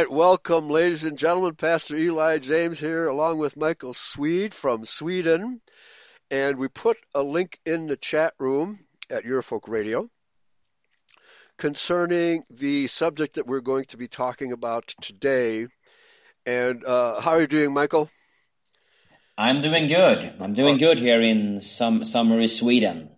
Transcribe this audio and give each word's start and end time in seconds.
right, 0.00 0.10
welcome, 0.10 0.68
ladies 0.68 1.04
and 1.04 1.16
gentlemen. 1.16 1.54
Pastor 1.54 1.96
Eli 1.96 2.36
James 2.36 2.78
here, 2.78 3.08
along 3.08 3.38
with 3.38 3.56
Michael 3.56 3.94
Swede 3.94 4.52
from 4.52 4.84
Sweden. 4.84 5.62
And 6.30 6.58
we 6.58 6.68
put 6.68 6.98
a 7.14 7.22
link 7.22 7.58
in 7.64 7.86
the 7.86 7.96
chat 7.96 8.34
room 8.38 8.78
at 9.08 9.24
Eurofolk 9.24 9.68
Radio 9.68 10.10
concerning 11.56 12.44
the 12.50 12.88
subject 12.88 13.36
that 13.36 13.46
we're 13.46 13.62
going 13.62 13.86
to 13.86 13.96
be 13.96 14.06
talking 14.06 14.52
about 14.52 14.86
today. 15.00 15.66
And 16.44 16.84
uh, 16.84 17.18
how 17.22 17.30
are 17.30 17.40
you 17.40 17.46
doing, 17.46 17.72
Michael? 17.72 18.10
I'm 19.38 19.62
doing 19.62 19.88
good. 19.88 20.34
I'm 20.40 20.52
doing 20.52 20.76
good 20.76 20.98
here 20.98 21.22
in 21.22 21.62
some 21.62 22.04
summery 22.04 22.48
Sweden. 22.48 23.08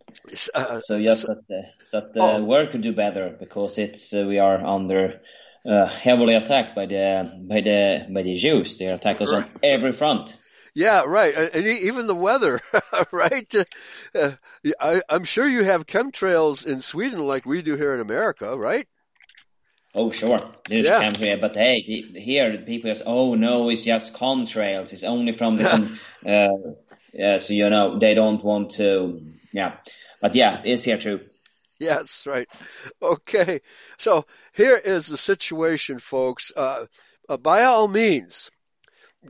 Uh, 0.55 0.79
so 0.79 1.01
just 1.01 1.27
that 1.27 1.43
the, 1.49 1.63
that 1.93 2.15
the 2.15 2.21
oh. 2.21 2.45
world 2.45 2.71
could 2.71 2.83
do 2.83 2.93
better 2.93 3.35
because 3.37 3.79
it's 3.79 4.13
uh, 4.15 4.25
we 4.29 4.39
are 4.39 4.65
under 4.65 5.21
uh, 5.69 5.87
heavily 5.87 6.35
attacked 6.35 6.75
by 6.75 6.87
the 6.87 7.31
by 7.47 7.61
the 7.61 8.07
by 8.09 8.23
the 8.23 8.37
Jews. 8.37 8.79
They 8.79 8.87
attack 8.87 9.21
us 9.21 9.33
right. 9.33 9.45
on 9.45 9.51
every 9.63 9.93
front. 9.93 10.37
Yeah, 10.75 11.05
right. 11.07 11.35
And 11.35 11.67
even 11.67 12.07
the 12.07 12.15
weather, 12.15 12.61
right? 13.13 13.53
Uh, 14.15 14.31
I, 14.81 15.03
am 15.09 15.25
sure 15.25 15.47
you 15.47 15.65
have 15.65 15.87
chemtrails 15.87 16.67
in 16.67 16.81
Sweden 16.81 17.27
like 17.27 17.47
we 17.47 17.63
do 17.63 17.77
here 17.77 17.95
in 17.95 18.01
America, 18.01 18.57
right? 18.57 18.87
Oh, 19.95 20.11
sure. 20.11 20.41
There's 20.69 20.85
yeah. 20.85 21.03
chemtrails, 21.03 21.41
but 21.41 21.57
hey, 21.57 21.81
here 21.81 22.59
people 22.59 22.95
say, 22.95 23.03
"Oh 23.05 23.35
no, 23.35 23.71
it's 23.71 23.85
just 23.85 24.15
chemtrails. 24.15 24.93
It's 24.93 25.05
only 25.05 25.33
from 25.33 25.57
the." 25.57 25.99
uh, 26.27 26.73
yeah, 27.13 27.39
so 27.39 27.55
you 27.55 27.69
know 27.71 27.99
they 27.99 28.15
don't 28.15 28.45
want 28.45 28.71
to. 28.73 29.21
Yeah, 29.53 29.77
but 30.21 30.35
yeah, 30.35 30.63
it's 30.65 30.85
here 30.85 30.99
too. 30.99 31.21
Yes, 31.81 32.27
right. 32.27 32.49
Okay, 33.01 33.61
so 33.99 34.25
here 34.53 34.75
is 34.77 35.07
the 35.07 35.17
situation, 35.17 36.01
folks. 36.01 36.53
Uh, 36.57 36.87
uh, 37.29 37.37
by 37.37 37.65
all 37.65 37.87
means, 37.87 38.51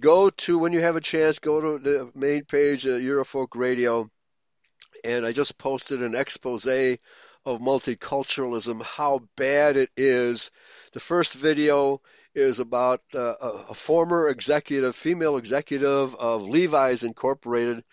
go 0.01 0.31
to 0.31 0.59
when 0.59 0.73
you 0.73 0.81
have 0.81 0.97
a 0.97 1.03
chance. 1.03 1.41
Go 1.41 1.61
to 1.61 1.79
the 1.79 2.11
main 2.15 2.45
page 2.45 2.87
of 2.87 3.03
Eurofolk 3.03 3.49
Radio, 3.55 4.09
and 5.05 5.27
I 5.27 5.33
just 5.33 5.59
posted 5.59 6.03
an 6.03 6.15
expose 6.15 6.67
of 6.67 7.61
multiculturalism, 7.61 8.83
how 8.83 9.21
bad 9.37 9.77
it 9.77 9.91
is. 9.97 10.51
The 10.93 11.01
first 11.01 11.35
video 11.35 12.01
is 12.35 12.61
about 12.61 13.03
uh, 13.15 13.35
a 13.71 13.75
former 13.75 14.29
executive, 14.29 14.97
female 14.97 15.37
executive 15.37 16.15
of 16.15 16.49
Levi's 16.49 17.05
Incorporated, 17.05 17.85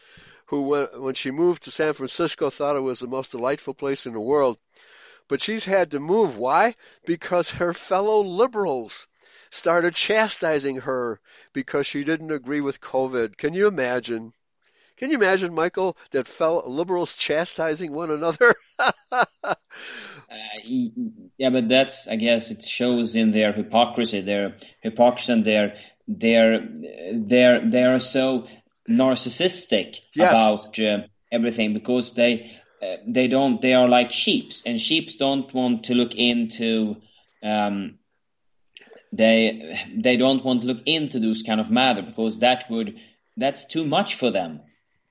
who, 0.45 0.88
when, 1.00 1.16
she 1.16 1.31
moved 1.31 1.63
to 1.63 1.72
San 1.72 1.94
Francisco, 1.94 2.50
thought 2.50 2.75
it 2.75 2.81
was 2.81 3.00
the 3.00 3.07
most 3.07 3.31
delightful 3.31 3.73
place 3.73 4.06
in 4.06 4.13
the 4.13 4.19
world. 4.19 4.57
But 5.28 5.41
she's 5.41 5.66
had 5.66 5.91
to 5.91 6.00
move. 6.00 6.38
Why? 6.38 6.75
Because 7.06 7.50
her 7.51 7.73
fellow 7.73 8.23
liberals 8.23 9.07
started 9.50 9.95
chastising 9.95 10.81
her 10.81 11.19
because 11.53 11.88
she 11.88 12.03
didn't 12.03 12.31
agree 12.31 12.61
with 12.61 12.81
COVID. 12.81 13.38
Can 13.38 13.53
you 13.53 13.67
imagine? 13.67 14.33
Can 14.97 15.09
you 15.09 15.17
imagine, 15.17 15.53
Michael, 15.53 15.97
that 16.11 16.28
fellow 16.28 16.67
liberals 16.67 17.16
chastising 17.16 17.91
one 17.91 18.12
another? 18.12 18.56
uh, 19.12 19.56
yeah, 20.63 21.50
but 21.50 21.67
that's, 21.67 22.07
I 22.07 22.16
guess, 22.16 22.51
it 22.51 22.63
shows 22.63 23.16
in 23.16 23.31
their 23.31 23.51
hypocrisy, 23.51 24.22
their 24.22 24.56
hypocrisy, 24.81 25.33
and 25.33 25.44
their, 25.44 25.77
their, 26.07 26.66
their, 27.13 27.69
they 27.69 27.83
are 27.83 28.00
so 28.00 28.47
narcissistic 28.90 29.97
yes. 30.13 30.31
about 30.31 30.79
uh, 30.79 31.07
everything 31.31 31.73
because 31.73 32.13
they 32.13 32.59
uh, 32.81 32.97
they 33.07 33.28
don't 33.28 33.62
they 33.62 33.73
are 33.73 33.88
like 33.88 34.12
sheeps 34.12 34.63
and 34.66 34.79
sheeps 34.79 35.16
don't 35.16 35.53
want 35.53 35.85
to 35.85 35.96
look 35.96 36.13
into 36.16 36.97
um, 37.44 37.97
they 39.12 39.79
they 39.95 40.18
don't 40.18 40.44
want 40.44 40.62
to 40.62 40.68
look 40.68 40.84
into 40.85 41.19
those 41.19 41.44
kind 41.44 41.59
of 41.62 41.72
matter 41.72 42.01
because 42.01 42.40
that 42.40 42.66
would 42.69 43.00
that's 43.38 43.66
too 43.66 43.85
much 43.85 44.16
for 44.16 44.29
them 44.29 44.62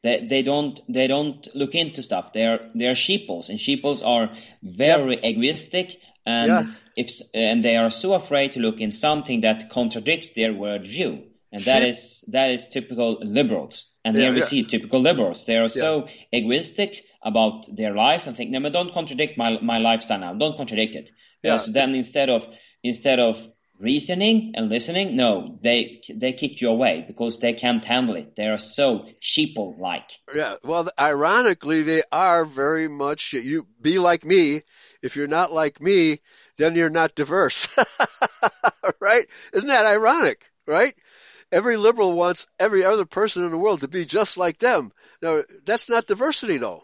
they, 0.02 0.24
they 0.26 0.42
don't 0.42 0.80
they 0.88 1.06
don't 1.06 1.48
look 1.54 1.74
into 1.74 2.02
stuff 2.02 2.32
they're 2.32 2.70
they're 2.74 2.94
sheeples 2.94 3.48
and 3.48 3.58
sheeples 3.58 4.02
are 4.02 4.30
very 4.62 5.14
yep. 5.14 5.24
egoistic 5.24 5.96
and 6.26 6.48
yeah. 6.48 6.74
if 6.96 7.20
and 7.32 7.64
they 7.64 7.76
are 7.76 7.90
so 7.90 8.14
afraid 8.14 8.52
to 8.52 8.60
look 8.60 8.80
in 8.80 8.90
something 8.90 9.40
that 9.40 9.70
contradicts 9.70 10.30
their 10.30 10.52
worldview 10.52 11.24
and 11.54 11.62
that 11.66 11.84
is 11.84 12.24
that 12.28 12.50
is 12.50 12.68
typical 12.68 13.18
liberals. 13.22 13.88
And 14.04 14.16
yeah, 14.16 14.24
here 14.24 14.32
we 14.32 14.40
yeah. 14.40 14.46
see 14.46 14.64
typical 14.64 15.00
liberals. 15.00 15.46
They 15.46 15.56
are 15.56 15.68
so 15.68 16.08
egoistic 16.32 16.96
about 17.22 17.64
their 17.74 17.94
life 17.94 18.26
and 18.26 18.36
think, 18.36 18.50
no, 18.50 18.60
but 18.60 18.72
don't 18.72 18.92
contradict 18.92 19.38
my 19.38 19.60
my 19.60 19.78
lifestyle 19.78 20.18
now. 20.18 20.34
Don't 20.34 20.56
contradict 20.56 20.96
it. 20.96 21.10
Yeah. 21.44 21.58
So 21.58 21.70
then 21.70 21.94
instead 21.94 22.28
of 22.28 22.44
instead 22.82 23.20
of 23.20 23.48
reasoning 23.78 24.54
and 24.56 24.68
listening, 24.68 25.14
no, 25.14 25.60
they 25.62 26.00
they 26.12 26.32
kick 26.32 26.60
you 26.60 26.70
away 26.70 27.04
because 27.06 27.38
they 27.38 27.52
can't 27.52 27.84
handle 27.84 28.16
it. 28.16 28.34
They 28.34 28.48
are 28.48 28.58
so 28.58 29.06
sheeple 29.22 29.78
like. 29.78 30.10
Yeah. 30.34 30.56
Well, 30.64 30.88
ironically, 30.98 31.82
they 31.82 32.02
are 32.10 32.44
very 32.44 32.88
much. 32.88 33.32
You 33.32 33.68
be 33.80 34.00
like 34.00 34.24
me. 34.24 34.62
If 35.02 35.14
you're 35.14 35.28
not 35.28 35.52
like 35.52 35.80
me, 35.80 36.18
then 36.56 36.74
you're 36.74 36.90
not 36.90 37.14
diverse. 37.14 37.68
right? 39.00 39.26
Isn't 39.52 39.68
that 39.68 39.86
ironic? 39.86 40.50
Right? 40.66 40.94
Every 41.54 41.76
liberal 41.76 42.12
wants 42.12 42.48
every 42.58 42.84
other 42.84 43.04
person 43.04 43.44
in 43.44 43.50
the 43.50 43.56
world 43.56 43.82
to 43.82 43.88
be 43.88 44.04
just 44.04 44.36
like 44.36 44.58
them. 44.58 44.92
Now, 45.22 45.42
that's 45.64 45.88
not 45.88 46.08
diversity, 46.08 46.56
though. 46.58 46.82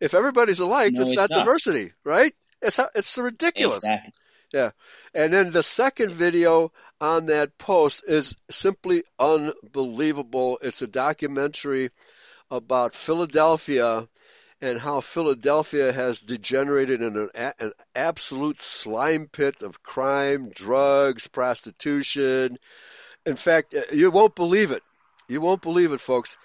If 0.00 0.14
everybody's 0.14 0.60
alike, 0.60 0.92
no, 0.92 1.00
it's, 1.00 1.10
it's 1.10 1.16
not, 1.16 1.30
not, 1.30 1.40
diversity, 1.40 1.92
right? 2.04 2.32
It's 2.62 2.78
it's 2.94 3.18
ridiculous. 3.18 3.78
Exactly. 3.78 4.12
Yeah. 4.52 4.70
And 5.12 5.32
then 5.32 5.50
the 5.50 5.62
second 5.62 6.12
video 6.12 6.72
on 7.00 7.26
that 7.26 7.58
post 7.58 8.04
is 8.06 8.36
simply 8.50 9.02
unbelievable. 9.18 10.58
It's 10.62 10.82
a 10.82 10.86
documentary 10.86 11.90
about 12.50 12.94
Philadelphia 12.94 14.08
and 14.60 14.78
how 14.78 15.00
Philadelphia 15.00 15.92
has 15.92 16.20
degenerated 16.20 17.02
in 17.02 17.16
an, 17.16 17.52
an 17.58 17.72
absolute 17.94 18.62
slime 18.62 19.28
pit 19.30 19.62
of 19.62 19.82
crime, 19.82 20.50
drugs, 20.54 21.26
prostitution, 21.26 22.58
in 23.26 23.36
fact, 23.36 23.74
uh, 23.74 23.82
you 23.92 24.10
won't 24.10 24.34
believe 24.34 24.70
it. 24.70 24.82
You 25.28 25.40
won't 25.40 25.60
believe 25.60 25.92
it, 25.92 26.00
folks. 26.00 26.36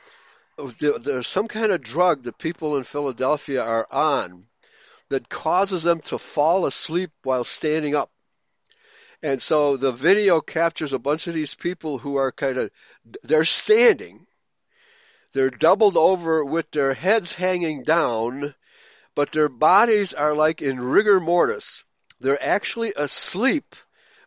There's 0.79 1.27
some 1.27 1.47
kind 1.47 1.71
of 1.71 1.81
drug 1.81 2.23
that 2.23 2.37
people 2.37 2.77
in 2.77 2.83
Philadelphia 2.83 3.63
are 3.63 3.87
on 3.89 4.45
that 5.09 5.29
causes 5.29 5.83
them 5.83 6.01
to 6.01 6.17
fall 6.17 6.65
asleep 6.65 7.11
while 7.23 7.43
standing 7.43 7.95
up. 7.95 8.11
And 9.23 9.41
so 9.41 9.77
the 9.77 9.91
video 9.91 10.41
captures 10.41 10.93
a 10.93 10.99
bunch 10.99 11.27
of 11.27 11.33
these 11.33 11.53
people 11.53 11.99
who 11.99 12.15
are 12.15 12.31
kind 12.31 12.57
of, 12.57 12.71
they're 13.23 13.45
standing, 13.45 14.25
they're 15.33 15.51
doubled 15.51 15.95
over 15.95 16.43
with 16.43 16.71
their 16.71 16.93
heads 16.93 17.33
hanging 17.33 17.83
down, 17.83 18.55
but 19.15 19.31
their 19.31 19.49
bodies 19.49 20.13
are 20.13 20.33
like 20.33 20.61
in 20.61 20.79
rigor 20.79 21.19
mortis. 21.19 21.83
They're 22.19 22.41
actually 22.41 22.93
asleep 22.95 23.75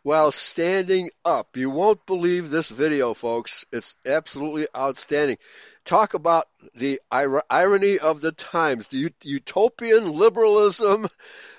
while 0.04 0.30
standing 0.30 1.08
up. 1.24 1.56
You 1.56 1.70
won't 1.70 2.06
believe 2.06 2.50
this 2.50 2.70
video, 2.70 3.14
folks. 3.14 3.64
It's 3.72 3.96
absolutely 4.06 4.66
outstanding. 4.76 5.38
Talk 5.84 6.12
about 6.12 6.46
the 6.74 7.00
irony 7.10 7.98
of 7.98 8.20
the 8.20 8.30
times, 8.30 8.88
the 8.88 9.10
utopian 9.22 10.12
liberalism 10.12 11.08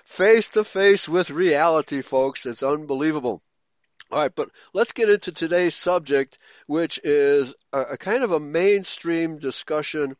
face 0.06 0.50
to 0.50 0.64
face 0.64 1.10
with 1.10 1.32
reality, 1.32 2.04
folks. 2.04 2.46
It's 2.46 2.62
unbelievable. 2.62 3.42
All 4.12 4.20
right, 4.20 4.34
but 4.34 4.50
let's 4.74 4.92
get 4.92 5.10
into 5.10 5.32
today's 5.32 5.74
subject, 5.74 6.38
which 6.68 7.00
is 7.04 7.56
a, 7.74 7.82
a 7.82 7.98
kind 7.98 8.24
of 8.24 8.32
a 8.32 8.40
mainstream 8.40 9.40
discussion 9.40 10.16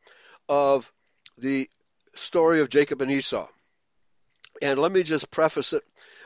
of 0.50 0.92
the 1.38 1.70
story 2.16 2.62
of 2.62 2.70
Jacob 2.70 3.04
and 3.04 3.12
Esau. 3.12 3.48
And 4.64 4.80
let 4.80 4.92
me 4.92 5.04
just 5.04 5.30
preface 5.30 5.74
it 5.74 5.84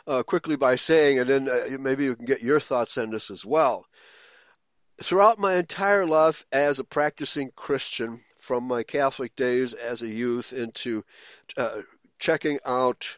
uh, 0.09 0.23
quickly 0.23 0.55
by 0.55 0.75
saying, 0.75 1.19
and 1.19 1.29
then 1.29 1.47
uh, 1.47 1.77
maybe 1.79 2.03
you 2.03 2.15
can 2.15 2.25
get 2.25 2.41
your 2.41 2.59
thoughts 2.59 2.97
on 2.97 3.11
this 3.11 3.29
as 3.29 3.45
well. 3.45 3.85
Throughout 5.01 5.39
my 5.39 5.55
entire 5.55 6.05
life 6.05 6.45
as 6.51 6.79
a 6.79 6.83
practicing 6.83 7.51
Christian, 7.55 8.21
from 8.39 8.63
my 8.63 8.83
Catholic 8.83 9.35
days 9.35 9.73
as 9.73 10.01
a 10.01 10.07
youth 10.07 10.53
into 10.53 11.05
uh, 11.55 11.81
checking 12.17 12.59
out 12.65 13.17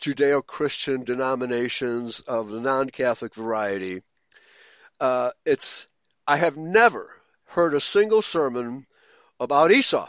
Judeo 0.00 0.44
Christian 0.44 1.04
denominations 1.04 2.20
of 2.20 2.48
the 2.48 2.60
non 2.60 2.90
Catholic 2.90 3.34
variety, 3.34 4.02
uh, 5.00 5.30
it's 5.46 5.86
I 6.26 6.38
have 6.38 6.56
never 6.56 7.14
heard 7.44 7.74
a 7.74 7.80
single 7.80 8.22
sermon 8.22 8.86
about 9.38 9.70
Esau. 9.70 10.08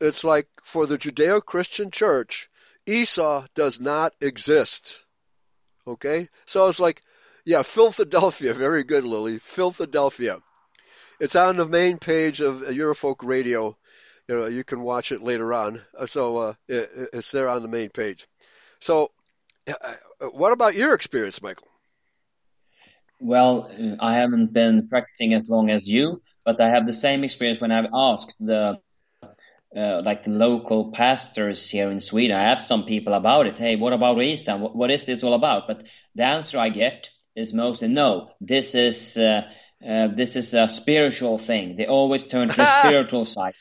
It's 0.00 0.24
like 0.24 0.48
for 0.62 0.86
the 0.86 0.96
Judeo 0.96 1.44
Christian 1.44 1.90
church, 1.90 2.48
Esau 2.86 3.46
does 3.54 3.80
not 3.80 4.12
exist. 4.20 5.00
Okay? 5.86 6.28
So 6.46 6.68
it's 6.68 6.80
like, 6.80 7.02
yeah, 7.44 7.62
Philadelphia. 7.62 8.54
Very 8.66 8.84
good, 8.84 9.04
Lily. 9.04 9.38
Philadelphia. 9.38 10.38
It's 11.20 11.36
on 11.36 11.56
the 11.56 11.66
main 11.66 11.98
page 11.98 12.40
of 12.40 12.62
Eurofolk 12.62 13.16
Radio. 13.22 13.76
You 14.28 14.36
know, 14.36 14.46
you 14.46 14.64
can 14.64 14.80
watch 14.80 15.12
it 15.12 15.22
later 15.22 15.52
on. 15.52 15.80
Uh, 15.96 16.06
so 16.06 16.38
uh, 16.38 16.54
it, 16.68 16.90
it's 17.12 17.30
there 17.32 17.48
on 17.48 17.62
the 17.62 17.68
main 17.68 17.90
page. 17.90 18.26
So 18.80 19.10
Uh, 19.68 19.74
uh, 20.20 20.26
what 20.32 20.52
about 20.52 20.74
your 20.74 20.94
experience, 20.94 21.40
Michael? 21.40 21.68
Well, 23.20 23.70
I 24.00 24.14
haven't 24.16 24.52
been 24.52 24.88
practicing 24.88 25.34
as 25.34 25.48
long 25.48 25.70
as 25.70 25.86
you, 25.86 26.20
but 26.44 26.60
I 26.60 26.70
have 26.70 26.86
the 26.86 26.92
same 26.92 27.22
experience 27.22 27.60
when 27.60 27.70
I've 27.70 27.90
asked 27.94 28.36
the 28.40 28.78
uh, 29.76 30.02
like 30.04 30.24
the 30.24 30.30
local 30.30 30.92
pastors 30.92 31.68
here 31.68 31.90
in 31.90 32.00
Sweden. 32.00 32.36
I 32.36 32.50
asked 32.52 32.68
some 32.68 32.84
people 32.84 33.14
about 33.14 33.46
it. 33.46 33.58
Hey, 33.58 33.76
what 33.76 33.92
about 33.92 34.20
Esau? 34.20 34.58
What, 34.58 34.76
what 34.76 34.90
is 34.90 35.04
this 35.04 35.24
all 35.24 35.34
about? 35.34 35.66
But 35.66 35.84
the 36.14 36.24
answer 36.24 36.58
I 36.58 36.68
get 36.68 37.10
is 37.34 37.54
mostly 37.54 37.88
no. 37.88 38.30
This 38.40 38.74
is 38.74 39.16
uh, 39.16 39.50
uh, 39.86 40.08
this 40.08 40.36
is 40.36 40.54
a 40.54 40.68
spiritual 40.68 41.38
thing. 41.38 41.76
They 41.76 41.86
always 41.86 42.26
turn 42.26 42.48
to 42.48 42.56
the 42.56 42.66
spiritual 42.80 43.24
side. 43.24 43.54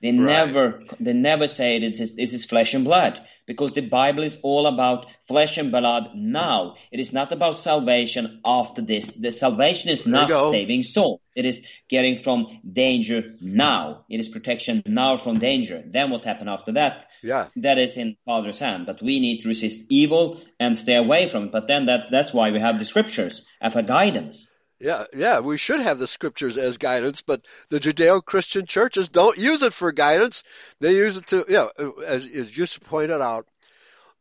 They 0.00 0.12
right. 0.12 0.20
never 0.20 0.80
they 1.00 1.12
never 1.12 1.48
say 1.48 1.78
this 1.80 2.00
is, 2.00 2.16
this 2.16 2.32
is 2.32 2.44
flesh 2.44 2.74
and 2.74 2.84
blood 2.84 3.20
because 3.48 3.72
the 3.72 3.80
Bible 3.80 4.22
is 4.22 4.38
all 4.42 4.66
about 4.66 5.06
flesh 5.22 5.56
and 5.56 5.72
blood 5.72 6.10
now. 6.14 6.76
It 6.92 7.00
is 7.00 7.12
not 7.12 7.32
about 7.32 7.56
salvation 7.56 8.40
after 8.44 8.82
this. 8.82 9.10
The 9.12 9.32
salvation 9.32 9.90
is 9.90 10.06
not 10.06 10.30
saving 10.50 10.82
soul. 10.82 11.20
It 11.34 11.46
is 11.46 11.66
getting 11.88 12.18
from 12.18 12.60
danger 12.70 13.34
now. 13.40 14.04
It 14.10 14.20
is 14.20 14.28
protection 14.28 14.82
now 14.86 15.16
from 15.16 15.38
danger. 15.38 15.82
Then 15.84 16.10
what 16.10 16.24
happened 16.24 16.50
after 16.50 16.72
that? 16.72 17.06
Yeah. 17.22 17.46
That 17.56 17.78
is 17.78 17.96
in 17.96 18.16
Father's 18.26 18.60
hand. 18.60 18.86
But 18.86 19.02
we 19.02 19.18
need 19.18 19.40
to 19.40 19.48
resist 19.48 19.86
evil 19.88 20.40
and 20.60 20.76
stay 20.76 20.96
away 20.96 21.28
from 21.28 21.44
it. 21.44 21.52
But 21.52 21.66
then 21.66 21.86
that's 21.86 22.10
that's 22.10 22.34
why 22.34 22.50
we 22.50 22.60
have 22.60 22.78
the 22.78 22.84
scriptures 22.84 23.46
as 23.60 23.74
a 23.74 23.82
guidance. 23.82 24.46
Yeah, 24.80 25.04
yeah, 25.16 25.40
we 25.40 25.56
should 25.56 25.80
have 25.80 25.98
the 25.98 26.06
scriptures 26.06 26.56
as 26.56 26.78
guidance, 26.78 27.20
but 27.20 27.44
the 27.68 27.80
Judeo-Christian 27.80 28.66
churches 28.66 29.08
don't 29.08 29.36
use 29.36 29.62
it 29.62 29.72
for 29.72 29.90
guidance. 29.90 30.44
They 30.78 30.94
use 30.94 31.16
it 31.16 31.26
to, 31.28 31.44
yeah, 31.48 31.66
as, 32.06 32.28
as 32.28 32.56
you 32.56 32.64
pointed 32.84 33.20
out, 33.20 33.48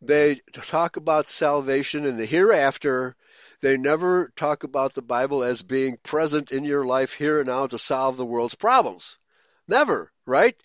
they 0.02 0.42
talk 0.54 0.98
about 0.98 1.28
salvation 1.28 2.06
in 2.06 2.18
the 2.18 2.26
hereafter. 2.26 3.16
They 3.62 3.78
never 3.78 4.32
talk 4.36 4.64
about 4.64 4.94
the 4.94 5.04
Bible 5.04 5.44
as 5.44 5.62
being 5.62 5.98
present 6.02 6.52
in 6.52 6.64
your 6.64 6.86
life 6.86 7.14
here 7.14 7.40
and 7.40 7.48
now 7.48 7.68
to 7.68 7.78
solve 7.78 8.18
the 8.18 8.26
world's 8.26 8.56
problems. 8.56 9.20
Never, 9.68 10.12
right? 10.26 10.56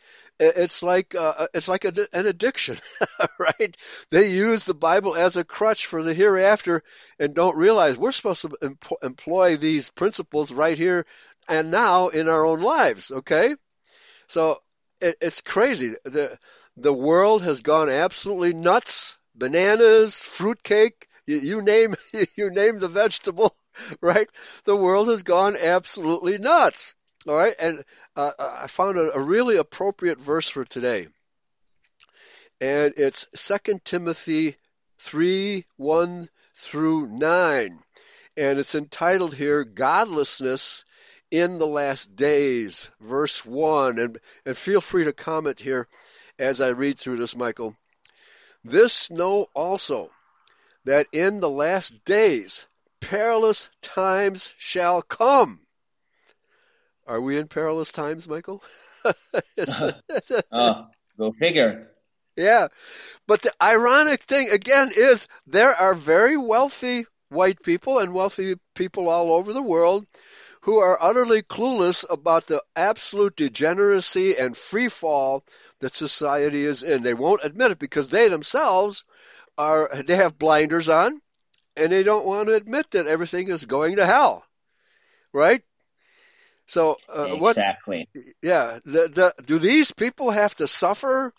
It's 0.56 0.82
like 0.82 1.14
uh, 1.14 1.46
it's 1.54 1.68
like 1.68 1.84
a, 1.84 1.92
an 2.12 2.26
addiction, 2.26 2.78
right? 3.38 3.76
They 4.10 4.30
use 4.30 4.64
the 4.64 4.74
Bible 4.74 5.14
as 5.14 5.36
a 5.36 5.44
crutch 5.44 5.86
for 5.86 6.02
the 6.02 6.14
hereafter 6.14 6.82
and 7.18 7.34
don't 7.34 7.56
realize 7.56 7.96
we're 7.96 8.12
supposed 8.12 8.42
to 8.42 8.56
em- 8.62 8.78
employ 9.02 9.56
these 9.56 9.90
principles 9.90 10.52
right 10.52 10.76
here 10.78 11.06
and 11.48 11.70
now 11.70 12.08
in 12.08 12.28
our 12.28 12.44
own 12.44 12.60
lives. 12.60 13.10
Okay, 13.10 13.54
so 14.26 14.60
it, 15.00 15.16
it's 15.20 15.40
crazy. 15.40 15.94
the 16.04 16.38
The 16.76 16.92
world 16.92 17.42
has 17.42 17.62
gone 17.62 17.88
absolutely 17.88 18.54
nuts. 18.54 19.16
Bananas, 19.34 20.24
fruitcake, 20.24 21.08
you, 21.26 21.36
you 21.38 21.62
name 21.62 21.94
you 22.36 22.50
name 22.50 22.78
the 22.78 22.88
vegetable, 22.88 23.56
right? 24.00 24.28
The 24.64 24.76
world 24.76 25.08
has 25.08 25.22
gone 25.22 25.56
absolutely 25.56 26.38
nuts. 26.38 26.94
All 27.28 27.36
right, 27.36 27.54
and 27.56 27.84
uh, 28.16 28.32
I 28.36 28.66
found 28.66 28.98
a, 28.98 29.12
a, 29.12 29.20
really 29.20 29.56
appropriate 29.56 30.18
verse 30.18 30.48
for 30.48 30.64
today, 30.64 31.06
and 32.60 32.94
it's 32.96 33.28
Second 33.32 33.84
Timothy 33.84 34.56
three 34.98 35.64
one 35.76 36.28
through 36.56 37.06
nine, 37.06 37.78
and 38.36 38.58
it's 38.58 38.74
entitled 38.74 39.34
here 39.34 39.62
"Godlessness 39.62 40.84
in 41.30 41.58
the 41.58 41.66
Last 41.66 42.16
Days," 42.16 42.90
verse 43.00 43.44
one, 43.44 44.00
and 44.00 44.18
and 44.44 44.58
feel 44.58 44.80
free 44.80 45.04
to 45.04 45.12
comment 45.12 45.60
here 45.60 45.86
as 46.40 46.60
I 46.60 46.70
read 46.70 46.98
through 46.98 47.18
this, 47.18 47.36
Michael. 47.36 47.76
This 48.64 49.12
know 49.12 49.46
also 49.54 50.10
that 50.86 51.06
in 51.12 51.38
the 51.38 51.50
last 51.50 52.04
days 52.04 52.66
perilous 52.98 53.68
times 53.80 54.52
shall 54.58 55.02
come 55.02 55.60
are 57.06 57.20
we 57.20 57.36
in 57.36 57.48
perilous 57.48 57.90
times, 57.90 58.28
Michael? 58.28 58.62
oh, 60.52 60.86
go 61.18 61.32
figure. 61.38 61.88
Yeah. 62.36 62.68
But 63.26 63.42
the 63.42 63.52
ironic 63.60 64.22
thing, 64.22 64.50
again, 64.50 64.90
is 64.94 65.28
there 65.46 65.74
are 65.74 65.94
very 65.94 66.36
wealthy 66.36 67.06
white 67.28 67.62
people 67.62 67.98
and 67.98 68.12
wealthy 68.12 68.56
people 68.74 69.08
all 69.08 69.32
over 69.32 69.52
the 69.52 69.62
world 69.62 70.06
who 70.62 70.78
are 70.78 71.02
utterly 71.02 71.42
clueless 71.42 72.04
about 72.08 72.46
the 72.46 72.62
absolute 72.76 73.34
degeneracy 73.36 74.36
and 74.36 74.56
free 74.56 74.88
fall 74.88 75.44
that 75.80 75.94
society 75.94 76.64
is 76.64 76.82
in. 76.82 77.02
They 77.02 77.14
won't 77.14 77.44
admit 77.44 77.72
it 77.72 77.78
because 77.78 78.08
they 78.08 78.28
themselves 78.28 79.04
are, 79.58 79.90
they 80.02 80.16
have 80.16 80.38
blinders 80.38 80.88
on 80.88 81.20
and 81.76 81.90
they 81.90 82.02
don't 82.02 82.26
want 82.26 82.48
to 82.48 82.54
admit 82.54 82.90
that 82.92 83.06
everything 83.06 83.48
is 83.48 83.64
going 83.64 83.96
to 83.96 84.06
hell. 84.06 84.44
Right? 85.32 85.62
So 86.66 86.96
uh, 87.14 87.28
exactly. 87.30 88.08
What, 88.14 88.24
yeah. 88.42 88.78
The, 88.84 89.32
the, 89.36 89.42
do 89.44 89.58
these 89.58 89.92
people 89.92 90.30
have 90.30 90.54
to 90.56 90.66
suffer 90.66 91.32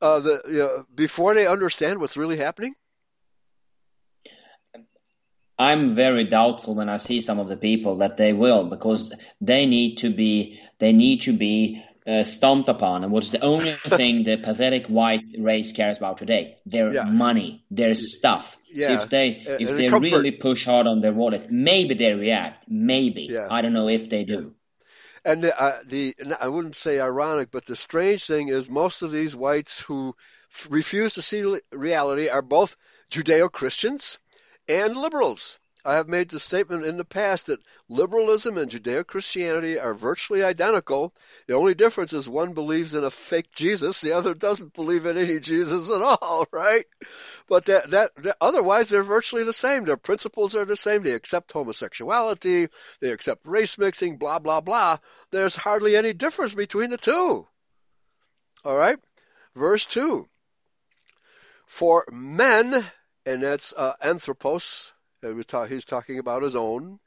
uh, 0.00 0.20
the, 0.20 0.42
you 0.48 0.58
know, 0.58 0.84
before 0.94 1.34
they 1.34 1.46
understand 1.46 2.00
what's 2.00 2.16
really 2.16 2.36
happening? 2.36 2.74
I'm 5.58 5.94
very 5.94 6.24
doubtful 6.24 6.74
when 6.74 6.88
I 6.88 6.96
see 6.96 7.20
some 7.20 7.38
of 7.38 7.48
the 7.48 7.56
people 7.56 7.98
that 7.98 8.16
they 8.16 8.32
will 8.32 8.64
because 8.64 9.12
they 9.40 9.66
need 9.66 9.98
to 9.98 10.10
be 10.10 10.60
they 10.78 10.92
need 10.92 11.22
to 11.22 11.32
be 11.32 11.84
uh, 12.06 12.24
stomped 12.24 12.68
upon, 12.68 13.04
and 13.04 13.12
what's 13.12 13.30
the 13.30 13.40
only 13.40 13.72
thing 13.88 14.24
the 14.24 14.36
pathetic 14.36 14.86
white 14.86 15.24
race 15.38 15.72
cares 15.72 15.98
about 15.98 16.18
today? 16.18 16.58
Their 16.66 16.92
yeah. 16.92 17.04
money, 17.04 17.64
their 17.70 17.94
stuff. 17.94 18.56
Yeah. 18.68 18.88
So 18.88 19.02
if 19.02 19.10
they 19.10 19.28
if 19.60 19.76
they 19.76 19.88
really 19.88 20.32
push 20.32 20.64
hard 20.64 20.86
on 20.86 21.00
their 21.00 21.12
wallet, 21.12 21.50
maybe 21.50 21.94
they 21.94 22.12
react. 22.12 22.64
Maybe 22.68 23.28
yeah. 23.30 23.48
I 23.50 23.62
don't 23.62 23.72
know 23.72 23.88
if 23.88 24.08
they 24.08 24.24
do. 24.24 24.54
And 25.24 25.44
the, 25.44 25.60
uh, 25.60 25.78
the 25.86 26.14
I 26.40 26.48
wouldn't 26.48 26.74
say 26.74 26.98
ironic, 27.00 27.50
but 27.52 27.64
the 27.64 27.76
strange 27.76 28.26
thing 28.26 28.48
is 28.48 28.68
most 28.68 29.02
of 29.02 29.12
these 29.12 29.36
whites 29.36 29.78
who 29.78 30.16
f- 30.52 30.66
refuse 30.68 31.14
to 31.14 31.22
see 31.22 31.60
reality 31.70 32.28
are 32.28 32.42
both 32.42 32.76
Judeo-Christians 33.10 34.18
and 34.68 34.96
liberals. 34.96 35.60
I 35.84 35.94
have 35.96 36.08
made 36.08 36.28
the 36.28 36.38
statement 36.38 36.86
in 36.86 36.96
the 36.96 37.04
past 37.04 37.46
that 37.46 37.60
liberalism 37.88 38.56
and 38.56 38.70
Judeo 38.70 39.04
Christianity 39.04 39.80
are 39.80 39.94
virtually 39.94 40.44
identical. 40.44 41.12
The 41.48 41.54
only 41.54 41.74
difference 41.74 42.12
is 42.12 42.28
one 42.28 42.52
believes 42.52 42.94
in 42.94 43.02
a 43.02 43.10
fake 43.10 43.52
Jesus, 43.52 44.00
the 44.00 44.12
other 44.12 44.34
doesn't 44.34 44.74
believe 44.74 45.06
in 45.06 45.18
any 45.18 45.40
Jesus 45.40 45.90
at 45.90 46.00
all, 46.00 46.46
right? 46.52 46.84
But 47.48 47.66
that, 47.66 47.90
that, 47.90 48.14
that 48.18 48.36
otherwise 48.40 48.90
they're 48.90 49.02
virtually 49.02 49.42
the 49.42 49.52
same. 49.52 49.84
Their 49.84 49.96
principles 49.96 50.54
are 50.54 50.64
the 50.64 50.76
same. 50.76 51.02
They 51.02 51.14
accept 51.14 51.52
homosexuality, 51.52 52.68
they 53.00 53.10
accept 53.10 53.44
race 53.44 53.76
mixing, 53.76 54.18
blah 54.18 54.38
blah 54.38 54.60
blah. 54.60 54.98
There's 55.32 55.56
hardly 55.56 55.96
any 55.96 56.12
difference 56.12 56.54
between 56.54 56.90
the 56.90 56.98
two. 56.98 57.46
All 58.64 58.76
right? 58.76 58.98
Verse 59.54 59.86
2. 59.86 60.28
For 61.66 62.04
men, 62.12 62.84
and 63.26 63.42
that's 63.42 63.72
uh, 63.72 63.94
anthropos, 64.00 64.92
he's 65.22 65.84
talking 65.84 66.18
about 66.18 66.42
his 66.42 66.56
own, 66.56 66.98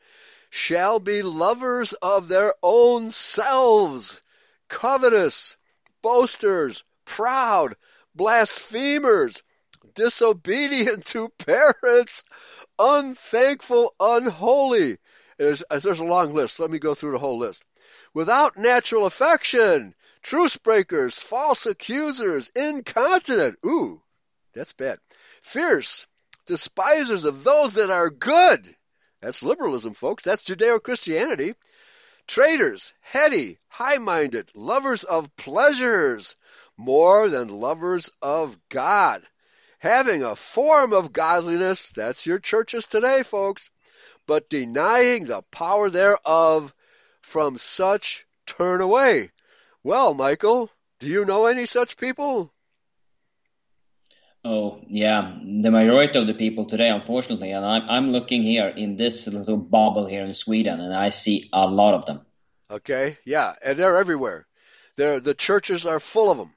shall 0.50 1.00
be 1.00 1.22
lovers 1.22 1.94
of 1.94 2.28
their 2.28 2.54
own 2.64 3.12
selves, 3.12 4.22
covetous, 4.70 5.58
boasters, 6.02 6.84
proud, 7.06 7.76
blasphemers, 8.16 9.44
disobedient 9.94 11.06
to 11.06 11.30
parents, 11.40 12.24
unthankful, 12.80 13.94
unholy. 14.00 14.98
There's, 15.38 15.64
there's 15.70 16.00
a 16.00 16.06
long 16.06 16.34
list. 16.34 16.60
Let 16.60 16.72
me 16.72 16.80
go 16.80 16.96
through 16.96 17.12
the 17.12 17.20
whole 17.20 17.38
list. 17.38 17.64
Without 18.14 18.58
natural 18.58 19.06
affection, 19.06 19.94
truce 20.22 20.56
breakers, 20.58 21.20
false 21.20 21.66
accusers, 21.66 22.50
incontinent. 22.56 23.60
Ooh, 23.66 24.02
that's 24.54 24.74
bad. 24.74 25.00
Fierce, 25.42 26.08
despisers 26.46 27.26
of 27.26 27.44
those 27.44 27.74
that 27.74 27.90
are 27.90 28.10
good. 28.10 28.76
That's 29.22 29.44
liberalism, 29.44 29.94
folks. 29.94 30.24
That's 30.24 30.44
Judeo 30.44 30.82
Christianity. 30.82 31.56
Traitors, 32.28 32.94
heady, 33.02 33.60
high 33.68 33.98
minded, 33.98 34.50
lovers 34.56 35.04
of 35.04 35.36
pleasures 35.36 36.36
more 36.78 37.30
than 37.30 37.48
lovers 37.48 38.10
of 38.22 38.58
God. 38.70 39.22
Having 39.80 40.24
a 40.24 40.36
form 40.36 40.94
of 40.94 41.14
godliness, 41.14 41.92
that's 41.92 42.26
your 42.26 42.40
churches 42.40 42.88
today, 42.88 43.24
folks, 43.24 43.70
but 44.26 44.50
denying 44.50 45.26
the 45.26 45.44
power 45.52 45.90
thereof, 45.90 46.74
from 47.22 47.58
such 47.58 48.26
turn 48.46 48.82
away. 48.82 49.32
Well, 49.84 50.14
Michael, 50.14 50.70
do 51.00 51.08
you 51.08 51.26
know 51.26 51.46
any 51.46 51.66
such 51.66 51.98
people? 51.98 52.52
Oh 54.48 54.80
yeah, 54.88 55.40
the 55.42 55.72
majority 55.72 56.20
of 56.20 56.28
the 56.28 56.36
people 56.36 56.66
today, 56.66 56.90
unfortunately, 56.90 57.50
and 57.50 57.66
I'm 57.66 57.90
I'm 57.90 58.12
looking 58.12 58.44
here 58.44 58.68
in 58.68 58.96
this 58.96 59.26
little 59.26 59.58
bubble 59.58 60.06
here 60.06 60.24
in 60.24 60.36
Sweden, 60.36 60.80
and 60.80 60.94
I 60.94 61.10
see 61.10 61.50
a 61.52 61.66
lot 61.66 61.96
of 61.96 62.06
them. 62.06 62.22
Okay, 62.70 63.18
yeah, 63.26 63.56
and 63.64 63.80
they're 63.80 63.98
everywhere. 63.98 64.46
They're, 64.98 65.20
the 65.20 65.34
churches 65.34 65.88
are 65.88 66.00
full 66.00 66.30
of 66.30 66.38
them. 66.38 66.54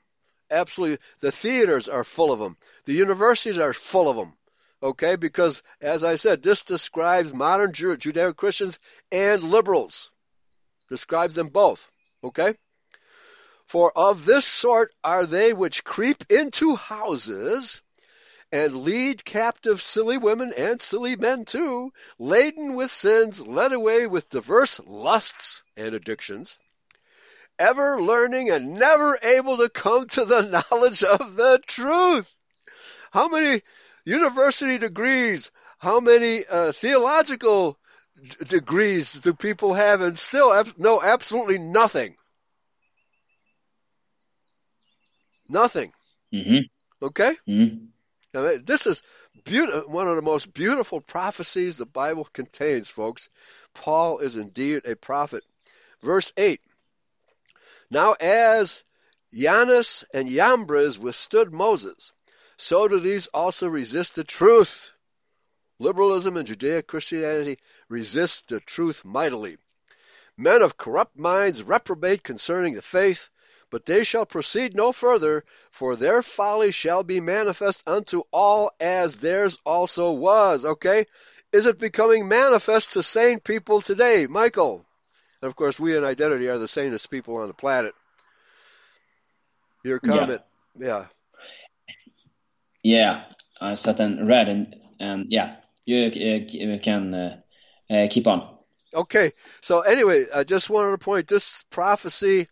Absolutely, 0.51 0.99
the 1.21 1.33
theaters 1.33 1.89
are 1.89 2.05
full 2.05 2.31
of 2.31 2.39
them. 2.39 2.59
The 2.85 2.93
universities 2.93 3.59
are 3.59 3.73
full 3.73 4.11
of 4.11 4.17
them. 4.17 4.35
Okay, 4.83 5.17
because 5.17 5.63
as 5.81 6.05
I 6.05 6.17
said, 6.17 6.43
this 6.43 6.65
describes 6.65 7.33
modern 7.33 7.73
Judeo 7.73 8.37
Christians 8.37 8.81
and 9.11 9.43
liberals. 9.43 10.11
Describes 10.91 11.35
them 11.35 11.49
both. 11.49 11.91
Okay? 12.23 12.55
For 13.69 13.93
of 13.95 14.25
this 14.25 14.47
sort 14.47 14.95
are 15.05 15.27
they 15.27 15.53
which 15.53 15.85
creep 15.85 16.25
into 16.33 16.75
houses 16.75 17.83
and 18.51 18.83
lead 18.83 19.27
captive 19.27 19.83
silly 19.83 20.17
women 20.17 20.55
and 20.55 20.81
silly 20.81 21.17
men 21.17 21.45
too, 21.45 21.93
laden 22.19 22.77
with 22.77 22.91
sins, 22.91 23.47
led 23.47 23.75
away 23.75 24.07
with 24.07 24.31
diverse 24.31 24.81
lusts 24.87 25.63
and 25.77 25.95
addictions, 25.95 26.59
ever 27.59 28.01
learning 28.01 28.49
and 28.49 28.79
never 28.79 29.19
able 29.21 29.59
to 29.59 29.69
come 29.69 30.09
to 30.09 30.25
the 30.25 30.41
knowledge 30.71 31.05
of 31.05 31.37
the 31.37 31.61
truth. 31.67 32.35
How 33.11 33.29
many 33.29 33.61
university 34.07 34.79
degrees, 34.79 35.51
how 35.79 36.01
many 36.01 36.47
uh, 36.47 36.73
theological 36.73 37.79
d- 38.19 38.47
degrees 38.47 39.21
do 39.21 39.35
people 39.35 39.75
have 39.75 40.01
and 40.01 40.19
still 40.19 40.53
have, 40.53 40.79
know 40.79 41.03
absolutely 41.03 41.59
nothing? 41.59 42.17
Nothing. 45.49 45.93
Mm-hmm. 46.33 47.05
Okay? 47.05 47.35
Mm-hmm. 47.49 47.87
Mean, 48.35 48.65
this 48.65 48.87
is 48.87 49.03
beautiful, 49.45 49.91
one 49.91 50.09
of 50.09 50.17
the 50.17 50.23
most 50.23 50.53
beautiful 50.53 51.01
prophecies 51.01 51.77
the 51.77 51.87
Bible 51.87 52.29
contains, 52.33 52.91
folks. 52.91 53.31
Paul 53.75 54.19
is 54.19 54.37
indeed 54.37 54.87
a 54.87 54.97
prophet. 54.97 55.45
Verse 56.03 56.33
8 56.37 56.61
Now, 57.91 58.13
as 58.13 58.83
Jannes 59.33 60.05
and 60.13 60.29
Jambres 60.29 60.99
withstood 60.99 61.53
Moses, 61.53 62.13
so 62.57 62.89
do 62.89 63.01
these 63.01 63.29
also 63.29 63.69
resist 63.69 64.15
the 64.15 64.25
truth. 64.25 64.93
Liberalism 65.79 66.37
and 66.37 66.49
Judeo 66.49 66.87
Christianity 66.87 67.59
resist 67.89 68.49
the 68.49 68.61
truth 68.61 69.05
mightily. 69.05 69.57
Men 70.37 70.63
of 70.63 70.77
corrupt 70.77 71.17
minds 71.17 71.63
reprobate 71.63 72.23
concerning 72.23 72.75
the 72.75 72.83
faith 72.83 73.31
but 73.71 73.87
they 73.87 74.05
shall 74.05 74.27
proceed 74.27 74.75
no 74.75 74.93
further, 74.93 75.45
for 75.71 75.97
their 75.97 76.23
folly 76.23 76.71
shall 76.71 77.03
be 77.03 77.21
manifest 77.21 77.87
unto 77.87 78.23
all 78.33 78.71
as 78.81 79.19
theirs 79.19 79.59
also 79.65 80.13
was. 80.13 80.65
Okay? 80.65 81.07
Is 81.53 81.67
it 81.67 81.79
becoming 81.79 82.29
manifest 82.29 82.93
to 82.93 83.03
sane 83.03 83.41
people 83.41 83.81
today, 83.81 84.27
Michael? 84.29 84.85
And 85.41 85.49
of 85.49 85.57
course, 85.57 85.79
we 85.79 85.97
in 85.97 86.05
identity 86.05 86.49
are 86.49 86.59
the 86.59 86.69
sanest 86.69 87.11
people 87.11 87.37
on 87.37 87.49
the 87.49 87.55
planet. 87.55 87.95
Your 89.85 90.01
comment, 90.01 90.43
yeah. 90.77 91.07
Yeah, 92.83 93.25
I 93.61 93.75
sat 93.75 94.01
and 94.01 94.29
read, 94.29 94.49
and, 94.49 94.77
and 94.99 95.27
yeah, 95.31 95.57
you, 95.85 96.11
you 96.49 96.79
can 96.81 97.15
uh, 97.15 97.41
uh, 97.91 98.07
keep 98.11 98.27
on. 98.27 98.57
Okay, 98.95 99.33
so 99.61 99.81
anyway, 99.81 100.25
I 100.35 100.45
just 100.45 100.71
wanted 100.71 100.93
to 100.93 100.99
point 100.99 101.29
this 101.29 101.65
prophecy 101.71 102.49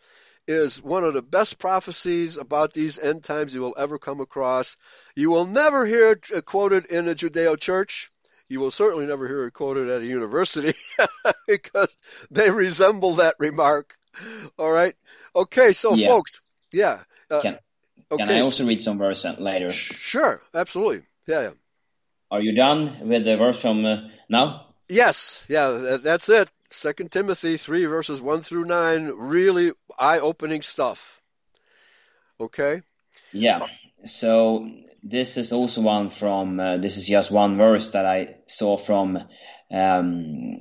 is 0.47 0.83
one 0.83 1.05
of 1.05 1.15
the 1.15 1.23
best 1.23 1.59
prophecies 1.59 2.38
about 2.38 2.73
these 2.73 2.99
end 2.99 3.25
times 3.25 3.55
you 3.55 3.61
will 3.61 3.75
ever 3.76 3.99
come 3.99 4.21
across. 4.21 4.76
You 5.15 5.31
will 5.31 5.47
never 5.47 5.85
hear 5.87 6.12
it 6.12 6.26
uh, 6.35 6.41
quoted 6.41 6.87
in 6.87 7.09
a 7.09 7.15
Judeo 7.15 7.59
church. 7.59 8.11
You 8.49 8.61
will 8.61 8.71
certainly 8.71 9.07
never 9.07 9.26
hear 9.26 9.47
it 9.47 9.53
quoted 9.53 9.88
at 9.88 10.03
a 10.03 10.07
university 10.07 10.79
because 11.49 11.97
they 12.31 12.50
resemble 12.50 13.15
that 13.15 13.35
remark. 13.38 13.97
All 14.59 14.71
right. 14.71 14.95
Okay. 15.35 15.73
So, 15.73 15.95
yeah. 15.95 16.09
folks, 16.09 16.41
yeah. 16.73 17.03
Uh, 17.29 17.41
can, 17.41 17.59
okay. 18.12 18.25
can 18.25 18.35
I 18.35 18.41
also 18.41 18.65
read 18.65 18.81
some 18.81 18.99
verse 18.99 19.26
later? 19.38 19.71
Sure. 19.71 20.41
Absolutely. 20.55 21.03
Yeah. 21.26 21.43
yeah. 21.43 21.50
Are 22.31 22.41
you 22.41 22.55
done 22.55 23.09
with 23.09 23.25
the 23.25 23.37
verse 23.37 23.61
from 23.61 23.85
uh, 23.85 24.09
now? 24.29 24.67
Yes. 24.88 25.45
Yeah. 25.49 25.99
That's 26.00 26.29
it. 26.29 26.49
Second 26.71 27.11
Timothy 27.11 27.57
3 27.57 27.87
verses 27.87 28.21
1 28.21 28.43
through 28.43 28.65
9, 28.65 29.12
really 29.17 29.73
eye-opening 29.99 30.62
stuff. 30.62 31.21
Okay? 32.41 32.83
Yeah. 33.33 33.67
So 34.05 34.69
this 35.03 35.37
is 35.37 35.53
also 35.53 35.81
one 35.81 36.09
from 36.09 36.61
uh, 36.61 36.76
this 36.79 36.97
is 36.97 37.07
just 37.07 37.31
one 37.31 37.57
verse 37.57 37.91
that 37.91 38.07
I 38.07 38.37
saw 38.47 38.76
from 38.76 39.19
um, 39.71 40.59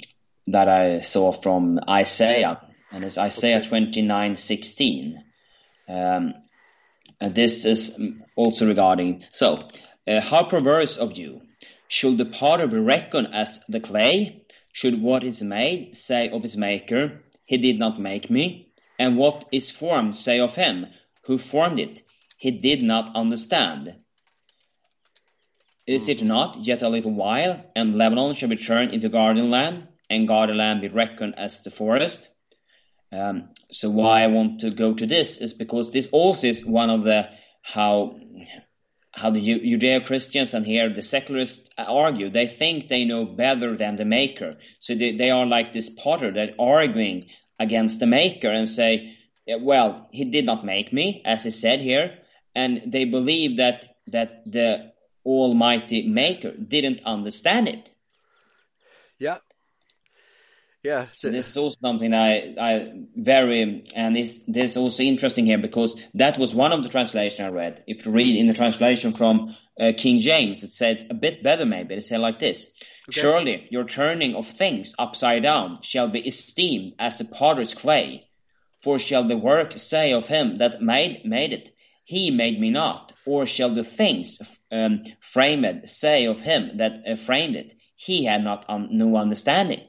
that 0.47 0.69
I 0.69 1.01
saw 1.01 1.31
from 1.31 1.79
Isaiah 1.89 2.61
and 2.91 3.03
it's 3.03 3.17
Isaiah 3.17 3.57
okay. 3.57 3.69
29:16. 3.69 5.15
Um, 5.87 6.33
and 7.21 7.35
this 7.35 7.65
is 7.65 7.99
also 8.35 8.67
regarding 8.67 9.23
so 9.31 9.59
uh, 10.07 10.21
how 10.21 10.43
perverse 10.43 10.97
of 10.97 11.17
you 11.17 11.41
should 11.87 12.17
the 12.17 12.25
potter 12.25 12.67
be 12.67 12.77
reckoned 12.77 13.29
as 13.33 13.59
the 13.69 13.79
clay 13.79 14.43
should 14.73 15.01
what 15.01 15.23
is 15.23 15.41
made 15.41 15.95
say 15.95 16.29
of 16.29 16.43
its 16.43 16.55
maker, 16.55 17.23
He 17.45 17.57
did 17.57 17.79
not 17.79 17.99
make 17.99 18.29
me? 18.29 18.64
And 18.97 19.17
what 19.17 19.45
is 19.51 19.71
formed 19.71 20.15
say 20.15 20.39
of 20.39 20.55
him 20.55 20.87
who 21.23 21.37
formed 21.37 21.79
it, 21.79 22.01
He 22.37 22.51
did 22.51 22.81
not 22.81 23.15
understand? 23.15 23.95
Is 25.87 26.09
it 26.09 26.23
not 26.23 26.57
yet 26.65 26.81
a 26.81 26.89
little 26.89 27.11
while, 27.11 27.63
and 27.75 27.95
Lebanon 27.95 28.33
shall 28.33 28.49
be 28.49 28.55
turned 28.55 28.93
into 28.93 29.09
garden 29.09 29.51
land, 29.51 29.87
and 30.09 30.27
garden 30.27 30.57
land 30.57 30.81
be 30.81 30.87
reckoned 30.87 31.35
as 31.37 31.61
the 31.61 31.71
forest? 31.71 32.29
Um, 33.11 33.49
so 33.71 33.89
why 33.89 34.23
I 34.23 34.27
want 34.27 34.61
to 34.61 34.71
go 34.71 34.93
to 34.93 35.05
this 35.05 35.37
is 35.39 35.53
because 35.53 35.91
this 35.91 36.09
also 36.09 36.47
is 36.47 36.65
one 36.65 36.89
of 36.89 37.03
the 37.03 37.29
how 37.61 38.19
how 39.11 39.29
the 39.31 39.39
Judeo 39.39 40.05
Christians 40.05 40.53
and 40.53 40.65
here 40.65 40.89
the 40.89 41.01
secularists 41.01 41.69
argue. 41.77 42.29
They 42.29 42.47
think 42.47 42.89
they 42.89 43.05
know 43.05 43.23
better 43.23 43.77
than 43.77 43.95
the 43.95 44.03
maker. 44.03 44.57
So 44.79 44.93
they, 44.93 45.15
they 45.15 45.31
are 45.31 45.45
like 45.45 45.71
this 45.71 45.89
potter 45.89 46.33
that 46.33 46.55
arguing 46.59 47.23
against 47.59 47.99
the 47.99 48.07
maker 48.07 48.49
and 48.49 48.67
say, 48.67 49.17
well, 49.47 50.07
he 50.11 50.25
did 50.25 50.45
not 50.45 50.65
make 50.65 50.91
me, 50.91 51.21
as 51.25 51.43
he 51.43 51.51
said 51.51 51.79
here. 51.79 52.17
And 52.53 52.91
they 52.91 53.05
believe 53.05 53.57
that, 53.57 53.85
that 54.07 54.49
the 54.51 54.91
almighty 55.25 56.07
maker 56.07 56.51
didn't 56.51 57.01
understand 57.05 57.67
it. 57.67 57.91
Yeah, 59.19 59.37
yeah. 60.85 61.07
So 61.15 61.31
this 61.31 61.49
is 61.49 61.57
also 61.57 61.77
something 61.81 62.13
I, 62.13 62.53
I 62.59 62.91
very, 63.15 63.85
and 63.95 64.15
this, 64.15 64.43
this 64.47 64.71
is 64.71 64.77
also 64.77 65.01
interesting 65.01 65.47
here 65.47 65.57
because 65.57 65.99
that 66.13 66.37
was 66.37 66.53
one 66.53 66.73
of 66.73 66.83
the 66.83 66.89
translation 66.89 67.43
I 67.43 67.49
read. 67.49 67.83
If 67.87 68.05
you 68.05 68.11
read 68.11 68.37
in 68.37 68.47
the 68.47 68.53
translation 68.53 69.13
from 69.13 69.55
uh, 69.79 69.93
King 69.97 70.19
James, 70.19 70.61
it 70.63 70.73
says 70.73 71.03
a 71.09 71.15
bit 71.15 71.41
better 71.41 71.65
maybe. 71.65 71.95
It 71.95 72.03
says 72.03 72.19
like 72.19 72.37
this. 72.37 72.67
Okay. 73.09 73.21
Surely 73.21 73.67
your 73.69 73.83
turning 73.83 74.35
of 74.35 74.47
things 74.47 74.95
upside 74.97 75.43
down 75.43 75.81
shall 75.81 76.07
be 76.07 76.27
esteemed 76.27 76.93
as 76.97 77.17
the 77.17 77.25
potter's 77.25 77.75
clay. 77.75 78.27
For 78.79 78.97
shall 78.99 79.23
the 79.23 79.37
work 79.37 79.77
say 79.77 80.13
of 80.13 80.27
him 80.27 80.57
that 80.57 80.81
made, 80.81 81.25
made 81.25 81.53
it, 81.53 81.75
he 82.03 82.31
made 82.31 82.59
me 82.59 82.71
not? 82.71 83.13
Or 83.25 83.45
shall 83.45 83.69
the 83.69 83.83
things 83.83 84.59
um, 84.71 85.03
framed 85.19 85.89
say 85.89 86.25
of 86.25 86.41
him 86.41 86.77
that 86.77 87.03
uh, 87.07 87.15
framed 87.15 87.55
it, 87.55 87.73
he 87.95 88.25
had 88.25 88.43
not 88.43 88.65
um, 88.69 88.89
no 88.91 89.15
understanding? 89.17 89.81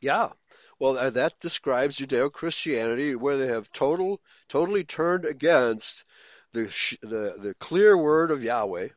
Yeah. 0.00 0.30
Well, 0.78 0.96
uh, 0.96 1.10
that 1.10 1.38
describes 1.40 1.98
Judeo-Christianity, 1.98 3.14
where 3.14 3.36
they 3.36 3.48
have 3.48 3.70
total, 3.72 4.20
totally 4.48 4.84
turned 4.84 5.26
against 5.26 6.04
the, 6.52 6.64
the 7.02 7.36
the 7.38 7.54
clear 7.60 7.96
word 7.96 8.30
of 8.30 8.42
Yahweh 8.42 8.88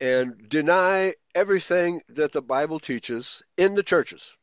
and 0.00 0.48
deny 0.48 1.14
everything 1.34 2.02
that 2.10 2.32
the 2.32 2.42
Bible 2.42 2.78
teaches 2.78 3.42
in 3.56 3.74
the 3.74 3.82
churches. 3.82 4.34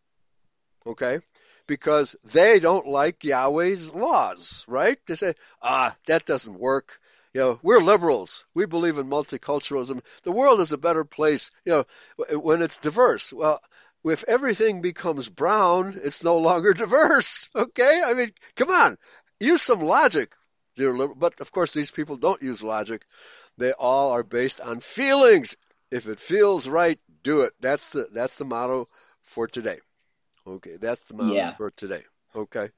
Okay? 0.85 1.19
Because 1.67 2.15
they 2.23 2.59
don't 2.59 2.87
like 2.87 3.23
Yahweh's 3.23 3.93
laws, 3.93 4.65
right? 4.67 4.97
They 5.07 5.15
say, 5.15 5.33
ah, 5.61 5.95
that 6.07 6.25
doesn't 6.25 6.59
work. 6.59 6.99
You 7.33 7.41
know, 7.41 7.59
we're 7.63 7.81
liberals. 7.81 8.45
We 8.53 8.65
believe 8.65 8.97
in 8.97 9.07
multiculturalism. 9.07 10.01
The 10.23 10.31
world 10.31 10.61
is 10.61 10.71
a 10.71 10.77
better 10.77 11.03
place, 11.03 11.51
you 11.65 11.73
know, 11.73 12.39
when 12.39 12.61
it's 12.61 12.77
diverse. 12.77 13.33
Well, 13.33 13.61
if 14.05 14.23
everything 14.25 14.81
becomes 14.81 15.27
brown, 15.27 15.99
it's 16.01 16.23
no 16.23 16.37
longer 16.37 16.73
diverse. 16.85 17.49
Okay? 17.55 18.01
I 18.05 18.13
mean, 18.13 18.31
come 18.55 18.69
on. 18.69 18.97
Use 19.39 19.61
some 19.61 19.81
logic, 19.81 20.31
dear 20.77 20.91
liberal. 20.91 21.15
But 21.15 21.41
of 21.41 21.51
course, 21.51 21.73
these 21.73 21.91
people 21.91 22.15
don't 22.15 22.41
use 22.41 22.63
logic. 22.63 23.03
They 23.57 23.71
all 23.71 24.11
are 24.11 24.23
based 24.23 24.61
on 24.61 24.79
feelings. 24.79 25.55
If 25.91 26.07
it 26.07 26.19
feels 26.19 26.67
right, 26.67 26.99
do 27.23 27.41
it. 27.41 27.53
That's 27.61 27.93
the 27.93 28.07
that's 28.11 28.37
the 28.37 28.45
motto 28.45 28.87
for 29.21 29.47
today. 29.47 29.79
Okay, 30.45 30.77
that's 30.79 31.01
the 31.03 31.15
motto 31.15 31.33
yeah. 31.33 31.53
for 31.53 31.71
today. 31.71 32.03
Okay. 32.35 32.69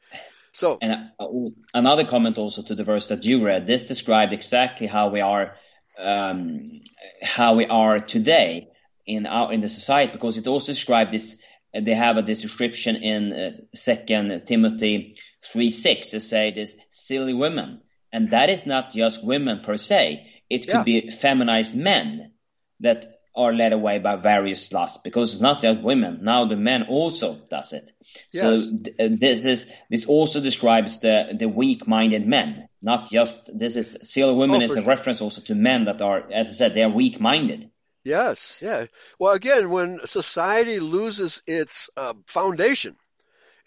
So, 0.52 0.78
and 0.82 1.12
uh, 1.20 1.28
another 1.74 2.06
comment 2.06 2.38
also 2.38 2.64
to 2.64 2.76
the 2.76 2.84
verse 2.84 3.10
that 3.10 3.26
you 3.26 3.46
read. 3.46 3.68
This 3.68 3.86
described 3.86 4.34
exactly 4.34 4.88
how 4.88 5.10
we 5.10 5.22
are, 5.22 5.56
um, 6.00 6.82
how 7.22 7.56
we 7.56 7.66
are 7.68 8.00
today 8.00 8.70
in 9.06 9.26
our 9.26 9.54
in 9.54 9.60
the 9.60 9.70
society 9.70 10.12
because 10.12 10.38
it 10.38 10.48
also 10.48 10.72
describes 10.72 11.12
this. 11.12 11.38
They 11.74 11.94
have 11.94 12.18
a 12.18 12.24
description 12.24 12.96
in 12.96 13.34
uh, 13.34 13.52
Second 13.76 14.46
Timothy 14.48 15.18
three 15.44 15.70
six. 15.70 16.12
They 16.12 16.20
say 16.20 16.52
this 16.52 16.76
silly 16.92 17.34
women, 17.34 17.82
and 18.12 18.32
that 18.32 18.50
is 18.50 18.66
not 18.66 18.94
just 18.94 19.24
women 19.26 19.60
per 19.60 19.78
se. 19.78 20.37
It 20.50 20.68
could 20.68 20.88
yeah. 20.88 21.02
be 21.02 21.10
feminized 21.10 21.76
men 21.76 22.32
that 22.80 23.06
are 23.36 23.54
led 23.54 23.72
away 23.72 24.00
by 24.00 24.16
various 24.16 24.74
lusts 24.74 25.00
because 25.04 25.34
it's 25.34 25.42
not 25.42 25.62
just 25.62 25.82
women. 25.82 26.20
Now 26.24 26.46
the 26.46 26.56
men 26.56 26.84
also 26.90 27.40
does 27.50 27.72
it. 27.72 27.92
Yes. 28.34 28.70
So 28.70 28.76
uh, 29.00 29.10
this 29.12 29.46
is 29.46 29.72
this 29.92 30.08
also 30.08 30.42
describes 30.42 31.00
the 31.02 31.36
the 31.38 31.48
weak-minded 31.48 32.26
men, 32.26 32.68
not 32.82 33.12
just 33.12 33.58
this 33.58 33.76
is 33.76 33.98
still 34.02 34.36
women 34.36 34.62
oh, 34.62 34.66
is 34.66 34.72
a 34.72 34.82
sure. 34.82 34.84
reference 34.84 35.22
also 35.22 35.42
to 35.42 35.56
men 35.56 35.86
that 35.86 36.02
are, 36.02 36.32
as 36.32 36.48
I 36.48 36.52
said, 36.52 36.74
they 36.74 36.84
are 36.84 36.90
weak-minded. 36.90 37.70
Yes, 38.04 38.62
yeah. 38.64 38.86
Well, 39.20 39.34
again, 39.34 39.70
when 39.70 40.00
society 40.08 40.80
loses 40.80 41.44
its 41.46 41.90
uh, 41.98 42.14
foundation, 42.26 42.96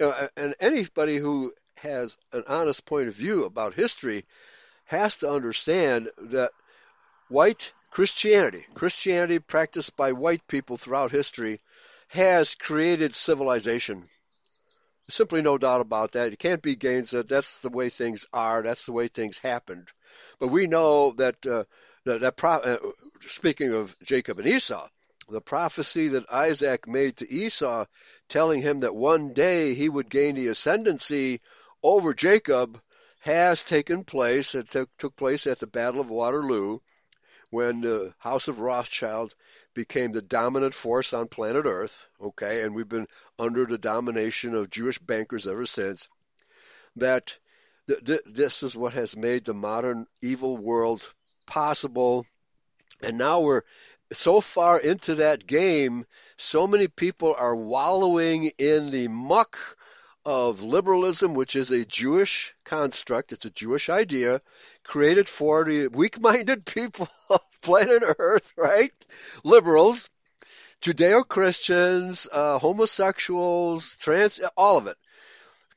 you 0.01 0.07
know, 0.07 0.29
and 0.37 0.55
anybody 0.59 1.19
who 1.19 1.53
has 1.77 2.17
an 2.33 2.45
honest 2.49 2.87
point 2.87 3.09
of 3.09 3.15
view 3.15 3.45
about 3.45 3.75
history 3.75 4.25
has 4.87 5.19
to 5.19 5.31
understand 5.31 6.09
that 6.19 6.51
white 7.31 7.73
Christianity, 7.91 8.67
Christianity 8.75 9.39
practiced 9.39 9.97
by 9.97 10.13
white 10.13 10.47
people 10.47 10.77
throughout 10.77 11.11
history, 11.11 11.61
has 12.09 12.57
created 12.57 13.15
civilization. 13.15 14.01
There's 14.01 15.15
simply 15.15 15.41
no 15.41 15.57
doubt 15.57 15.81
about 15.81 16.13
that. 16.13 16.33
It 16.33 16.39
can't 16.39 16.63
be 16.63 16.77
gainsaid. 16.77 17.29
That's 17.29 17.63
the 17.63 17.69
way 17.69 17.89
things 17.89 18.27
are. 18.33 18.63
That's 18.63 18.87
the 18.87 18.93
way 18.93 19.09
things 19.09 19.39
happened. 19.39 19.89
But 20.39 20.49
we 20.49 20.67
know 20.67 21.13
that 21.13 21.47
uh, 21.47 21.65
that, 22.05 22.21
that 22.21 22.37
pro- 22.37 22.61
uh, 22.61 22.79
speaking 23.21 23.73
of 23.75 23.97
Jacob 24.05 24.39
and 24.39 24.49
Esau, 24.49 24.89
the 25.29 25.41
prophecy 25.41 26.09
that 26.09 26.33
Isaac 26.33 26.89
made 26.89 27.17
to 27.19 27.33
Esau, 27.33 27.87
telling 28.29 28.63
him 28.63 28.81
that 28.81 28.95
one 28.95 29.33
day 29.33 29.75
he 29.75 29.89
would 29.89 30.11
gain 30.11 30.35
the 30.35 30.49
ascendancy 30.49 31.41
over 31.83 32.13
Jacob, 32.13 32.81
has 33.21 33.63
taken 33.63 34.05
place. 34.05 34.55
It 34.55 34.71
took, 34.71 34.89
took 34.97 35.15
place 35.17 35.47
at 35.47 35.59
the 35.59 35.67
Battle 35.67 36.01
of 36.01 36.11
Waterloo 36.11 36.81
when 37.51 37.81
the 37.81 38.15
House 38.19 38.49
of 38.49 38.61
Rothschild 38.61 39.35
became 39.75 40.13
the 40.13 40.23
dominant 40.23 40.75
force 40.75 41.13
on 41.13 41.29
planet 41.29 41.67
Earth, 41.67 42.07
okay, 42.21 42.63
and 42.63 42.75
we've 42.75 42.89
been 42.89 43.09
under 43.39 43.67
the 43.67 43.79
domination 43.79 44.55
of 44.55 44.71
Jewish 44.71 44.99
bankers 44.99 45.47
ever 45.47 45.67
since, 45.67 46.09
that 46.97 47.37
th- 47.89 48.05
th- 48.05 48.23
this 48.27 48.63
is 48.63 48.77
what 48.77 48.95
has 48.95 49.17
made 49.17 49.45
the 49.45 49.55
modern 49.55 50.07
evil 50.23 50.57
world 50.57 51.13
possible. 51.47 52.25
And 53.03 53.19
now 53.19 53.41
we're 53.41 53.63
so 54.13 54.41
far 54.41 54.79
into 54.79 55.17
that 55.17 55.47
game, 55.47 56.07
so 56.37 56.67
many 56.67 56.89
people 56.89 57.35
are 57.37 57.55
wallowing 57.55 58.51
in 58.59 58.91
the 58.91 59.09
muck 59.09 59.59
of 60.31 60.63
liberalism, 60.63 61.35
which 61.35 61.57
is 61.57 61.73
a 61.73 61.85
Jewish 61.85 62.55
construct, 62.65 63.33
it's 63.33 63.47
a 63.47 63.51
Jewish 63.51 63.91
idea 63.91 64.41
created 64.85 65.27
for 65.27 65.65
the 65.65 65.89
weak 65.89 66.21
minded 66.21 66.65
people 66.77 67.09
of 67.29 67.41
planet 67.63 68.05
Earth, 68.17 68.53
right? 68.57 68.93
Liberals, 69.43 70.09
Judeo 70.83 71.27
Christians, 71.27 72.29
uh, 72.31 72.61
homosexuals, 72.61 73.97
trans, 73.97 74.41
all 74.57 74.79
of 74.79 74.87
it. 74.87 74.97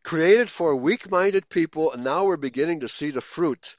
Created 0.04 0.52
for 0.52 0.76
weak 0.76 1.10
minded 1.10 1.50
people, 1.50 1.92
and 1.92 2.04
now 2.04 2.26
we're 2.26 2.38
beginning 2.38 2.82
to 2.82 2.90
see 2.90 3.10
the 3.10 3.22
fruit 3.22 3.76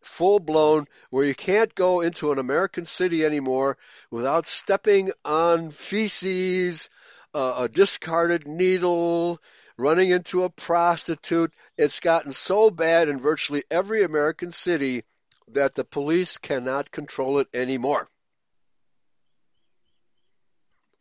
full 0.00 0.40
blown, 0.40 0.86
where 1.10 1.24
you 1.24 1.36
can't 1.36 1.72
go 1.76 2.00
into 2.00 2.32
an 2.32 2.40
American 2.40 2.84
city 2.84 3.24
anymore 3.24 3.78
without 4.10 4.48
stepping 4.48 5.12
on 5.24 5.70
feces, 5.70 6.90
uh, 7.32 7.58
a 7.58 7.68
discarded 7.68 8.48
needle, 8.48 9.40
running 9.76 10.10
into 10.10 10.44
a 10.44 10.50
prostitute. 10.50 11.52
It's 11.76 12.00
gotten 12.00 12.32
so 12.32 12.70
bad 12.70 13.08
in 13.08 13.20
virtually 13.20 13.64
every 13.70 14.02
American 14.02 14.50
city 14.50 15.04
that 15.48 15.74
the 15.74 15.84
police 15.84 16.38
cannot 16.38 16.90
control 16.90 17.38
it 17.38 17.48
anymore. 17.54 18.08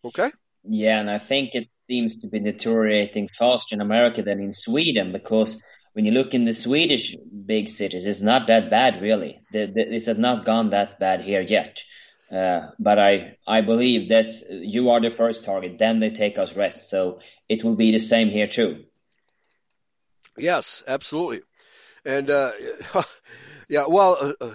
Okay? 0.04 0.32
Yeah, 0.64 1.00
and 1.00 1.10
I 1.10 1.18
think 1.18 1.52
it 1.54 1.68
seems 1.90 2.18
to 2.18 2.28
be 2.28 2.40
deteriorating 2.40 3.28
faster 3.28 3.76
in 3.76 3.82
America 3.82 4.22
than 4.22 4.40
in 4.40 4.54
Sweden 4.54 5.12
because 5.12 5.60
when 5.94 6.06
you 6.06 6.12
look 6.12 6.34
in 6.34 6.46
the 6.46 6.54
Swedish 6.54 7.16
big 7.46 7.70
cities, 7.70 8.06
it's 8.06 8.22
not 8.22 8.48
that 8.48 8.70
bad 8.70 9.02
really. 9.02 9.42
This 9.52 10.08
has 10.08 10.18
not 10.18 10.46
gone 10.46 10.72
that 10.72 11.00
bad 11.00 11.22
here 11.22 11.42
yet. 11.42 11.80
Uh, 12.32 12.72
but 12.80 12.98
I, 12.98 13.38
I 13.48 13.62
believe 13.62 14.10
that 14.10 14.26
you 14.50 14.90
are 14.90 15.00
the 15.00 15.10
first 15.10 15.44
target. 15.44 15.78
Then 15.78 16.00
they 16.00 16.10
take 16.10 16.40
us 16.40 16.56
rest. 16.56 16.90
So 16.90 17.20
it 17.48 17.64
will 17.64 17.76
be 17.76 17.92
the 17.92 18.00
same 18.00 18.30
here 18.30 18.48
too. 18.48 18.86
Yes, 20.38 20.84
absolutely. 20.88 21.42
And 22.04 22.30
uh, 22.30 22.52
yeah, 23.70 23.86
well, 23.88 24.18
uh, 24.20 24.34
uh, 24.42 24.54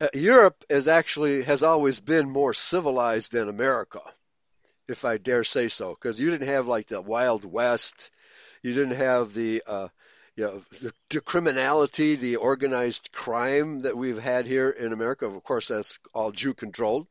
uh, 0.00 0.08
Europe 0.14 0.64
is 0.68 0.86
actually 0.86 1.42
has 1.42 1.62
always 1.62 2.00
been 2.00 2.30
more 2.30 2.54
civilized 2.54 3.32
than 3.32 3.48
America, 3.48 4.00
if 4.86 5.04
I 5.04 5.18
dare 5.18 5.44
say 5.44 5.68
so, 5.68 5.90
because 5.90 6.20
you 6.20 6.30
didn't 6.30 6.48
have 6.48 6.68
like 6.68 6.86
the 6.86 7.02
Wild 7.02 7.44
West, 7.44 8.12
you 8.62 8.74
didn't 8.74 8.96
have 8.96 9.34
the 9.34 9.62
uh, 9.66 9.88
you 10.38 10.44
know, 10.44 10.62
the, 10.80 10.92
the 11.10 11.20
criminality, 11.20 12.14
the 12.14 12.36
organized 12.36 13.10
crime 13.10 13.80
that 13.80 13.96
we've 13.96 14.20
had 14.20 14.46
here 14.46 14.70
in 14.70 14.92
America. 14.92 15.26
Of 15.26 15.42
course, 15.42 15.66
that's 15.66 15.98
all 16.14 16.30
Jew 16.30 16.54
controlled. 16.54 17.08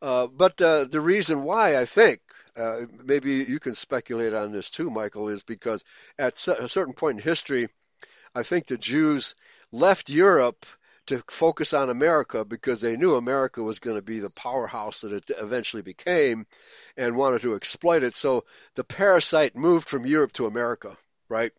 Uh, 0.00 0.28
but 0.28 0.62
uh, 0.62 0.84
the 0.84 1.00
reason 1.00 1.42
why 1.42 1.76
I 1.76 1.84
think 1.84 2.20
uh, 2.56 2.82
maybe 3.04 3.32
you 3.32 3.58
can 3.58 3.74
speculate 3.74 4.34
on 4.34 4.52
this 4.52 4.70
too, 4.70 4.88
Michael, 4.88 5.30
is 5.30 5.42
because 5.42 5.82
at 6.16 6.46
a 6.46 6.68
certain 6.68 6.94
point 6.94 7.18
in 7.18 7.24
history, 7.24 7.70
I 8.36 8.44
think 8.44 8.66
the 8.66 8.78
Jews 8.78 9.34
left 9.72 10.08
Europe 10.08 10.64
to 11.06 11.24
focus 11.28 11.74
on 11.74 11.90
America 11.90 12.44
because 12.44 12.80
they 12.80 12.96
knew 12.96 13.16
America 13.16 13.64
was 13.64 13.80
going 13.80 13.96
to 13.96 14.06
be 14.06 14.20
the 14.20 14.30
powerhouse 14.30 15.00
that 15.00 15.12
it 15.12 15.28
eventually 15.40 15.82
became 15.82 16.46
and 16.96 17.16
wanted 17.16 17.42
to 17.42 17.56
exploit 17.56 18.04
it. 18.04 18.14
So 18.14 18.44
the 18.76 18.84
parasite 18.84 19.56
moved 19.56 19.88
from 19.88 20.06
Europe 20.06 20.32
to 20.34 20.46
America, 20.46 20.96
right? 21.28 21.50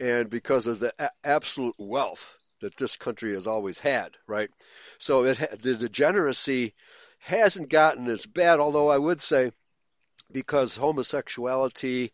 And 0.00 0.30
because 0.30 0.66
of 0.66 0.78
the 0.80 0.92
a- 0.98 1.10
absolute 1.24 1.74
wealth 1.78 2.36
that 2.60 2.76
this 2.76 2.96
country 2.96 3.34
has 3.34 3.46
always 3.46 3.78
had, 3.78 4.16
right? 4.26 4.50
So 4.98 5.24
it 5.24 5.38
ha- 5.38 5.56
the 5.60 5.74
degeneracy 5.74 6.74
hasn't 7.18 7.68
gotten 7.68 8.08
as 8.08 8.24
bad, 8.24 8.60
although 8.60 8.88
I 8.88 8.98
would 8.98 9.20
say 9.20 9.52
because 10.32 10.76
homosexuality, 10.76 12.12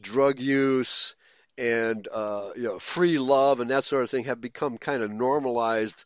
drug 0.00 0.40
use, 0.40 1.14
and 1.58 2.08
uh, 2.10 2.50
you 2.56 2.64
know 2.64 2.78
free 2.78 3.18
love 3.18 3.60
and 3.60 3.70
that 3.70 3.84
sort 3.84 4.02
of 4.02 4.10
thing 4.10 4.24
have 4.24 4.40
become 4.40 4.78
kind 4.78 5.02
of 5.02 5.10
normalized 5.10 6.04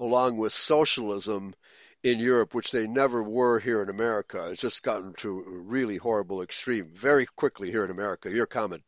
along 0.00 0.36
with 0.36 0.52
socialism 0.52 1.54
in 2.02 2.18
Europe, 2.18 2.54
which 2.54 2.70
they 2.70 2.86
never 2.86 3.22
were 3.22 3.58
here 3.58 3.82
in 3.82 3.88
America. 3.88 4.48
It's 4.50 4.60
just 4.60 4.82
gotten 4.82 5.14
to 5.14 5.40
a 5.40 5.58
really 5.58 5.96
horrible 5.96 6.42
extreme 6.42 6.90
very 6.92 7.26
quickly 7.26 7.70
here 7.70 7.84
in 7.84 7.90
America. 7.90 8.30
Your 8.30 8.46
comment. 8.46 8.82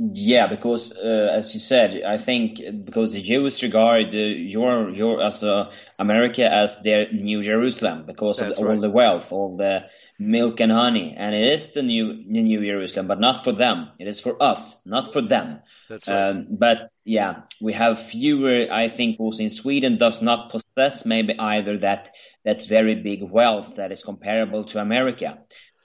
Yeah, 0.00 0.46
because 0.46 0.96
uh, 0.96 1.28
as 1.32 1.52
you 1.54 1.60
said, 1.60 2.02
I 2.06 2.18
think 2.18 2.60
because 2.84 3.14
the 3.14 3.22
Jews 3.22 3.60
regard 3.64 4.14
uh, 4.14 4.18
your 4.18 4.90
your 4.90 5.22
as 5.24 5.42
uh, 5.42 5.72
America 5.98 6.48
as 6.48 6.82
their 6.82 7.12
New 7.12 7.42
Jerusalem 7.42 8.04
because 8.06 8.36
That's 8.38 8.60
of 8.60 8.66
right. 8.66 8.74
all 8.76 8.80
the 8.80 8.90
wealth, 8.90 9.32
all 9.32 9.56
the 9.56 9.86
milk 10.16 10.60
and 10.60 10.70
honey, 10.70 11.14
and 11.16 11.34
it 11.34 11.52
is 11.52 11.72
the 11.72 11.82
new 11.82 12.24
the 12.28 12.42
New 12.42 12.64
Jerusalem, 12.64 13.08
but 13.08 13.18
not 13.18 13.42
for 13.42 13.50
them. 13.50 13.88
It 13.98 14.06
is 14.06 14.20
for 14.20 14.40
us, 14.40 14.80
not 14.86 15.12
for 15.12 15.20
them. 15.20 15.62
That's 15.88 16.06
right. 16.06 16.28
Um, 16.30 16.46
but 16.50 16.92
yeah, 17.04 17.42
we 17.60 17.72
have 17.72 18.00
fewer. 18.00 18.68
I 18.70 18.86
think 18.86 19.18
also 19.18 19.42
in 19.42 19.50
Sweden 19.50 19.98
does 19.98 20.22
not 20.22 20.52
possess 20.52 21.06
maybe 21.06 21.36
either 21.36 21.78
that 21.78 22.10
that 22.44 22.68
very 22.68 22.94
big 22.94 23.22
wealth 23.22 23.76
that 23.76 23.90
is 23.90 24.04
comparable 24.04 24.64
to 24.64 24.80
America. 24.80 25.38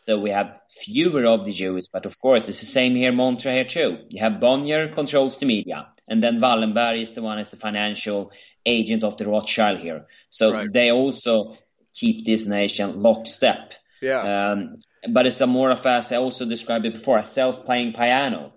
So 0.06 0.20
we 0.20 0.32
have 0.32 0.60
fewer 0.70 1.26
of 1.26 1.46
the 1.46 1.54
Jews, 1.54 1.88
but 1.88 2.06
of 2.06 2.20
course 2.20 2.50
it's 2.50 2.60
the 2.60 2.66
same 2.66 2.96
here 2.96 3.10
in 3.10 3.16
Montreux 3.16 3.54
here 3.54 3.66
too. 3.66 3.98
You 4.10 4.22
have 4.22 4.40
Bonnier 4.40 4.90
controls 4.90 5.38
the 5.38 5.46
media, 5.46 5.88
and 6.08 6.22
then 6.22 6.40
Wallenberg 6.40 7.02
is 7.02 7.12
the 7.12 7.22
one 7.22 7.40
as 7.40 7.52
the 7.52 7.58
financial 7.58 8.32
agent 8.66 9.04
of 9.04 9.18
the 9.18 9.26
Rothschild 9.26 9.80
here. 9.80 10.08
So 10.30 10.52
right. 10.52 10.72
they 10.72 10.92
also 10.92 11.58
keep 11.94 12.26
this 12.26 12.46
nation 12.46 13.00
lockstep. 13.00 13.74
Yeah. 14.02 14.52
Um, 14.52 14.76
but 15.10 15.26
it's 15.26 15.42
a 15.42 15.48
more 15.48 15.72
of 15.72 15.86
as 15.86 16.12
I 16.12 16.18
also 16.18 16.46
described 16.46 16.86
it 16.86 16.94
before, 16.94 17.20
a 17.20 17.26
self-playing 17.26 17.94
piano. 17.94 18.54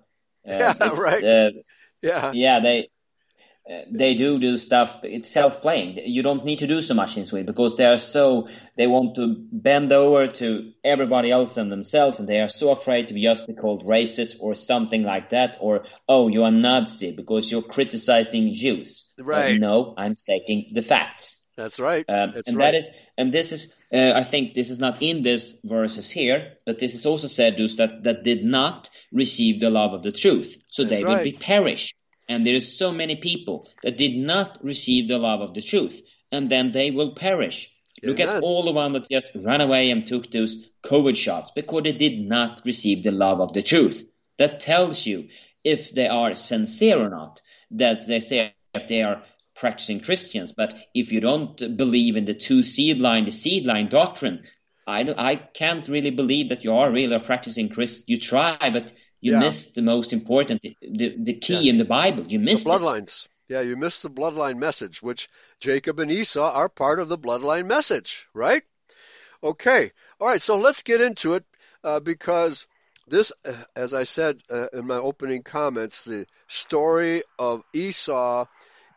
Uh, 0.48 0.52
yeah, 0.58 0.88
right. 0.94 1.24
Uh, 1.24 1.50
yeah. 2.02 2.32
Yeah, 2.32 2.60
they 2.60 2.88
they 3.90 4.14
do 4.14 4.38
do 4.38 4.56
stuff. 4.58 5.00
It's 5.02 5.28
self-playing. 5.28 5.98
You 6.04 6.22
don't 6.22 6.44
need 6.44 6.60
to 6.60 6.66
do 6.66 6.82
so 6.82 6.94
much 6.94 7.16
in 7.16 7.26
Sweden 7.26 7.46
because 7.46 7.76
they 7.76 7.84
are 7.84 7.98
so 7.98 8.48
they 8.76 8.86
want 8.86 9.16
to 9.16 9.34
bend 9.50 9.92
over 9.92 10.28
to 10.28 10.72
everybody 10.84 11.30
else 11.30 11.56
and 11.56 11.70
themselves, 11.70 12.20
and 12.20 12.28
they 12.28 12.40
are 12.40 12.48
so 12.48 12.70
afraid 12.70 13.08
to 13.08 13.14
be 13.14 13.22
just 13.22 13.46
be 13.46 13.54
called 13.54 13.88
racist 13.88 14.36
or 14.40 14.54
something 14.54 15.02
like 15.02 15.30
that, 15.30 15.56
or 15.60 15.84
oh, 16.08 16.28
you 16.28 16.44
are 16.44 16.52
Nazi 16.52 17.12
because 17.12 17.50
you're 17.50 17.62
criticizing 17.62 18.52
Jews. 18.52 19.10
Right? 19.18 19.54
But 19.54 19.60
no, 19.60 19.94
I'm 19.96 20.14
stating 20.14 20.70
the 20.72 20.82
facts. 20.82 21.42
That's 21.56 21.80
right. 21.80 22.04
Um, 22.06 22.32
That's 22.34 22.48
and 22.48 22.56
right. 22.58 22.72
that 22.72 22.74
is, 22.76 22.90
and 23.16 23.32
this 23.32 23.50
is, 23.50 23.72
uh, 23.90 24.12
I 24.14 24.24
think 24.24 24.54
this 24.54 24.68
is 24.68 24.78
not 24.78 25.00
in 25.00 25.22
this 25.22 25.56
verses 25.64 26.10
here, 26.10 26.52
but 26.66 26.78
this 26.78 26.94
is 26.94 27.06
also 27.06 27.28
said 27.28 27.56
those 27.56 27.76
that 27.76 28.04
that 28.04 28.24
did 28.24 28.44
not 28.44 28.90
receive 29.10 29.58
the 29.58 29.70
love 29.70 29.94
of 29.94 30.02
the 30.02 30.12
truth, 30.12 30.54
so 30.68 30.84
That's 30.84 30.98
they 30.98 31.04
right. 31.04 31.16
will 31.16 31.24
be 31.24 31.32
perished. 31.32 31.96
And 32.28 32.44
there 32.44 32.54
is 32.54 32.76
so 32.76 32.92
many 32.92 33.16
people 33.16 33.68
that 33.82 33.96
did 33.96 34.16
not 34.16 34.58
receive 34.62 35.08
the 35.08 35.18
love 35.18 35.40
of 35.40 35.54
the 35.54 35.62
truth, 35.62 36.02
and 36.32 36.50
then 36.50 36.72
they 36.72 36.90
will 36.90 37.14
perish. 37.14 37.70
Look 38.02 38.20
at 38.20 38.42
all 38.42 38.64
the 38.64 38.72
ones 38.72 38.94
that 38.94 39.08
just 39.08 39.32
ran 39.34 39.60
away 39.60 39.90
and 39.90 40.06
took 40.06 40.30
those 40.30 40.62
COVID 40.84 41.16
shots 41.16 41.50
because 41.54 41.82
they 41.82 41.92
did 41.92 42.20
not 42.20 42.60
receive 42.64 43.02
the 43.02 43.10
love 43.10 43.40
of 43.40 43.52
the 43.52 43.62
truth. 43.62 44.06
That 44.38 44.60
tells 44.60 45.06
you 45.06 45.28
if 45.64 45.92
they 45.92 46.06
are 46.06 46.34
sincere 46.34 46.98
or 46.98 47.08
not. 47.08 47.40
That 47.70 48.06
they 48.06 48.20
say 48.20 48.54
if 48.74 48.88
they 48.88 49.02
are 49.02 49.22
practicing 49.54 50.00
Christians. 50.00 50.52
But 50.52 50.74
if 50.94 51.12
you 51.12 51.20
don't 51.20 51.56
believe 51.76 52.16
in 52.16 52.26
the 52.26 52.34
two 52.34 52.62
seed 52.62 53.00
line, 53.00 53.24
the 53.24 53.32
seed 53.32 53.64
line 53.64 53.88
doctrine, 53.88 54.44
I, 54.86 55.14
I 55.16 55.36
can't 55.36 55.88
really 55.88 56.10
believe 56.10 56.50
that 56.50 56.64
you 56.64 56.74
are 56.74 56.90
really 56.90 57.14
a 57.14 57.20
practicing 57.20 57.70
Christian. 57.70 58.04
You 58.06 58.18
try, 58.20 58.70
but 58.70 58.92
you 59.20 59.32
yeah. 59.32 59.40
missed 59.40 59.74
the 59.74 59.82
most 59.82 60.12
important, 60.12 60.62
the, 60.62 61.14
the 61.18 61.34
key 61.34 61.60
yeah. 61.60 61.70
in 61.70 61.78
the 61.78 61.84
Bible. 61.84 62.24
You 62.26 62.38
missed 62.38 62.64
the 62.64 62.70
bloodlines. 62.70 63.24
It. 63.24 63.30
Yeah, 63.48 63.60
you 63.60 63.76
missed 63.76 64.02
the 64.02 64.10
bloodline 64.10 64.58
message, 64.58 65.02
which 65.02 65.28
Jacob 65.60 66.00
and 66.00 66.10
Esau 66.10 66.52
are 66.52 66.68
part 66.68 66.98
of 66.98 67.08
the 67.08 67.18
bloodline 67.18 67.66
message, 67.66 68.26
right? 68.34 68.62
Okay. 69.42 69.92
All 70.20 70.26
right. 70.26 70.42
So 70.42 70.58
let's 70.58 70.82
get 70.82 71.00
into 71.00 71.34
it 71.34 71.44
uh, 71.84 72.00
because 72.00 72.66
this, 73.06 73.32
uh, 73.44 73.52
as 73.76 73.94
I 73.94 74.02
said 74.04 74.40
uh, 74.50 74.66
in 74.72 74.86
my 74.86 74.96
opening 74.96 75.42
comments, 75.44 76.04
the 76.04 76.26
story 76.48 77.22
of 77.38 77.62
Esau 77.72 78.46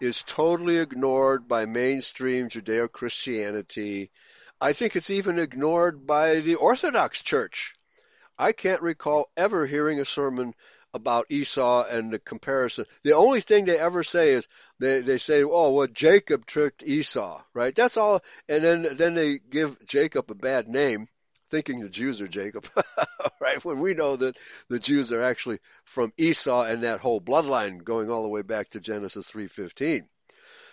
is 0.01 0.23
totally 0.23 0.77
ignored 0.77 1.47
by 1.47 1.65
mainstream 1.65 2.49
Judeo 2.49 2.91
Christianity. 2.91 4.10
I 4.60 4.73
think 4.73 4.95
it's 4.95 5.10
even 5.10 5.39
ignored 5.39 6.08
by 6.08 6.39
the 6.39 6.55
Orthodox 6.55 7.21
Church. 7.21 7.75
I 8.39 8.54
can't 8.54 8.82
recall 8.82 9.30
ever 9.36 9.67
hearing 9.67 9.99
a 9.99 10.06
sermon 10.06 10.56
about 10.93 11.25
Esau 11.30 11.86
and 11.86 12.12
the 12.12 12.19
comparison. 12.19 12.86
The 13.04 13.13
only 13.13 13.41
thing 13.41 13.65
they 13.65 13.78
ever 13.78 14.02
say 14.02 14.32
is 14.32 14.47
they, 14.80 15.02
they 15.02 15.17
say, 15.17 15.43
oh, 15.43 15.73
well, 15.73 15.88
Jacob 15.88 16.45
tricked 16.45 16.82
Esau, 16.84 17.41
right? 17.54 17.75
That's 17.75 17.97
all. 17.97 18.21
And 18.47 18.63
then, 18.63 18.95
then 18.95 19.13
they 19.13 19.39
give 19.39 19.86
Jacob 19.86 20.32
a 20.32 20.36
bad 20.36 20.67
name, 20.67 21.10
thinking 21.52 21.82
the 21.82 21.89
Jews 21.89 22.21
are 22.21 22.28
Jacob, 22.30 22.67
right? 23.41 23.63
When 23.63 23.82
we 23.82 23.93
know 23.93 24.15
that 24.15 24.38
the 24.69 24.80
Jews 24.80 25.12
are 25.12 25.21
actually 25.21 25.60
from 25.84 26.13
Esau 26.17 26.63
and 26.63 26.84
that 26.84 27.02
whole 27.02 27.21
bloodline 27.21 27.84
going 27.84 28.10
all 28.10 28.23
the 28.23 28.30
way 28.30 28.41
back 28.41 28.69
to 28.69 28.80
Genesis 28.80 29.30
3.15. 29.30 30.06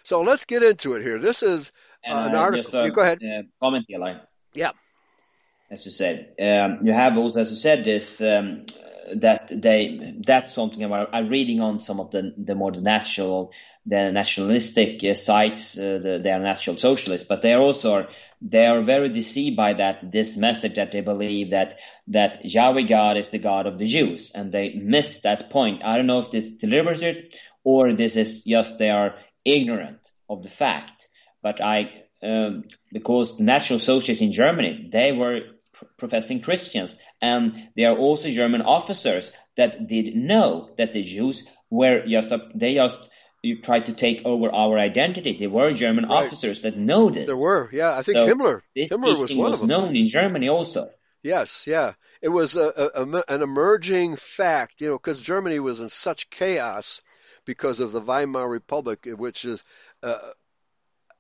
So 0.05 0.23
let's 0.23 0.45
get 0.45 0.63
into 0.63 0.95
it 0.95 1.03
here. 1.03 1.19
This 1.19 1.43
is 1.43 1.73
uh, 2.09 2.29
an 2.31 2.35
article. 2.37 2.85
you 2.87 2.93
go 2.93 3.03
ahead. 3.03 3.19
Uh, 3.23 3.43
comment, 3.61 3.87
Eli. 3.91 4.15
Yeah. 4.55 4.71
As 5.71 5.85
you 5.85 5.91
said, 5.91 6.35
um, 6.41 6.87
you 6.87 6.93
have 6.93 7.19
also, 7.19 7.41
as 7.41 7.51
you 7.51 7.57
said, 7.57 7.85
this 7.85 8.21
um, 8.21 8.67
that 9.15 9.51
they 9.51 10.15
that's 10.27 10.55
something 10.55 10.93
I'm 10.93 11.29
reading 11.29 11.61
on 11.61 11.81
some 11.81 12.01
of 12.01 12.11
the 12.11 12.35
the 12.37 12.55
more 12.55 12.73
the 12.73 12.81
natural 12.81 13.53
the 13.85 14.11
nationalistic 14.11 15.03
uh, 15.05 15.15
sites 15.15 15.79
uh, 15.79 15.99
the, 16.03 16.21
they 16.23 16.31
are 16.31 16.41
national 16.41 16.77
socialists 16.77 17.27
but 17.27 17.43
they 17.43 17.55
are 17.55 17.61
also 17.61 18.09
they 18.43 18.67
are 18.67 18.83
very 18.83 19.09
deceived 19.09 19.57
by 19.57 19.75
that 19.75 20.11
this 20.11 20.37
message 20.37 20.75
that 20.75 20.93
they 20.93 21.01
believe 21.01 21.51
that 21.51 21.75
that 22.09 22.45
Yahweh 22.45 22.83
God 22.83 23.17
is 23.17 23.31
the 23.31 23.39
God 23.39 23.67
of 23.67 23.79
the 23.79 23.87
Jews 23.87 24.33
and 24.35 24.51
they 24.51 24.75
miss 24.75 25.21
that 25.21 25.51
point. 25.51 25.83
I 25.85 25.97
don't 25.97 26.07
know 26.07 26.21
if 26.21 26.31
this 26.31 26.47
is 26.47 26.59
deliberate 26.59 27.35
or 27.65 27.93
this 27.93 28.17
is 28.17 28.45
just 28.45 28.79
they 28.79 28.91
are 28.91 29.17
ignorant 29.45 30.11
of 30.29 30.43
the 30.43 30.49
fact 30.49 31.09
but 31.43 31.61
I 31.63 32.03
um, 32.23 32.65
because 32.93 33.39
the 33.39 33.45
national 33.45 33.79
socialists 33.79 34.23
in 34.23 34.33
Germany 34.33 34.89
they 34.91 35.13
were 35.13 35.43
professing 35.97 36.41
Christians. 36.41 36.97
And 37.21 37.69
there 37.77 37.93
are 37.93 37.99
also 37.99 38.31
German 38.31 38.63
officers 38.63 39.33
that 39.57 39.87
did 39.87 40.15
know 40.15 40.71
that 40.79 40.93
the 40.93 41.03
Jews 41.03 41.49
were 41.71 42.05
just, 42.07 42.33
they 42.55 42.75
just 42.75 43.11
you 43.43 43.61
tried 43.63 43.87
to 43.87 43.93
take 43.93 44.23
over 44.25 44.51
our 44.53 44.79
identity. 44.79 45.37
There 45.39 45.51
were 45.51 45.73
German 45.73 46.07
right. 46.07 46.25
officers 46.25 46.63
that 46.63 46.77
know 46.77 47.11
this. 47.11 47.27
There 47.27 47.37
were, 47.37 47.69
yeah. 47.73 47.97
I 47.97 48.03
think 48.03 48.17
so 48.17 48.27
Himmler. 48.27 48.61
Himmler 48.77 49.19
was 49.19 49.35
one 49.35 49.51
was 49.51 49.63
of 49.63 49.69
them. 49.69 49.69
known 49.69 49.97
in 49.97 50.09
Germany 50.09 50.49
also. 50.49 50.91
Yes, 51.23 51.67
yeah. 51.67 51.95
It 52.23 52.29
was 52.29 52.57
a, 52.57 52.91
a, 52.95 53.25
an 53.29 53.43
emerging 53.43 54.17
fact, 54.17 54.81
you 54.81 54.89
know, 54.89 54.95
because 54.95 55.21
Germany 55.21 55.59
was 55.59 55.81
in 55.81 55.89
such 55.89 56.31
chaos 56.31 57.03
because 57.45 57.81
of 57.81 57.93
the 57.93 58.01
Weimar 58.01 58.49
Republic, 58.49 59.07
which 59.17 59.45
is 59.45 59.63
uh, 60.03 60.19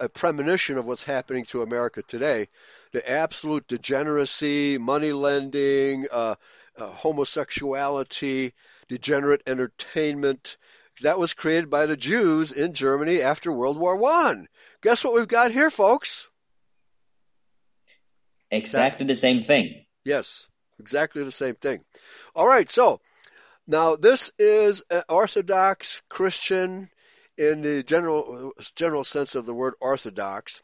a 0.00 0.08
premonition 0.08 0.78
of 0.78 0.86
what's 0.86 1.04
happening 1.04 1.44
to 1.46 1.62
America 1.62 2.02
today. 2.02 2.48
The 2.96 3.10
absolute 3.10 3.68
degeneracy, 3.68 4.78
money 4.78 5.12
lending, 5.12 6.06
uh, 6.10 6.36
uh, 6.78 6.86
homosexuality, 6.86 8.54
degenerate 8.88 9.42
entertainment. 9.46 10.56
That 11.02 11.18
was 11.18 11.34
created 11.34 11.68
by 11.68 11.84
the 11.84 11.98
Jews 11.98 12.52
in 12.52 12.72
Germany 12.72 13.20
after 13.20 13.52
World 13.52 13.76
War 13.76 13.96
One. 13.96 14.48
Guess 14.80 15.04
what 15.04 15.12
we've 15.12 15.28
got 15.28 15.50
here, 15.50 15.70
folks? 15.70 16.26
Exactly 18.50 19.06
the 19.06 19.14
same 19.14 19.42
thing. 19.42 19.84
Yes, 20.02 20.46
exactly 20.80 21.22
the 21.22 21.30
same 21.30 21.56
thing. 21.56 21.84
All 22.34 22.48
right, 22.48 22.70
so 22.70 23.02
now 23.66 23.96
this 23.96 24.32
is 24.38 24.84
an 24.90 25.02
Orthodox 25.10 26.00
Christian 26.08 26.88
in 27.36 27.60
the 27.60 27.82
general 27.82 28.54
general 28.74 29.04
sense 29.04 29.34
of 29.34 29.44
the 29.44 29.52
word 29.52 29.74
orthodox. 29.82 30.62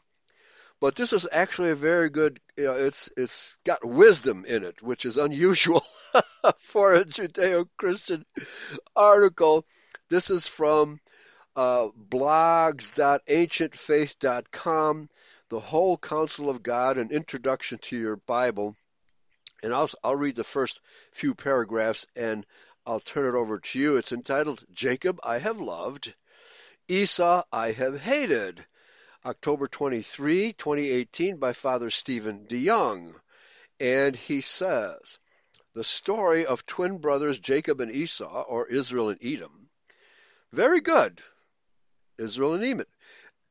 But 0.83 0.95
this 0.95 1.13
is 1.13 1.27
actually 1.31 1.69
a 1.69 1.75
very 1.75 2.09
good. 2.09 2.41
You 2.57 2.65
know, 2.65 2.73
it's 2.73 3.09
it's 3.15 3.57
got 3.63 3.85
wisdom 3.85 4.43
in 4.43 4.65
it, 4.65 4.83
which 4.83 5.05
is 5.05 5.15
unusual 5.15 5.81
for 6.59 6.93
a 6.93 7.05
Judeo-Christian 7.05 8.25
article. 8.93 9.65
This 10.09 10.29
is 10.29 10.45
from 10.45 10.99
uh, 11.55 11.87
blogs.ancientfaith.com, 12.09 15.09
the 15.47 15.59
whole 15.61 15.97
counsel 15.97 16.49
of 16.49 16.61
God, 16.61 16.97
an 16.97 17.11
introduction 17.11 17.77
to 17.83 17.95
your 17.95 18.17
Bible. 18.17 18.75
And 19.63 19.73
I'll 19.73 19.89
I'll 20.03 20.17
read 20.17 20.35
the 20.35 20.43
first 20.43 20.81
few 21.13 21.33
paragraphs 21.33 22.07
and 22.17 22.45
I'll 22.85 22.99
turn 22.99 23.33
it 23.33 23.37
over 23.37 23.59
to 23.59 23.79
you. 23.79 23.95
It's 23.95 24.11
entitled 24.11 24.65
Jacob 24.73 25.21
I 25.23 25.37
Have 25.37 25.61
Loved 25.61 26.13
Esau 26.89 27.43
I 27.53 27.71
Have 27.71 28.01
Hated, 28.01 28.65
October 29.25 29.67
23, 29.67 30.53
2018, 30.53 31.37
by 31.37 31.53
Father 31.53 31.89
Stephen 31.89 32.45
DeYoung. 32.47 33.13
And 33.79 34.15
he 34.15 34.41
says, 34.41 35.17
the 35.73 35.83
story 35.83 36.45
of 36.45 36.65
twin 36.65 36.99
brothers 36.99 37.39
Jacob 37.39 37.81
and 37.81 37.91
Esau, 37.91 38.43
or 38.43 38.67
Israel 38.67 39.09
and 39.09 39.19
Edom, 39.23 39.69
very 40.51 40.81
good. 40.81 41.21
Israel 42.17 42.53
and 42.53 42.63
Edom 42.63 42.85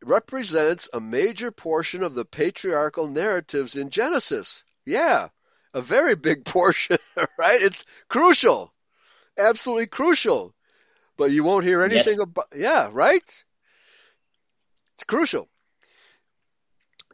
represents 0.04 0.90
a 0.92 1.00
major 1.00 1.50
portion 1.50 2.02
of 2.02 2.14
the 2.14 2.24
patriarchal 2.24 3.08
narratives 3.08 3.76
in 3.76 3.90
Genesis. 3.90 4.62
Yeah, 4.84 5.28
a 5.74 5.80
very 5.80 6.14
big 6.14 6.44
portion, 6.46 6.98
right? 7.38 7.62
It's 7.62 7.84
crucial, 8.08 8.72
absolutely 9.36 9.86
crucial 9.86 10.54
but 11.16 11.30
you 11.30 11.44
won't 11.44 11.64
hear 11.64 11.82
anything 11.82 12.16
yes. 12.18 12.22
about. 12.22 12.46
Yeah, 12.56 12.90
right. 12.92 13.44
It's 14.94 15.04
crucial. 15.06 15.48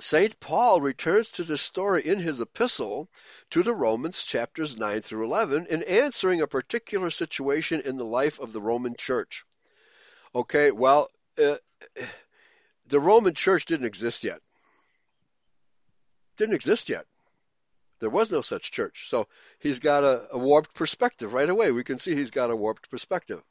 St. 0.01 0.39
Paul 0.39 0.81
returns 0.81 1.31
to 1.31 1.45
this 1.45 1.61
story 1.61 2.07
in 2.07 2.21
his 2.21 2.41
epistle 2.41 3.09
to 3.51 3.63
the 3.63 3.75
Romans, 3.75 4.23
chapters 4.25 4.77
9 4.77 5.03
through 5.03 5.25
11, 5.25 5.67
in 5.67 5.83
answering 5.83 6.41
a 6.41 6.47
particular 6.47 7.11
situation 7.11 7.81
in 7.81 7.97
the 7.97 8.05
life 8.05 8.39
of 8.39 8.53
the 8.53 8.61
Roman 8.61 8.95
church. 8.97 9.45
Okay, 10.35 10.71
well, 10.71 11.09
uh, 11.43 11.57
the 12.87 13.01
Roman 13.01 13.35
church 13.35 13.65
didn't 13.65 13.87
exist 13.87 14.23
yet. 14.23 14.41
Didn't 16.37 16.55
exist 16.55 16.89
yet. 16.89 17.07
There 18.01 18.11
was 18.11 18.31
no 18.31 18.43
such 18.43 18.71
church. 18.71 19.09
So 19.09 19.27
he's 19.59 19.81
got 19.81 20.05
a, 20.05 20.29
a 20.31 20.39
warped 20.39 20.75
perspective 20.75 21.33
right 21.33 21.49
away. 21.49 21.73
We 21.73 21.83
can 21.83 21.99
see 21.99 22.15
he's 22.15 22.31
got 22.31 22.51
a 22.51 22.57
warped 22.57 22.89
perspective. 22.91 23.43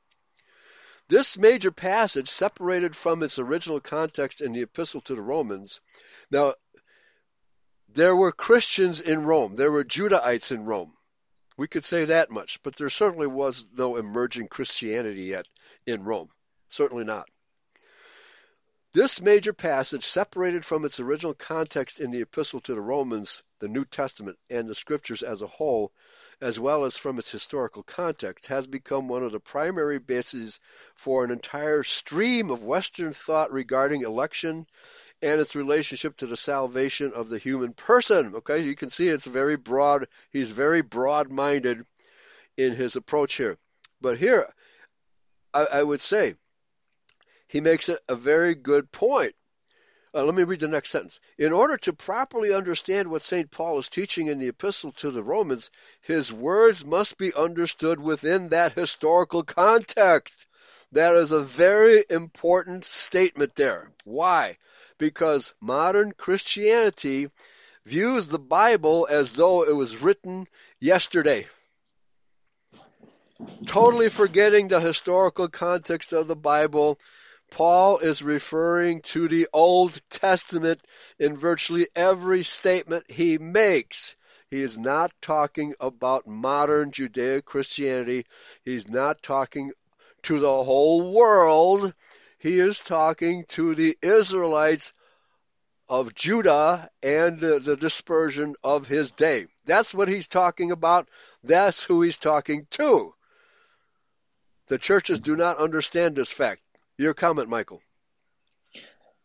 This 1.10 1.38
major 1.38 1.72
passage, 1.72 2.30
separated 2.30 2.96
from 2.96 3.24
its 3.24 3.40
original 3.40 3.80
context 3.80 4.42
in 4.42 4.52
the 4.52 4.64
Epistle 4.64 5.02
to 5.02 5.16
the 5.16 5.22
Romans, 5.22 5.80
now, 6.30 6.54
there 7.90 8.16
were 8.16 8.32
Christians 8.34 9.00
in 9.00 9.24
Rome, 9.24 9.56
there 9.56 9.72
were 9.72 9.86
Judahites 9.86 10.52
in 10.52 10.66
Rome. 10.66 10.94
We 11.58 11.68
could 11.68 11.84
say 11.84 12.06
that 12.06 12.30
much, 12.30 12.62
but 12.62 12.76
there 12.76 12.90
certainly 12.90 13.28
was 13.28 13.66
no 13.76 13.96
emerging 13.96 14.50
Christianity 14.50 15.24
yet 15.24 15.48
in 15.86 16.04
Rome. 16.04 16.30
Certainly 16.70 17.06
not. 17.06 17.28
This 18.94 19.22
major 19.22 19.54
passage, 19.54 20.06
separated 20.06 20.66
from 20.66 20.86
its 20.86 21.00
original 21.00 21.34
context 21.34 22.00
in 22.00 22.10
the 22.10 22.22
Epistle 22.22 22.62
to 22.62 22.74
the 22.74 22.82
Romans, 22.82 23.44
the 23.60 23.68
New 23.68 23.86
Testament, 23.86 24.40
and 24.50 24.68
the 24.68 24.74
Scriptures 24.74 25.24
as 25.24 25.42
a 25.42 25.48
whole, 25.48 25.92
as 26.42 26.60
well 26.60 26.86
as 26.86 26.98
from 26.98 27.20
its 27.20 27.30
historical 27.30 27.84
context, 27.84 28.48
has 28.48 28.66
become 28.66 29.08
one 29.08 29.24
of 29.24 29.32
the 29.32 29.40
primary 29.40 30.00
bases 30.00 30.60
for 30.96 31.24
an 31.24 31.32
entire 31.32 31.84
stream 31.84 32.50
of 32.50 32.64
Western 32.64 33.14
thought 33.14 33.52
regarding 33.52 34.04
election 34.04 34.66
and 35.22 35.42
its 35.42 35.56
relationship 35.56 36.16
to 36.18 36.26
the 36.26 36.38
salvation 36.38 37.12
of 37.14 37.30
the 37.30 37.40
human 37.40 37.74
person. 37.74 38.36
Okay, 38.36 38.60
you 38.60 38.76
can 38.76 38.90
see 38.90 39.10
it's 39.10 39.26
very 39.26 39.58
broad. 39.58 40.08
He's 40.32 40.52
very 40.52 40.82
broad 40.82 41.30
minded 41.30 41.86
in 42.56 42.74
his 42.74 42.96
approach 42.96 43.36
here. 43.36 43.58
But 44.00 44.18
here, 44.18 44.48
I, 45.54 45.66
I 45.66 45.84
would 45.84 46.02
say, 46.02 46.36
he 47.48 47.62
makes 47.62 47.90
a, 47.90 48.16
very 48.16 48.56
good 48.56 48.92
point. 48.92 49.34
Uh, 50.14 50.24
let 50.24 50.36
me 50.36 50.44
read 50.44 50.60
the 50.60 50.68
next 50.68 50.90
sentence. 50.90 51.20
In 51.38 51.54
order 51.54 51.78
to 51.78 51.94
properly 51.94 52.54
understand 52.54 53.10
what 53.10 53.22
St. 53.22 53.52
Paul 53.52 53.78
is 53.80 53.90
teaching 53.90 54.28
in 54.28 54.40
the 54.40 54.48
epistle 54.48 54.92
to 54.94 55.12
the 55.12 55.24
Romans, 55.24 55.70
his 56.02 56.32
words 56.32 56.86
must 56.86 57.18
be 57.18 57.34
understood 57.34 58.00
within 58.00 58.50
that 58.50 58.74
historical 58.74 59.44
context. 59.44 60.48
That 60.94 61.16
is 61.16 61.32
a 61.32 61.42
very 61.42 62.04
important 62.10 62.86
statement 62.86 63.56
there. 63.56 63.92
Why? 64.06 64.58
Because 64.98 65.54
modern 65.62 66.14
Christianity 66.14 67.30
views 67.86 68.28
the 68.28 68.40
Bible 68.40 69.08
as 69.10 69.34
though 69.34 69.64
it 69.64 69.76
was 69.76 70.02
written 70.02 70.48
yesterday. 70.80 71.46
Totally 73.66 74.10
forgetting 74.10 74.68
the 74.68 74.80
historical 74.80 75.48
context 75.48 76.12
of 76.12 76.28
the 76.28 76.36
Bible 76.36 76.98
Paul 77.52 78.00
is 78.00 78.22
referring 78.22 79.02
to 79.02 79.28
the 79.28 79.48
Old 79.54 80.00
Testament 80.10 80.82
in 81.18 81.38
virtually 81.38 81.88
every 81.96 82.44
statement 82.44 83.10
he 83.10 83.38
makes. 83.38 84.16
He 84.50 84.62
is 84.62 84.78
not 84.78 85.12
talking 85.22 85.74
about 85.80 86.28
modern 86.28 86.92
Judeo 86.92 87.44
Christianity. 87.44 88.26
He's 88.64 88.88
not 88.88 89.22
talking 89.22 89.72
to 90.24 90.40
the 90.40 90.64
whole 90.64 91.14
world. 91.14 91.94
He 92.38 92.60
is 92.60 92.82
talking 92.82 93.46
to 93.50 93.76
the 93.76 93.98
Israelites 94.02 94.94
of 95.90 96.14
Judah 96.14 96.90
and 97.02 97.40
the, 97.40 97.60
the 97.60 97.78
dispersion 97.78 98.56
of 98.64 98.88
his 98.88 99.12
day. 99.12 99.48
That's 99.66 99.94
what 99.94 100.08
he's 100.08 100.28
talking 100.28 100.72
about. 100.72 101.10
That's 101.44 101.84
who 101.84 102.02
he's 102.02 102.18
talking 102.18 102.68
to. 102.72 103.14
The 104.68 104.78
churches 104.78 105.20
do 105.20 105.36
not 105.36 105.58
understand 105.58 106.16
this 106.16 106.32
fact. 106.32 106.62
Your 106.98 107.14
comment, 107.14 107.50
Michael. 107.50 107.82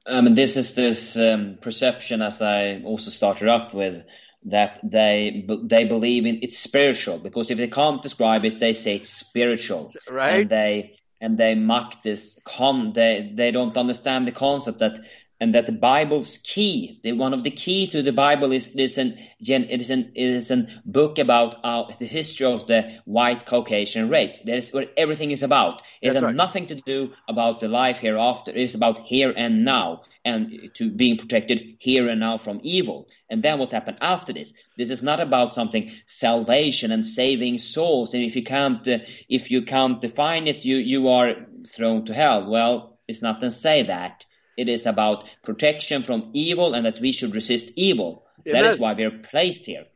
Um, 0.06 0.34
this 0.34 0.56
is 0.56 0.74
this 0.74 1.16
um, 1.16 1.58
perception, 1.60 2.22
as 2.22 2.42
I 2.42 2.82
also 2.84 3.10
started 3.10 3.48
up 3.48 3.72
with, 3.72 4.04
that 4.44 4.80
they 4.82 5.46
they 5.62 5.84
believe 5.84 6.26
in 6.26 6.40
it's 6.42 6.58
spiritual 6.58 7.18
because 7.18 7.50
if 7.50 7.58
they 7.58 7.68
can't 7.68 8.02
describe 8.02 8.44
it, 8.44 8.58
they 8.58 8.72
say 8.72 8.96
it's 8.96 9.08
spiritual, 9.08 9.92
right? 10.10 10.40
And 10.40 10.50
they 10.50 10.98
and 11.20 11.38
they 11.38 11.54
mock 11.54 12.02
this 12.02 12.40
con. 12.44 12.92
They 12.92 13.30
they 13.32 13.52
don't 13.52 13.76
understand 13.76 14.26
the 14.26 14.32
concept 14.32 14.80
that 14.80 14.98
and 15.42 15.56
that 15.56 15.66
the 15.66 15.72
Bible's 15.72 16.38
key, 16.38 17.00
the, 17.02 17.10
one 17.10 17.34
of 17.34 17.42
the 17.42 17.50
key 17.50 17.88
to 17.88 18.00
the 18.00 18.12
Bible 18.12 18.52
is, 18.52 18.68
is 18.76 18.96
an, 18.96 19.18
it 19.40 19.80
is 19.82 19.90
an, 19.90 20.12
it 20.14 20.30
is 20.30 20.52
a 20.52 20.68
book 20.84 21.18
about 21.18 21.56
uh, 21.64 21.92
the 21.98 22.06
history 22.06 22.46
of 22.46 22.68
the 22.68 23.00
white 23.06 23.44
Caucasian 23.44 24.08
race. 24.08 24.38
That 24.38 24.58
is 24.58 24.72
what 24.72 24.92
everything 24.96 25.32
is 25.32 25.42
about. 25.42 25.82
It 26.00 26.10
That's 26.10 26.20
has 26.20 26.22
right. 26.22 26.34
nothing 26.36 26.68
to 26.68 26.76
do 26.76 27.14
about 27.28 27.58
the 27.58 27.66
life 27.66 27.98
hereafter. 27.98 28.52
It 28.52 28.58
is 28.58 28.76
about 28.76 29.00
here 29.00 29.34
and 29.36 29.64
now 29.64 30.02
and 30.24 30.70
to 30.74 30.92
being 30.92 31.18
protected 31.18 31.74
here 31.80 32.08
and 32.08 32.20
now 32.20 32.38
from 32.38 32.60
evil. 32.62 33.08
And 33.28 33.42
then 33.42 33.58
what 33.58 33.72
happened 33.72 33.98
after 34.00 34.32
this? 34.32 34.52
This 34.76 34.90
is 34.90 35.02
not 35.02 35.18
about 35.18 35.54
something 35.54 35.90
salvation 36.06 36.92
and 36.92 37.04
saving 37.04 37.58
souls. 37.58 38.14
And 38.14 38.22
if 38.22 38.36
you 38.36 38.44
can't, 38.44 38.86
uh, 38.86 38.98
if 39.28 39.50
you 39.50 39.62
can't 39.62 40.00
define 40.00 40.46
it, 40.46 40.64
you, 40.64 40.76
you 40.76 41.08
are 41.08 41.34
thrown 41.66 42.04
to 42.04 42.14
hell. 42.14 42.48
Well, 42.48 43.00
it's 43.08 43.22
not 43.22 43.40
to 43.40 43.50
say 43.50 43.82
that 43.82 44.24
it 44.56 44.68
is 44.68 44.86
about 44.86 45.24
protection 45.42 46.02
from 46.02 46.30
evil 46.32 46.74
and 46.74 46.86
that 46.86 47.00
we 47.00 47.12
should 47.12 47.34
resist 47.34 47.70
evil. 47.76 48.24
Amen. 48.46 48.62
That 48.62 48.72
is 48.72 48.78
why 48.78 48.94
we 48.94 49.04
are 49.04 49.10
placed 49.10 49.66
here. 49.66 49.86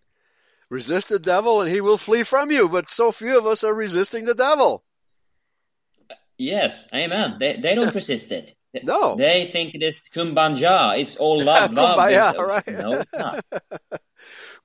Resist 0.68 1.10
the 1.10 1.18
devil 1.18 1.60
and 1.60 1.70
he 1.70 1.80
will 1.80 1.98
flee 1.98 2.22
from 2.22 2.50
you, 2.50 2.68
but 2.68 2.90
so 2.90 3.12
few 3.12 3.38
of 3.38 3.46
us 3.46 3.64
are 3.64 3.74
resisting 3.74 4.24
the 4.24 4.34
devil. 4.34 4.82
Yes, 6.38 6.88
amen. 6.94 7.36
They, 7.38 7.58
they 7.60 7.74
don't 7.74 7.94
resist 7.94 8.32
it. 8.32 8.54
No. 8.82 9.16
They 9.16 9.46
think 9.46 9.74
it 9.74 9.82
is 9.82 10.10
kumbaya. 10.14 11.00
It's 11.00 11.16
all 11.16 11.42
love, 11.42 11.72
love. 11.72 11.98
kumbaya, 11.98 12.30
it's, 12.30 12.38
right. 12.38 12.68
No, 12.68 12.92
it's 12.92 13.14
not. 13.14 13.42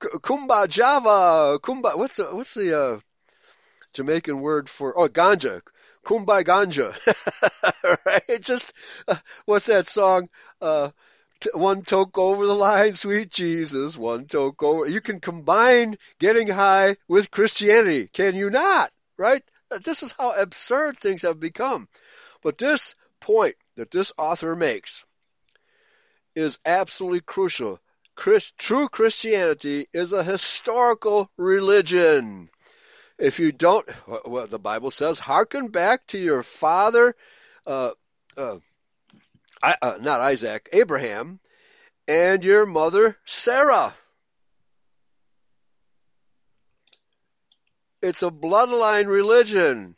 Kumbajava. 0.00 1.58
Kumba, 1.60 1.96
what's, 1.96 2.18
the, 2.18 2.24
what's 2.24 2.52
the 2.52 2.78
uh, 2.78 3.00
Jamaican 3.94 4.40
word 4.42 4.68
for, 4.68 4.98
oh, 4.98 5.08
ganja. 5.08 5.62
Kumbaya 6.04 6.44
Ganja, 6.44 6.94
right? 8.06 8.42
Just 8.42 8.74
uh, 9.08 9.16
what's 9.46 9.66
that 9.66 9.86
song? 9.86 10.28
Uh, 10.60 10.90
t- 11.40 11.50
one 11.54 11.82
toke 11.82 12.18
over 12.18 12.46
the 12.46 12.54
line, 12.54 12.94
sweet 12.94 13.30
Jesus. 13.30 13.96
One 13.96 14.26
toke 14.26 14.62
over. 14.62 14.86
You 14.86 15.00
can 15.00 15.20
combine 15.20 15.96
getting 16.18 16.48
high 16.48 16.96
with 17.08 17.30
Christianity, 17.30 18.08
can 18.12 18.34
you 18.34 18.50
not? 18.50 18.90
Right? 19.16 19.42
Uh, 19.70 19.78
this 19.84 20.02
is 20.02 20.14
how 20.18 20.32
absurd 20.32 20.98
things 20.98 21.22
have 21.22 21.40
become. 21.40 21.88
But 22.42 22.58
this 22.58 22.94
point 23.20 23.56
that 23.76 23.90
this 23.90 24.12
author 24.18 24.56
makes 24.56 25.04
is 26.34 26.58
absolutely 26.64 27.20
crucial. 27.20 27.80
Christ, 28.14 28.56
true 28.58 28.88
Christianity 28.88 29.86
is 29.92 30.12
a 30.12 30.22
historical 30.22 31.30
religion. 31.38 32.50
If 33.18 33.38
you 33.38 33.52
don't, 33.52 33.88
well, 34.24 34.46
the 34.46 34.58
Bible 34.58 34.90
says, 34.90 35.18
hearken 35.18 35.68
back 35.68 36.06
to 36.08 36.18
your 36.18 36.42
father, 36.42 37.14
uh, 37.66 37.90
uh, 38.36 38.58
uh, 39.62 39.98
not 40.00 40.20
Isaac, 40.20 40.68
Abraham, 40.72 41.38
and 42.08 42.44
your 42.44 42.66
mother 42.66 43.16
Sarah. 43.24 43.94
It's 48.02 48.22
a 48.22 48.30
bloodline 48.30 49.06
religion. 49.06 49.94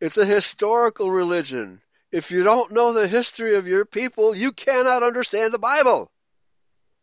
It's 0.00 0.18
a 0.18 0.26
historical 0.26 1.10
religion. 1.10 1.80
If 2.10 2.30
you 2.30 2.42
don't 2.42 2.72
know 2.72 2.92
the 2.92 3.08
history 3.08 3.54
of 3.54 3.66
your 3.66 3.86
people, 3.86 4.34
you 4.34 4.52
cannot 4.52 5.02
understand 5.02 5.54
the 5.54 5.58
Bible. 5.58 6.10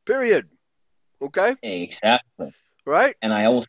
Period. 0.06 0.48
Okay? 1.20 1.56
Exactly. 1.64 2.54
Right? 2.86 3.16
And 3.22 3.34
I 3.34 3.46
also 3.46 3.68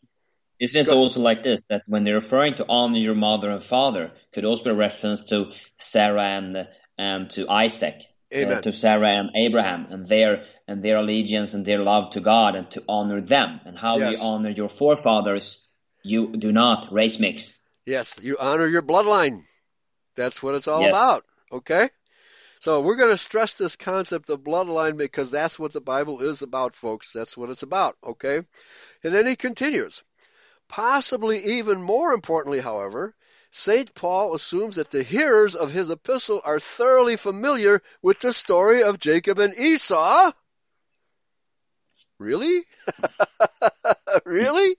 isn't 0.60 0.88
it 0.88 0.92
also 0.92 1.20
like 1.20 1.42
this 1.42 1.62
that 1.70 1.82
when 1.86 2.04
they're 2.04 2.14
referring 2.14 2.54
to 2.54 2.66
honor 2.68 2.98
your 2.98 3.14
mother 3.14 3.50
and 3.50 3.62
father, 3.62 4.12
could 4.32 4.44
also 4.44 4.64
be 4.64 4.70
a 4.70 4.74
reference 4.74 5.24
to 5.24 5.52
Sarah 5.78 6.22
and 6.22 6.68
and 6.98 7.30
to 7.30 7.48
Isaac, 7.48 7.96
uh, 8.34 8.60
to 8.60 8.72
Sarah 8.72 9.08
and 9.08 9.30
Abraham, 9.34 9.86
and 9.90 10.06
their 10.06 10.44
and 10.68 10.82
their 10.82 10.98
allegiance 10.98 11.54
and 11.54 11.64
their 11.64 11.82
love 11.82 12.10
to 12.10 12.20
God, 12.20 12.56
and 12.56 12.70
to 12.72 12.84
honor 12.86 13.22
them, 13.22 13.60
and 13.64 13.76
how 13.76 13.98
yes. 13.98 14.20
you 14.20 14.28
honor 14.28 14.50
your 14.50 14.68
forefathers. 14.68 15.66
You 16.02 16.36
do 16.36 16.52
not 16.52 16.92
race 16.92 17.18
mix. 17.18 17.58
Yes, 17.86 18.18
you 18.22 18.36
honor 18.38 18.66
your 18.66 18.82
bloodline. 18.82 19.42
That's 20.16 20.42
what 20.42 20.54
it's 20.54 20.68
all 20.68 20.82
yes. 20.82 20.90
about. 20.90 21.24
Okay. 21.52 21.88
So 22.60 22.82
we're 22.82 22.96
going 22.96 23.10
to 23.10 23.16
stress 23.16 23.54
this 23.54 23.76
concept 23.76 24.28
of 24.28 24.44
bloodline 24.44 24.98
because 24.98 25.30
that's 25.30 25.58
what 25.58 25.72
the 25.72 25.80
Bible 25.80 26.20
is 26.20 26.42
about, 26.42 26.76
folks. 26.76 27.14
That's 27.14 27.34
what 27.34 27.48
it's 27.48 27.62
about. 27.62 27.96
Okay. 28.04 28.36
And 29.02 29.14
then 29.14 29.26
he 29.26 29.34
continues. 29.34 30.02
Possibly 30.70 31.58
even 31.58 31.82
more 31.82 32.12
importantly, 32.12 32.60
however, 32.60 33.12
St. 33.50 33.92
Paul 33.92 34.36
assumes 34.36 34.76
that 34.76 34.92
the 34.92 35.02
hearers 35.02 35.56
of 35.56 35.72
his 35.72 35.90
epistle 35.90 36.40
are 36.44 36.60
thoroughly 36.60 37.16
familiar 37.16 37.82
with 38.02 38.20
the 38.20 38.32
story 38.32 38.84
of 38.84 39.00
Jacob 39.00 39.40
and 39.40 39.52
Esau. 39.58 40.30
Really? 42.20 42.62
really? 44.24 44.76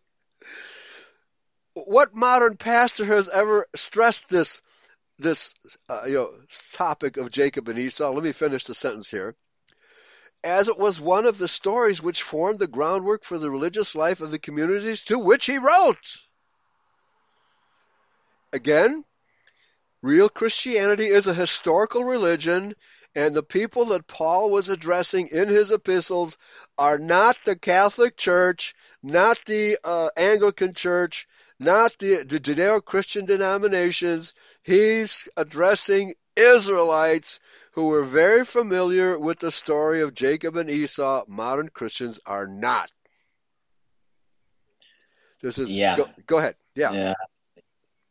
What 1.74 2.16
modern 2.16 2.56
pastor 2.56 3.04
has 3.04 3.28
ever 3.28 3.68
stressed 3.76 4.30
this 4.30 4.62
this 5.20 5.56
uh, 5.90 6.04
you 6.06 6.14
know 6.14 6.34
topic 6.72 7.18
of 7.18 7.32
Jacob 7.32 7.68
and 7.68 7.78
Esau? 7.78 8.12
Let 8.12 8.24
me 8.24 8.32
finish 8.32 8.64
the 8.64 8.74
sentence 8.74 9.12
here 9.12 9.36
as 10.44 10.68
it 10.68 10.78
was 10.78 11.00
one 11.00 11.26
of 11.26 11.38
the 11.38 11.48
stories 11.48 12.02
which 12.02 12.24
formed 12.24 12.60
the 12.60 12.68
groundwork 12.68 13.24
for 13.24 13.38
the 13.38 13.52
religious 13.52 13.94
life 13.96 14.22
of 14.22 14.32
the 14.32 14.40
communities 14.40 15.02
to 15.02 15.20
which 15.20 15.46
he 15.46 15.58
wrote. 15.58 15.98
Again, 18.54 19.06
real 20.02 20.30
Christianity 20.30 21.08
is 21.08 21.28
a 21.28 21.34
historical 21.34 22.04
religion, 22.04 22.76
and 23.16 23.36
the 23.36 23.44
people 23.44 23.86
that 23.86 24.08
Paul 24.08 24.50
was 24.50 24.70
addressing 24.70 25.28
in 25.28 25.48
his 25.48 25.72
epistles 25.72 26.38
are 26.78 26.98
not 26.98 27.38
the 27.46 27.56
Catholic 27.56 28.18
Church, 28.18 28.74
not 29.04 29.38
the 29.46 29.78
uh, 29.84 30.10
Anglican 30.18 30.74
Church, 30.74 31.28
not 31.60 31.94
the, 32.00 32.24
the 32.24 32.40
Judeo 32.40 32.84
Christian 32.84 33.26
denominations. 33.26 34.34
He's 34.64 35.28
addressing 35.38 36.16
Israelites 36.42 37.40
who 37.74 37.88
were 37.88 38.04
very 38.04 38.46
familiar 38.46 39.18
with 39.18 39.40
the 39.40 39.52
story 39.52 40.02
of 40.02 40.14
Jacob 40.14 40.58
and 40.58 40.70
Esau. 40.70 41.24
Modern 41.28 41.70
Christians 41.70 42.20
are 42.26 42.48
not. 42.48 42.90
This 45.42 45.58
is 45.58 45.76
yeah. 45.76 45.96
Go, 45.96 46.10
go 46.26 46.38
ahead. 46.38 46.56
Yeah. 46.76 46.92
Yeah. 46.92 47.14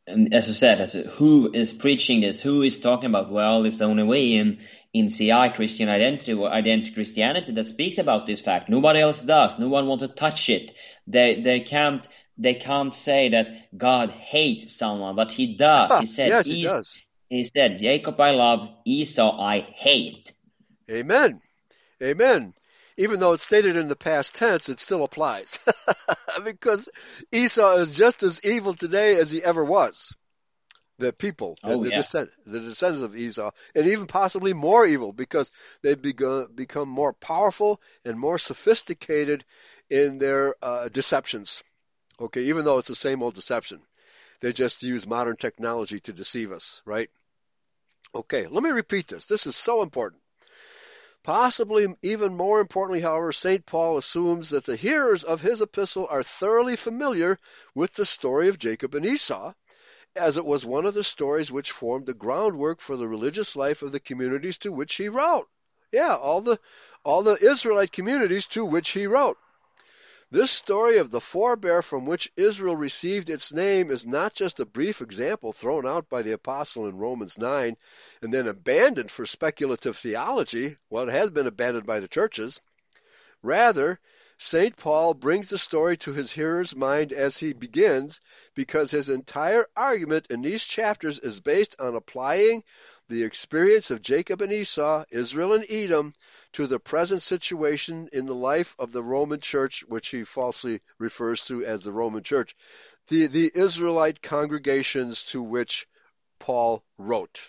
And 0.06 0.34
as 0.34 0.48
I 0.48 0.52
said, 0.52 0.80
as 0.80 0.94
a, 0.94 1.02
who 1.02 1.52
is 1.52 1.72
preaching 1.72 2.22
this? 2.22 2.42
Who 2.42 2.62
is 2.62 2.80
talking 2.80 3.10
about? 3.10 3.30
Well, 3.30 3.64
it's 3.64 3.78
the 3.78 3.84
only 3.84 4.02
way 4.02 4.34
in 4.34 4.58
in 4.92 5.08
CI 5.08 5.50
Christian 5.50 5.88
identity 5.88 6.32
or 6.32 6.50
identity 6.50 6.92
Christianity 6.92 7.52
that 7.52 7.66
speaks 7.66 7.98
about 7.98 8.26
this 8.26 8.40
fact. 8.40 8.68
Nobody 8.68 9.00
else 9.00 9.22
does. 9.22 9.58
No 9.58 9.68
one 9.68 9.86
wants 9.86 10.02
to 10.02 10.08
touch 10.08 10.48
it. 10.48 10.72
They 11.06 11.40
they 11.40 11.60
can't 11.60 12.06
they 12.38 12.54
can't 12.54 12.92
say 12.92 13.28
that 13.30 13.76
God 13.76 14.10
hates 14.10 14.74
someone, 14.76 15.14
but 15.14 15.30
He 15.30 15.54
does. 15.54 15.90
Ah, 15.92 16.00
he 16.00 16.06
said 16.06 16.28
yes, 16.28 16.46
He 16.46 16.62
does. 16.62 17.00
He 17.30 17.44
said, 17.44 17.78
Jacob 17.78 18.20
I 18.20 18.32
love, 18.32 18.68
Esau 18.84 19.40
I 19.40 19.60
hate. 19.60 20.32
Amen. 20.90 21.40
Amen. 22.02 22.54
Even 22.96 23.20
though 23.20 23.32
it's 23.32 23.44
stated 23.44 23.76
in 23.76 23.86
the 23.86 23.96
past 23.96 24.34
tense, 24.34 24.68
it 24.68 24.80
still 24.80 25.04
applies. 25.04 25.60
because 26.44 26.88
Esau 27.30 27.76
is 27.76 27.96
just 27.96 28.24
as 28.24 28.44
evil 28.44 28.74
today 28.74 29.16
as 29.16 29.30
he 29.30 29.44
ever 29.44 29.64
was. 29.64 30.12
The 30.98 31.12
people, 31.12 31.56
oh, 31.62 31.82
the, 31.82 31.90
yeah. 31.90 31.96
descend, 31.96 32.30
the 32.44 32.60
descendants 32.60 33.04
of 33.04 33.16
Esau, 33.16 33.52
and 33.74 33.86
even 33.86 34.06
possibly 34.06 34.52
more 34.52 34.84
evil 34.84 35.12
because 35.12 35.50
they've 35.82 36.00
begun, 36.00 36.48
become 36.54 36.88
more 36.88 37.14
powerful 37.14 37.80
and 38.04 38.18
more 38.18 38.38
sophisticated 38.38 39.44
in 39.88 40.18
their 40.18 40.54
uh, 40.60 40.88
deceptions. 40.88 41.62
Okay, 42.20 42.42
even 42.46 42.64
though 42.64 42.78
it's 42.78 42.88
the 42.88 42.94
same 42.94 43.22
old 43.22 43.34
deception, 43.34 43.80
they 44.40 44.52
just 44.52 44.82
use 44.82 45.06
modern 45.06 45.36
technology 45.36 46.00
to 46.00 46.12
deceive 46.12 46.52
us, 46.52 46.82
right? 46.84 47.08
Okay, 48.14 48.46
let 48.46 48.62
me 48.62 48.70
repeat 48.70 49.08
this. 49.08 49.26
This 49.26 49.46
is 49.46 49.54
so 49.56 49.82
important. 49.82 50.22
Possibly 51.22 51.86
even 52.02 52.34
more 52.34 52.60
importantly, 52.60 53.00
however, 53.00 53.30
St. 53.30 53.64
Paul 53.66 53.98
assumes 53.98 54.50
that 54.50 54.64
the 54.64 54.76
hearers 54.76 55.22
of 55.22 55.42
his 55.42 55.60
epistle 55.60 56.06
are 56.08 56.22
thoroughly 56.22 56.76
familiar 56.76 57.38
with 57.74 57.92
the 57.92 58.06
story 58.06 58.48
of 58.48 58.58
Jacob 58.58 58.94
and 58.94 59.04
Esau, 59.04 59.52
as 60.16 60.36
it 60.36 60.44
was 60.44 60.64
one 60.64 60.86
of 60.86 60.94
the 60.94 61.04
stories 61.04 61.52
which 61.52 61.70
formed 61.72 62.06
the 62.06 62.14
groundwork 62.14 62.80
for 62.80 62.96
the 62.96 63.06
religious 63.06 63.54
life 63.54 63.82
of 63.82 63.92
the 63.92 64.00
communities 64.00 64.58
to 64.58 64.72
which 64.72 64.94
he 64.94 65.08
wrote. 65.08 65.48
Yeah, 65.92 66.16
all 66.16 66.40
the 66.40 66.58
all 67.04 67.22
the 67.22 67.36
Israelite 67.36 67.92
communities 67.92 68.46
to 68.48 68.64
which 68.64 68.90
he 68.90 69.06
wrote. 69.06 69.38
This 70.32 70.52
story 70.52 70.98
of 70.98 71.10
the 71.10 71.20
forebear 71.20 71.82
from 71.82 72.06
which 72.06 72.30
Israel 72.36 72.76
received 72.76 73.28
its 73.28 73.52
name 73.52 73.90
is 73.90 74.06
not 74.06 74.32
just 74.32 74.60
a 74.60 74.64
brief 74.64 75.00
example 75.00 75.52
thrown 75.52 75.84
out 75.84 76.08
by 76.08 76.22
the 76.22 76.30
apostle 76.30 76.86
in 76.86 76.98
Romans 76.98 77.36
9 77.36 77.76
and 78.22 78.32
then 78.32 78.46
abandoned 78.46 79.10
for 79.10 79.26
speculative 79.26 79.96
theology. 79.96 80.76
Well, 80.88 81.08
it 81.08 81.12
has 81.12 81.30
been 81.30 81.48
abandoned 81.48 81.84
by 81.84 81.98
the 81.98 82.06
churches. 82.06 82.60
Rather, 83.42 83.98
St. 84.38 84.76
Paul 84.76 85.14
brings 85.14 85.50
the 85.50 85.58
story 85.58 85.96
to 85.98 86.12
his 86.12 86.30
hearer's 86.30 86.76
mind 86.76 87.12
as 87.12 87.36
he 87.36 87.52
begins 87.52 88.20
because 88.54 88.92
his 88.92 89.08
entire 89.08 89.66
argument 89.76 90.28
in 90.30 90.42
these 90.42 90.64
chapters 90.64 91.18
is 91.18 91.40
based 91.40 91.74
on 91.80 91.96
applying 91.96 92.62
the 93.10 93.24
experience 93.24 93.90
of 93.90 94.00
Jacob 94.00 94.40
and 94.40 94.52
Esau, 94.52 95.04
Israel 95.10 95.52
and 95.52 95.66
Edom, 95.68 96.14
to 96.52 96.68
the 96.68 96.78
present 96.78 97.20
situation 97.20 98.08
in 98.12 98.26
the 98.26 98.34
life 98.34 98.76
of 98.78 98.92
the 98.92 99.02
Roman 99.02 99.40
church, 99.40 99.84
which 99.88 100.08
he 100.08 100.22
falsely 100.22 100.80
refers 100.98 101.44
to 101.46 101.64
as 101.64 101.82
the 101.82 101.92
Roman 101.92 102.22
church, 102.22 102.54
the, 103.08 103.26
the 103.26 103.50
Israelite 103.52 104.22
congregations 104.22 105.24
to 105.24 105.42
which 105.42 105.88
Paul 106.38 106.84
wrote 106.98 107.40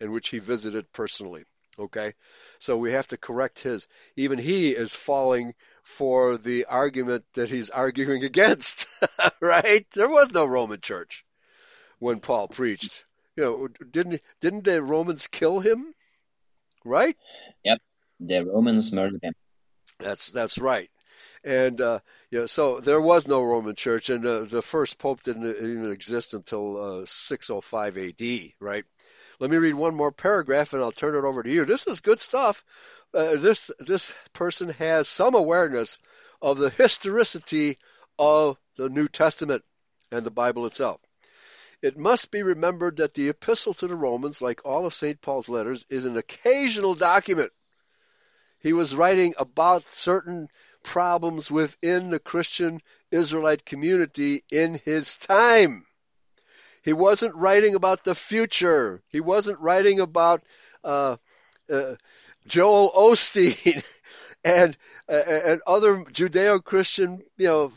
and 0.00 0.12
which 0.12 0.30
he 0.30 0.38
visited 0.38 0.90
personally. 0.92 1.44
Okay? 1.78 2.14
So 2.58 2.78
we 2.78 2.92
have 2.92 3.08
to 3.08 3.18
correct 3.18 3.58
his. 3.58 3.86
Even 4.16 4.38
he 4.38 4.70
is 4.70 4.94
falling 4.94 5.54
for 5.82 6.38
the 6.38 6.64
argument 6.64 7.26
that 7.34 7.50
he's 7.50 7.68
arguing 7.84 8.24
against, 8.24 8.86
right? 9.40 9.86
There 9.90 10.08
was 10.08 10.32
no 10.32 10.46
Roman 10.46 10.80
church 10.80 11.24
when 11.98 12.20
Paul 12.20 12.48
preached 12.48 13.05
you 13.36 13.44
know, 13.44 13.68
didn't 13.90 14.20
didn't 14.40 14.64
the 14.64 14.82
Romans 14.82 15.26
kill 15.26 15.60
him? 15.60 15.94
Right? 16.84 17.16
Yep, 17.64 17.78
the 18.20 18.44
Romans 18.44 18.92
murdered 18.92 19.20
him. 19.22 19.34
That's 19.98 20.30
that's 20.30 20.58
right. 20.58 20.88
And 21.44 21.80
uh, 21.80 22.00
yeah, 22.30 22.46
so 22.46 22.80
there 22.80 23.00
was 23.00 23.26
no 23.26 23.42
Roman 23.42 23.76
Church, 23.76 24.10
and 24.10 24.24
uh, 24.26 24.40
the 24.44 24.62
first 24.62 24.98
pope 24.98 25.22
didn't 25.22 25.48
even 25.48 25.92
exist 25.92 26.34
until 26.34 27.00
uh, 27.02 27.06
605 27.06 27.98
A.D. 27.98 28.54
Right? 28.60 28.84
Let 29.38 29.50
me 29.50 29.58
read 29.58 29.74
one 29.74 29.94
more 29.94 30.12
paragraph, 30.12 30.72
and 30.72 30.82
I'll 30.82 30.92
turn 30.92 31.14
it 31.14 31.26
over 31.26 31.42
to 31.42 31.50
you. 31.50 31.64
This 31.64 31.86
is 31.86 32.00
good 32.00 32.20
stuff. 32.20 32.64
Uh, 33.14 33.36
this 33.36 33.70
this 33.78 34.14
person 34.32 34.70
has 34.70 35.08
some 35.08 35.34
awareness 35.34 35.98
of 36.40 36.58
the 36.58 36.70
historicity 36.70 37.78
of 38.18 38.56
the 38.76 38.88
New 38.88 39.08
Testament 39.08 39.62
and 40.10 40.24
the 40.24 40.30
Bible 40.30 40.66
itself. 40.66 41.00
It 41.82 41.98
must 41.98 42.30
be 42.30 42.42
remembered 42.42 42.96
that 42.98 43.14
the 43.14 43.28
Epistle 43.28 43.74
to 43.74 43.86
the 43.86 43.96
Romans, 43.96 44.40
like 44.40 44.64
all 44.64 44.86
of 44.86 44.94
St. 44.94 45.20
Paul's 45.20 45.48
letters, 45.48 45.84
is 45.90 46.06
an 46.06 46.16
occasional 46.16 46.94
document. 46.94 47.52
He 48.60 48.72
was 48.72 48.96
writing 48.96 49.34
about 49.38 49.84
certain 49.92 50.48
problems 50.82 51.50
within 51.50 52.10
the 52.10 52.18
Christian 52.18 52.80
Israelite 53.10 53.64
community 53.64 54.44
in 54.50 54.80
his 54.84 55.16
time. 55.16 55.84
He 56.82 56.92
wasn't 56.92 57.34
writing 57.34 57.74
about 57.74 58.04
the 58.04 58.14
future. 58.14 59.02
He 59.08 59.20
wasn't 59.20 59.58
writing 59.58 60.00
about 60.00 60.42
uh, 60.84 61.16
uh, 61.70 61.94
Joel 62.46 62.90
Osteen 62.92 63.84
and 64.44 64.76
uh, 65.08 65.12
and 65.12 65.60
other 65.66 66.04
Judeo-Christian, 66.04 67.22
you 67.36 67.46
know, 67.46 67.72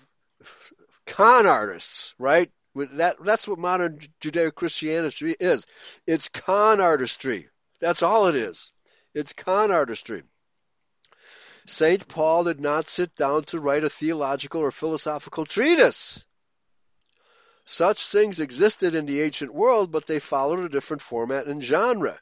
con 1.07 1.47
artists, 1.47 2.13
right? 2.19 2.51
That, 2.75 3.17
that's 3.23 3.47
what 3.47 3.59
modern 3.59 3.99
Judeo 4.21 4.53
Christianity 4.53 5.35
is. 5.39 5.65
It's 6.05 6.29
con 6.29 6.79
artistry. 6.79 7.49
That's 7.79 8.03
all 8.03 8.27
it 8.27 8.35
is. 8.35 8.71
It's 9.13 9.33
con 9.33 9.71
artistry. 9.71 10.23
St. 11.65 12.07
Paul 12.07 12.45
did 12.45 12.59
not 12.59 12.89
sit 12.89 13.15
down 13.15 13.43
to 13.45 13.59
write 13.59 13.83
a 13.83 13.89
theological 13.89 14.61
or 14.61 14.71
philosophical 14.71 15.45
treatise. 15.45 16.23
Such 17.65 18.07
things 18.07 18.39
existed 18.39 18.95
in 18.95 19.05
the 19.05 19.21
ancient 19.21 19.53
world, 19.53 19.91
but 19.91 20.07
they 20.07 20.19
followed 20.19 20.59
a 20.59 20.69
different 20.69 21.01
format 21.01 21.45
and 21.45 21.63
genre. 21.63 22.19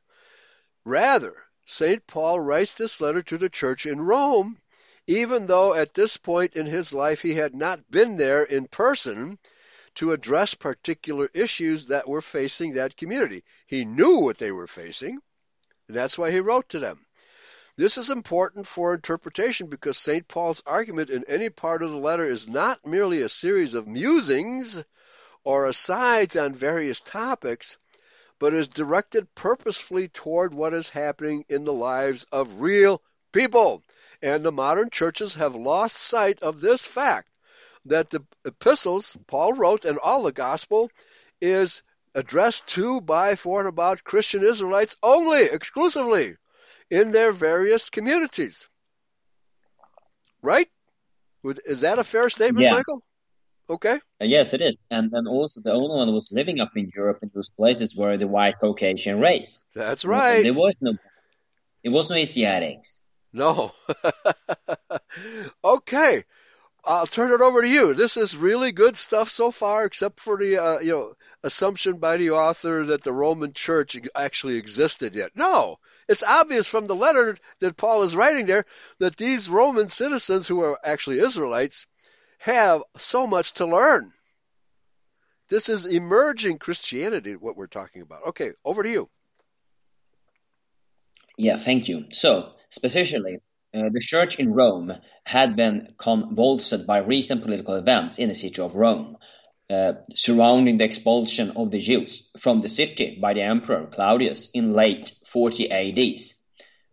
Rather, 0.83 1.33
St. 1.65 2.05
Paul 2.07 2.39
writes 2.39 2.73
this 2.73 2.99
letter 2.99 3.21
to 3.23 3.37
the 3.37 3.49
church 3.49 3.85
in 3.85 4.01
Rome, 4.01 4.57
even 5.05 5.47
though 5.47 5.73
at 5.73 5.93
this 5.93 6.17
point 6.17 6.55
in 6.55 6.65
his 6.65 6.93
life 6.93 7.21
he 7.21 7.33
had 7.33 7.55
not 7.55 7.89
been 7.89 8.17
there 8.17 8.43
in 8.43 8.67
person 8.67 9.39
to 9.97 10.11
address 10.11 10.53
particular 10.53 11.27
issues 11.33 11.87
that 11.87 12.07
were 12.07 12.21
facing 12.21 12.73
that 12.73 12.95
community. 12.95 13.43
He 13.65 13.83
knew 13.83 14.19
what 14.19 14.37
they 14.37 14.51
were 14.51 14.67
facing, 14.67 15.19
and 15.87 15.97
that's 15.97 16.19
why 16.19 16.29
he 16.29 16.39
wrote 16.39 16.69
to 16.69 16.79
them. 16.79 17.03
This 17.77 17.97
is 17.97 18.11
important 18.11 18.67
for 18.67 18.93
interpretation 18.93 19.67
because 19.67 19.97
St. 19.97 20.27
Paul's 20.27 20.61
argument 20.67 21.09
in 21.09 21.23
any 21.27 21.49
part 21.49 21.81
of 21.81 21.89
the 21.89 21.97
letter 21.97 22.25
is 22.25 22.47
not 22.47 22.85
merely 22.85 23.23
a 23.23 23.29
series 23.29 23.73
of 23.73 23.87
musings 23.87 24.83
or 25.43 25.65
asides 25.65 26.35
on 26.35 26.53
various 26.53 27.01
topics, 27.01 27.77
but 28.37 28.53
is 28.53 28.67
directed 28.67 29.33
purposefully 29.33 30.09
toward 30.09 30.53
what 30.53 30.75
is 30.75 30.89
happening 30.89 31.43
in 31.49 31.63
the 31.63 31.73
lives 31.73 32.23
of 32.31 32.61
real 32.61 33.01
people. 33.31 33.81
And 34.21 34.45
the 34.45 34.51
modern 34.51 34.91
churches 34.91 35.33
have 35.35 35.55
lost 35.55 35.97
sight 35.97 36.43
of 36.43 36.61
this 36.61 36.85
fact 36.85 37.29
that 37.89 38.09
the 38.09 38.23
epistles 38.45 39.17
Paul 39.27 39.53
wrote 39.53 39.85
and 39.85 39.97
all 39.97 40.23
the 40.23 40.31
gospel 40.31 40.89
is 41.41 41.83
addressed 42.15 42.67
to, 42.67 43.01
by, 43.01 43.35
for, 43.35 43.59
and 43.59 43.69
about 43.69 44.03
Christian 44.03 44.43
Israelites 44.43 44.97
only, 45.03 45.43
exclusively, 45.43 46.35
in 46.89 47.11
their 47.11 47.31
various 47.31 47.89
communities. 47.89 48.67
Right? 50.41 50.67
Is 51.43 51.81
that 51.81 51.99
a 51.99 52.03
fair 52.03 52.29
statement, 52.29 52.65
yeah. 52.65 52.73
Michael? 52.73 53.03
Okay. 53.69 53.99
Uh, 54.21 54.25
yes, 54.25 54.53
it 54.53 54.61
is. 54.61 54.77
And 54.89 55.11
and 55.13 55.27
also 55.27 55.61
the 55.61 55.73
only 55.73 55.89
one 55.89 56.13
was 56.13 56.31
living 56.31 56.61
up 56.61 56.71
in 56.75 56.89
Europe 56.95 57.19
in 57.21 57.31
those 57.33 57.49
places 57.49 57.95
were 57.95 58.17
the 58.17 58.27
white 58.27 58.55
Caucasian 58.59 59.19
race. 59.19 59.59
That's 59.75 60.05
right. 60.05 60.41
There 60.41 60.53
was 60.53 60.73
no, 60.79 60.93
it 61.83 61.89
was 61.89 62.09
no 62.09 62.15
Asiatics. 62.15 63.01
No. 63.33 63.73
okay. 65.63 66.23
I'll 66.87 67.05
turn 67.05 67.33
it 67.33 67.41
over 67.41 67.61
to 67.61 67.67
you. 67.67 67.93
This 67.93 68.15
is 68.15 68.37
really 68.37 68.71
good 68.71 68.95
stuff 68.95 69.29
so 69.29 69.51
far, 69.51 69.83
except 69.83 70.21
for 70.21 70.37
the 70.37 70.57
uh, 70.57 70.79
you 70.79 70.93
know 70.93 71.13
assumption 71.43 71.97
by 71.97 72.15
the 72.15 72.31
author 72.31 72.85
that 72.85 73.03
the 73.03 73.11
Roman 73.11 73.51
Church 73.51 73.97
actually 74.15 74.55
existed 74.55 75.13
yet. 75.13 75.31
No, 75.35 75.77
it's 76.07 76.23
obvious 76.23 76.65
from 76.65 76.87
the 76.87 76.95
letter 76.95 77.37
that 77.59 77.75
Paul 77.75 78.03
is 78.03 78.15
writing 78.15 78.45
there 78.45 78.65
that 78.99 79.17
these 79.17 79.49
Roman 79.49 79.89
citizens, 79.89 80.47
who 80.47 80.61
are 80.61 80.79
actually 80.81 81.19
Israelites, 81.19 81.87
have 82.39 82.83
so 82.97 83.27
much 83.27 83.53
to 83.55 83.65
learn. 83.65 84.13
This 85.49 85.67
is 85.67 85.85
emerging 85.85 86.57
Christianity, 86.57 87.35
what 87.35 87.57
we're 87.57 87.67
talking 87.67 88.01
about. 88.01 88.27
Okay, 88.27 88.51
over 88.63 88.83
to 88.83 88.89
you. 88.89 89.09
Yeah, 91.37 91.57
thank 91.57 91.89
you. 91.89 92.05
So, 92.11 92.53
specifically, 92.69 93.39
uh, 93.77 93.89
the 93.89 93.99
church 93.99 94.39
in 94.39 94.53
Rome 94.53 94.93
had 95.23 95.55
been 95.55 95.89
convulsed 95.97 96.87
by 96.87 96.99
recent 96.99 97.43
political 97.43 97.75
events 97.75 98.17
in 98.17 98.29
the 98.29 98.35
city 98.35 98.61
of 98.61 98.75
Rome, 98.75 99.17
uh, 99.69 99.93
surrounding 100.15 100.77
the 100.77 100.85
expulsion 100.85 101.51
of 101.51 101.69
the 101.69 101.79
Jews 101.79 102.29
from 102.39 102.61
the 102.61 102.69
city 102.69 103.17
by 103.21 103.33
the 103.33 103.41
emperor 103.41 103.87
Claudius 103.87 104.49
in 104.51 104.73
late 104.73 105.11
40 105.25 105.71
ADs. 105.71 106.33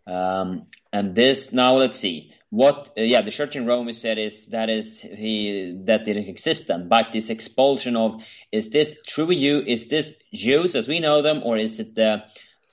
Um, 0.06 0.66
and 0.92 1.14
this 1.14 1.52
now 1.52 1.76
let's 1.76 1.98
see 1.98 2.34
what 2.50 2.90
uh, 2.96 3.02
yeah 3.02 3.22
the 3.22 3.30
church 3.30 3.56
in 3.56 3.66
Rome 3.66 3.92
said 3.92 4.18
is 4.18 4.48
that 4.48 4.68
is 4.68 5.00
he 5.00 5.80
that 5.86 6.04
didn't 6.04 6.28
exist 6.28 6.68
then 6.68 6.88
but 6.88 7.10
this 7.10 7.30
expulsion 7.30 7.96
of 7.96 8.22
is 8.52 8.68
this 8.68 8.94
true 9.06 9.32
you 9.32 9.60
is 9.60 9.88
this 9.88 10.14
Jews 10.32 10.76
as 10.76 10.86
we 10.86 11.00
know 11.00 11.22
them 11.22 11.40
or 11.42 11.56
is 11.56 11.80
it 11.80 11.94
the 11.94 12.22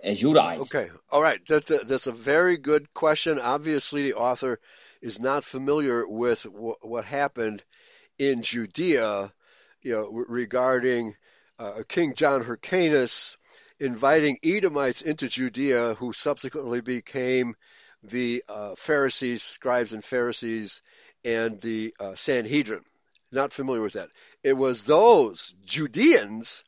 Judahites. 0.04 0.60
Okay, 0.74 0.90
all 1.12 1.22
right. 1.22 1.40
That's 1.48 1.72
a, 1.72 1.80
that's 1.80 2.08
a 2.08 2.12
very 2.12 2.58
good 2.58 2.94
question. 2.94 3.40
Obviously, 3.40 4.04
the 4.04 4.14
author 4.16 4.60
is 5.02 5.20
not 5.20 5.44
familiar 5.44 6.08
with 6.08 6.44
w- 6.44 6.76
what 6.82 7.06
happened 7.06 7.64
in 8.18 8.42
Judea, 8.42 9.32
you 9.82 9.92
know, 9.94 10.24
regarding 10.28 11.16
uh, 11.60 11.82
King 11.88 12.14
John 12.16 12.44
Hyrcanus 12.44 13.38
inviting 13.80 14.38
Edomites 14.44 15.02
into 15.02 15.28
Judea, 15.28 15.96
who 15.96 16.14
subsequently 16.14 16.82
became 16.82 17.56
the 18.04 18.44
uh, 18.48 18.76
Pharisees, 18.78 19.42
scribes 19.44 19.94
and 19.94 20.04
Pharisees, 20.04 20.82
and 21.26 21.60
the 21.62 21.94
uh, 22.00 22.16
Sanhedrin. 22.16 22.84
Not 23.32 23.54
familiar 23.54 23.82
with 23.82 23.94
that. 23.94 24.10
It 24.44 24.54
was 24.54 24.84
those 24.84 25.56
Judeans, 25.66 26.64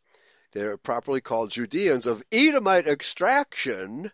they're 0.53 0.77
properly 0.77 1.21
called 1.21 1.51
Judeans, 1.51 2.05
of 2.05 2.23
Edomite 2.31 2.87
extraction, 2.87 4.11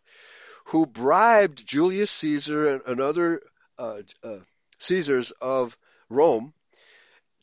who 0.65 0.85
bribed 0.85 1.65
Julius 1.65 2.11
Caesar 2.11 2.81
and, 2.85 3.01
other 3.01 3.41
uh, 3.77 4.01
uh 4.23 4.37
Caesars 4.79 5.31
of 5.31 5.77
Rome 6.09 6.53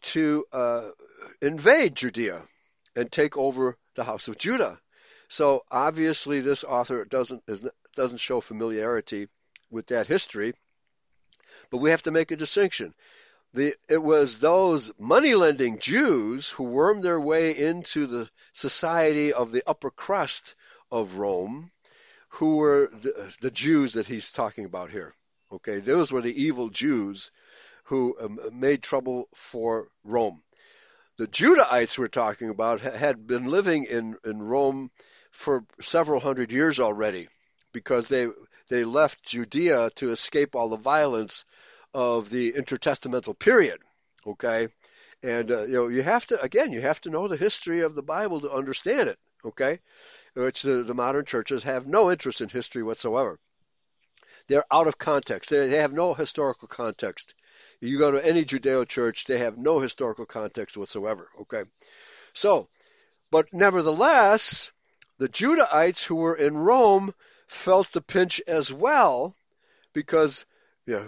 to 0.01 0.45
uh, 0.53 0.89
invade 1.43 1.95
Judea 1.97 2.43
and 2.95 3.11
take 3.11 3.37
over 3.37 3.77
the 3.95 4.05
house 4.05 4.29
of 4.29 4.39
Judah. 4.39 4.81
So 5.29 5.65
obviously, 5.71 6.41
this 6.41 6.65
author 6.65 7.05
doesn't 7.05 7.43
is, 7.49 7.69
doesn't 7.95 8.19
show 8.19 8.41
familiarity 8.41 9.29
with 9.71 9.89
that 9.89 10.07
history, 10.07 10.55
but 11.71 11.79
we 11.79 11.91
have 11.91 12.03
to 12.03 12.11
make 12.11 12.31
a 12.31 12.37
distinction. 12.37 12.95
The, 13.57 13.75
it 13.89 14.03
was 14.03 14.39
those 14.39 14.93
money 14.99 15.35
lending 15.35 15.79
Jews 15.79 16.51
who 16.51 16.65
wormed 16.65 17.03
their 17.03 17.19
way 17.19 17.57
into 17.57 18.07
the 18.07 18.29
society 18.53 19.33
of 19.33 19.51
the 19.51 19.63
upper 19.67 19.91
crust 19.91 20.55
of 20.93 21.15
Rome, 21.15 21.71
who 22.29 22.57
were 22.57 22.91
the, 22.93 23.35
the 23.41 23.51
Jews 23.51 23.95
that 23.95 24.05
he's 24.05 24.31
talking 24.31 24.67
about 24.67 24.91
here. 24.91 25.15
Okay, 25.51 25.79
those 25.79 26.13
were 26.13 26.21
the 26.21 26.43
evil 26.43 26.69
Jews 26.69 27.31
who 27.85 28.15
um, 28.21 28.39
made 28.53 28.83
trouble 28.83 29.27
for 29.35 29.89
Rome. 30.05 30.43
The 31.17 31.27
Judahites 31.27 31.97
we're 31.97 32.09
talking 32.09 32.51
about 32.51 32.81
had 32.83 33.27
been 33.27 33.47
living 33.47 33.85
in, 33.85 34.19
in 34.23 34.43
Rome 34.43 34.91
for 35.31 35.65
several 35.81 36.21
hundred 36.21 36.53
years 36.53 36.79
already 36.79 37.29
because 37.73 38.11
they 38.11 38.29
they 38.69 38.85
left 38.85 39.25
Judea 39.25 39.89
to 39.95 40.11
escape 40.11 40.55
all 40.55 40.69
the 40.69 40.77
violence 40.77 41.47
of 41.95 42.31
the 42.31 42.53
intertestamental 42.53 43.39
period. 43.39 43.81
Okay, 44.27 44.69
and 45.23 45.51
uh, 45.51 45.65
you 45.65 45.75
know 45.75 45.89
you 45.89 46.03
have 46.03 46.27
to 46.27 46.41
again 46.41 46.73
you 46.73 46.81
have 46.81 47.01
to 47.03 47.11
know 47.11 47.29
the 47.29 47.37
history 47.37 47.81
of 47.81 47.95
the 47.95 48.03
Bible 48.03 48.41
to 48.41 48.53
understand 48.53 49.09
it. 49.09 49.19
Okay, 49.45 49.81
which 50.35 50.63
the, 50.63 50.83
the 50.83 50.95
modern 50.95 51.25
churches 51.25 51.65
have 51.65 51.87
no 51.87 52.11
interest 52.11 52.41
in 52.41 52.49
history 52.49 52.83
whatsoever. 52.83 53.39
They're 54.49 54.65
out 54.71 54.87
of 54.87 54.99
context. 54.99 55.51
They, 55.51 55.69
they 55.69 55.79
have 55.79 55.93
no 55.93 56.15
historical 56.15 56.69
context. 56.69 57.35
You 57.81 57.99
go 57.99 58.13
to 58.13 58.25
any 58.25 58.45
Judeo 58.45 58.87
church, 58.87 59.25
they 59.25 59.39
have 59.39 59.59
no 59.59 59.81
historical 59.81 60.27
context 60.27 60.77
whatsoever. 60.77 61.29
Okay, 61.43 61.65
so, 62.33 62.69
but 63.31 63.53
nevertheless, 63.53 64.71
the 65.19 65.29
Judahites 65.29 66.05
who 66.05 66.17
were 66.17 66.37
in 66.37 66.57
Rome 66.57 67.15
felt 67.49 67.91
the 67.93 68.03
pinch 68.03 68.41
as 68.47 68.73
well 68.73 69.37
because 69.93 70.45
yeah, 70.87 71.05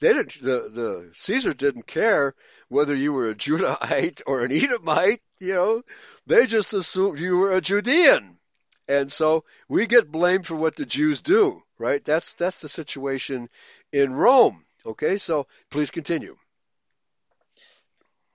they 0.00 0.12
didn't 0.12 0.40
the, 0.42 0.70
the 0.72 1.10
Caesar 1.12 1.52
didn't 1.54 1.86
care 1.86 2.34
whether 2.68 2.94
you 2.94 3.12
were 3.12 3.28
a 3.30 3.34
Judahite 3.34 4.22
or 4.26 4.44
an 4.44 4.52
Edomite, 4.52 5.20
you 5.38 5.54
know, 5.54 5.82
they 6.26 6.46
just 6.46 6.74
assumed 6.74 7.18
you 7.18 7.38
were 7.38 7.52
a 7.52 7.60
Judean. 7.60 8.38
And 8.88 9.10
so 9.10 9.44
we 9.68 9.86
get 9.86 10.12
blamed 10.12 10.46
for 10.46 10.56
what 10.56 10.76
the 10.76 10.84
Jews 10.84 11.22
do, 11.22 11.62
right? 11.78 12.04
That's 12.04 12.34
that's 12.34 12.60
the 12.60 12.68
situation 12.68 13.48
in 13.92 14.12
Rome. 14.12 14.64
Okay, 14.84 15.16
so 15.16 15.46
please 15.70 15.90
continue. 15.90 16.36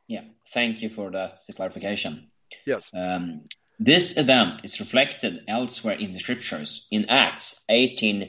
Yeah, 0.07 0.23
thank 0.47 0.81
you 0.81 0.89
for 0.89 1.11
that 1.11 1.37
clarification. 1.55 2.31
Yes. 2.65 2.89
Um, 2.93 3.41
this 3.79 4.17
event 4.17 4.61
is 4.63 4.79
reflected 4.79 5.43
elsewhere 5.47 5.95
in 5.95 6.11
the 6.11 6.19
scriptures, 6.19 6.87
in 6.89 7.09
Acts 7.09 7.61
18, 7.69 8.23
uh, 8.23 8.25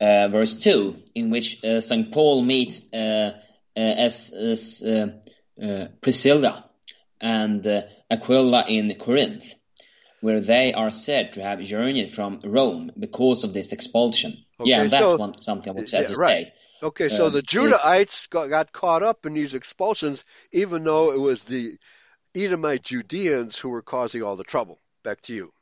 verse 0.00 0.56
2, 0.56 0.96
in 1.14 1.30
which 1.30 1.62
uh, 1.64 1.80
St. 1.80 2.12
Paul 2.12 2.42
meets 2.42 2.82
uh, 2.92 3.32
uh 3.76 3.80
as, 3.80 4.32
as 4.32 4.82
uh, 4.82 5.08
uh, 5.62 5.86
Priscilla 6.00 6.70
and 7.20 7.66
Aquila 8.10 8.66
in 8.68 8.94
Corinth, 8.98 9.54
where 10.20 10.40
they 10.40 10.72
are 10.72 10.90
said 10.90 11.34
to 11.34 11.42
have 11.42 11.60
journeyed 11.60 12.10
from 12.10 12.40
Rome 12.44 12.92
because 12.98 13.44
of 13.44 13.52
this 13.52 13.72
expulsion. 13.72 14.36
Okay, 14.60 14.70
yeah, 14.70 14.82
that's 14.82 14.98
so, 14.98 15.16
one, 15.16 15.42
something 15.42 15.70
I 15.70 15.74
would 15.76 15.88
say. 15.88 16.02
Yeah, 16.02 16.14
right. 16.16 16.52
Okay, 16.82 17.08
so 17.08 17.30
the 17.30 17.40
Judahites 17.40 18.28
got, 18.28 18.50
got 18.50 18.72
caught 18.72 19.02
up 19.02 19.24
in 19.24 19.32
these 19.32 19.54
expulsions, 19.54 20.24
even 20.52 20.84
though 20.84 21.12
it 21.12 21.20
was 21.20 21.44
the 21.44 21.78
Edomite 22.34 22.82
Judeans 22.82 23.56
who 23.56 23.70
were 23.70 23.82
causing 23.82 24.22
all 24.22 24.36
the 24.36 24.44
trouble. 24.44 24.78
Back 25.02 25.22
to 25.22 25.34
you. 25.34 25.52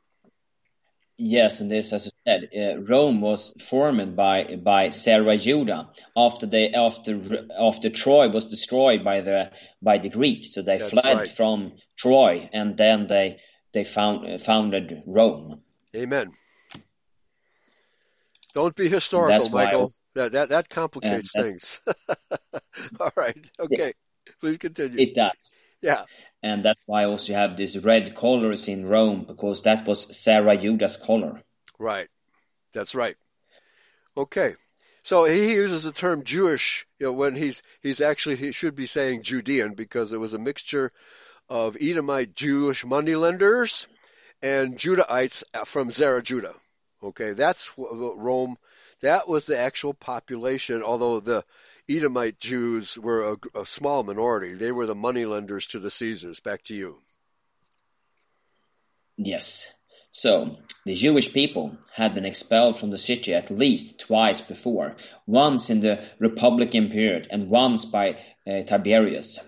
Yes, 1.17 1.59
and 1.59 1.69
this, 1.69 1.93
as 1.93 2.05
you 2.05 2.11
said, 2.25 2.49
uh, 2.57 2.81
Rome 2.81 3.21
was 3.21 3.53
formed 3.61 4.15
by 4.15 4.55
by 4.55 4.89
Zerah 4.89 5.37
Judah 5.37 5.89
after 6.17 6.47
they 6.47 6.73
after 6.73 7.47
after 7.57 7.89
Troy 7.89 8.29
was 8.29 8.45
destroyed 8.45 9.03
by 9.03 9.21
the 9.21 9.51
by 9.81 9.99
the 9.99 10.09
Greeks. 10.09 10.53
So 10.53 10.63
they 10.63 10.79
That's 10.79 10.89
fled 10.89 11.17
right. 11.17 11.29
from 11.29 11.73
Troy, 11.97 12.49
and 12.51 12.75
then 12.77 13.05
they 13.05 13.39
they 13.73 13.83
found 13.83 14.27
uh, 14.27 14.37
founded 14.39 15.03
Rome. 15.05 15.61
Amen. 15.95 16.31
Don't 18.55 18.75
be 18.75 18.89
historical, 18.89 19.49
Michael. 19.49 19.93
that 20.15 20.31
that 20.31 20.49
that 20.49 20.69
complicates 20.69 21.31
things. 21.31 21.79
All 22.99 23.11
right. 23.15 23.37
Okay. 23.59 23.93
Yeah. 24.25 24.33
Please 24.39 24.57
continue. 24.57 24.99
It 24.99 25.13
does. 25.13 25.51
Yeah 25.81 26.05
and 26.43 26.63
that's 26.63 26.81
why 26.85 27.05
also 27.05 27.31
you 27.31 27.39
have 27.39 27.55
these 27.55 27.83
red 27.83 28.15
colors 28.15 28.67
in 28.67 28.87
Rome 28.87 29.23
because 29.25 29.63
that 29.63 29.87
was 29.87 30.13
Zerah 30.13 30.57
Judah's 30.57 30.97
color. 30.97 31.41
Right, 31.79 32.09
that's 32.73 32.93
right. 32.93 33.15
Okay, 34.15 34.53
so 35.03 35.23
he 35.23 35.53
uses 35.53 35.83
the 35.83 35.91
term 35.91 36.23
Jewish 36.23 36.85
you 36.99 37.07
know, 37.07 37.13
when 37.13 37.35
he's 37.35 37.63
he's 37.81 38.01
actually 38.01 38.35
he 38.35 38.51
should 38.51 38.75
be 38.75 38.85
saying 38.85 39.23
Judean 39.23 39.73
because 39.73 40.13
it 40.13 40.19
was 40.19 40.33
a 40.33 40.39
mixture 40.39 40.91
of 41.49 41.77
Edomite 41.79 42.35
Jewish 42.35 42.85
moneylenders 42.85 43.87
and 44.41 44.77
Judahites 44.77 45.43
from 45.65 45.89
Zerah 45.89 46.21
Judah. 46.21 46.53
Okay, 47.01 47.33
that's 47.33 47.71
Rome. 47.77 48.57
That 49.01 49.27
was 49.27 49.45
the 49.45 49.57
actual 49.57 49.93
population, 49.93 50.83
although 50.83 51.19
the 51.19 51.43
Edomite 51.89 52.39
Jews 52.39 52.97
were 52.97 53.33
a, 53.33 53.59
a 53.59 53.65
small 53.65 54.03
minority. 54.03 54.55
They 54.55 54.71
were 54.71 54.85
the 54.85 54.95
moneylenders 54.95 55.67
to 55.67 55.79
the 55.79 55.91
Caesars. 55.91 56.39
Back 56.39 56.63
to 56.63 56.75
you. 56.75 56.99
Yes. 59.17 59.67
So, 60.11 60.57
the 60.85 60.95
Jewish 60.95 61.33
people 61.33 61.75
had 61.91 62.13
been 62.13 62.25
expelled 62.25 62.77
from 62.77 62.91
the 62.91 62.97
city 62.97 63.33
at 63.33 63.49
least 63.49 63.99
twice 63.99 64.41
before, 64.41 64.95
once 65.25 65.69
in 65.69 65.79
the 65.79 66.05
Republican 66.19 66.89
period 66.89 67.27
and 67.31 67.49
once 67.49 67.85
by 67.85 68.19
uh, 68.47 68.61
Tiberius. 68.61 69.39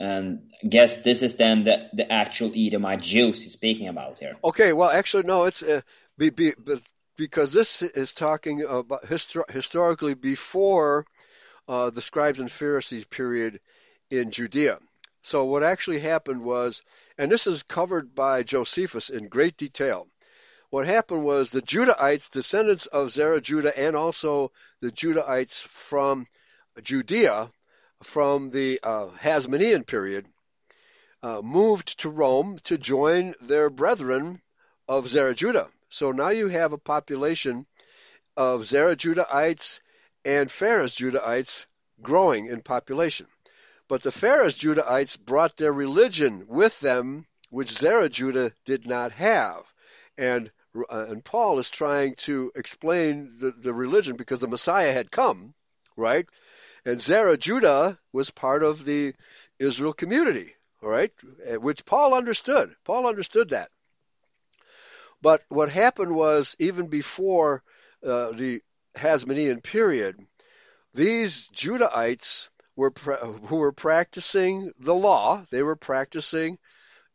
And 0.00 0.50
I 0.64 0.68
guess 0.68 1.02
this 1.02 1.22
is 1.22 1.36
then 1.36 1.64
the, 1.64 1.88
the 1.92 2.10
actual 2.10 2.50
Edomite 2.56 3.02
Jews 3.02 3.42
he's 3.42 3.52
speaking 3.52 3.88
about 3.88 4.18
here. 4.18 4.36
Okay, 4.42 4.72
well, 4.72 4.90
actually, 4.90 5.24
no, 5.24 5.44
it's 5.44 5.62
uh, 5.62 5.82
be, 6.16 6.30
be, 6.30 6.52
because 7.22 7.52
this 7.52 7.82
is 7.82 8.12
talking 8.12 8.64
about 8.64 9.04
histor- 9.04 9.48
historically 9.48 10.14
before 10.14 11.06
uh, 11.68 11.88
the 11.88 12.02
scribes 12.02 12.40
and 12.40 12.50
Pharisees 12.50 13.04
period 13.04 13.60
in 14.10 14.32
Judea. 14.32 14.80
So 15.22 15.44
what 15.44 15.62
actually 15.62 16.00
happened 16.00 16.42
was, 16.42 16.82
and 17.16 17.30
this 17.30 17.46
is 17.46 17.62
covered 17.62 18.12
by 18.12 18.42
Josephus 18.42 19.08
in 19.08 19.28
great 19.28 19.56
detail. 19.56 20.08
What 20.70 20.86
happened 20.86 21.22
was 21.22 21.52
the 21.52 21.62
Judahites, 21.62 22.28
descendants 22.28 22.86
of 22.86 23.12
Zerah 23.12 23.40
Judah, 23.40 23.78
and 23.78 23.94
also 23.94 24.50
the 24.80 24.90
Judahites 24.90 25.60
from 25.60 26.26
Judea, 26.82 27.52
from 28.02 28.50
the 28.50 28.80
uh, 28.82 29.06
Hasmonean 29.20 29.86
period, 29.86 30.26
uh, 31.22 31.40
moved 31.40 32.00
to 32.00 32.10
Rome 32.10 32.58
to 32.64 32.76
join 32.78 33.36
their 33.40 33.70
brethren 33.70 34.42
of 34.88 35.08
Zerah 35.08 35.36
Judah. 35.36 35.68
So 35.92 36.10
now 36.10 36.30
you 36.30 36.48
have 36.48 36.72
a 36.72 36.78
population 36.78 37.66
of 38.34 38.64
Zerah 38.64 38.96
Judahites 38.96 39.80
and 40.24 40.50
Phares 40.50 40.94
Judahites 40.94 41.66
growing 42.00 42.46
in 42.46 42.62
population. 42.62 43.26
But 43.88 44.02
the 44.02 44.10
Phares 44.10 44.56
Judahites 44.56 45.18
brought 45.22 45.58
their 45.58 45.72
religion 45.72 46.46
with 46.48 46.80
them, 46.80 47.26
which 47.50 47.76
Zerah 47.76 48.08
Judah 48.08 48.52
did 48.64 48.86
not 48.86 49.12
have. 49.12 49.62
And 50.16 50.50
uh, 50.74 51.08
and 51.10 51.22
Paul 51.22 51.58
is 51.58 51.68
trying 51.68 52.14
to 52.14 52.50
explain 52.56 53.36
the, 53.38 53.50
the 53.50 53.74
religion 53.74 54.16
because 54.16 54.40
the 54.40 54.48
Messiah 54.48 54.94
had 54.94 55.10
come, 55.10 55.52
right? 55.94 56.26
And 56.86 57.02
Zerah 57.02 57.36
Judah 57.36 57.98
was 58.14 58.30
part 58.30 58.62
of 58.62 58.86
the 58.86 59.12
Israel 59.58 59.92
community, 59.92 60.54
all 60.82 60.88
right, 60.88 61.12
which 61.60 61.84
Paul 61.84 62.14
understood. 62.14 62.74
Paul 62.84 63.06
understood 63.06 63.50
that. 63.50 63.70
But 65.22 65.40
what 65.48 65.70
happened 65.70 66.14
was 66.14 66.56
even 66.58 66.88
before 66.88 67.62
uh, 68.04 68.32
the 68.32 68.60
Hasmonean 68.96 69.62
period, 69.62 70.16
these 70.92 71.48
Judahites 71.54 72.48
were 72.74 72.90
who 72.90 73.56
were 73.56 73.72
practicing 73.72 74.72
the 74.80 74.94
law. 74.94 75.46
They 75.50 75.62
were 75.62 75.76
practicing 75.76 76.58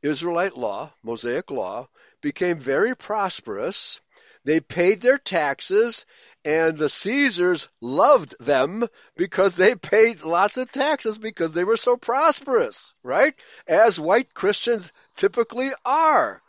Israelite 0.02 0.56
law, 0.56 0.94
Mosaic 1.04 1.52
law, 1.52 1.90
became 2.22 2.60
very 2.60 2.96
prosperous. 2.96 4.00
They 4.46 4.62
paid 4.62 5.02
their 5.02 5.18
taxes, 5.18 6.06
and 6.46 6.78
the 6.78 6.88
Caesars 6.90 7.68
loved 7.82 8.36
them 8.40 8.88
because 9.18 9.56
they 9.56 9.76
paid 9.76 10.22
lots 10.22 10.56
of 10.56 10.72
taxes 10.72 11.18
because 11.18 11.52
they 11.52 11.66
were 11.66 11.76
so 11.76 11.98
prosperous, 11.98 12.94
right? 13.04 13.36
As 13.68 14.00
white 14.00 14.34
Christians 14.34 14.94
typically 15.18 15.72
are. 15.84 16.42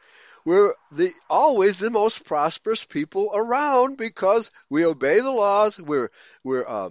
We're 0.49 0.73
the, 0.91 1.13
always 1.29 1.79
the 1.79 1.91
most 1.91 2.25
prosperous 2.25 2.83
people 2.83 3.33
around 3.35 3.99
because 3.99 4.51
we 4.71 4.87
obey 4.87 5.21
the 5.21 5.31
laws. 5.31 5.79
We're, 5.79 6.11
we're, 6.43 6.67
uh, 6.67 6.89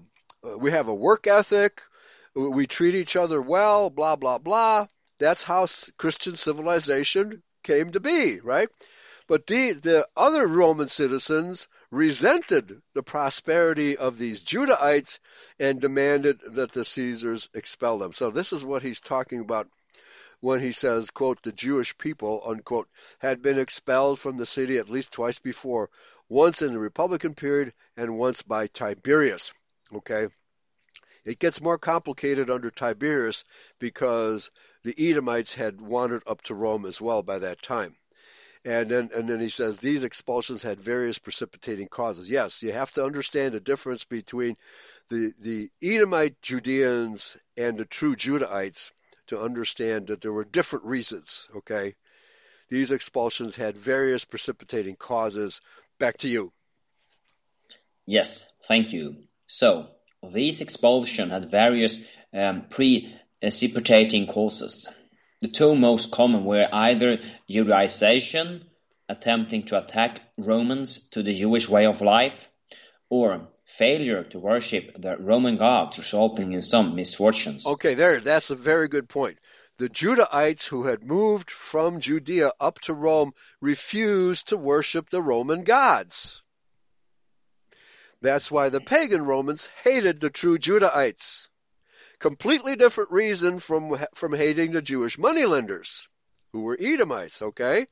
we 0.60 0.70
have 0.70 0.90
a 0.90 0.94
work 0.94 1.26
ethic. 1.26 1.82
We 2.36 2.68
treat 2.68 2.94
each 2.94 3.16
other 3.16 3.42
well, 3.42 3.90
blah, 3.90 4.16
blah, 4.16 4.38
blah. 4.38 4.86
That's 5.18 5.42
how 5.42 5.66
Christian 5.98 6.36
civilization 6.36 7.42
came 7.64 7.90
to 7.94 8.00
be, 8.00 8.40
right? 8.42 8.70
But 9.28 9.48
the, 9.48 9.72
the 9.72 10.08
other 10.16 10.46
Roman 10.46 10.88
citizens 10.88 11.68
resented 11.90 12.80
the 12.94 13.02
prosperity 13.02 13.98
of 13.98 14.20
these 14.20 14.42
Judahites 14.42 15.18
and 15.60 15.82
demanded 15.82 16.38
that 16.52 16.74
the 16.74 16.86
Caesars 16.86 17.50
expel 17.56 17.98
them. 17.98 18.14
So 18.14 18.30
this 18.30 18.54
is 18.54 18.64
what 18.64 18.84
he's 18.84 19.00
talking 19.00 19.40
about 19.40 19.68
when 20.40 20.60
he 20.60 20.72
says, 20.72 21.10
quote, 21.10 21.42
the 21.42 21.52
Jewish 21.52 21.98
people, 21.98 22.44
unquote, 22.46 22.88
had 23.20 23.42
been 23.42 23.58
expelled 23.58 24.20
from 24.20 24.38
the 24.38 24.46
city 24.46 24.78
at 24.78 24.90
least 24.90 25.12
twice 25.12 25.40
before, 25.40 25.90
once 26.30 26.62
in 26.62 26.74
the 26.74 26.80
Republican 26.80 27.34
period 27.34 27.74
and 27.96 28.18
once 28.18 28.42
by 28.42 28.68
Tiberius. 28.68 29.54
Okay? 29.94 30.28
It 31.26 31.40
gets 31.40 31.60
more 31.60 31.78
complicated 31.78 32.50
under 32.50 32.70
Tiberius 32.70 33.44
because 33.80 34.50
the 34.84 34.96
Edomites 35.10 35.54
had 35.54 35.82
wandered 35.82 36.24
up 36.28 36.42
to 36.44 36.56
Rome 36.56 36.86
as 36.86 37.02
well 37.02 37.24
by 37.24 37.40
that 37.40 37.62
time. 37.62 37.96
And 38.64 38.90
then, 38.90 39.10
and 39.14 39.30
then 39.30 39.40
he 39.40 39.50
says 39.50 39.80
these 39.80 40.04
expulsions 40.04 40.62
had 40.62 40.80
various 40.82 41.20
precipitating 41.20 41.88
causes. 41.88 42.30
Yes, 42.30 42.64
you 42.64 42.74
have 42.74 42.92
to 42.94 43.06
understand 43.06 43.54
the 43.54 43.60
difference 43.60 44.04
between 44.04 44.58
the, 45.10 45.34
the 45.40 45.70
Edomite 45.82 46.42
Judeans 46.42 47.38
and 47.56 47.78
the 47.78 47.86
true 47.86 48.16
Judahites 48.16 48.92
to 49.28 49.42
understand 49.42 50.08
that 50.08 50.22
there 50.22 50.34
were 50.34 50.46
different 50.46 50.86
reasons, 50.86 51.50
okay? 51.58 51.96
These 52.70 52.92
expulsions 52.92 53.56
had 53.56 53.78
various 53.78 54.26
precipitating 54.26 54.96
causes. 54.96 55.62
Back 56.00 56.18
to 56.20 56.28
you. 56.28 56.52
Yes, 58.06 58.46
thank 58.68 58.94
you. 58.94 59.18
So, 59.48 59.88
these 60.24 60.62
expulsions 60.62 61.32
had 61.32 61.52
various 61.52 62.00
um, 62.34 62.66
precipitating 62.70 64.28
causes. 64.28 64.88
The 65.40 65.48
two 65.48 65.76
most 65.76 66.12
common 66.12 66.46
were 66.46 66.68
either 66.72 67.20
Judaization, 67.50 68.64
attempting 69.08 69.64
to 69.68 69.78
attack 69.78 70.22
Romans 70.38 71.08
to 71.12 71.24
the 71.24 71.34
Jewish 71.34 71.70
way 71.70 71.86
of 71.86 72.02
life, 72.02 72.50
or 73.10 73.48
failure 73.68 74.24
to 74.24 74.40
worship 74.40 75.00
the 75.00 75.18
Roman 75.18 75.58
gods, 75.58 76.00
resulting 76.00 76.54
in 76.54 76.62
some 76.62 76.96
misfortunes. 76.96 77.66
Okay, 77.66 77.94
there, 77.94 78.22
that's 78.22 78.50
a 78.50 78.56
very 78.56 78.88
good 78.88 79.10
point. 79.10 79.38
The 79.78 79.90
Judahites 79.90 80.66
who 80.66 80.84
had 80.84 81.04
moved 81.04 81.52
from 81.52 82.00
Judea 82.00 82.52
up 82.60 82.80
to 82.82 82.94
Rome 82.94 83.34
refused 83.62 84.48
to 84.48 84.58
worship 84.58 85.10
the 85.10 85.22
Roman 85.22 85.64
gods. 85.64 86.42
That's 88.22 88.50
why 88.50 88.70
the 88.70 88.82
pagan 88.82 89.24
Romans 89.24 89.70
hated 89.84 90.20
the 90.20 90.32
true 90.32 90.58
Judahites. 90.58 91.50
Completely 92.20 92.76
different 92.76 93.12
reason 93.12 93.60
from, 93.60 93.96
from 94.16 94.34
hating 94.34 94.72
the 94.72 94.82
Jewish 94.82 95.20
moneylenders, 95.20 96.08
who 96.52 96.62
were 96.62 96.78
Edomites, 96.80 97.44
okay? 97.44 97.86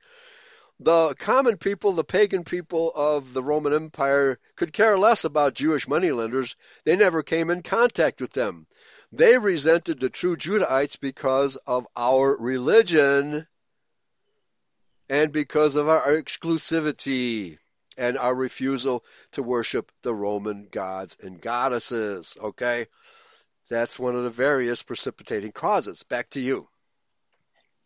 The 0.79 1.15
common 1.15 1.57
people, 1.57 1.93
the 1.93 2.03
pagan 2.03 2.43
people 2.43 2.91
of 2.93 3.33
the 3.33 3.41
Roman 3.41 3.73
Empire, 3.73 4.39
could 4.57 4.73
care 4.73 4.97
less 4.97 5.23
about 5.23 5.53
Jewish 5.53 5.87
moneylenders. 5.87 6.57
They 6.83 6.97
never 6.97 7.23
came 7.23 7.49
in 7.49 7.63
contact 7.63 8.19
with 8.19 8.33
them. 8.33 8.67
They 9.11 9.37
resented 9.37 9.99
the 9.99 10.09
true 10.09 10.35
Judahites 10.35 10.99
because 10.99 11.55
of 11.55 11.87
our 11.95 12.35
religion 12.37 13.47
and 15.09 15.31
because 15.31 15.77
of 15.77 15.87
our 15.87 16.07
exclusivity 16.07 17.57
and 17.97 18.17
our 18.17 18.35
refusal 18.35 19.05
to 19.31 19.43
worship 19.43 19.91
the 20.01 20.13
Roman 20.13 20.67
gods 20.69 21.15
and 21.23 21.39
goddesses. 21.39 22.37
Okay? 22.41 22.87
That's 23.69 23.97
one 23.97 24.15
of 24.15 24.23
the 24.23 24.29
various 24.29 24.83
precipitating 24.83 25.53
causes. 25.53 26.03
Back 26.03 26.31
to 26.31 26.41
you. 26.41 26.67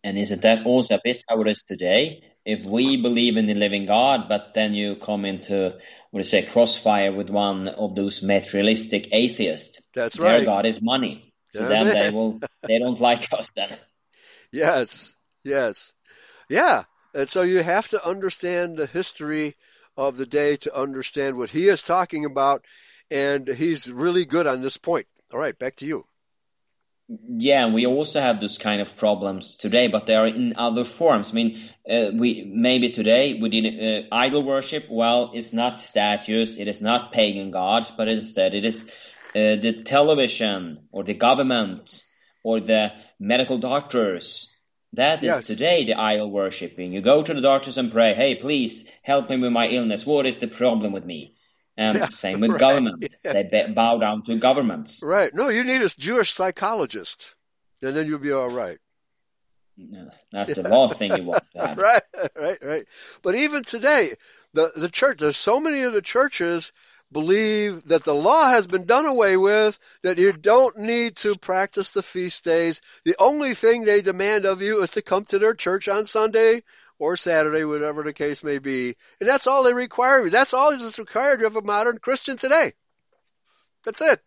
And 0.03 0.17
isn't 0.17 0.41
that 0.41 0.65
also 0.65 0.95
a 0.95 1.01
bit 1.03 1.23
how 1.27 1.41
it 1.41 1.47
is 1.49 1.63
today? 1.63 2.23
If 2.49 2.65
we 2.65 2.97
believe 2.97 3.37
in 3.37 3.45
the 3.45 3.53
living 3.53 3.85
God, 3.85 4.27
but 4.27 4.53
then 4.53 4.73
you 4.73 4.95
come 4.95 5.25
into, 5.25 5.69
what 6.11 6.11
do 6.11 6.17
you 6.17 6.23
say, 6.23 6.43
crossfire 6.43 7.11
with 7.11 7.29
one 7.29 7.67
of 7.67 7.95
those 7.95 8.23
materialistic 8.23 9.09
atheists. 9.11 9.79
That's 9.93 10.17
right. 10.17 10.37
Their 10.37 10.45
God 10.45 10.65
is 10.65 10.81
money. 10.81 11.33
So 11.51 11.67
then 11.67 11.87
they 11.87 12.09
will, 12.09 12.39
they 12.63 12.79
don't 12.79 12.99
like 13.09 13.31
us 13.33 13.51
then. 13.55 13.75
Yes, 14.51 15.15
yes. 15.43 15.93
Yeah. 16.49 16.83
And 17.13 17.29
so 17.29 17.41
you 17.41 17.61
have 17.61 17.87
to 17.89 18.05
understand 18.05 18.77
the 18.77 18.87
history 18.87 19.55
of 19.97 20.17
the 20.17 20.25
day 20.25 20.55
to 20.57 20.75
understand 20.75 21.37
what 21.37 21.49
he 21.49 21.67
is 21.67 21.83
talking 21.83 22.25
about, 22.25 22.65
and 23.11 23.47
he's 23.47 23.91
really 23.91 24.25
good 24.25 24.47
on 24.47 24.61
this 24.61 24.77
point. 24.77 25.07
All 25.33 25.39
right, 25.39 25.57
back 25.57 25.75
to 25.77 25.85
you. 25.85 26.05
Yeah, 27.09 27.71
we 27.71 27.87
also 27.87 28.21
have 28.21 28.39
those 28.39 28.59
kind 28.59 28.81
of 28.81 28.95
problems 28.95 29.57
today, 29.57 29.87
but 29.87 30.05
they 30.05 30.15
are 30.15 30.27
in 30.27 30.53
other 30.57 30.85
forms. 30.85 31.31
I 31.31 31.33
mean, 31.33 31.59
uh, 31.89 32.11
we 32.13 32.43
maybe 32.45 32.91
today 32.91 33.33
we 33.33 33.49
did 33.49 33.65
uh, 33.65 34.07
idol 34.11 34.43
worship. 34.43 34.85
Well, 34.89 35.31
it's 35.33 35.51
not 35.51 35.79
statues, 35.79 36.57
it 36.57 36.67
is 36.67 36.81
not 36.81 37.11
pagan 37.11 37.49
gods, 37.49 37.91
but 37.91 38.07
instead 38.07 38.53
it 38.53 38.63
is 38.63 38.83
uh, 39.35 39.55
the 39.55 39.81
television 39.83 40.87
or 40.91 41.03
the 41.03 41.15
government 41.15 42.03
or 42.43 42.59
the 42.59 42.93
medical 43.19 43.57
doctors 43.57 44.49
that 44.93 45.19
is 45.19 45.23
yes. 45.23 45.47
today 45.47 45.83
the 45.85 45.93
idol 45.93 46.31
worshipping. 46.31 46.93
You 46.93 47.01
go 47.01 47.21
to 47.21 47.33
the 47.33 47.41
doctors 47.41 47.77
and 47.77 47.91
pray, 47.91 48.13
hey, 48.13 48.35
please 48.35 48.89
help 49.03 49.29
me 49.29 49.37
with 49.37 49.51
my 49.51 49.67
illness. 49.67 50.05
What 50.05 50.25
is 50.25 50.39
the 50.39 50.47
problem 50.47 50.91
with 50.91 51.05
me? 51.05 51.35
And 51.79 51.97
yeah, 51.97 52.09
same 52.09 52.41
with 52.41 52.51
right. 52.51 52.59
government. 52.59 53.07
Yeah. 53.23 53.41
They 53.41 53.71
bow 53.71 53.99
down 53.99 54.23
to 54.23 54.35
governments. 54.35 55.01
Right. 55.01 55.33
No, 55.33 55.47
you 55.47 55.63
need 55.63 55.81
a 55.81 55.87
Jewish 55.87 56.33
psychologist, 56.33 57.35
and 57.81 57.95
then 57.95 58.05
you'll 58.05 58.19
be 58.19 58.33
all 58.33 58.49
right. 58.49 58.77
No, 59.77 60.09
that's 60.29 60.57
yeah. 60.57 60.63
the 60.63 60.69
last 60.69 60.99
thing 60.99 61.15
you 61.15 61.23
want 61.23 61.41
to 61.55 61.75
right, 61.77 62.03
right, 62.35 62.57
right. 62.61 62.85
But 63.21 63.35
even 63.35 63.63
today, 63.63 64.13
the 64.53 64.73
the 64.75 64.89
church, 64.89 65.19
there's 65.19 65.37
so 65.37 65.61
many 65.61 65.83
of 65.83 65.93
the 65.93 66.01
churches 66.01 66.73
believe 67.13 67.85
that 67.85 68.03
the 68.03 68.13
law 68.13 68.49
has 68.49 68.67
been 68.67 68.83
done 68.85 69.05
away 69.05 69.37
with, 69.37 69.79
that 70.03 70.17
you 70.17 70.33
don't 70.33 70.79
need 70.79 71.15
to 71.15 71.35
practice 71.35 71.91
the 71.91 72.03
feast 72.03 72.43
days. 72.43 72.81
The 73.05 73.15
only 73.19 73.53
thing 73.53 73.85
they 73.85 74.01
demand 74.01 74.43
of 74.43 74.61
you 74.61 74.83
is 74.83 74.89
to 74.91 75.01
come 75.01 75.23
to 75.25 75.39
their 75.39 75.53
church 75.53 75.87
on 75.87 76.05
Sunday 76.05 76.61
or 76.99 77.15
Saturday, 77.15 77.63
whatever 77.63 78.03
the 78.03 78.13
case 78.13 78.43
may 78.43 78.59
be. 78.59 78.95
And 79.19 79.27
that's 79.27 79.47
all 79.47 79.63
they 79.63 79.73
require. 79.73 80.29
That's 80.29 80.53
all 80.53 80.77
that's 80.77 80.99
required 80.99 81.41
of 81.41 81.55
a 81.55 81.61
modern 81.61 81.97
Christian 81.97 82.37
today. 82.37 82.73
That's 83.85 84.01
it. 84.01 84.21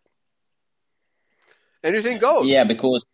Anything 1.83 2.17
goes. 2.17 2.47
Yeah, 2.47 2.63
because 2.63 3.05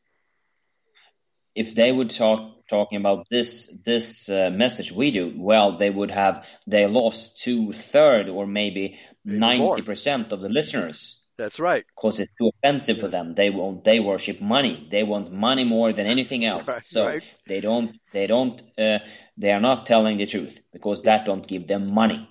if 1.55 1.75
they 1.75 1.91
would 1.91 2.09
talk 2.09 2.67
talking 2.69 2.99
about 2.99 3.27
this 3.29 3.75
this 3.83 4.29
uh, 4.29 4.49
message 4.53 4.91
we 4.91 5.11
do, 5.11 5.33
well, 5.35 5.77
they 5.77 5.89
would 5.89 6.11
have 6.11 6.47
they 6.67 6.87
lost 6.87 7.39
two 7.39 7.73
third 7.73 8.29
or 8.29 8.47
maybe 8.47 8.99
ninety 9.25 9.81
percent 9.81 10.31
of 10.31 10.39
the 10.39 10.49
listeners. 10.49 11.18
That's 11.39 11.57
right. 11.57 11.85
Because 11.95 12.19
it's 12.19 12.33
too 12.37 12.51
offensive 12.61 12.99
for 12.99 13.07
them. 13.07 13.33
They 13.33 13.49
want 13.49 13.85
they 13.85 14.01
worship 14.01 14.41
money. 14.41 14.85
They 14.91 15.03
want 15.03 15.31
money 15.31 15.63
more 15.63 15.93
than 15.93 16.05
anything 16.05 16.43
else. 16.43 16.67
Right, 16.67 16.85
so 16.85 17.05
right. 17.05 17.23
they 17.47 17.61
don't 17.61 17.97
they 18.11 18.27
don't 18.27 18.61
uh, 18.77 18.99
they 19.37 19.53
are 19.53 19.61
not 19.61 19.85
telling 19.85 20.17
the 20.17 20.25
truth 20.25 20.59
because 20.73 21.03
that 21.03 21.25
don't 21.25 21.47
give 21.47 21.65
them 21.65 21.93
money. 21.93 22.29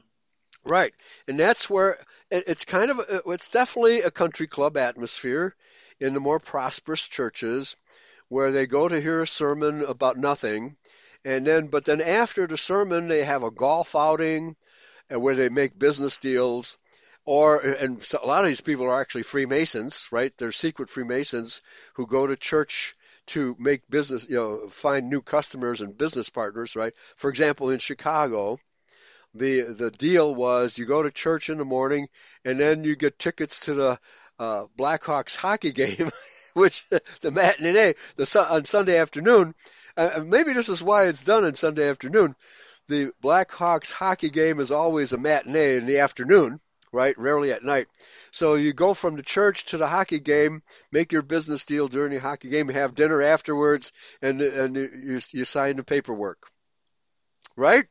Right, 0.62 0.92
and 1.26 1.38
that's 1.38 1.70
where 1.70 1.96
it's 2.30 2.66
kind 2.66 2.90
of 2.90 3.00
it's 3.24 3.48
definitely 3.48 4.02
a 4.02 4.10
country 4.10 4.46
club 4.46 4.76
atmosphere 4.76 5.56
in 5.98 6.12
the 6.12 6.20
more 6.20 6.38
prosperous 6.38 7.08
churches 7.08 7.76
where 8.28 8.52
they 8.52 8.66
go 8.66 8.86
to 8.86 9.00
hear 9.00 9.22
a 9.22 9.26
sermon 9.26 9.84
about 9.84 10.18
nothing, 10.18 10.76
and 11.24 11.46
then 11.46 11.68
but 11.68 11.86
then 11.86 12.02
after 12.02 12.46
the 12.46 12.58
sermon 12.58 13.08
they 13.08 13.24
have 13.24 13.42
a 13.42 13.50
golf 13.50 13.96
outing, 13.96 14.54
and 15.08 15.22
where 15.22 15.34
they 15.34 15.48
make 15.48 15.78
business 15.78 16.18
deals, 16.18 16.76
or 17.28 17.60
and 17.60 18.02
a 18.22 18.26
lot 18.26 18.40
of 18.40 18.48
these 18.48 18.62
people 18.62 18.86
are 18.86 19.02
actually 19.02 19.22
Freemasons, 19.22 20.08
right? 20.10 20.32
They're 20.38 20.50
secret 20.50 20.88
Freemasons 20.88 21.60
who 21.92 22.06
go 22.06 22.26
to 22.26 22.36
church 22.36 22.96
to 23.26 23.54
make 23.58 23.86
business, 23.90 24.26
you 24.30 24.36
know, 24.36 24.68
find 24.68 25.10
new 25.10 25.20
customers 25.20 25.82
and 25.82 25.98
business 25.98 26.30
partners, 26.30 26.74
right? 26.74 26.94
For 27.16 27.28
example, 27.28 27.68
in 27.68 27.80
Chicago, 27.80 28.58
the 29.34 29.60
the 29.60 29.90
deal 29.90 30.34
was 30.34 30.78
you 30.78 30.86
go 30.86 31.02
to 31.02 31.10
church 31.10 31.50
in 31.50 31.58
the 31.58 31.66
morning 31.66 32.08
and 32.46 32.58
then 32.58 32.82
you 32.84 32.96
get 32.96 33.18
tickets 33.18 33.66
to 33.66 33.74
the 33.74 33.98
uh, 34.38 34.64
Blackhawks 34.78 35.36
hockey 35.36 35.72
game, 35.82 36.10
which 36.54 36.86
the 37.20 37.30
matinee 37.30 37.92
the 38.16 38.46
on 38.50 38.64
Sunday 38.64 38.96
afternoon. 38.96 39.54
Uh, 39.98 40.22
maybe 40.24 40.54
this 40.54 40.70
is 40.70 40.82
why 40.82 41.08
it's 41.08 41.20
done 41.20 41.44
on 41.44 41.52
Sunday 41.52 41.90
afternoon. 41.90 42.34
The 42.86 43.12
Blackhawks 43.22 43.92
hockey 43.92 44.30
game 44.30 44.60
is 44.60 44.72
always 44.72 45.12
a 45.12 45.18
matinee 45.18 45.76
in 45.76 45.84
the 45.84 45.98
afternoon, 45.98 46.58
right? 46.92 47.16
Rarely 47.18 47.52
at 47.52 47.64
night. 47.64 47.86
So 48.30 48.54
you 48.54 48.72
go 48.72 48.94
from 48.94 49.16
the 49.16 49.22
church 49.22 49.66
to 49.66 49.78
the 49.78 49.86
hockey 49.86 50.20
game, 50.20 50.62
make 50.92 51.12
your 51.12 51.22
business 51.22 51.64
deal 51.64 51.88
during 51.88 52.12
the 52.12 52.20
hockey 52.20 52.50
game, 52.50 52.68
have 52.68 52.94
dinner 52.94 53.22
afterwards, 53.22 53.92
and 54.22 54.40
and 54.40 54.76
you 54.76 55.20
you 55.32 55.44
sign 55.44 55.76
the 55.76 55.84
paperwork. 55.84 56.38
Right? 57.56 57.86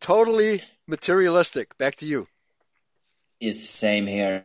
Totally 0.00 0.62
materialistic. 0.86 1.76
Back 1.78 1.96
to 1.96 2.06
you. 2.06 2.26
It's 3.40 3.60
the 3.60 3.66
same 3.66 4.06
here. 4.06 4.44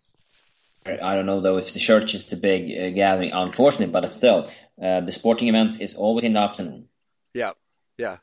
I 0.85 1.15
don't 1.15 1.25
know 1.25 1.41
though 1.41 1.57
if 1.57 1.73
the 1.73 1.79
church 1.79 2.13
is 2.13 2.29
the 2.29 2.37
big 2.37 2.63
uh, 2.71 2.89
gathering, 2.91 3.31
unfortunately, 3.33 3.91
but 3.91 4.05
it's 4.05 4.17
still, 4.17 4.49
uh, 4.81 5.01
the 5.01 5.11
sporting 5.11 5.49
event 5.49 5.81
is 5.81 5.95
always 5.95 6.23
in 6.23 6.33
the 6.33 6.39
afternoon. 6.39 6.87
Yeah, 7.33 7.51
yeah. 7.97 8.17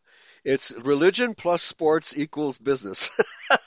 It's 0.45 0.73
religion 0.73 1.35
plus 1.35 1.63
sports 1.63 2.17
equals 2.17 2.59
business. 2.59 3.11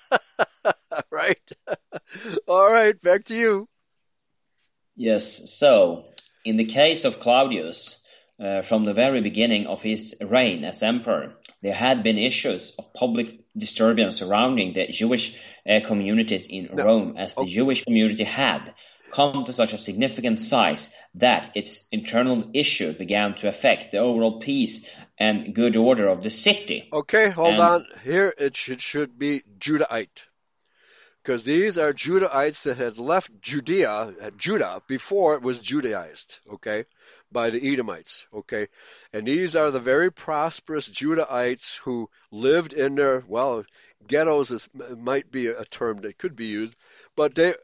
right? 1.12 1.52
All 2.48 2.72
right, 2.72 3.00
back 3.02 3.26
to 3.26 3.36
you. 3.36 3.68
Yes. 4.96 5.58
So, 5.58 6.06
in 6.44 6.58
the 6.58 6.66
case 6.66 7.06
of 7.06 7.20
Claudius, 7.20 8.02
uh, 8.40 8.62
from 8.62 8.86
the 8.86 8.94
very 8.94 9.22
beginning 9.22 9.68
of 9.68 9.82
his 9.82 10.16
reign 10.22 10.64
as 10.64 10.84
emperor, 10.84 11.34
there 11.62 11.74
had 11.74 12.04
been 12.04 12.18
issues 12.18 12.72
of 12.78 12.94
public 12.94 13.40
disturbance 13.58 14.18
surrounding 14.18 14.74
the 14.74 14.88
Jewish 14.88 15.40
uh, 15.68 15.80
communities 15.86 16.48
in 16.48 16.70
no. 16.74 16.84
Rome, 16.84 17.16
as 17.18 17.36
the 17.36 17.42
okay. 17.42 17.52
Jewish 17.52 17.84
community 17.84 18.24
had 18.24 18.74
come 19.12 19.44
to 19.46 19.54
such 19.54 19.74
a 19.74 19.78
significant 19.78 20.40
size 20.40 20.90
that 21.16 21.52
its 21.56 21.88
internal 21.92 22.52
issue 22.54 22.94
began 22.94 23.36
to 23.36 23.48
affect 23.48 23.92
the 23.92 23.98
overall 23.98 24.40
peace 24.40 24.88
and 25.18 25.56
good 25.56 25.76
order 25.76 26.08
of 26.08 26.22
the 26.22 26.30
city. 26.30 26.90
Okay, 26.92 27.30
hold 27.30 27.54
and, 27.54 27.62
on. 27.62 27.86
Here 28.04 28.34
it 28.38 28.56
should, 28.56 28.82
should 28.82 29.18
be 29.18 29.44
Judahite. 29.58 30.26
Because 31.28 31.44
these 31.44 31.78
are 31.78 31.92
Judahites 31.92 32.64
that 32.64 32.78
had 32.78 32.98
left 32.98 33.42
Judea, 33.42 34.32
Judah, 34.38 34.82
before 34.88 35.36
it 35.36 35.42
was 35.42 35.60
Judaized, 35.60 36.40
okay, 36.54 36.86
by 37.30 37.50
the 37.50 37.60
Edomites, 37.74 38.26
okay? 38.34 38.70
And 39.12 39.28
these 39.28 39.58
are 39.58 39.70
the 39.70 39.82
very 39.82 40.10
prosperous 40.10 40.88
Judahites 40.88 41.80
who 41.80 42.10
lived 42.32 42.72
in 42.72 42.96
their, 42.96 43.26
well, 43.28 43.66
ghettos 44.08 44.52
is, 44.52 44.70
might 44.98 45.30
be 45.30 45.48
a 45.48 45.66
term 45.66 46.00
that 46.04 46.18
could 46.18 46.38
be 46.38 46.46
used, 46.46 46.78
but 47.18 47.36
they 47.36 47.56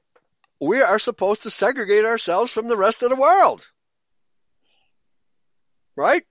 we 0.60 0.82
are 0.82 1.00
supposed 1.00 1.44
to 1.44 1.50
segregate 1.50 2.04
ourselves 2.04 2.52
from 2.52 2.68
the 2.68 2.76
rest 2.76 3.02
of 3.02 3.12
the 3.12 3.16
world. 3.16 3.66
Right? 5.96 6.26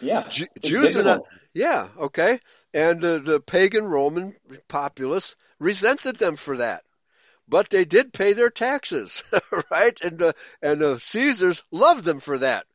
Yeah. 0.00 0.26
Jews 0.28 0.88
do 0.88 1.04
not. 1.04 1.20
Yeah, 1.54 1.86
okay. 1.96 2.40
And 2.74 3.04
uh, 3.04 3.18
the 3.18 3.38
pagan 3.38 3.84
Roman 3.84 4.34
populace 4.66 5.36
resented 5.58 6.18
them 6.18 6.36
for 6.36 6.58
that. 6.58 6.84
But 7.48 7.70
they 7.70 7.84
did 7.84 8.12
pay 8.12 8.32
their 8.32 8.50
taxes, 8.50 9.22
right? 9.70 9.98
And 10.00 10.20
uh, 10.20 10.32
and 10.60 10.80
the 10.80 10.98
Caesars 10.98 11.62
loved 11.70 12.04
them 12.04 12.20
for 12.20 12.38
that. 12.38 12.66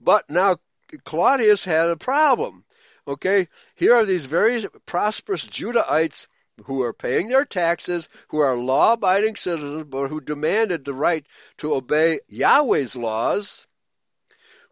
But 0.00 0.28
now 0.28 0.58
Claudius 1.04 1.64
had 1.64 1.88
a 1.88 1.96
problem. 1.96 2.64
Okay, 3.08 3.48
here 3.76 3.94
are 3.94 4.04
these 4.04 4.26
very 4.26 4.66
prosperous 4.84 5.46
Judahites 5.46 6.26
who 6.64 6.82
are 6.82 6.92
paying 6.92 7.28
their 7.28 7.44
taxes, 7.44 8.08
who 8.28 8.38
are 8.38 8.56
law 8.56 8.94
abiding 8.94 9.36
citizens, 9.36 9.84
but 9.84 10.08
who 10.08 10.20
demanded 10.20 10.84
the 10.84 10.94
right 10.94 11.24
to 11.58 11.74
obey 11.74 12.20
Yahweh's 12.28 12.96
laws 12.96 13.66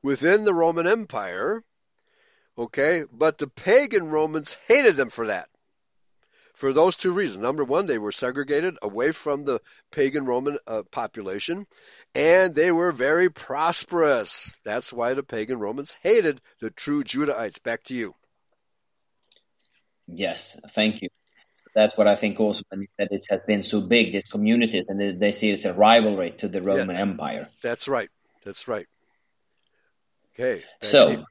within 0.03 0.45
the 0.45 0.55
Roman 0.55 0.87
Empire. 0.87 1.63
Okay, 2.57 3.05
but 3.13 3.39
the 3.39 3.49
pagan 3.49 4.09
Romans 4.09 4.57
hated 4.67 4.97
them 4.97 5.11
for 5.11 5.27
that. 5.27 5.49
For 6.55 6.73
those 6.73 6.97
two 6.97 7.13
reasons. 7.13 7.43
Number 7.43 7.65
one, 7.65 7.87
they 7.87 7.99
were 7.99 8.13
segregated 8.13 8.79
away 8.81 9.13
from 9.13 9.45
the 9.45 9.61
pagan 9.91 10.25
Roman 10.25 10.59
uh, 10.67 10.85
population, 10.91 11.67
and 12.15 12.55
they 12.55 12.71
were 12.71 12.93
very 12.93 13.29
prosperous. 13.29 14.57
That's 14.65 14.93
why 14.93 15.15
the 15.15 15.23
pagan 15.23 15.59
Romans 15.59 15.97
hated 16.03 16.41
the 16.61 16.71
true 16.71 17.03
Judahites. 17.05 17.63
Back 17.63 17.83
to 17.85 17.95
you. 17.95 18.15
Yes, 20.07 20.59
thank 20.71 21.03
you 21.03 21.09
that's 21.75 21.99
what 21.99 22.07
I 22.07 22.15
think 22.15 22.39
also 22.41 22.63
that 22.71 23.09
it 23.11 23.25
has 23.31 23.43
been 23.43 23.63
so 23.63 23.81
big, 23.81 24.13
these 24.13 24.31
communities, 24.31 24.89
and 24.89 25.01
they, 25.01 25.11
they 25.11 25.33
see 25.33 25.51
it 25.51 25.55
as 25.55 25.65
a 25.65 25.75
rivalry 25.75 26.31
to 26.39 26.49
the 26.49 26.63
Roman 26.63 26.95
yeah, 26.95 27.03
Empire. 27.03 27.49
That's 27.63 27.89
right. 27.89 28.09
That's 28.45 28.69
right. 28.69 28.87
Okay. 30.35 30.63
So, 30.83 31.25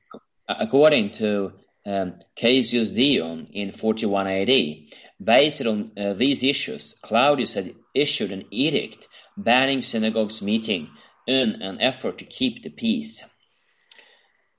according 0.47 1.11
to 1.11 1.53
um, 1.85 2.15
Cassius 2.35 2.89
Dio 2.89 3.45
in 3.51 3.71
41 3.71 4.27
AD, 4.27 4.75
based 5.21 5.61
on 5.65 5.91
uh, 5.97 6.13
these 6.13 6.43
issues, 6.43 6.95
Claudius 7.01 7.53
had 7.53 7.75
issued 7.93 8.31
an 8.31 8.45
edict 8.51 9.07
banning 9.35 9.81
synagogues 9.81 10.41
meeting 10.41 10.89
in 11.27 11.61
an 11.61 11.81
effort 11.81 12.19
to 12.19 12.25
keep 12.25 12.63
the 12.63 12.69
peace. 12.69 13.23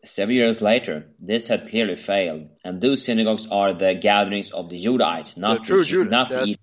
Several 0.04 0.36
years 0.36 0.60
later, 0.60 1.06
this 1.18 1.48
had 1.48 1.68
clearly 1.70 1.96
failed, 1.96 2.50
and 2.62 2.78
those 2.78 3.06
synagogues 3.06 3.46
are 3.50 3.72
the 3.72 3.94
gatherings 3.94 4.50
of 4.50 4.68
the 4.68 4.84
Judahites, 4.84 5.38
not 5.38 5.60
the 5.60 5.64
true 5.64 5.78
the, 5.78 5.84
Judah. 5.84 6.10
not 6.10 6.28
the 6.28 6.56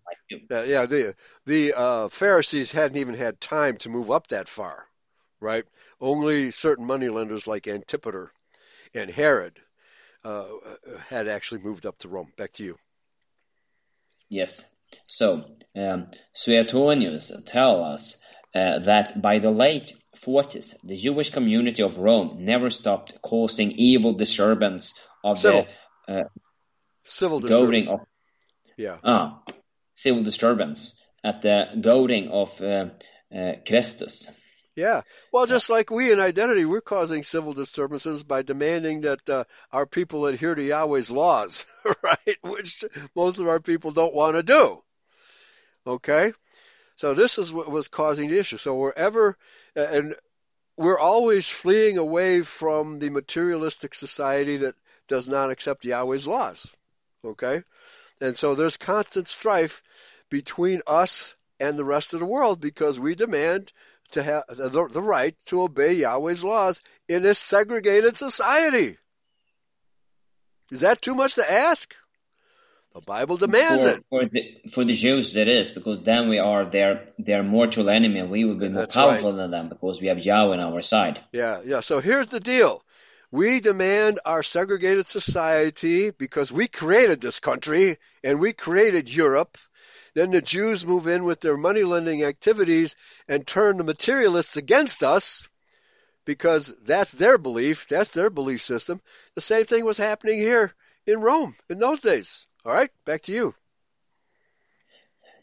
yeah, 0.68 0.86
the 0.86 1.16
the 1.48 1.74
uh, 1.74 2.10
Pharisees 2.10 2.72
hadn't 2.72 2.98
even 2.98 3.16
had 3.16 3.42
time 3.42 3.78
to 3.78 3.90
move 3.90 4.12
up 4.12 4.28
that 4.28 4.48
far, 4.48 4.86
right? 5.40 5.66
Only 6.00 6.52
certain 6.52 6.86
moneylenders 6.86 7.48
like 7.48 7.68
Antipater 7.68 8.32
and 8.94 9.10
Herod 9.10 9.60
uh, 10.24 10.46
had 11.10 11.28
actually 11.28 11.62
moved 11.62 11.86
up 11.86 11.98
to 12.00 12.10
Rome. 12.10 12.32
Back 12.38 12.54
to 12.54 12.64
you. 12.64 12.78
Yes. 14.30 14.66
So 15.08 15.44
um, 15.76 16.08
Suetonius 16.34 17.32
tell 17.46 17.84
us 17.84 18.18
uh, 18.54 18.80
that 18.80 19.22
by 19.22 19.40
the 19.40 19.52
late 19.52 19.94
40s, 20.26 20.76
the 20.84 20.96
Jewish 20.96 21.32
community 21.32 21.84
of 21.84 21.98
Rome 21.98 22.46
never 22.46 22.70
stopped 22.70 23.22
causing 23.22 23.72
evil 23.72 24.14
disturbance 24.14 24.94
of 25.24 25.40
civil. 25.40 25.68
the 26.08 26.14
uh, 26.14 26.24
civil 27.04 27.40
disturbance. 27.40 27.90
of 27.90 28.00
yeah 28.78 28.98
ah, 29.04 29.42
civil 29.96 30.24
disturbance 30.24 31.00
at 31.24 31.42
the 31.42 31.66
goading 31.80 32.30
of 32.30 32.62
uh, 32.62 32.90
uh. 33.34 33.54
Yeah, 34.76 35.02
well, 35.34 35.46
just 35.46 35.70
like 35.70 35.92
we 35.92 36.14
in 36.14 36.20
identity, 36.20 36.64
we're 36.64 36.82
causing 36.82 37.24
civil 37.24 37.52
disturbances 37.52 38.24
by 38.24 38.42
demanding 38.42 39.02
that 39.02 39.30
uh, 39.30 39.44
our 39.72 39.86
people 39.86 40.26
adhere 40.26 40.56
to 40.56 40.64
Yahweh's 40.64 41.12
laws, 41.12 41.66
right? 42.04 42.38
Which 42.42 42.86
most 43.14 43.40
of 43.40 43.48
our 43.48 43.60
people 43.60 43.92
don't 43.92 44.14
want 44.14 44.38
to 44.38 44.44
do. 44.44 44.82
Okay, 45.86 46.32
so 46.96 47.14
this 47.14 47.38
is 47.38 47.52
what 47.52 47.70
was 47.70 47.88
causing 47.88 48.30
the 48.30 48.40
issue. 48.40 48.58
So 48.58 48.76
wherever, 48.76 49.36
and 49.76 50.16
we're 50.78 51.00
always 51.00 51.48
fleeing 51.48 51.98
away 51.98 52.44
from 52.44 53.00
the 53.00 53.10
materialistic 53.10 53.96
society 53.96 54.58
that 54.58 54.76
does 55.08 55.28
not 55.28 55.52
accept 55.52 55.84
Yahweh's 55.84 56.28
laws. 56.28 56.72
Okay? 57.26 57.64
And 58.20 58.38
so 58.38 58.56
there's 58.56 58.78
constant 58.78 59.28
strife 59.28 59.82
between 60.30 60.82
us 60.88 61.36
and 61.60 61.78
the 61.78 61.86
rest 61.86 62.14
of 62.14 62.20
the 62.20 62.26
world 62.26 62.62
because 62.62 63.00
we 63.00 63.16
demand 63.16 63.72
to 64.12 64.24
have 64.24 64.44
the, 64.50 64.88
the 64.92 65.02
right 65.02 65.36
to 65.48 65.64
obey 65.64 65.94
Yahweh's 65.94 66.44
laws 66.44 66.82
in 67.08 67.24
this 67.24 67.40
segregated 67.40 68.18
society. 68.18 68.98
Is 70.72 70.82
that 70.82 71.02
too 71.02 71.16
much 71.16 71.36
to 71.36 71.52
ask? 71.52 71.94
The 72.94 73.02
Bible 73.02 73.38
demands 73.38 73.86
for, 73.86 73.92
it. 73.92 74.04
For 74.10 74.26
the, 74.26 74.62
for 74.70 74.84
the 74.84 74.94
Jews, 74.94 75.36
it 75.38 75.48
is, 75.48 75.70
because 75.72 76.02
then 76.02 76.28
we 76.28 76.40
are 76.40 76.66
their, 76.66 77.06
their 77.18 77.42
mortal 77.42 77.90
enemy 77.90 78.20
and 78.20 78.30
we 78.30 78.44
will 78.44 78.56
be 78.56 78.68
more 78.68 78.82
That's 78.82 78.96
powerful 78.96 79.32
right. 79.32 79.38
than 79.38 79.52
them 79.52 79.70
because 79.70 80.02
we 80.02 80.08
have 80.08 80.20
Yahweh 80.20 80.58
on 80.58 80.60
our 80.60 80.82
side. 80.82 81.22
Yeah, 81.32 81.62
yeah. 81.66 81.80
So 81.80 82.00
here's 82.00 82.28
the 82.28 82.42
deal. 82.42 82.84
We 83.32 83.62
demand 83.62 84.20
our 84.26 84.44
segregated 84.44 85.08
society 85.08 86.12
because 86.12 86.52
we 86.52 86.68
created 86.68 87.22
this 87.22 87.40
country 87.40 87.98
and 88.26 88.42
we 88.42 88.52
created 88.52 89.14
Europe. 89.14 89.58
Then 90.14 90.32
the 90.32 90.42
Jews 90.42 90.86
move 90.86 91.08
in 91.08 91.24
with 91.24 91.40
their 91.40 91.58
money 91.58 91.84
lending 91.84 92.24
activities 92.24 92.96
and 93.28 93.48
turn 93.48 93.78
the 93.78 93.84
materialists 93.84 94.58
against 94.58 95.04
us 95.04 95.48
because 96.26 96.74
that's 96.86 97.14
their 97.14 97.38
belief, 97.38 97.88
that's 97.88 98.10
their 98.10 98.30
belief 98.30 98.62
system. 98.62 99.02
The 99.36 99.42
same 99.42 99.66
thing 99.66 99.86
was 99.86 99.98
happening 99.98 100.40
here 100.40 100.74
in 101.06 101.22
Rome 101.22 101.56
in 101.70 101.80
those 101.80 102.00
days. 102.00 102.46
All 102.66 102.74
right, 102.74 102.92
back 103.06 103.24
to 103.24 103.32
you. 103.32 103.56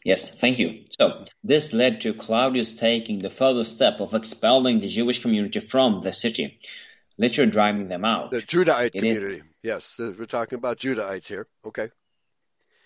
Yes, 0.04 0.38
thank 0.38 0.58
you. 0.58 0.84
So 0.98 1.24
this 1.42 1.72
led 1.72 2.02
to 2.02 2.14
Claudius 2.14 2.76
taking 2.76 3.18
the 3.18 3.30
further 3.30 3.64
step 3.64 4.00
of 4.00 4.14
expelling 4.14 4.80
the 4.80 4.88
Jewish 4.88 5.20
community 5.20 5.60
from 5.60 6.00
the 6.00 6.12
city, 6.12 6.60
literally 7.18 7.50
driving 7.50 7.88
them 7.88 8.04
out. 8.04 8.30
The 8.30 8.38
Judahite 8.38 8.86
it 8.86 8.92
community. 8.92 9.38
Is, 9.38 9.44
yes, 9.62 9.96
we're 9.98 10.24
talking 10.24 10.56
about 10.56 10.78
Judahites 10.78 11.26
here. 11.26 11.46
Okay. 11.64 11.88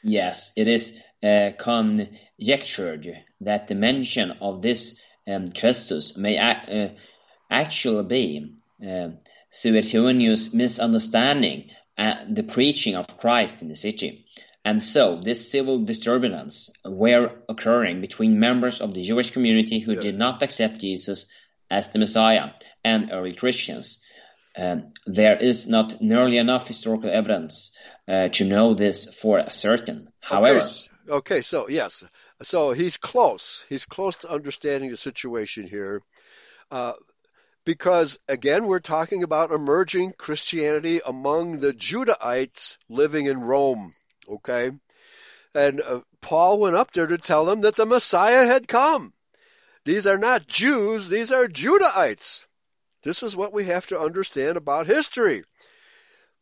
Yes, 0.03 0.53
it 0.57 0.66
is 0.66 0.98
uh, 1.22 1.50
conjectured 1.59 3.09
that 3.40 3.68
the 3.68 3.74
mention 3.74 4.32
of 4.40 4.62
this 4.62 4.98
um, 5.28 5.53
Christus 5.53 6.16
may 6.16 6.38
uh, 6.38 6.88
actually 7.50 8.05
be 8.05 8.57
uh, 8.84 9.11
Suetonius' 9.50 10.53
misunderstanding 10.53 11.70
the 12.28 12.42
preaching 12.42 12.96
of 12.96 13.18
Christ 13.18 13.62
in 13.62 13.68
the 13.68 13.76
city. 13.76 14.26
And 14.64 14.82
so, 14.82 15.20
this 15.22 15.50
civil 15.50 15.80
disturbance 15.80 16.70
were 16.84 17.32
occurring 17.48 18.00
between 18.00 18.40
members 18.40 18.80
of 18.80 18.94
the 18.94 19.03
Jewish 19.03 19.30
community 19.30 19.80
who 19.80 19.94
yes. 19.94 20.03
did 20.03 20.18
not 20.18 20.42
accept 20.42 20.80
Jesus 20.80 21.26
as 21.70 21.90
the 21.90 21.98
Messiah 21.98 22.50
and 22.84 23.11
early 23.12 23.32
Christians. 23.32 24.00
Um, 24.57 24.88
there 25.07 25.38
is 25.38 25.66
not 25.66 26.03
nearly 26.03 26.36
enough 26.36 26.68
historical 26.68 27.11
evidence 27.11 27.72
uh, 28.07 28.28
to 28.28 28.44
know 28.44 28.74
this 28.74 29.12
for 29.14 29.48
certain. 29.50 30.12
However, 30.20 30.59
okay, 30.59 30.88
okay, 31.09 31.40
so 31.40 31.68
yes, 31.68 32.05
so 32.42 32.72
he's 32.72 32.96
close. 32.98 33.64
He's 33.68 33.86
close 33.86 34.16
to 34.18 34.30
understanding 34.30 34.90
the 34.90 34.96
situation 34.96 35.66
here, 35.66 36.03
uh, 36.70 36.92
because 37.64 38.18
again, 38.28 38.66
we're 38.66 38.80
talking 38.80 39.22
about 39.22 39.53
emerging 39.53 40.12
Christianity 40.18 41.00
among 41.05 41.57
the 41.57 41.72
Judahites 41.72 42.76
living 42.90 43.26
in 43.26 43.40
Rome. 43.40 43.94
Okay, 44.28 44.70
and 45.55 45.80
uh, 45.80 46.00
Paul 46.20 46.61
went 46.61 46.76
up 46.76 46.90
there 46.90 47.07
to 47.07 47.18
tell 47.18 47.46
them 47.46 47.62
that 47.62 47.76
the 47.76 47.86
Messiah 47.86 48.46
had 48.46 48.68
come. 48.68 49.14
These 49.84 50.07
are 50.07 50.18
not 50.18 50.46
Jews; 50.46 51.09
these 51.09 51.32
are 51.32 51.46
Judahites. 51.46 52.44
This 53.03 53.22
is 53.22 53.34
what 53.34 53.53
we 53.53 53.64
have 53.64 53.86
to 53.88 54.00
understand 54.00 54.57
about 54.57 54.86
history. 54.86 55.44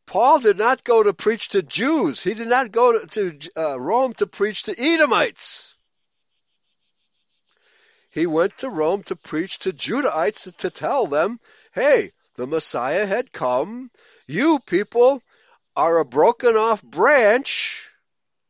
Paul 0.06 0.40
did 0.40 0.58
not 0.58 0.84
go 0.84 1.02
to 1.02 1.14
preach 1.14 1.50
to 1.50 1.62
Jews. 1.62 2.22
He 2.22 2.34
did 2.34 2.48
not 2.48 2.72
go 2.72 2.98
to, 2.98 3.06
to 3.06 3.50
uh, 3.56 3.80
Rome 3.80 4.12
to 4.14 4.26
preach 4.26 4.64
to 4.64 4.74
Edomites. 4.78 5.74
He 8.10 8.26
went 8.26 8.58
to 8.58 8.68
Rome 8.68 9.04
to 9.04 9.16
preach 9.16 9.60
to 9.60 9.72
Judahites 9.72 10.54
to 10.56 10.70
tell 10.70 11.06
them, 11.06 11.38
hey, 11.72 12.12
the 12.36 12.46
Messiah 12.46 13.06
had 13.06 13.32
come. 13.32 13.90
You 14.26 14.58
people 14.66 15.22
are 15.76 15.98
a 15.98 16.04
broken 16.04 16.56
off 16.56 16.82
branch 16.82 17.88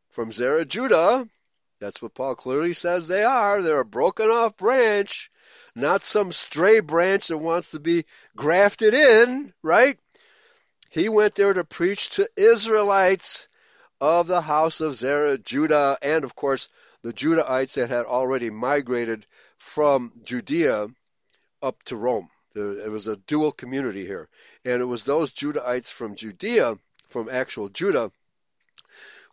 from 0.09 0.31
Zerah 0.31 0.65
Judah. 0.65 1.27
That's 1.79 2.01
what 2.01 2.15
Paul 2.15 2.35
clearly 2.35 2.73
says 2.73 3.07
they 3.07 3.23
are. 3.23 3.61
They're 3.61 3.81
a 3.81 3.85
broken 3.85 4.29
off 4.29 4.57
branch 4.57 5.31
not 5.75 6.03
some 6.03 6.31
stray 6.31 6.79
branch 6.79 7.27
that 7.27 7.37
wants 7.37 7.71
to 7.71 7.79
be 7.79 8.05
grafted 8.35 8.93
in, 8.93 9.53
right? 9.61 9.97
He 10.89 11.09
went 11.09 11.35
there 11.35 11.53
to 11.53 11.63
preach 11.63 12.09
to 12.11 12.29
Israelites 12.35 13.47
of 13.99 14.27
the 14.27 14.41
house 14.41 14.81
of 14.81 14.95
Zerah, 14.95 15.37
Judah, 15.37 15.97
and 16.01 16.23
of 16.23 16.35
course 16.35 16.67
the 17.01 17.13
Judahites 17.13 17.73
that 17.73 17.89
had 17.89 18.05
already 18.05 18.49
migrated 18.49 19.25
from 19.57 20.11
Judea 20.23 20.87
up 21.61 21.81
to 21.83 21.95
Rome. 21.95 22.29
There, 22.53 22.91
was 22.91 23.07
a 23.07 23.15
dual 23.15 23.51
community 23.53 24.05
here. 24.05 24.27
And 24.65 24.81
it 24.81 24.85
was 24.85 25.05
those 25.05 25.31
Judahites 25.31 25.91
from 25.91 26.15
Judea, 26.15 26.77
from 27.09 27.29
actual 27.29 27.69
Judah, 27.69 28.11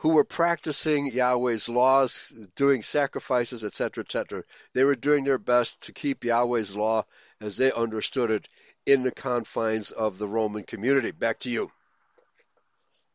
who 0.00 0.10
were 0.14 0.24
practicing 0.24 1.06
Yahweh's 1.06 1.68
laws, 1.68 2.32
doing 2.54 2.82
sacrifices, 2.82 3.64
etc., 3.64 4.04
etc. 4.04 4.44
They 4.72 4.84
were 4.84 4.94
doing 4.94 5.24
their 5.24 5.38
best 5.38 5.82
to 5.82 5.92
keep 5.92 6.24
Yahweh's 6.24 6.76
law 6.76 7.04
as 7.40 7.56
they 7.56 7.72
understood 7.72 8.30
it 8.30 8.48
in 8.86 9.02
the 9.02 9.10
confines 9.10 9.90
of 9.90 10.18
the 10.18 10.28
Roman 10.28 10.62
community. 10.62 11.10
Back 11.10 11.40
to 11.40 11.50
you. 11.50 11.70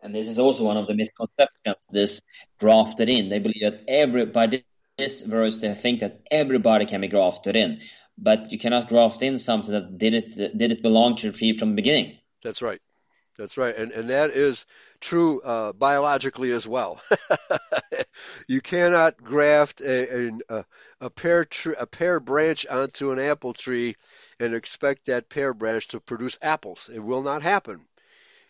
And 0.01 0.13
this 0.13 0.27
is 0.27 0.37
also 0.37 0.65
one 0.65 0.75
of 0.75 0.87
the 0.87 0.93
misconceptions, 0.93 1.85
this 1.89 2.21
grafted 2.59 3.09
in. 3.09 3.29
They 3.29 3.39
believe 3.39 3.61
that 3.61 3.85
everybody, 3.87 4.65
this 4.97 5.21
verse, 5.21 5.59
they 5.59 5.73
think 5.73 6.01
that 6.01 6.19
everybody 6.29 6.85
can 6.85 6.99
be 6.99 7.07
grafted 7.07 7.55
in. 7.55 7.79
But 8.17 8.51
you 8.51 8.59
cannot 8.59 8.89
graft 8.89 9.23
in 9.23 9.39
something 9.39 9.71
that 9.71 9.97
did 9.97 10.13
it, 10.13 10.57
did 10.57 10.71
it 10.73 10.81
belong 10.81 11.15
to 11.17 11.31
the 11.31 11.37
tree 11.37 11.57
from 11.57 11.69
the 11.69 11.75
beginning. 11.75 12.17
That's 12.43 12.61
right. 12.61 12.81
That's 13.37 13.57
right, 13.57 13.75
and 13.75 13.91
and 13.91 14.09
that 14.11 14.29
is 14.31 14.65
true 15.01 15.41
uh, 15.41 15.73
biologically 15.73 16.51
as 16.51 16.67
well. 16.67 17.01
you 18.47 18.61
cannot 18.61 19.17
graft 19.17 19.81
a 19.81 20.29
a, 20.49 20.65
a 21.01 21.09
pear 21.09 21.45
tr- 21.45 21.71
a 21.79 21.85
pear 21.87 22.19
branch 22.19 22.65
onto 22.67 23.11
an 23.11 23.19
apple 23.19 23.53
tree 23.53 23.95
and 24.39 24.53
expect 24.53 25.05
that 25.07 25.29
pear 25.29 25.53
branch 25.53 25.87
to 25.89 25.99
produce 25.99 26.37
apples. 26.41 26.89
It 26.93 26.99
will 26.99 27.23
not 27.23 27.41
happen. 27.43 27.81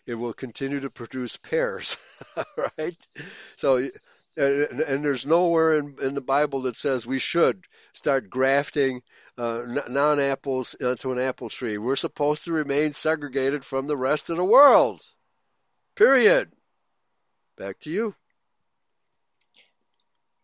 It 0.06 0.14
will 0.16 0.32
continue 0.34 0.80
to 0.80 0.90
produce 0.90 1.36
pears, 1.36 1.96
right? 2.78 2.96
So 3.56 3.86
and, 4.36 4.80
and 4.80 5.04
there's 5.04 5.26
nowhere 5.26 5.78
in, 5.78 5.96
in 6.02 6.14
the 6.14 6.20
Bible 6.20 6.62
that 6.62 6.76
says 6.76 7.06
we 7.06 7.18
should 7.18 7.64
start 7.92 8.30
grafting 8.30 9.02
uh, 9.38 9.62
non 9.88 10.20
apples 10.20 10.76
onto 10.82 11.12
an 11.12 11.18
apple 11.18 11.48
tree. 11.48 11.78
We're 11.78 11.96
supposed 11.96 12.44
to 12.44 12.52
remain 12.52 12.92
segregated 12.92 13.64
from 13.64 13.86
the 13.86 13.96
rest 13.96 14.30
of 14.30 14.36
the 14.36 14.44
world. 14.44 15.02
Period. 15.94 16.50
Back 17.56 17.78
to 17.80 17.90
you. 17.90 18.14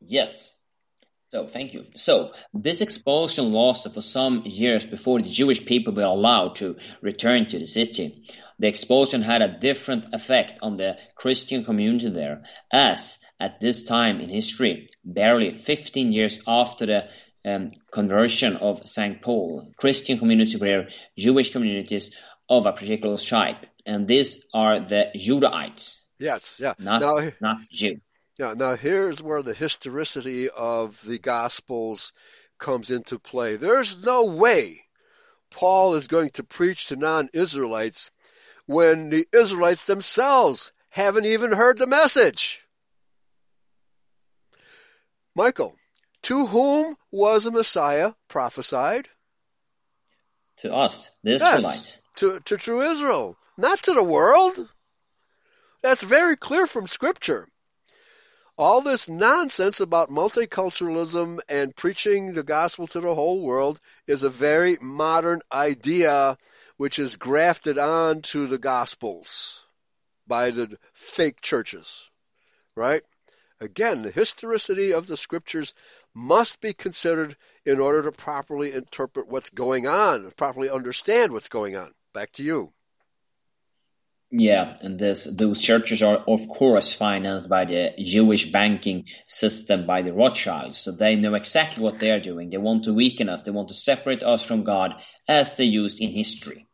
Yes. 0.01 0.55
So, 1.31 1.47
thank 1.47 1.75
you. 1.75 1.87
So, 1.95 2.33
this 2.53 2.81
expulsion 2.81 3.53
lasted 3.53 3.95
for 3.95 4.03
some 4.03 4.43
years 4.47 4.85
before 4.85 5.21
the 5.21 5.31
Jewish 5.31 5.65
people 5.65 5.95
were 5.95 6.03
allowed 6.03 6.57
to 6.57 6.77
return 7.01 7.49
to 7.49 7.59
the 7.59 7.67
city. 7.67 8.25
The 8.59 8.67
expulsion 8.67 9.23
had 9.23 9.41
a 9.41 9.59
different 9.59 10.13
effect 10.13 10.59
on 10.61 10.77
the 10.77 10.99
Christian 11.15 11.65
community 11.65 12.11
there, 12.11 12.43
as 12.73 13.19
at 13.41 13.59
this 13.59 13.85
time 13.85 14.21
in 14.21 14.29
history, 14.29 14.89
barely 15.05 15.55
15 15.55 16.13
years 16.13 16.41
after 16.47 16.87
the 16.87 17.09
um, 17.45 17.73
conversion 17.91 18.57
of 18.57 18.87
St. 18.87 19.23
Paul, 19.23 19.73
Christian 19.77 20.19
communities 20.19 20.61
were 20.61 20.89
Jewish 21.17 21.51
communities 21.51 22.15
of 22.49 22.67
a 22.67 22.73
particular 22.73 23.17
type, 23.17 23.67
and 23.87 24.07
these 24.07 24.45
are 24.53 24.81
the 24.81 25.07
Judahites. 25.17 26.01
Yes, 26.19 26.61
yeah. 26.63 26.75
Not, 26.79 27.01
now, 27.01 27.31
not 27.41 27.59
Jew. 27.73 28.01
Yeah, 28.39 28.55
now 28.55 28.77
here's 28.77 29.23
where 29.23 29.43
the 29.43 29.55
historicity 29.55 30.51
of 30.51 31.01
the 31.03 31.19
Gospels 31.19 32.13
comes 32.59 32.91
into 32.91 33.19
play. 33.19 33.57
There's 33.57 33.97
no 33.97 34.27
way 34.27 34.83
Paul 35.51 35.95
is 35.95 36.09
going 36.09 36.31
to 36.31 36.45
preach 36.45 36.87
to 36.87 36.97
non 36.97 37.31
Israelites 37.33 38.11
when 38.67 39.09
the 39.09 39.27
Israelites 39.33 39.85
themselves 39.85 40.73
haven't 40.91 41.25
even 41.25 41.53
heard 41.53 41.79
the 41.79 41.87
message. 41.87 42.63
Michael, 45.41 45.75
to 46.25 46.45
whom 46.45 46.99
was 47.11 47.47
a 47.47 47.51
Messiah 47.51 48.13
prophesied? 48.29 49.09
To 50.59 50.71
us, 50.71 51.11
the 51.23 51.33
Israelites. 51.33 51.65
Yes, 51.65 52.03
to, 52.17 52.41
to 52.41 52.57
true 52.59 52.83
Israel, 52.83 53.39
not 53.57 53.85
to 53.85 53.95
the 53.95 54.05
world. 54.05 54.71
That's 55.83 56.03
very 56.03 56.37
clear 56.37 56.67
from 56.67 56.87
Scripture. 56.87 57.49
All 58.59 58.83
this 58.83 59.09
nonsense 59.09 59.81
about 59.81 60.11
multiculturalism 60.11 61.39
and 61.49 61.75
preaching 61.75 62.35
the 62.35 62.43
gospel 62.43 62.87
to 62.89 63.01
the 63.01 63.15
whole 63.15 63.41
world 63.41 63.81
is 64.07 64.23
a 64.23 64.29
very 64.29 64.77
modern 64.79 65.41
idea 65.51 66.37
which 66.77 66.99
is 66.99 67.17
grafted 67.17 67.79
on 67.79 68.21
to 68.33 68.47
the 68.47 68.59
gospels 68.59 69.65
by 70.27 70.51
the 70.51 70.77
fake 70.93 71.41
churches, 71.41 72.11
right? 72.75 73.03
Again, 73.61 74.03
the 74.03 74.11
historicity 74.11 74.93
of 74.95 75.07
the 75.07 75.19
scriptures 75.19 75.75
must 76.15 76.61
be 76.61 76.73
considered 76.73 77.37
in 77.67 77.79
order 77.79 78.03
to 78.05 78.13
properly 78.13 78.73
interpret 78.73 79.29
what's 79.29 79.51
going 79.51 79.87
on, 79.87 80.31
properly 80.31 80.71
understand 80.71 81.33
what's 81.33 81.51
going 81.51 81.77
on. 81.77 81.93
Back 82.15 82.33
to 82.33 82.43
you. 82.43 82.73
Yeah, 84.33 84.77
and 84.81 84.97
this 84.97 85.25
those 85.25 85.61
churches 85.61 86.03
are 86.03 86.19
of 86.19 86.49
course 86.49 86.93
financed 86.93 87.49
by 87.49 87.65
the 87.65 87.91
Jewish 87.99 88.51
banking 88.53 89.07
system 89.27 89.87
by 89.87 90.03
the 90.03 90.13
Rothschilds, 90.13 90.79
so 90.79 90.93
they 90.93 91.17
know 91.17 91.35
exactly 91.35 91.83
what 91.83 91.99
they 91.99 92.13
are 92.13 92.21
doing. 92.21 92.49
They 92.49 92.59
want 92.59 92.85
to 92.85 92.95
weaken 92.95 93.29
us, 93.29 93.43
they 93.43 93.51
want 93.51 93.69
to 93.69 93.75
separate 93.75 94.23
us 94.23 94.45
from 94.45 94.63
God 94.63 94.95
as 95.29 95.57
they 95.57 95.65
used 95.65 96.01
in 96.01 96.11
history. 96.11 96.69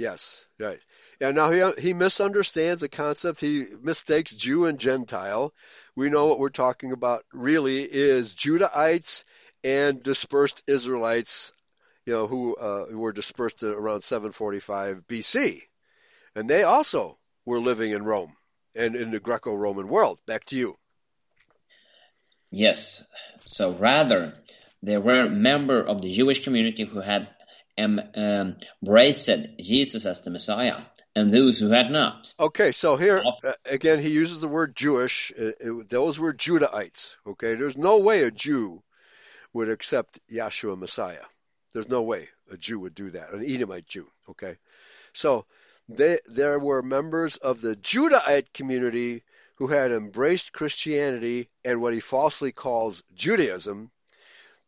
Yes, 0.00 0.46
right. 0.58 0.80
Yeah, 1.20 1.32
now 1.32 1.50
he 1.50 1.82
he 1.82 1.94
misunderstands 1.94 2.80
the 2.80 2.88
concept. 2.88 3.40
He 3.40 3.66
mistakes 3.82 4.34
Jew 4.34 4.64
and 4.64 4.78
Gentile 4.80 5.52
we 5.96 6.08
know 6.08 6.26
what 6.26 6.38
we're 6.38 6.48
talking 6.48 6.92
about 6.92 7.24
really 7.32 7.82
is 7.82 8.32
Judahites 8.32 9.24
and 9.62 10.02
dispersed 10.02 10.64
Israelites, 10.66 11.52
you 12.06 12.12
know, 12.12 12.26
who 12.26 12.56
uh, 12.56 12.86
were 12.92 13.12
dispersed 13.12 13.62
around 13.62 14.02
745 14.02 15.06
BC, 15.06 15.60
and 16.34 16.48
they 16.48 16.62
also 16.62 17.18
were 17.44 17.60
living 17.60 17.90
in 17.92 18.02
Rome 18.02 18.34
and 18.74 18.96
in 18.96 19.10
the 19.10 19.20
Greco-Roman 19.20 19.88
world. 19.88 20.18
Back 20.26 20.44
to 20.46 20.56
you. 20.56 20.76
Yes. 22.50 23.04
So 23.46 23.72
rather, 23.72 24.32
they 24.82 24.96
were 24.96 25.28
member 25.28 25.82
of 25.82 26.00
the 26.02 26.12
Jewish 26.12 26.44
community 26.44 26.84
who 26.84 27.00
had 27.00 27.28
embraced 27.78 29.30
Jesus 29.58 30.06
as 30.06 30.22
the 30.22 30.30
Messiah 30.30 30.82
and 31.14 31.32
those 31.32 31.58
who 31.58 31.70
had 31.70 31.90
not. 31.90 32.32
Okay, 32.38 32.72
so 32.72 32.96
here 32.96 33.22
uh, 33.44 33.52
again 33.64 33.98
he 33.98 34.10
uses 34.10 34.40
the 34.40 34.48
word 34.48 34.76
Jewish. 34.76 35.32
It, 35.36 35.56
uh, 35.64 35.78
it, 35.78 35.90
those 35.90 36.18
were 36.18 36.32
Judahites. 36.32 37.16
Okay, 37.26 37.54
there's 37.54 37.76
no 37.76 37.98
way 37.98 38.22
a 38.22 38.30
Jew 38.30 38.82
would 39.52 39.68
accept 39.68 40.20
Yahshua 40.30 40.78
Messiah. 40.78 41.24
There's 41.72 41.88
no 41.88 42.02
way 42.02 42.28
a 42.50 42.56
Jew 42.56 42.80
would 42.80 42.94
do 42.94 43.10
that, 43.10 43.32
an 43.32 43.44
Edomite 43.44 43.86
Jew. 43.86 44.06
Okay, 44.30 44.56
so 45.12 45.46
they, 45.88 46.18
there 46.26 46.58
were 46.58 46.82
members 46.82 47.36
of 47.36 47.60
the 47.60 47.76
Judahite 47.76 48.52
community 48.52 49.22
who 49.56 49.66
had 49.66 49.92
embraced 49.92 50.52
Christianity 50.52 51.48
and 51.64 51.82
what 51.82 51.92
he 51.92 52.00
falsely 52.00 52.50
calls 52.50 53.02
Judaism, 53.14 53.90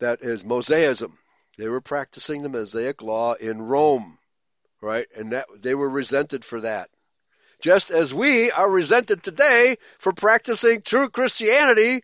that 0.00 0.20
is 0.20 0.44
Mosaism. 0.44 1.12
They 1.62 1.68
were 1.68 1.80
practicing 1.80 2.42
the 2.42 2.48
Mosaic 2.48 3.02
law 3.02 3.34
in 3.34 3.62
Rome, 3.62 4.18
right? 4.80 5.06
And 5.14 5.30
that 5.30 5.46
they 5.56 5.76
were 5.76 5.88
resented 5.88 6.44
for 6.44 6.60
that. 6.62 6.90
Just 7.60 7.92
as 7.92 8.12
we 8.12 8.50
are 8.50 8.68
resented 8.68 9.22
today 9.22 9.76
for 10.00 10.12
practicing 10.12 10.82
true 10.82 11.08
Christianity 11.08 12.02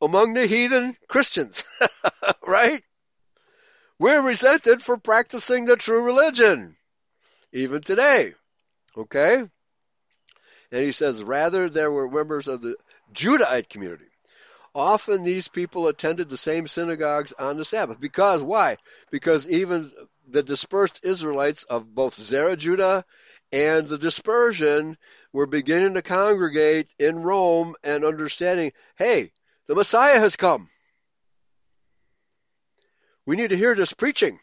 among 0.00 0.32
the 0.32 0.46
heathen 0.46 0.96
Christians, 1.08 1.64
right? 2.46 2.82
We're 3.98 4.22
resented 4.22 4.82
for 4.82 4.96
practicing 4.96 5.66
the 5.66 5.76
true 5.76 6.02
religion, 6.02 6.78
even 7.52 7.82
today. 7.82 8.32
Okay? 8.96 9.36
And 9.36 10.82
he 10.82 10.92
says, 10.92 11.22
rather, 11.22 11.68
there 11.68 11.90
were 11.90 12.08
members 12.08 12.48
of 12.48 12.62
the 12.62 12.76
Judahite 13.12 13.68
community. 13.68 14.13
Often 14.74 15.22
these 15.22 15.48
people 15.48 15.86
attended 15.86 16.28
the 16.28 16.36
same 16.36 16.66
synagogues 16.66 17.32
on 17.32 17.56
the 17.56 17.64
Sabbath. 17.64 18.00
Because, 18.00 18.42
why? 18.42 18.76
Because 19.10 19.48
even 19.48 19.90
the 20.28 20.42
dispersed 20.42 21.04
Israelites 21.04 21.64
of 21.64 21.94
both 21.94 22.14
Zerah 22.14 22.56
Judah 22.56 23.04
and 23.52 23.86
the 23.86 23.98
dispersion 23.98 24.96
were 25.32 25.46
beginning 25.46 25.94
to 25.94 26.02
congregate 26.02 26.92
in 26.98 27.22
Rome 27.22 27.76
and 27.84 28.04
understanding, 28.04 28.72
hey, 28.96 29.30
the 29.68 29.76
Messiah 29.76 30.18
has 30.18 30.36
come. 30.36 30.68
We 33.26 33.36
need 33.36 33.50
to 33.50 33.56
hear 33.56 33.74
this 33.74 33.92
preaching. 33.92 34.38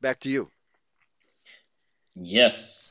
Back 0.00 0.20
to 0.20 0.30
you. 0.30 0.48
Yes 2.14 2.82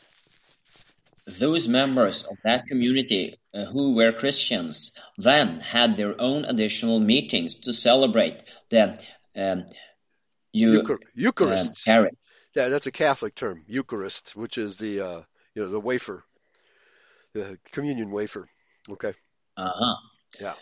those 1.25 1.67
members 1.67 2.23
of 2.23 2.37
that 2.43 2.67
community 2.67 3.37
who 3.53 3.95
were 3.95 4.11
Christians 4.11 4.93
then 5.17 5.59
had 5.59 5.97
their 5.97 6.19
own 6.19 6.45
additional 6.45 6.99
meetings 6.99 7.55
to 7.61 7.73
celebrate 7.73 8.43
the 8.69 8.97
um, 9.35 9.65
Euchar- 10.55 10.99
Eucharist. 11.13 11.87
Uh, 11.87 12.05
yeah, 12.55 12.69
that's 12.69 12.87
a 12.87 12.91
Catholic 12.91 13.35
term, 13.35 13.63
Eucharist, 13.67 14.35
which 14.35 14.57
is 14.57 14.77
the 14.77 15.01
uh, 15.01 15.21
you 15.55 15.63
know 15.63 15.69
the 15.69 15.79
wafer, 15.79 16.23
the 17.33 17.57
communion 17.71 18.11
wafer. 18.11 18.47
Okay. 18.89 19.13
Uh 19.57 19.69
huh. 19.73 19.95
Yeah. 20.39 20.53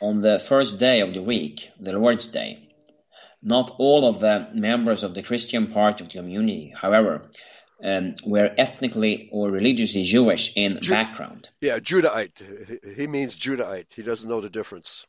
On 0.00 0.20
the 0.20 0.38
first 0.38 0.80
day 0.80 1.00
of 1.00 1.14
the 1.14 1.22
week, 1.22 1.70
the 1.78 1.92
Lord's 1.92 2.26
Day, 2.28 2.68
not 3.40 3.74
all 3.78 4.08
of 4.08 4.20
the 4.20 4.48
members 4.52 5.04
of 5.04 5.14
the 5.14 5.22
Christian 5.22 5.68
part 5.68 6.00
of 6.00 6.08
the 6.08 6.18
community, 6.18 6.72
however, 6.76 7.30
um, 7.82 8.14
were 8.24 8.50
ethnically 8.56 9.28
or 9.32 9.50
religiously 9.50 10.04
Jewish 10.04 10.52
in 10.56 10.80
Ju- 10.80 10.92
background. 10.92 11.48
Yeah, 11.60 11.78
Judahite. 11.78 12.96
He 12.96 13.06
means 13.06 13.36
Judahite. 13.36 13.92
He 13.92 14.02
doesn't 14.02 14.28
know 14.28 14.40
the 14.40 14.50
difference. 14.50 15.06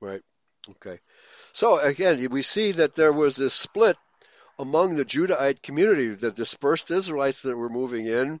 Right? 0.00 0.22
Okay. 0.70 1.00
So 1.52 1.78
again, 1.78 2.28
we 2.30 2.42
see 2.42 2.72
that 2.72 2.94
there 2.94 3.12
was 3.12 3.36
this 3.36 3.54
split 3.54 3.96
among 4.58 4.94
the 4.94 5.04
Judahite 5.04 5.62
community, 5.62 6.08
the 6.08 6.30
dispersed 6.30 6.90
Israelites 6.90 7.42
that 7.42 7.56
were 7.56 7.68
moving 7.68 8.06
in. 8.06 8.40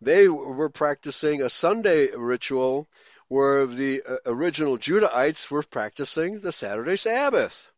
They 0.00 0.28
were 0.28 0.70
practicing 0.70 1.40
a 1.40 1.50
Sunday 1.50 2.10
ritual 2.14 2.88
where 3.28 3.66
the 3.66 4.02
uh, 4.02 4.16
original 4.26 4.76
Judahites 4.76 5.50
were 5.50 5.62
practicing 5.62 6.40
the 6.40 6.52
Saturday 6.52 6.96
Sabbath. 6.96 7.70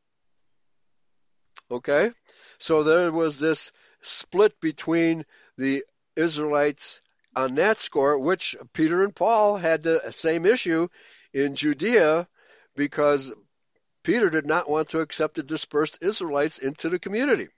Okay? 1.70 2.10
So 2.58 2.82
there 2.82 3.12
was 3.12 3.38
this 3.38 3.70
split 4.06 4.60
between 4.60 5.24
the 5.56 5.84
Israelites 6.14 7.00
on 7.34 7.56
that 7.56 7.78
score, 7.78 8.18
which 8.18 8.56
Peter 8.72 9.02
and 9.04 9.14
Paul 9.14 9.56
had 9.56 9.82
the 9.82 10.12
same 10.12 10.46
issue 10.46 10.88
in 11.32 11.54
Judea 11.54 12.26
because 12.74 13.32
Peter 14.02 14.30
did 14.30 14.46
not 14.46 14.70
want 14.70 14.90
to 14.90 15.00
accept 15.00 15.34
the 15.34 15.42
dispersed 15.42 16.02
Israelites 16.02 16.58
into 16.58 16.88
the 16.88 16.98
community. 16.98 17.48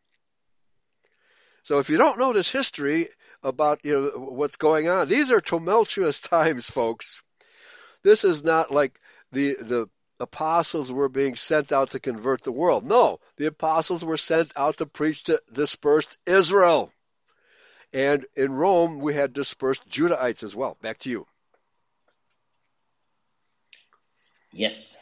So 1.63 1.79
if 1.79 1.91
you 1.91 1.99
don't 1.99 2.19
know 2.19 2.33
this 2.33 2.51
history 2.51 3.09
about 3.43 3.81
you 3.85 3.93
know 3.93 4.11
what's 4.19 4.57
going 4.57 4.89
on, 4.89 5.09
these 5.09 5.31
are 5.31 5.41
tumultuous 5.41 6.19
times, 6.35 6.71
folks. 6.71 7.23
This 8.03 8.25
is 8.25 8.43
not 8.43 8.73
like 8.73 8.99
the 9.33 9.55
the 9.55 9.91
apostles 10.21 10.91
were 10.91 11.09
being 11.09 11.37
sent 11.37 11.73
out 11.73 11.91
to 11.91 12.01
convert 12.01 12.43
the 12.43 12.53
world. 12.53 12.85
No, 12.85 13.21
the 13.37 13.47
apostles 13.47 14.05
were 14.05 14.16
sent 14.16 14.53
out 14.57 14.79
to 14.79 14.87
preach 14.87 15.25
to 15.25 15.41
dispersed 15.53 16.19
Israel. 16.27 16.93
And 17.93 18.27
in 18.37 18.53
Rome, 18.53 19.01
we 19.01 19.14
had 19.14 19.33
dispersed 19.33 19.89
Judahites 19.89 20.43
as 20.43 20.55
well. 20.55 20.77
Back 20.83 20.99
to 20.99 21.11
you. 21.11 21.27
Yes. 24.53 24.97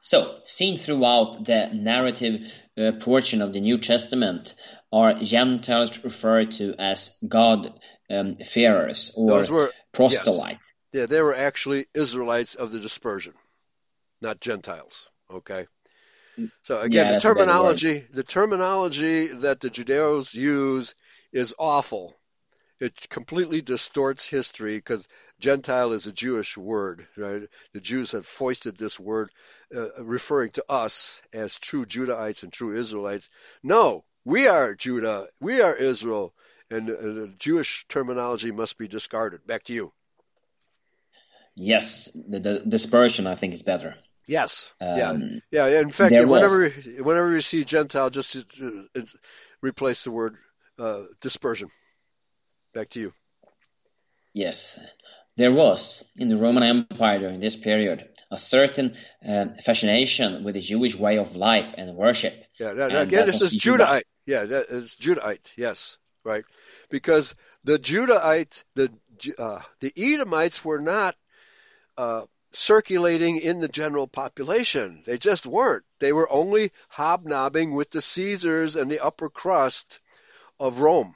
So, 0.00 0.38
seen 0.44 0.76
throughout 0.76 1.44
the 1.44 1.70
narrative 1.72 2.52
uh, 2.76 2.92
portion 3.00 3.42
of 3.42 3.52
the 3.52 3.60
New 3.60 3.78
Testament 3.78 4.54
are 4.92 5.14
Gentiles 5.14 6.02
referred 6.04 6.52
to 6.52 6.74
as 6.78 7.16
God-fearers 7.26 9.12
um, 9.16 9.24
or 9.24 9.44
were, 9.50 9.72
proselytes. 9.92 10.72
Yes. 10.92 11.00
Yeah, 11.00 11.06
they 11.06 11.20
were 11.20 11.34
actually 11.34 11.86
Israelites 11.94 12.54
of 12.54 12.70
the 12.70 12.78
dispersion 12.78 13.34
not 14.20 14.40
Gentiles. 14.40 15.08
Okay. 15.30 15.66
So 16.62 16.80
again, 16.80 17.06
yeah, 17.06 17.12
the 17.14 17.20
terminology, 17.20 18.04
the 18.12 18.22
terminology 18.22 19.26
that 19.26 19.60
the 19.60 19.70
Judeos 19.70 20.34
use 20.34 20.94
is 21.32 21.54
awful. 21.58 22.16
It 22.80 23.08
completely 23.08 23.60
distorts 23.60 24.28
history 24.28 24.76
because 24.76 25.08
Gentile 25.40 25.92
is 25.92 26.06
a 26.06 26.12
Jewish 26.12 26.56
word, 26.56 27.08
right? 27.16 27.42
The 27.72 27.80
Jews 27.80 28.12
have 28.12 28.24
foisted 28.24 28.76
this 28.76 29.00
word, 29.00 29.30
uh, 29.74 30.04
referring 30.04 30.52
to 30.52 30.64
us 30.68 31.20
as 31.32 31.56
true 31.56 31.84
Judahites 31.84 32.44
and 32.44 32.52
true 32.52 32.78
Israelites. 32.78 33.30
No, 33.64 34.04
we 34.24 34.46
are 34.46 34.76
Judah, 34.76 35.26
we 35.40 35.60
are 35.60 35.74
Israel, 35.74 36.32
and, 36.70 36.88
and 36.88 37.38
Jewish 37.40 37.84
terminology 37.88 38.52
must 38.52 38.78
be 38.78 38.86
discarded. 38.86 39.44
Back 39.44 39.64
to 39.64 39.72
you. 39.72 39.92
Yes, 41.56 42.08
the, 42.14 42.38
the 42.38 42.58
dispersion 42.60 43.26
I 43.26 43.34
think 43.34 43.54
is 43.54 43.62
better. 43.62 43.96
Yes. 44.28 44.72
Um, 44.80 45.40
yeah. 45.50 45.66
Yeah. 45.68 45.80
In 45.80 45.90
fact, 45.90 46.12
whenever 46.12 46.64
was. 46.64 46.86
whenever 47.00 47.32
you 47.32 47.40
see 47.40 47.64
Gentile, 47.64 48.10
just 48.10 48.36
uh, 48.60 49.00
replace 49.62 50.04
the 50.04 50.10
word 50.10 50.36
uh, 50.78 51.02
dispersion. 51.20 51.70
Back 52.74 52.90
to 52.90 53.00
you. 53.00 53.12
Yes. 54.34 54.78
There 55.36 55.52
was, 55.52 56.04
in 56.16 56.28
the 56.28 56.36
Roman 56.36 56.62
Empire 56.64 57.20
during 57.20 57.40
this 57.40 57.54
period, 57.54 58.08
a 58.30 58.36
certain 58.36 58.96
uh, 59.26 59.46
fascination 59.64 60.42
with 60.42 60.54
the 60.54 60.60
Jewish 60.60 60.96
way 60.96 61.18
of 61.18 61.36
life 61.36 61.74
and 61.78 61.94
worship. 61.94 62.34
Yeah, 62.58 62.72
now, 62.72 62.88
now 62.88 63.00
again, 63.00 63.26
this 63.26 63.40
is 63.40 63.54
Judahite. 63.54 64.02
Yeah, 64.26 64.44
that 64.44 64.66
is 64.68 64.96
Judahite. 65.00 65.48
Yes, 65.56 65.96
right. 66.24 66.44
Because 66.90 67.34
the 67.64 67.78
Judahite, 67.78 68.64
the 68.74 68.90
uh, 69.38 69.60
the 69.80 69.92
Edomites 69.96 70.64
were 70.64 70.80
not 70.80 71.16
uh, 71.96 72.22
circulating 72.50 73.38
in 73.38 73.60
the 73.60 73.68
general 73.68 74.06
population. 74.06 75.02
They 75.04 75.18
just 75.18 75.46
weren't. 75.46 75.84
They 75.98 76.12
were 76.12 76.30
only 76.30 76.72
hobnobbing 76.88 77.74
with 77.74 77.90
the 77.90 78.00
Caesars 78.00 78.76
and 78.76 78.90
the 78.90 79.00
upper 79.00 79.28
crust 79.28 79.98
of 80.58 80.80
Rome. 80.80 81.14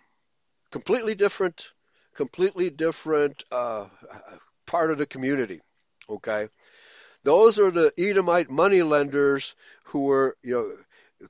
Completely 0.70 1.14
different, 1.14 1.72
completely 2.14 2.70
different 2.70 3.44
uh, 3.50 3.86
part 4.66 4.90
of 4.90 4.98
the 4.98 5.06
community. 5.06 5.60
Okay, 6.08 6.48
those 7.22 7.58
are 7.58 7.70
the 7.70 7.92
Edomite 7.96 8.50
moneylenders 8.50 9.54
who 9.84 10.04
were, 10.04 10.36
you 10.42 10.54
know, 10.54 10.72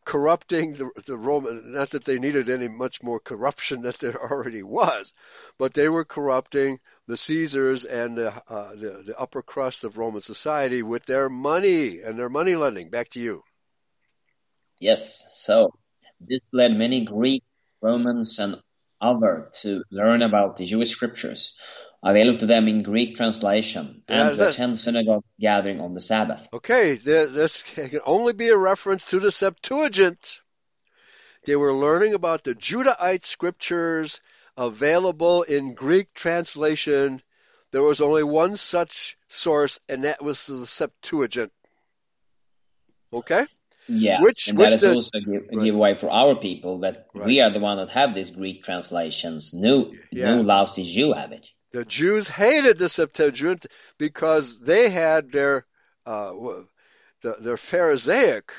corrupting 0.05 0.75
the, 0.75 0.91
the 1.07 1.17
Roman. 1.17 1.73
Not 1.73 1.91
that 1.91 2.05
they 2.05 2.19
needed 2.19 2.49
any 2.49 2.69
much 2.69 3.03
more 3.03 3.21
corruption 3.21 3.83
that 3.83 3.99
there 3.99 4.21
already 4.31 4.63
was, 4.63 5.15
but 5.59 5.75
they 5.75 5.89
were 5.89 6.05
corrupting 6.05 6.81
the 7.07 7.17
Caesars 7.17 7.85
and 7.85 8.17
the, 8.17 8.33
uh, 8.49 8.75
the, 8.75 9.03
the 9.07 9.19
upper 9.19 9.43
crust 9.43 9.85
of 9.85 9.99
Roman 9.99 10.21
society 10.21 10.83
with 10.83 11.05
their 11.07 11.29
money 11.29 12.01
and 12.01 12.19
their 12.19 12.29
money 12.29 12.57
lending. 12.57 12.91
Back 12.91 13.11
to 13.11 13.21
you. 13.21 13.43
Yes. 14.79 15.25
So 15.35 15.75
this 16.21 16.41
led 16.53 16.73
many 16.73 17.05
Greek, 17.05 17.45
Romans, 17.81 18.39
and 18.39 18.61
other 19.01 19.51
to 19.61 19.83
learn 19.91 20.23
about 20.23 20.57
the 20.57 20.65
Jewish 20.65 20.91
scriptures 20.91 21.57
available 22.03 22.39
to 22.41 22.47
them 22.47 22.69
in 22.69 22.83
Greek 22.83 23.17
translation 23.17 24.03
and 24.09 24.37
to 24.37 24.49
attend 24.49 24.79
synagogue 24.79 25.25
gathering 25.39 25.81
on 25.81 25.95
the 25.95 26.01
Sabbath. 26.01 26.49
Okay, 26.53 26.95
this 26.95 27.63
can 27.63 28.01
only 28.05 28.33
be 28.33 28.49
a 28.49 28.57
reference 28.57 29.07
to 29.07 29.21
the 29.21 29.31
Septuagint. 29.31 30.41
They 31.45 31.57
were 31.57 31.73
learning 31.73 32.15
about 32.15 32.45
the 32.45 32.55
Judahite 32.55 33.25
scriptures 33.25 34.21
available 34.57 35.43
in 35.43 35.75
Greek 35.75 36.13
translation. 36.15 37.23
There 37.71 37.83
was 37.83 38.01
only 38.01 38.23
one 38.23 38.57
such 38.57 39.17
source, 39.29 39.81
and 39.89 40.05
that 40.05 40.23
was 40.23 40.47
the 40.47 40.67
Septuagint. 40.67 41.53
Okay? 43.13 43.47
Yeah, 43.89 44.23
which, 44.23 44.49
and 44.49 44.59
which 44.59 44.71
that 44.71 44.75
is 44.77 44.81
the, 44.83 44.95
also 44.95 45.11
a, 45.19 45.21
give, 45.21 45.49
right. 45.53 45.65
giveaway 45.65 45.95
for 45.95 46.11
our 46.11 46.37
people 46.37 46.81
that 46.81 47.09
right. 47.15 47.27
we 47.27 47.41
are 47.41 47.51
the 47.51 47.59
one 47.59 47.79
that 47.79 47.91
have 47.91 48.15
these 48.15 48.31
Greek 48.31 48.63
translations. 48.63 49.53
No, 49.53 49.93
yeah. 50.13 50.37
no 50.37 50.43
lousy 50.43 50.85
Jew 50.85 51.13
have 51.13 51.33
it. 51.33 51.49
The 51.73 51.85
Jews 51.87 52.29
hated 52.29 52.79
the 52.79 52.89
Septuagint 52.89 53.67
because 53.99 54.59
they 54.59 54.91
had 54.91 55.31
their 55.31 55.67
uh, 56.05 56.33
the, 57.23 57.37
their 57.39 57.57
Pharisaic 57.57 58.53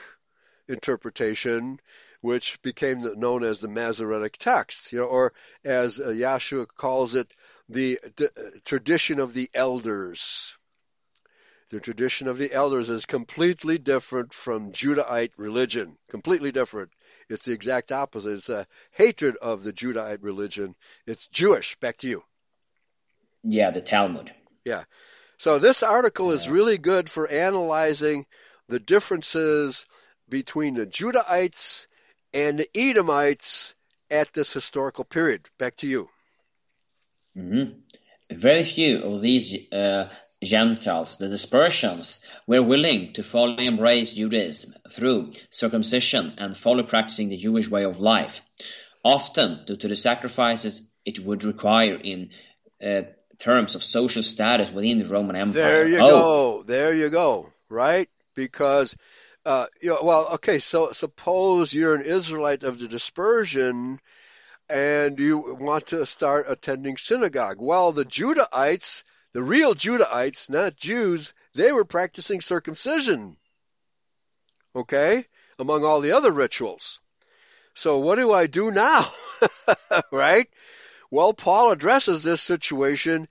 interpretation, 0.68 1.80
which 2.22 2.62
became 2.62 3.20
known 3.20 3.44
as 3.44 3.60
the 3.60 3.68
Masoretic 3.68 4.38
text, 4.38 4.94
you 4.94 5.00
know, 5.00 5.06
or 5.06 5.34
as 5.64 6.00
uh, 6.00 6.08
Yahshua 6.08 6.68
calls 6.68 7.16
it, 7.16 7.32
the, 7.70 8.00
the 8.16 8.28
uh, 8.28 8.60
tradition 8.64 9.20
of 9.20 9.34
the 9.34 9.50
elders. 9.54 10.58
The 11.70 11.80
tradition 11.80 12.28
of 12.28 12.38
the 12.38 12.52
elders 12.52 12.90
is 12.90 13.06
completely 13.06 13.78
different 13.78 14.34
from 14.34 14.72
Judahite 14.72 15.34
religion. 15.38 15.98
Completely 16.10 16.52
different. 16.52 16.92
It's 17.30 17.46
the 17.46 17.54
exact 17.54 17.92
opposite. 17.92 18.34
It's 18.34 18.50
a 18.50 18.68
hatred 18.92 19.36
of 19.38 19.64
the 19.64 19.74
Judahite 19.74 20.22
religion. 20.22 20.76
It's 21.06 21.28
Jewish. 21.28 21.76
Back 21.78 21.98
to 21.98 22.08
you. 22.08 22.24
Yeah, 23.44 23.72
the 23.72 23.82
Talmud. 23.82 24.32
Yeah. 24.64 24.84
So 25.38 25.60
this 25.60 25.84
article 25.84 26.30
yeah. 26.30 26.36
is 26.36 26.50
really 26.50 26.78
good 26.78 27.10
for 27.10 27.28
analyzing 27.28 28.26
the 28.70 28.80
differences 28.80 29.86
between 30.30 30.76
the 30.76 30.86
Judahites 30.86 31.88
and 32.34 32.58
the 32.58 32.70
Edomites 32.74 33.76
at 34.10 34.32
this 34.34 34.54
historical 34.54 35.04
period. 35.04 35.50
Back 35.58 35.76
to 35.78 35.88
you. 35.88 36.10
Mm-hmm. 37.38 37.80
Very 38.32 38.64
few 38.64 39.04
of 39.04 39.22
these 39.22 39.72
uh, 39.72 40.10
Gentiles, 40.44 41.18
the 41.18 41.28
dispersions, 41.28 42.22
were 42.48 42.64
willing 42.64 43.14
to 43.14 43.24
fully 43.24 43.66
embrace 43.66 44.14
Judaism 44.14 44.74
through 44.92 45.32
circumcision 45.50 46.34
and 46.38 46.58
fully 46.58 46.84
practicing 46.84 47.30
the 47.30 47.38
Jewish 47.38 47.70
way 47.70 47.84
of 47.84 48.00
life, 48.00 48.42
often 49.04 49.66
due 49.66 49.78
to 49.78 49.88
the 49.88 49.96
sacrifices 49.96 50.90
it 51.06 51.20
would 51.20 51.44
require 51.44 51.96
in 51.96 52.30
uh, 52.84 53.04
terms 53.38 53.76
of 53.76 53.84
social 53.84 54.24
status 54.24 54.72
within 54.72 55.00
the 55.00 55.06
Roman 55.06 55.36
Empire. 55.36 55.54
There 55.54 55.88
you 55.88 56.00
oh. 56.00 56.10
go. 56.10 56.64
There 56.64 56.94
you 56.94 57.10
go. 57.10 57.52
Right? 57.70 58.10
Because, 58.36 58.96
uh, 59.46 59.68
you 59.82 59.90
know, 59.90 60.00
well, 60.04 60.28
okay, 60.34 60.60
so 60.60 60.92
suppose 60.92 61.74
you're 61.74 61.96
an 61.96 62.06
Israelite 62.06 62.64
of 62.64 62.80
the 62.80 62.88
dispersion 62.88 64.00
and 64.70 65.20
you 65.20 65.58
want 65.60 65.88
to 65.88 66.06
start 66.06 66.46
attending 66.48 66.98
synagogue. 66.98 67.58
Well, 67.60 67.92
the 67.92 68.06
Judahites 68.06 69.04
the 69.34 69.44
real 69.44 69.74
Judahites, 69.74 70.50
not 70.50 70.76
Jews, 70.76 71.34
they 71.56 71.72
were 71.72 71.86
practicing 71.86 72.40
circumcision. 72.40 73.36
Okay? 74.76 75.26
Among 75.58 75.84
all 75.84 76.02
the 76.02 76.12
other 76.12 76.32
rituals. 76.32 77.00
So 77.74 77.98
what 77.98 78.16
do 78.16 78.32
I 78.32 78.46
do 78.46 78.70
now? 78.70 79.12
right? 80.12 80.48
Well, 81.14 81.32
Paul 81.32 81.70
addresses 81.70 82.24
this 82.24 82.42
situation 82.42 83.28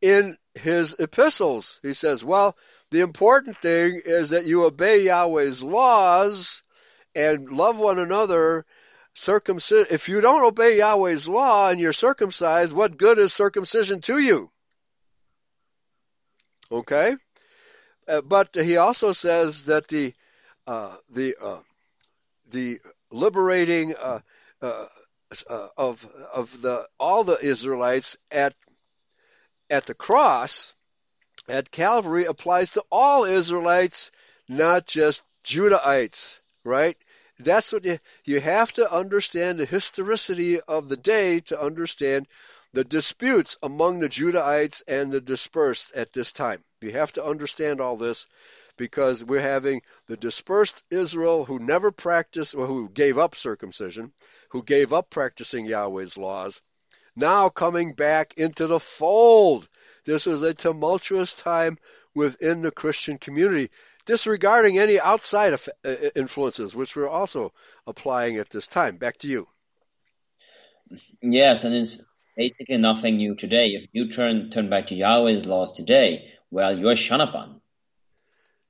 in 0.00 0.38
his 0.54 0.94
epistles. 1.00 1.80
He 1.82 1.92
says, 1.92 2.24
well, 2.24 2.56
the 2.92 3.00
important 3.00 3.56
thing 3.56 4.00
is 4.04 4.30
that 4.30 4.46
you 4.46 4.64
obey 4.64 5.02
Yahweh's 5.02 5.60
laws 5.60 6.62
and 7.12 7.50
love 7.50 7.76
one 7.76 7.98
another. 7.98 8.64
If 9.16 10.08
you 10.08 10.20
don't 10.20 10.44
obey 10.44 10.78
Yahweh's 10.78 11.28
law 11.28 11.70
and 11.70 11.80
you're 11.80 11.92
circumcised, 11.92 12.72
what 12.72 12.96
good 12.96 13.18
is 13.18 13.32
circumcision 13.32 14.00
to 14.02 14.18
you? 14.18 14.52
Okay, 16.70 17.16
uh, 18.06 18.20
but 18.20 18.54
he 18.54 18.76
also 18.76 19.10
says 19.10 19.66
that 19.66 19.88
the 19.88 20.14
uh, 20.68 20.94
the 21.10 21.34
uh, 21.42 21.62
the 22.50 22.78
liberating 23.10 23.92
uh, 25.42 25.68
of 25.76 26.04
of 26.32 26.62
the 26.62 26.86
all 26.98 27.24
the 27.24 27.38
Israelites 27.40 28.16
at 28.30 28.54
at 29.68 29.86
the 29.86 29.94
cross 29.94 30.74
at 31.48 31.70
Calvary 31.70 32.24
applies 32.24 32.72
to 32.72 32.84
all 32.90 33.24
Israelites, 33.24 34.10
not 34.48 34.86
just 34.86 35.22
Judahites, 35.44 36.40
right? 36.62 36.96
That's 37.38 37.72
what 37.72 37.84
you 37.84 37.98
you 38.24 38.40
have 38.40 38.72
to 38.74 38.90
understand 38.90 39.58
the 39.58 39.66
historicity 39.66 40.60
of 40.60 40.88
the 40.88 40.96
day 40.96 41.40
to 41.40 41.60
understand 41.60 42.26
the 42.72 42.84
disputes 42.84 43.56
among 43.62 43.98
the 43.98 44.08
Judahites 44.08 44.82
and 44.86 45.12
the 45.12 45.20
dispersed 45.20 45.94
at 45.94 46.12
this 46.12 46.32
time. 46.32 46.62
You 46.80 46.92
have 46.92 47.12
to 47.12 47.24
understand 47.24 47.80
all 47.80 47.96
this 47.96 48.26
because 48.76 49.22
we're 49.22 49.40
having 49.40 49.82
the 50.06 50.16
dispersed 50.16 50.84
Israel 50.90 51.44
who 51.44 51.58
never 51.58 51.90
practiced, 51.90 52.54
or 52.54 52.66
who 52.66 52.88
gave 52.88 53.18
up 53.18 53.36
circumcision, 53.36 54.12
who 54.54 54.62
gave 54.62 54.92
up 54.92 55.10
practicing 55.10 55.66
Yahweh's 55.66 56.16
laws, 56.16 56.62
now 57.16 57.48
coming 57.48 57.92
back 57.92 58.34
into 58.36 58.68
the 58.68 58.78
fold. 58.78 59.68
This 60.04 60.28
is 60.28 60.42
a 60.42 60.54
tumultuous 60.54 61.32
time 61.34 61.76
within 62.14 62.62
the 62.62 62.70
Christian 62.70 63.18
community, 63.18 63.70
disregarding 64.06 64.78
any 64.78 65.00
outside 65.00 65.54
uh, 65.54 65.94
influences, 66.14 66.72
which 66.72 66.94
we're 66.94 67.08
also 67.08 67.52
applying 67.84 68.36
at 68.36 68.48
this 68.48 68.68
time. 68.68 68.96
Back 68.96 69.18
to 69.18 69.28
you. 69.28 69.48
Yes, 71.20 71.64
and 71.64 71.74
it's 71.74 72.06
basically 72.36 72.76
nothing 72.76 73.16
new 73.16 73.34
today. 73.34 73.70
If 73.70 73.88
you 73.92 74.12
turn 74.12 74.50
turn 74.52 74.70
back 74.70 74.86
to 74.88 74.94
Yahweh's 74.94 75.48
laws 75.48 75.72
today, 75.72 76.32
well, 76.52 76.78
you're 76.78 76.94
Shanapan. 76.94 77.60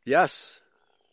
Yes. 0.07 0.59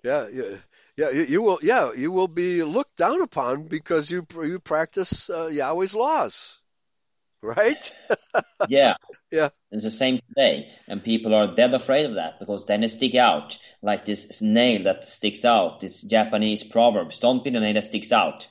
Yeah, 0.01 0.29
yeah. 0.31 0.55
Yeah, 0.97 1.11
you, 1.11 1.23
you, 1.23 1.41
will. 1.41 1.59
Yeah, 1.61 1.93
you 1.93 2.11
will 2.11 2.27
be 2.27 2.63
looked 2.63 2.97
down 2.97 3.21
upon 3.21 3.63
because 3.63 4.11
you 4.11 4.25
you 4.35 4.59
practice 4.59 5.29
uh, 5.29 5.47
Yahweh's 5.47 5.95
laws, 5.95 6.59
right? 7.41 7.93
yeah, 8.69 8.95
yeah. 9.31 9.49
It's 9.71 9.83
the 9.83 9.91
same 9.91 10.19
today, 10.27 10.69
and 10.87 11.03
people 11.03 11.33
are 11.33 11.55
dead 11.55 11.73
afraid 11.73 12.05
of 12.05 12.15
that 12.15 12.39
because 12.39 12.65
then 12.65 12.81
they 12.81 12.89
stick 12.89 13.15
out 13.15 13.57
like 13.81 14.05
this 14.05 14.41
nail 14.41 14.83
that 14.83 15.05
sticks 15.05 15.45
out. 15.45 15.79
This 15.79 16.01
Japanese 16.01 16.63
proverb: 16.63 17.13
"Don't 17.19 17.43
be 17.43 17.49
the 17.49 17.59
nail 17.59 17.73
that 17.73 17.85
sticks 17.85 18.11
out." 18.11 18.47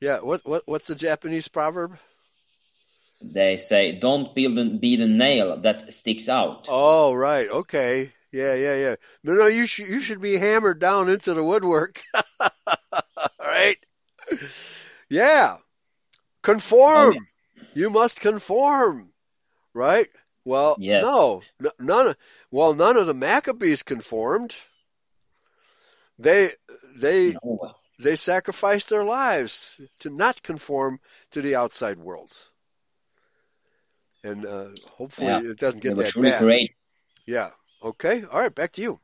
Yeah. 0.00 0.20
What 0.20 0.42
what 0.44 0.62
what's 0.66 0.88
the 0.88 0.94
Japanese 0.94 1.48
proverb? 1.48 1.98
they 3.32 3.56
say 3.56 3.98
don't 3.98 4.34
be 4.34 4.46
the, 4.46 4.78
be 4.78 4.96
the 4.96 5.08
nail 5.08 5.56
that 5.58 5.92
sticks 5.92 6.28
out. 6.28 6.66
Oh, 6.68 7.14
right. 7.14 7.48
Okay. 7.48 8.12
Yeah, 8.34 8.54
yeah, 8.54 8.74
yeah. 8.74 8.94
No, 9.22 9.34
no, 9.34 9.46
you 9.46 9.64
should 9.64 9.86
you 9.86 10.00
should 10.00 10.20
be 10.20 10.36
hammered 10.36 10.80
down 10.80 11.08
into 11.08 11.34
the 11.34 11.44
woodwork. 11.44 12.02
right? 13.38 13.76
Yeah. 15.08 15.58
Conform. 16.42 17.10
Oh, 17.10 17.12
yeah. 17.12 17.64
You 17.74 17.90
must 17.90 18.20
conform. 18.20 19.10
Right? 19.72 20.08
Well, 20.44 20.74
yes. 20.80 21.04
no, 21.04 21.42
none. 21.78 22.08
Of, 22.08 22.16
well, 22.50 22.74
none 22.74 22.96
of 22.96 23.06
the 23.06 23.14
Maccabees 23.14 23.84
conformed. 23.84 24.56
They 26.18 26.50
they 26.96 27.36
no. 27.44 27.72
they 28.00 28.16
sacrificed 28.16 28.88
their 28.88 29.04
lives 29.04 29.80
to 30.00 30.10
not 30.10 30.42
conform 30.42 30.98
to 31.30 31.40
the 31.40 31.54
outside 31.54 31.98
world 31.98 32.32
and 34.24 34.46
uh, 34.46 34.68
hopefully 34.96 35.28
yeah. 35.28 35.40
it 35.40 35.58
doesn't 35.58 35.82
get 35.82 35.96
that 35.96 36.14
bad. 36.20 36.42
Great. 36.42 36.72
Yeah. 37.26 37.50
Okay. 37.84 38.24
All 38.24 38.40
right. 38.40 38.54
Back 38.54 38.72
to 38.72 38.82
you. 38.82 39.00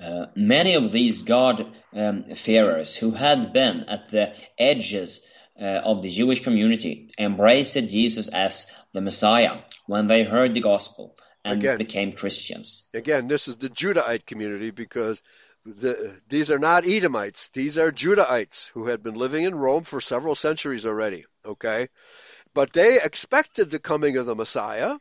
Uh, 0.00 0.26
many 0.34 0.74
of 0.74 0.90
these 0.90 1.22
God-fearers 1.22 2.96
um, 2.96 3.00
who 3.00 3.14
had 3.14 3.52
been 3.52 3.84
at 3.88 4.08
the 4.08 4.34
edges 4.58 5.20
uh, 5.60 5.64
of 5.64 6.02
the 6.02 6.10
Jewish 6.10 6.42
community 6.42 7.10
embraced 7.18 7.74
Jesus 7.74 8.26
as 8.28 8.66
the 8.92 9.00
Messiah 9.00 9.58
when 9.86 10.08
they 10.08 10.24
heard 10.24 10.54
the 10.54 10.60
gospel 10.60 11.16
and 11.44 11.60
again, 11.60 11.78
became 11.78 12.12
Christians. 12.12 12.88
Again, 12.94 13.28
this 13.28 13.48
is 13.48 13.56
the 13.56 13.68
Judahite 13.68 14.26
community 14.26 14.70
because 14.70 15.22
the, 15.64 16.16
these 16.28 16.50
are 16.50 16.58
not 16.58 16.86
Edomites; 16.86 17.50
these 17.50 17.78
are 17.78 17.92
Judahites 17.92 18.70
who 18.70 18.86
had 18.86 19.02
been 19.02 19.14
living 19.14 19.44
in 19.44 19.54
Rome 19.54 19.84
for 19.84 20.00
several 20.00 20.34
centuries 20.34 20.86
already. 20.86 21.26
Okay, 21.44 21.88
but 22.54 22.72
they 22.72 23.00
expected 23.00 23.70
the 23.70 23.78
coming 23.78 24.16
of 24.16 24.26
the 24.26 24.34
Messiah. 24.34 24.96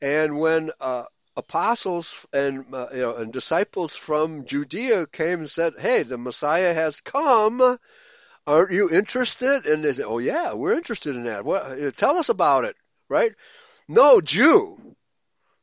And 0.00 0.38
when 0.40 0.72
uh, 0.80 1.04
apostles 1.36 2.26
and 2.32 2.66
uh, 2.72 2.88
you 2.92 3.00
know 3.00 3.16
and 3.16 3.32
disciples 3.32 3.96
from 3.96 4.44
Judea 4.44 5.06
came 5.06 5.40
and 5.40 5.50
said, 5.50 5.74
"Hey, 5.78 6.02
the 6.02 6.18
Messiah 6.18 6.74
has 6.74 7.00
come. 7.00 7.78
Aren't 8.46 8.72
you 8.72 8.90
interested?" 8.90 9.66
And 9.66 9.84
they 9.84 9.92
said, 9.92 10.06
"Oh 10.06 10.18
yeah, 10.18 10.54
we're 10.54 10.76
interested 10.76 11.16
in 11.16 11.24
that. 11.24 11.44
What? 11.44 11.96
Tell 11.96 12.16
us 12.16 12.28
about 12.28 12.64
it." 12.64 12.76
Right? 13.08 13.32
No 13.88 14.20
Jew, 14.20 14.96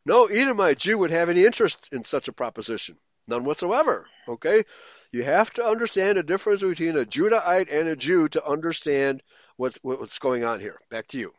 no 0.06 0.26
Edomite 0.26 0.80
Jew 0.80 0.98
would 0.98 1.12
have 1.12 1.30
any 1.30 1.46
interest 1.46 1.90
in 1.92 2.04
such 2.04 2.28
a 2.28 2.34
proposition. 2.34 2.98
None 3.28 3.44
whatsoever. 3.44 4.08
Okay? 4.28 4.64
You 5.12 5.24
have 5.24 5.52
to 5.52 5.64
understand 5.64 6.18
the 6.18 6.24
difference 6.24 6.62
between 6.62 6.98
a 6.98 7.06
Judahite 7.06 7.72
and 7.72 7.88
a 7.88 7.96
Jew 7.96 8.28
to 8.30 8.46
understand 8.46 9.22
what, 9.56 9.78
what's 9.82 10.20
going 10.20 10.44
on 10.44 10.60
here. 10.60 10.80
Back 10.90 11.08
to 11.10 11.18
you. 11.18 11.32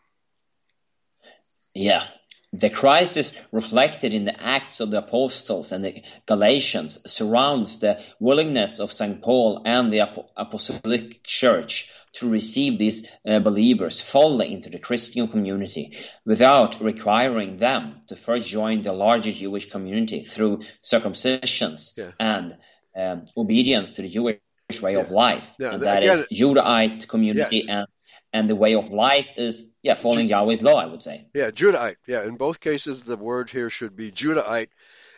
Yeah. 1.74 2.07
The 2.53 2.70
crisis 2.70 3.32
reflected 3.53 4.12
in 4.12 4.24
the 4.24 4.42
Acts 4.42 4.80
of 4.80 4.90
the 4.90 4.98
Apostles 4.98 5.70
and 5.70 5.84
the 5.84 6.03
Galatians 6.26 6.98
surrounds 7.11 7.78
the 7.78 8.03
willingness 8.18 8.80
of 8.80 8.92
St. 8.92 9.22
Paul 9.22 9.62
and 9.64 9.92
the 9.92 10.01
Apostolic 10.36 11.22
Church 11.22 11.92
to 12.14 12.28
receive 12.28 12.76
these 12.76 13.09
uh, 13.24 13.38
believers 13.38 14.01
fully 14.01 14.53
into 14.53 14.68
the 14.68 14.80
Christian 14.80 15.28
community 15.28 15.96
without 16.26 16.80
requiring 16.80 17.57
them 17.57 18.01
to 18.09 18.16
first 18.16 18.48
join 18.48 18.82
the 18.82 18.92
larger 18.92 19.30
Jewish 19.30 19.70
community 19.70 20.22
through 20.22 20.62
circumcisions 20.82 21.92
yeah. 21.96 22.11
and 22.18 22.57
um, 22.96 23.26
obedience 23.36 23.92
to 23.92 24.03
the 24.03 24.09
Jewish 24.09 24.40
way 24.82 24.94
yeah. 24.94 25.01
of 25.01 25.12
life. 25.12 25.55
Yeah. 25.61 25.74
And 25.74 25.82
that 25.84 26.03
Again, 26.03 26.18
is 26.18 26.26
Judahite 26.32 27.07
community 27.07 27.59
yes. 27.59 27.66
and 27.68 27.86
and 28.33 28.49
the 28.49 28.57
way 28.57 28.74
of 28.74 28.91
life 28.91 29.26
is 29.37 29.64
yeah 29.83 29.95
following 29.95 30.26
Ju- 30.26 30.35
Yahweh's 30.35 30.62
law. 30.62 30.76
I 30.76 30.87
would 30.87 31.03
say. 31.03 31.26
Yeah, 31.35 31.51
Judahite. 31.51 31.97
Yeah, 32.07 32.24
in 32.24 32.37
both 32.37 32.61
cases, 32.61 33.03
the 33.03 33.16
word 33.16 33.51
here 33.51 33.70
should 33.70 33.97
be 33.97 34.11
Judahite, 34.11 34.68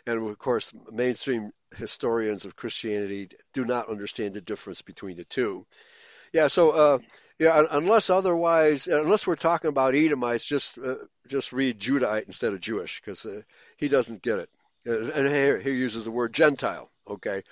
and 0.05 0.27
of 0.27 0.37
course, 0.37 0.73
mainstream 0.91 1.51
historians 1.75 2.45
of 2.45 2.55
Christianity 2.55 3.29
do 3.53 3.65
not 3.65 3.89
understand 3.89 4.33
the 4.33 4.41
difference 4.41 4.81
between 4.81 5.17
the 5.17 5.25
two. 5.25 5.65
Yeah, 6.31 6.47
so 6.47 6.71
uh, 6.71 6.99
yeah, 7.39 7.63
unless 7.71 8.09
otherwise, 8.09 8.87
unless 8.87 9.27
we're 9.27 9.35
talking 9.35 9.69
about 9.69 9.95
Edomites, 9.95 10.45
just 10.45 10.77
uh, 10.77 10.95
just 11.27 11.53
read 11.53 11.79
Judahite 11.79 12.27
instead 12.27 12.53
of 12.53 12.61
Jewish 12.61 13.01
because 13.01 13.25
uh, 13.25 13.41
he 13.77 13.87
doesn't 13.87 14.21
get 14.21 14.39
it. 14.39 14.49
And 14.85 15.27
here 15.27 15.59
he 15.59 15.71
uses 15.71 16.03
the 16.05 16.11
word 16.11 16.33
Gentile. 16.33 16.89
Okay, 17.07 17.43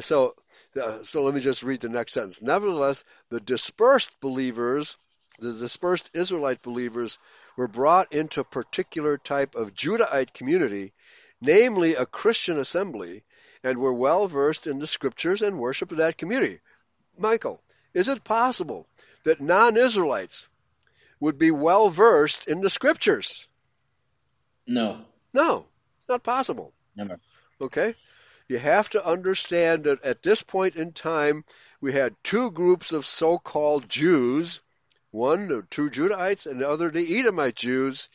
so 0.00 0.34
uh, 0.80 1.02
so 1.02 1.22
let 1.22 1.34
me 1.34 1.40
just 1.40 1.62
read 1.62 1.80
the 1.80 1.88
next 1.88 2.12
sentence. 2.12 2.42
Nevertheless, 2.42 3.04
the 3.30 3.40
dispersed 3.40 4.10
believers 4.20 4.96
the 5.38 5.52
dispersed 5.52 6.10
Israelite 6.14 6.62
believers 6.62 7.18
were 7.56 7.68
brought 7.68 8.12
into 8.12 8.40
a 8.40 8.44
particular 8.44 9.18
type 9.18 9.54
of 9.54 9.74
Judahite 9.74 10.32
community, 10.32 10.92
namely 11.40 11.94
a 11.94 12.06
Christian 12.06 12.58
assembly, 12.58 13.24
and 13.62 13.78
were 13.78 13.94
well 13.94 14.28
versed 14.28 14.66
in 14.66 14.78
the 14.78 14.86
scriptures 14.86 15.42
and 15.42 15.58
worship 15.58 15.90
of 15.90 15.98
that 15.98 16.18
community. 16.18 16.60
Michael, 17.18 17.62
is 17.94 18.08
it 18.08 18.24
possible 18.24 18.86
that 19.24 19.40
non 19.40 19.76
Israelites 19.76 20.48
would 21.20 21.38
be 21.38 21.50
well 21.50 21.88
versed 21.90 22.48
in 22.48 22.60
the 22.60 22.70
scriptures? 22.70 23.48
No. 24.66 25.04
No, 25.32 25.66
it's 25.98 26.08
not 26.08 26.22
possible. 26.22 26.72
Never. 26.94 27.18
Okay? 27.60 27.94
You 28.48 28.58
have 28.58 28.90
to 28.90 29.04
understand 29.04 29.84
that 29.84 30.04
at 30.04 30.22
this 30.22 30.42
point 30.42 30.76
in 30.76 30.92
time, 30.92 31.44
we 31.80 31.92
had 31.92 32.14
two 32.22 32.50
groups 32.50 32.92
of 32.92 33.06
so 33.06 33.38
called 33.38 33.88
Jews 33.88 34.60
one, 35.14 35.46
the 35.46 35.62
true 35.70 35.88
Judahites, 35.88 36.50
and 36.50 36.60
the 36.60 36.68
other, 36.68 36.90
the 36.90 37.18
Edomite 37.18 37.54
Jews. 37.54 38.08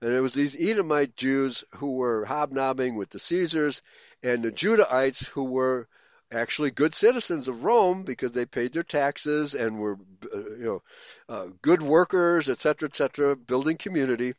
And 0.00 0.12
it 0.12 0.20
was 0.20 0.34
these 0.34 0.54
Edomite 0.60 1.16
Jews 1.16 1.64
who 1.76 1.96
were 1.96 2.26
hobnobbing 2.26 2.96
with 2.96 3.08
the 3.10 3.18
Caesars, 3.18 3.82
and 4.22 4.42
the 4.42 4.52
Judahites 4.52 5.26
who 5.28 5.44
were 5.44 5.88
actually 6.30 6.70
good 6.70 6.94
citizens 6.94 7.48
of 7.48 7.64
Rome 7.64 8.02
because 8.02 8.32
they 8.32 8.44
paid 8.44 8.72
their 8.72 8.82
taxes 8.82 9.54
and 9.54 9.78
were, 9.78 9.96
uh, 10.34 10.38
you 10.38 10.64
know, 10.64 10.82
uh, 11.28 11.46
good 11.62 11.80
workers, 11.80 12.50
etc., 12.50 12.88
etc., 12.88 13.36
building 13.36 13.78
community. 13.78 14.34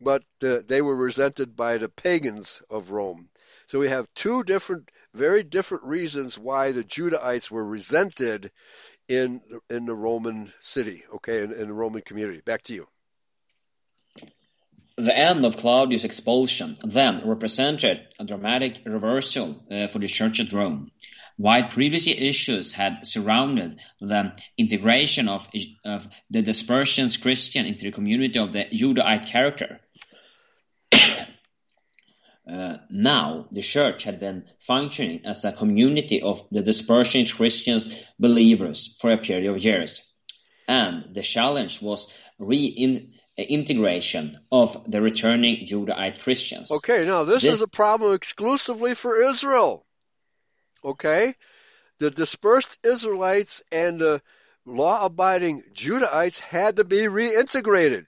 But 0.00 0.22
uh, 0.42 0.58
they 0.66 0.82
were 0.82 0.96
resented 0.96 1.56
by 1.56 1.78
the 1.78 1.88
pagans 1.88 2.62
of 2.68 2.90
Rome. 2.90 3.28
So 3.66 3.78
we 3.78 3.88
have 3.88 4.06
two 4.14 4.44
different, 4.44 4.88
very 5.14 5.42
different 5.42 5.84
reasons 5.84 6.38
why 6.38 6.72
the 6.72 6.84
Judahites 6.84 7.50
were 7.50 7.64
resented 7.64 8.50
in 9.08 9.40
in 9.70 9.86
the 9.86 9.94
Roman 9.94 10.52
city, 10.60 11.04
okay, 11.16 11.42
in, 11.42 11.52
in 11.52 11.68
the 11.68 11.72
Roman 11.72 12.02
community. 12.02 12.40
Back 12.44 12.62
to 12.64 12.74
you. 12.74 12.86
The 14.96 15.16
end 15.16 15.44
of 15.44 15.56
Claudius' 15.56 16.04
expulsion 16.04 16.76
then 16.82 17.22
represented 17.24 18.06
a 18.18 18.24
dramatic 18.24 18.80
reversal 18.84 19.62
uh, 19.70 19.86
for 19.86 20.00
the 20.00 20.08
Church 20.08 20.40
at 20.40 20.52
Rome. 20.52 20.90
While 21.36 21.68
previous 21.68 22.08
issues 22.08 22.72
had 22.72 23.06
surrounded 23.06 23.78
the 24.00 24.32
integration 24.56 25.28
of, 25.28 25.48
of 25.84 26.08
the 26.30 26.42
dispersions 26.42 27.16
Christian 27.16 27.64
into 27.64 27.84
the 27.84 27.92
community 27.92 28.40
of 28.40 28.52
the 28.52 28.64
Judahite 28.64 29.26
character, 29.26 29.78
uh, 32.48 32.78
now, 32.88 33.46
the 33.50 33.60
church 33.60 34.04
had 34.04 34.20
been 34.20 34.44
functioning 34.60 35.26
as 35.26 35.44
a 35.44 35.52
community 35.52 36.22
of 36.22 36.42
the 36.50 36.62
dispersion 36.62 37.26
Christians 37.26 38.02
believers 38.18 38.96
for 39.00 39.12
a 39.12 39.18
period 39.18 39.50
of 39.50 39.62
years. 39.62 40.00
And 40.66 41.14
the 41.14 41.22
challenge 41.22 41.82
was 41.82 42.10
reintegration 42.38 44.38
of 44.50 44.90
the 44.90 45.02
returning 45.02 45.66
Judahite 45.66 46.22
Christians. 46.22 46.70
Okay, 46.70 47.04
now 47.04 47.24
this, 47.24 47.42
this 47.42 47.54
is 47.54 47.60
a 47.60 47.68
problem 47.68 48.14
exclusively 48.14 48.94
for 48.94 49.22
Israel. 49.22 49.84
Okay? 50.82 51.34
The 51.98 52.10
dispersed 52.10 52.78
Israelites 52.82 53.62
and 53.70 54.00
the 54.00 54.22
law 54.64 55.04
abiding 55.04 55.64
Judahites 55.74 56.40
had 56.40 56.76
to 56.76 56.84
be 56.84 57.00
reintegrated. 57.00 58.06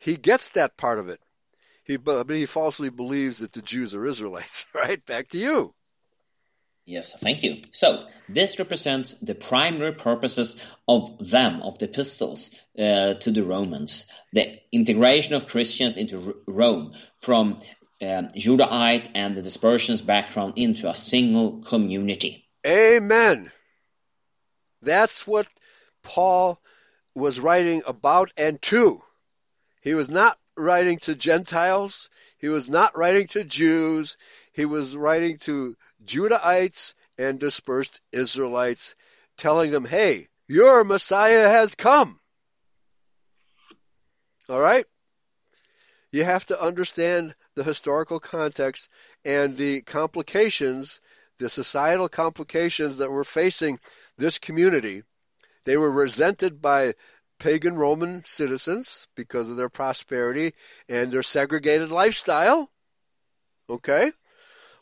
He 0.00 0.16
gets 0.16 0.48
that 0.50 0.76
part 0.76 0.98
of 0.98 1.08
it. 1.08 1.20
He, 1.84 1.96
but 1.96 2.28
he 2.30 2.46
falsely 2.46 2.90
believes 2.90 3.38
that 3.38 3.52
the 3.52 3.62
Jews 3.62 3.94
are 3.94 4.06
Israelites. 4.06 4.66
Right? 4.74 5.04
Back 5.06 5.28
to 5.28 5.38
you. 5.38 5.74
Yes, 6.86 7.14
thank 7.18 7.42
you. 7.42 7.62
So 7.72 8.06
this 8.28 8.58
represents 8.58 9.14
the 9.14 9.34
primary 9.34 9.94
purposes 9.94 10.62
of 10.86 11.16
them, 11.18 11.62
of 11.62 11.78
the 11.78 11.86
epistles 11.86 12.50
uh, 12.78 13.14
to 13.14 13.30
the 13.30 13.42
Romans, 13.42 14.06
the 14.34 14.58
integration 14.70 15.32
of 15.32 15.46
Christians 15.46 15.96
into 15.96 16.36
Rome 16.46 16.92
from 17.20 17.56
um, 18.02 18.28
Judahite 18.36 19.08
and 19.14 19.34
the 19.34 19.40
dispersions 19.40 20.02
background 20.02 20.54
into 20.56 20.90
a 20.90 20.94
single 20.94 21.62
community. 21.62 22.46
Amen. 22.66 23.50
That's 24.82 25.26
what 25.26 25.48
Paul 26.02 26.60
was 27.14 27.40
writing 27.40 27.82
about 27.86 28.30
and 28.36 28.60
to. 28.62 29.00
He 29.80 29.94
was 29.94 30.10
not 30.10 30.38
writing 30.56 30.98
to 31.00 31.14
Gentiles. 31.14 32.10
He 32.38 32.48
was 32.48 32.68
not 32.68 32.96
writing 32.96 33.26
to 33.28 33.44
Jews. 33.44 34.16
He 34.52 34.64
was 34.64 34.96
writing 34.96 35.38
to 35.38 35.76
Judahites 36.04 36.94
and 37.18 37.38
dispersed 37.38 38.00
Israelites, 38.12 38.94
telling 39.36 39.70
them, 39.70 39.84
hey, 39.84 40.28
your 40.46 40.84
Messiah 40.84 41.48
has 41.48 41.74
come. 41.74 42.18
All 44.48 44.60
right? 44.60 44.84
You 46.12 46.24
have 46.24 46.46
to 46.46 46.60
understand 46.60 47.34
the 47.54 47.64
historical 47.64 48.20
context 48.20 48.88
and 49.24 49.56
the 49.56 49.80
complications, 49.80 51.00
the 51.38 51.48
societal 51.48 52.08
complications 52.08 52.98
that 52.98 53.10
were 53.10 53.24
facing 53.24 53.80
this 54.16 54.38
community. 54.38 55.02
They 55.64 55.76
were 55.76 55.90
resented 55.90 56.60
by 56.60 56.94
pagan 57.38 57.76
Roman 57.76 58.24
citizens 58.24 59.06
because 59.14 59.50
of 59.50 59.56
their 59.56 59.68
prosperity 59.68 60.54
and 60.88 61.10
their 61.10 61.22
segregated 61.22 61.90
lifestyle. 61.90 62.70
Okay? 63.68 64.12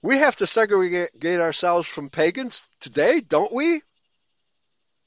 We 0.02 0.18
have 0.18 0.36
to 0.36 0.46
segregate 0.46 1.40
ourselves 1.40 1.86
from 1.86 2.10
pagans 2.10 2.64
today, 2.80 3.20
don't 3.20 3.52
we? 3.52 3.82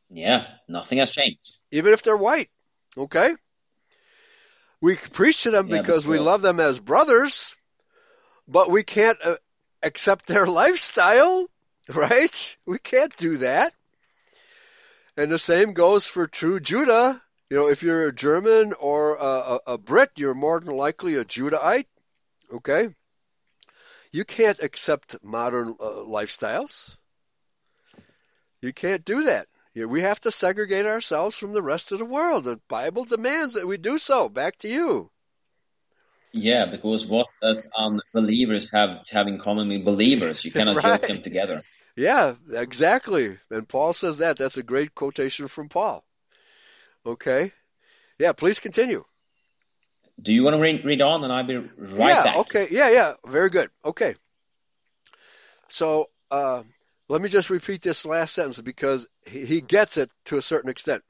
Yeah, 0.10 0.48
nothing 0.68 1.00
has 1.00 1.12
changed. 1.12 1.58
Even 1.72 1.94
if 1.94 2.04
they're 2.04 2.16
white. 2.16 2.50
Okay? 2.98 3.36
We 4.82 4.96
preach 4.96 5.44
to 5.44 5.52
them 5.52 5.68
yeah, 5.68 5.82
because 5.82 6.06
we 6.06 6.20
love 6.20 6.42
them 6.42 6.60
as 6.60 6.80
brothers, 6.80 7.56
but 8.48 8.70
we 8.70 8.84
can't 8.84 9.18
uh, 9.24 9.36
accept 9.82 10.28
their 10.28 10.46
lifestyle, 10.62 11.48
right? 11.94 12.58
We 12.66 12.80
can't 12.80 13.16
do 13.18 13.38
that. 13.38 13.74
And 15.18 15.32
the 15.32 15.40
same 15.40 15.74
goes 15.74 16.06
for 16.06 16.28
true 16.28 16.60
Judah 16.60 17.22
you 17.50 17.58
know, 17.58 17.68
if 17.68 17.84
you're 17.84 18.08
a 18.08 18.16
German 18.16 18.74
or 18.74 19.16
a, 19.16 19.24
a, 19.24 19.60
a 19.74 19.78
Brit, 19.78 20.12
you're 20.18 20.34
more 20.34 20.60
than 20.60 20.76
likely 20.76 21.16
a 21.16 21.26
Judahite. 21.26 21.88
Okay? 22.52 22.90
You 24.12 24.26
can't 24.26 24.60
accept 24.62 25.24
modern 25.24 25.76
uh, 25.80 26.04
lifestyles. 26.08 26.96
You 28.62 28.74
can't 28.74 29.06
do 29.06 29.26
that. 29.26 29.48
We 29.76 30.02
have 30.02 30.22
to 30.22 30.32
segregate 30.32 30.86
ourselves 30.86 31.38
from 31.38 31.52
the 31.52 31.62
rest 31.62 31.92
of 31.92 32.00
the 32.00 32.06
world. 32.06 32.46
The 32.46 32.62
Bible 32.70 33.04
demands 33.04 33.56
that 33.56 33.68
we 33.68 33.78
do 33.78 33.98
so. 33.98 34.30
Back 34.30 34.58
to 34.60 34.70
you. 34.70 35.12
Yeah, 36.32 36.66
because 36.66 37.06
what 37.06 37.28
does 37.42 37.70
unbelievers 37.78 38.72
have 38.72 39.06
have 39.10 39.28
in 39.28 39.40
common 39.40 39.68
with 39.68 39.84
believers? 39.84 40.44
You 40.46 40.52
cannot 40.52 40.78
right. 40.78 41.02
joke 41.02 41.08
them 41.08 41.24
together. 41.24 41.62
Yeah, 41.98 42.36
exactly. 42.52 43.38
And 43.50 43.68
Paul 43.68 43.94
says 43.94 44.20
that. 44.20 44.38
That's 44.38 44.58
a 44.58 44.64
great 44.64 44.96
quotation 44.96 45.48
from 45.48 45.70
Paul. 45.70 46.06
Okay. 47.06 47.52
Yeah, 48.20 48.34
please 48.34 48.60
continue. 48.60 49.04
Do 50.22 50.32
you 50.32 50.44
want 50.44 50.56
to 50.56 50.62
read, 50.62 50.86
read 50.86 51.02
on 51.02 51.24
and 51.24 51.32
I'll 51.32 51.44
be 51.44 51.58
right 51.58 51.70
yeah, 51.78 52.24
back? 52.24 52.38
Okay. 52.38 52.68
Yeah, 52.72 52.90
yeah. 52.90 53.14
Very 53.26 53.50
good. 53.50 53.70
Okay. 53.84 54.16
So, 55.68 56.10
uh, 56.32 56.64
Let 57.08 57.22
me 57.22 57.30
just 57.30 57.50
repeat 57.50 57.82
this 57.82 58.06
last 58.06 58.34
sentence 58.34 58.60
because 58.62 59.08
he 59.28 59.62
gets 59.62 59.98
it 59.98 60.10
to 60.26 60.38
a 60.38 60.42
certain 60.42 60.72
extent. 60.72 61.04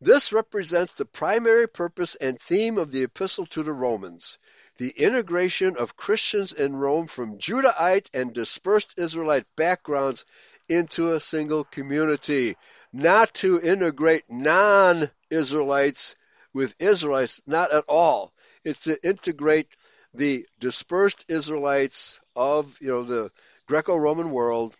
This 0.00 0.32
represents 0.32 0.92
the 0.92 1.04
primary 1.04 1.68
purpose 1.68 2.14
and 2.14 2.40
theme 2.40 2.78
of 2.78 2.90
the 2.90 3.02
epistle 3.02 3.46
to 3.46 3.62
the 3.62 3.72
Romans 3.72 4.38
the 4.80 4.88
integration 4.96 5.76
of 5.76 5.94
Christians 5.94 6.54
in 6.54 6.74
Rome 6.74 7.06
from 7.06 7.36
Judahite 7.36 8.08
and 8.14 8.32
dispersed 8.32 8.98
Israelite 8.98 9.44
backgrounds 9.54 10.24
into 10.70 11.12
a 11.12 11.20
single 11.20 11.64
community, 11.64 12.56
not 12.92 13.34
to 13.34 13.60
integrate 13.60 14.24
non 14.30 15.10
Israelites 15.28 16.16
with 16.54 16.74
Israelites, 16.78 17.42
not 17.46 17.72
at 17.72 17.84
all. 17.88 18.32
It's 18.64 18.80
to 18.80 18.98
integrate 19.06 19.68
the 20.14 20.46
dispersed 20.58 21.26
Israelites 21.28 22.18
of 22.34 22.78
you 22.80 22.88
know 22.88 23.04
the 23.04 23.30
Greco-Roman 23.66 24.30
world 24.30 24.74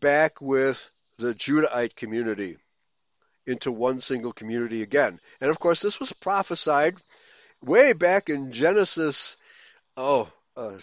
back 0.00 0.40
with 0.40 0.88
the 1.18 1.34
Judahite 1.34 1.94
community 1.94 2.56
into 3.46 3.72
one 3.72 3.98
single 4.00 4.32
community 4.32 4.82
again. 4.82 5.18
And 5.40 5.50
of 5.50 5.58
course, 5.58 5.82
this 5.82 5.98
was 5.98 6.12
prophesied 6.12 6.96
way 7.62 7.92
back 7.92 8.28
in 8.28 8.52
Genesis, 8.52 9.36
oh, 9.96 10.30
uh, 10.56 10.78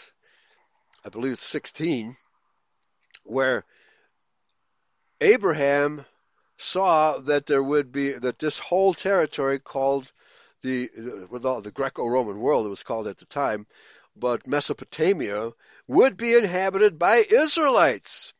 I 1.05 1.09
believe 1.09 1.33
it's 1.33 1.45
16, 1.45 2.15
where 3.23 3.65
Abraham 5.21 6.05
saw 6.57 7.17
that 7.19 7.45
there 7.45 7.63
would 7.63 7.91
be 7.91 8.11
that 8.13 8.39
this 8.39 8.59
whole 8.59 8.93
territory 8.93 9.59
called 9.59 10.11
the 10.61 10.89
with 11.29 11.45
all 11.45 11.61
the 11.61 11.71
Greco-Roman 11.71 12.39
world 12.39 12.65
it 12.65 12.69
was 12.69 12.83
called 12.83 13.07
at 13.07 13.17
the 13.17 13.25
time, 13.25 13.65
but 14.15 14.47
Mesopotamia 14.47 15.51
would 15.87 16.17
be 16.17 16.35
inhabited 16.35 16.99
by 16.99 17.17
Israelites. 17.17 18.33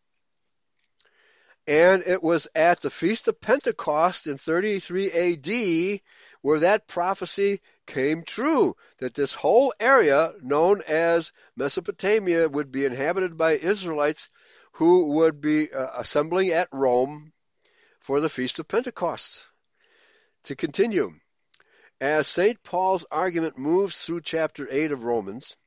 And 1.68 2.04
it 2.06 2.22
was 2.24 2.48
at 2.56 2.82
the 2.82 2.90
Feast 2.90 3.28
of 3.28 3.40
Pentecost 3.40 4.28
in 4.28 4.38
33 4.38 5.12
AD 5.12 6.02
where 6.42 6.60
that 6.60 6.88
prophecy 6.88 7.62
came 7.86 8.24
true 8.24 8.76
that 9.00 9.14
this 9.14 9.34
whole 9.34 9.74
area 9.80 10.34
known 10.42 10.82
as 10.88 11.32
Mesopotamia 11.56 12.48
would 12.48 12.72
be 12.72 12.86
inhabited 12.86 13.38
by 13.38 13.54
Israelites 13.54 14.30
who 14.80 15.12
would 15.16 15.42
be 15.42 15.70
uh, 15.74 15.90
assembling 15.98 16.52
at 16.52 16.70
Rome 16.72 17.34
for 18.00 18.22
the 18.22 18.30
Feast 18.30 18.60
of 18.60 18.68
Pentecost. 18.70 19.46
To 20.44 20.56
continue, 20.56 21.12
as 22.00 22.28
St. 22.28 22.64
Paul's 22.64 23.06
argument 23.12 23.58
moves 23.58 24.06
through 24.06 24.22
chapter 24.22 24.70
8 24.72 24.94
of 24.94 25.04
Romans, 25.04 25.58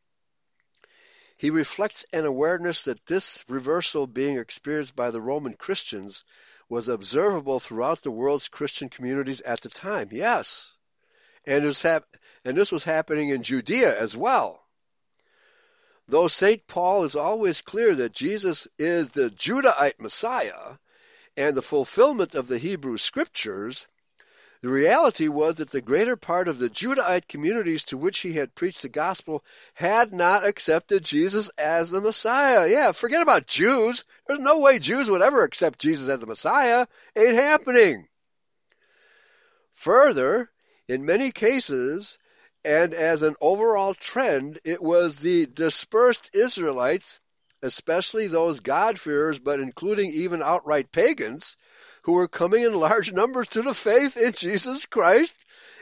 he 1.37 1.51
reflects 1.51 2.07
an 2.15 2.25
awareness 2.25 2.85
that 2.85 3.05
this 3.05 3.45
reversal 3.49 4.07
being 4.07 4.39
experienced 4.39 4.97
by 4.97 5.11
the 5.11 5.21
Roman 5.21 5.53
Christians 5.53 6.25
was 6.71 6.89
observable 6.89 7.61
throughout 7.61 8.01
the 8.01 8.11
world's 8.11 8.49
Christian 8.49 8.89
communities 8.89 9.43
at 9.43 9.61
the 9.61 9.69
time. 9.69 10.09
Yes. 10.11 10.75
And, 11.45 11.65
hap- 11.83 12.17
and 12.47 12.57
this 12.57 12.73
was 12.73 12.85
happening 12.85 13.29
in 13.29 13.43
Judea 13.43 14.01
as 14.01 14.17
well. 14.17 14.62
Though 16.09 16.29
St. 16.29 16.67
Paul 16.67 17.05
is 17.05 17.17
always 17.17 17.63
clear 17.63 17.95
that 17.95 18.13
Jesus 18.13 18.69
is 18.79 19.11
the 19.11 19.31
Judahite 19.31 20.01
Messiah 20.01 20.77
and 21.37 21.57
the 21.57 21.63
fulfillment 21.63 22.35
of 22.35 22.49
the 22.49 22.59
Hebrew 22.59 22.99
Scriptures, 22.99 23.87
the 24.63 24.69
reality 24.69 25.27
was 25.27 25.57
that 25.57 25.71
the 25.71 25.81
greater 25.81 26.17
part 26.17 26.47
of 26.47 26.59
the 26.59 26.71
Judahite 26.71 27.27
communities 27.27 27.83
to 27.85 27.99
which 27.99 28.21
he 28.21 28.35
had 28.35 28.55
preached 28.55 28.83
the 28.83 28.89
gospel 28.89 29.45
had 29.75 30.13
not 30.13 30.47
accepted 30.47 31.03
Jesus 31.05 31.49
as 31.59 31.91
the 31.91 32.01
Messiah. 32.01 32.69
Yeah, 32.69 32.93
forget 32.93 33.23
about 33.23 33.49
Jews. 33.49 34.05
There's 34.27 34.39
no 34.39 34.61
way 34.61 34.79
Jews 34.79 35.11
would 35.11 35.21
ever 35.21 35.43
accept 35.43 35.81
Jesus 35.81 36.09
as 36.09 36.21
the 36.21 36.29
Messiah. 36.29 36.87
Ain't 37.17 37.35
happening. 37.35 38.07
Further, 39.75 40.49
in 40.87 41.05
many 41.05 41.33
cases, 41.33 42.19
and 42.65 42.95
as 42.95 43.23
an 43.23 43.35
overall 43.41 43.95
trend, 43.95 44.59
it 44.65 44.83
was 44.83 45.19
the 45.19 45.47
dispersed 45.47 46.35
Israelites, 46.35 47.19
especially 47.63 48.29
those 48.29 48.61
God-fearers, 48.61 49.39
but 49.39 49.61
including 49.61 50.13
even 50.13 50.43
outright 50.43 50.93
pagans, 50.93 51.57
who 52.03 52.15
were 52.15 52.29
coming 52.29 52.65
in 52.65 52.75
large 52.75 53.13
numbers 53.13 53.49
to 53.49 53.63
the 53.63 53.75
faith 53.75 54.17
in 54.17 54.33
Jesus 54.33 54.87
Christ 54.87 55.35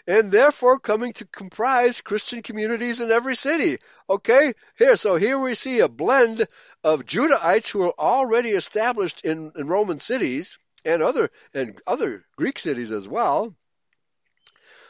and 0.07 0.31
therefore 0.31 0.79
coming 0.79 1.13
to 1.15 1.27
comprise 1.27 2.01
Christian 2.01 2.43
communities 2.43 3.01
in 3.01 3.11
every 3.11 3.35
city. 3.35 3.79
Okay, 4.09 4.55
here, 4.77 4.97
so 4.97 5.17
here 5.17 5.39
we 5.39 5.55
see 5.55 5.81
a 5.81 5.89
blend 5.89 6.47
of 6.83 7.05
Judahites 7.05 7.71
who 7.71 7.83
are 7.85 7.95
already 7.99 8.51
established 8.51 9.25
in, 9.25 9.53
in 9.57 9.67
Roman 9.67 9.99
cities 9.99 10.59
and 10.85 11.03
other 11.03 11.31
and 11.53 11.81
other 11.87 12.25
Greek 12.37 12.59
cities 12.59 12.93
as 12.93 13.09
well. 13.09 13.55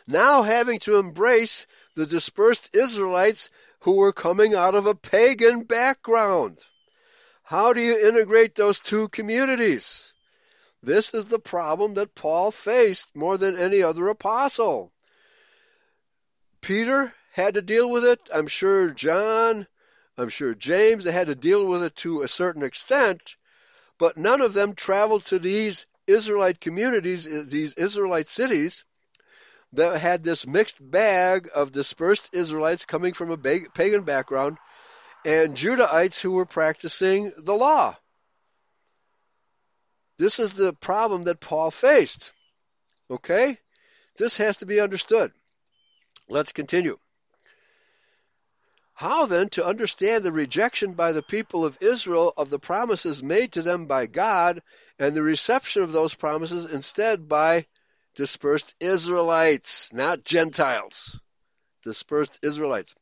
Now 0.07 0.43
having 0.43 0.79
to 0.81 0.99
embrace 0.99 1.67
the 1.95 2.07
dispersed 2.07 2.75
Israelites 2.75 3.51
who 3.81 3.97
were 3.97 4.13
coming 4.13 4.55
out 4.55 4.75
of 4.75 4.87
a 4.87 4.95
pagan 4.95 5.65
background. 5.65 6.59
How 7.43 7.73
do 7.73 7.81
you 7.81 7.99
integrate 8.09 8.55
those 8.55 8.79
two 8.79 9.09
communities? 9.09 10.13
This 10.83 11.15
is 11.15 11.27
the 11.27 11.39
problem 11.39 11.95
that 11.95 12.15
Paul 12.15 12.53
faced 12.53 13.15
more 13.15 13.37
than 13.37 13.57
any 13.57 13.83
other 13.83 14.09
apostle. 14.09 14.93
Peter 16.61 17.13
had 17.33 17.55
to 17.55 17.63
deal 17.63 17.91
with 17.91 18.05
it. 18.05 18.31
I'm 18.33 18.47
sure 18.47 18.91
John, 18.91 19.67
I'm 20.17 20.29
sure 20.29 20.55
James, 20.55 21.05
they 21.05 21.13
had 21.13 21.27
to 21.27 21.35
deal 21.35 21.65
with 21.65 21.83
it 21.83 21.97
to 21.97 22.23
a 22.23 22.29
certain 22.29 22.63
extent, 22.63 23.37
but 23.99 24.17
none 24.17 24.41
of 24.41 24.55
them 24.55 24.75
traveled 24.75 25.25
to 25.27 25.39
these 25.39 25.87
Israelite 26.07 26.61
communities, 26.61 27.47
these 27.49 27.75
Israelite 27.75 28.27
cities, 28.27 28.85
that 29.73 30.01
had 30.01 30.25
this 30.25 30.47
mixed 30.47 30.77
bag 30.81 31.49
of 31.55 31.73
dispersed 31.73 32.35
Israelites 32.35 32.87
coming 32.87 33.13
from 33.13 33.31
a 33.31 33.37
pagan 33.37 34.03
background 34.03 34.59
and 35.25 35.57
Judahites 35.57 36.21
who 36.21 36.33
were 36.33 36.47
practicing 36.47 37.33
the 37.37 37.55
law. 37.55 37.97
This 40.19 40.39
is 40.39 40.53
the 40.55 40.73
problem 40.73 41.25
that 41.25 41.41
Paul 41.41 41.71
faced. 41.71 42.33
Okay? 43.11 43.59
This 44.17 44.37
has 44.39 44.59
to 44.59 44.67
be 44.67 44.81
understood. 44.81 45.33
Let's 46.29 46.53
continue. 46.53 46.99
How 48.93 49.25
then 49.25 49.49
to 49.51 49.65
understand 49.65 50.25
the 50.25 50.33
rejection 50.33 50.93
by 50.93 51.13
the 51.13 51.23
people 51.23 51.65
of 51.65 51.79
Israel 51.81 52.35
of 52.37 52.51
the 52.51 52.59
promises 52.59 53.23
made 53.23 53.53
to 53.53 53.63
them 53.63 53.87
by 53.87 54.07
God 54.07 54.63
and 54.99 55.15
the 55.15 55.23
reception 55.23 55.83
of 55.83 55.93
those 55.93 56.15
promises 56.15 56.67
instead 56.67 57.27
by 57.27 57.67
dispersed 58.15 58.75
Israelites, 58.81 59.93
not 59.93 60.25
Gentiles, 60.25 61.19
dispersed 61.83 62.41
Israelites. 62.43 62.95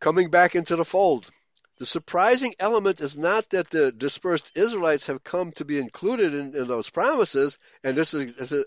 Coming 0.00 0.30
back 0.30 0.54
into 0.54 0.76
the 0.76 0.84
fold. 0.84 1.30
The 1.78 1.86
surprising 1.86 2.54
element 2.60 3.00
is 3.00 3.18
not 3.18 3.50
that 3.50 3.70
the 3.70 3.90
dispersed 3.90 4.56
Israelites 4.56 5.08
have 5.08 5.24
come 5.24 5.50
to 5.52 5.64
be 5.64 5.78
included 5.78 6.34
in, 6.34 6.54
in 6.54 6.68
those 6.68 6.88
promises, 6.88 7.58
and 7.82 7.96
this 7.96 8.14
is, 8.14 8.64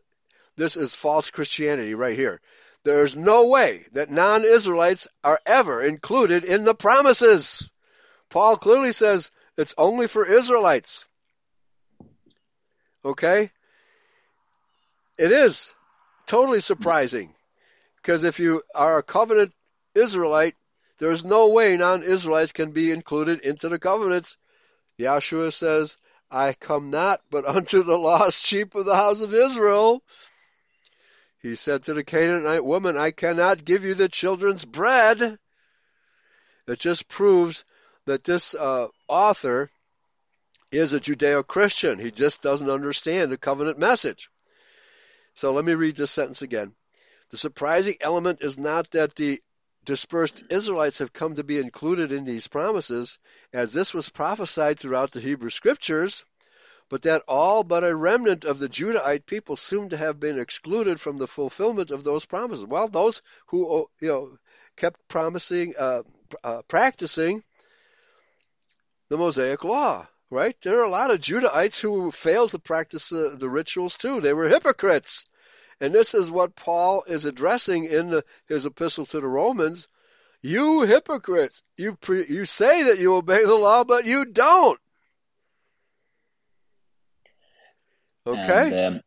this 0.58 0.76
is 0.76 0.94
false 0.94 1.32
Christianity 1.32 1.94
right 1.94 2.18
here. 2.18 2.42
There's 2.84 3.16
no 3.16 3.48
way 3.48 3.86
that 3.94 4.10
non-Israelites 4.10 5.08
are 5.24 5.40
ever 5.46 5.82
included 5.82 6.44
in 6.44 6.64
the 6.64 6.76
promises. 6.76 7.70
Paul 8.30 8.58
clearly 8.58 8.92
says 8.92 9.32
it's 9.58 9.76
only 9.78 10.08
for 10.08 10.26
Israelites. 10.26 11.06
Okay? 13.06 13.52
It 15.18 15.32
is 15.32 15.74
totally 16.28 16.62
surprising 16.62 17.34
because 17.96 18.24
if 18.24 18.40
you 18.40 18.62
are 18.76 19.00
a 19.00 19.04
covenant 19.04 19.54
Israelite, 19.96 20.56
there's 21.00 21.26
no 21.26 21.50
way 21.50 21.76
non-Israelites 21.76 22.52
can 22.52 22.72
be 22.72 22.92
included 22.92 23.42
into 23.42 23.70
the 23.70 23.80
covenants. 23.80 24.38
Yahshua 25.00 25.54
says, 25.54 25.98
I 26.30 26.54
come 26.54 26.92
not 26.92 27.22
but 27.32 27.46
unto 27.56 27.84
the 27.84 27.98
lost 27.98 28.46
sheep 28.46 28.76
of 28.76 28.86
the 28.86 28.96
house 28.96 29.22
of 29.22 29.34
Israel. 29.34 30.04
He 31.42 31.56
said 31.56 31.86
to 31.86 31.94
the 31.94 32.04
Canaanite 32.04 32.64
woman, 32.64 32.98
I 32.98 33.12
cannot 33.12 33.66
give 33.66 33.84
you 33.84 33.94
the 33.94 34.10
children's 34.10 34.66
bread. 34.66 35.40
It 36.68 36.80
just 36.80 37.08
proves 37.08 37.64
that 38.06 38.24
this 38.24 38.54
uh, 38.54 38.88
author 39.08 39.70
is 40.72 40.94
a 40.94 41.00
Judeo 41.00 41.46
Christian. 41.46 41.98
He 41.98 42.12
just 42.12 42.42
doesn't 42.42 42.70
understand 42.70 43.32
the 43.32 43.38
covenant 43.38 43.80
message. 43.80 44.30
So 45.38 45.54
let 45.54 45.66
me 45.66 45.76
read 45.76 45.96
this 45.96 46.10
sentence 46.10 46.42
again. 46.42 46.74
The 47.30 47.38
surprising 47.38 47.98
element 48.02 48.42
is 48.42 48.58
not 48.58 48.90
that 48.92 49.16
the 49.16 49.40
dispersed 49.86 50.44
Israelites 50.50 50.98
have 50.98 51.14
come 51.14 51.36
to 51.36 51.44
be 51.44 51.60
included 51.60 52.12
in 52.12 52.26
these 52.26 52.48
promises, 52.48 53.20
as 53.54 53.72
this 53.72 53.94
was 53.94 54.10
prophesied 54.10 54.80
throughout 54.80 55.12
the 55.12 55.20
Hebrew 55.20 55.52
Scriptures, 55.52 56.26
but 56.90 57.04
that 57.04 57.22
all 57.28 57.64
but 57.64 57.84
a 57.84 57.96
remnant 57.96 58.46
of 58.46 58.58
the 58.58 58.68
Judahite 58.68 59.28
people 59.28 59.56
seem 59.56 59.90
to 59.90 59.98
have 59.98 60.20
been 60.20 60.40
excluded 60.40 61.00
from 61.00 61.20
the 61.20 61.28
fulfillment 61.28 61.92
of 61.92 62.04
those 62.04 62.26
promises. 62.26 62.66
Well, 62.66 62.88
those 62.88 63.22
who 63.46 63.72
oh, 63.72 63.90
you 64.00 64.08
know 64.08 64.38
kept 64.76 65.08
promising, 65.08 65.76
uh, 65.78 66.02
uh, 66.44 66.64
practicing 66.68 67.44
the 69.10 69.20
Mosaic 69.20 69.64
Law, 69.64 70.08
right? 70.30 70.56
There 70.62 70.80
are 70.80 70.86
a 70.86 70.90
lot 70.90 71.12
of 71.12 71.20
Judahites 71.20 71.80
who 71.80 72.12
failed 72.12 72.52
to 72.52 72.60
practice 72.60 73.10
the, 73.10 73.36
the 73.38 73.50
rituals 73.50 73.96
too. 73.96 74.22
They 74.22 74.34
were 74.34 74.50
hypocrites. 74.50 75.26
And 75.80 75.94
this 75.94 76.14
is 76.14 76.32
what 76.32 76.56
Paul 76.56 77.04
is 77.08 77.26
addressing 77.26 77.86
in 77.86 78.08
the, 78.08 78.24
his 78.48 78.66
epistle 78.66 79.06
to 79.08 79.20
the 79.20 79.28
Romans. 79.28 79.88
You 80.42 80.84
hypocrites, 80.84 81.62
you 81.76 81.96
pre, 81.96 82.26
you 82.28 82.46
say 82.46 82.84
that 82.84 83.00
you 83.00 83.16
obey 83.16 83.44
the 83.44 83.56
law, 83.56 83.84
but 83.84 84.06
you 84.06 84.26
don't. 84.26 84.80
Okay. 88.26 88.68
And, 88.68 88.96
um, 88.96 89.02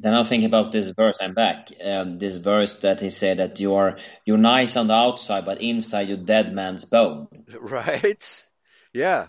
then 0.00 0.14
I'm 0.14 0.24
thinking 0.24 0.46
about 0.46 0.72
this 0.72 0.88
verse. 0.90 1.16
I'm 1.20 1.34
back. 1.34 1.70
Um, 1.82 2.18
this 2.18 2.36
verse 2.36 2.76
that 2.76 3.00
he 3.00 3.10
said 3.10 3.38
that 3.38 3.60
you 3.60 3.74
are 3.74 3.98
you're 4.24 4.38
nice 4.38 4.76
on 4.76 4.88
the 4.88 4.94
outside, 4.94 5.46
but 5.46 5.62
inside 5.62 6.08
you're 6.08 6.16
dead 6.16 6.52
man's 6.52 6.84
bone. 6.84 7.28
Right. 7.60 8.46
Yeah. 8.92 9.28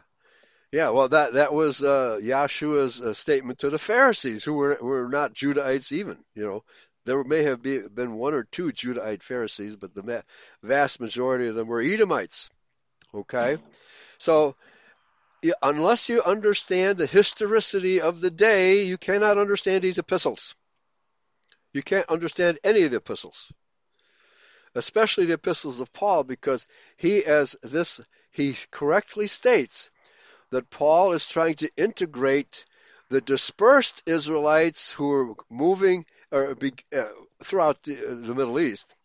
Yeah, 0.76 0.90
well, 0.90 1.08
that 1.08 1.36
that 1.36 1.54
was 1.54 1.82
uh, 1.82 2.20
Yahshua's 2.22 3.02
uh, 3.02 3.14
statement 3.14 3.60
to 3.60 3.70
the 3.70 3.78
Pharisees, 3.78 4.44
who 4.44 4.56
were 4.56 4.78
were 4.82 5.08
not 5.08 5.34
Judahites 5.34 5.94
even. 5.94 6.18
You 6.36 6.46
know, 6.46 6.64
there 7.06 7.24
may 7.24 7.44
have 7.44 7.62
be, 7.62 7.80
been 7.88 8.16
one 8.16 8.34
or 8.34 8.44
two 8.44 8.74
Judahite 8.74 9.24
Pharisees, 9.24 9.78
but 9.78 9.96
the 9.96 10.04
ma- 10.04 10.24
vast 10.62 11.00
majority 11.00 11.48
of 11.48 11.56
them 11.56 11.70
were 11.70 11.80
Edomites. 11.80 12.50
Okay, 13.14 13.58
so 14.18 14.58
unless 15.62 16.10
you 16.10 16.22
understand 16.22 16.98
the 16.98 17.06
historicity 17.06 18.02
of 18.02 18.20
the 18.20 18.30
day, 18.30 18.84
you 18.84 18.98
cannot 18.98 19.38
understand 19.38 19.82
these 19.82 19.98
epistles. 19.98 20.56
You 21.72 21.84
can't 21.84 22.10
understand 22.10 22.60
any 22.66 22.84
of 22.84 22.92
the 22.92 22.98
epistles, 22.98 23.50
especially 24.76 25.28
the 25.28 25.36
epistles 25.36 25.80
of 25.80 25.94
Paul, 25.94 26.26
because 26.26 26.68
he, 26.98 27.24
as 27.24 27.56
this, 27.64 28.02
he 28.32 28.58
correctly 28.72 29.28
states 29.28 29.90
that 30.56 30.70
Paul 30.70 31.12
is 31.12 31.26
trying 31.26 31.56
to 31.56 31.70
integrate 31.76 32.64
the 33.10 33.20
dispersed 33.20 34.04
Israelites 34.06 34.90
who 34.90 35.10
were 35.10 35.34
moving 35.50 36.06
or 36.32 36.52
uh, 36.52 37.06
throughout 37.44 37.84
the, 37.84 37.98
uh, 37.98 38.16
the 38.26 38.34
Middle 38.34 38.58
East, 38.58 38.96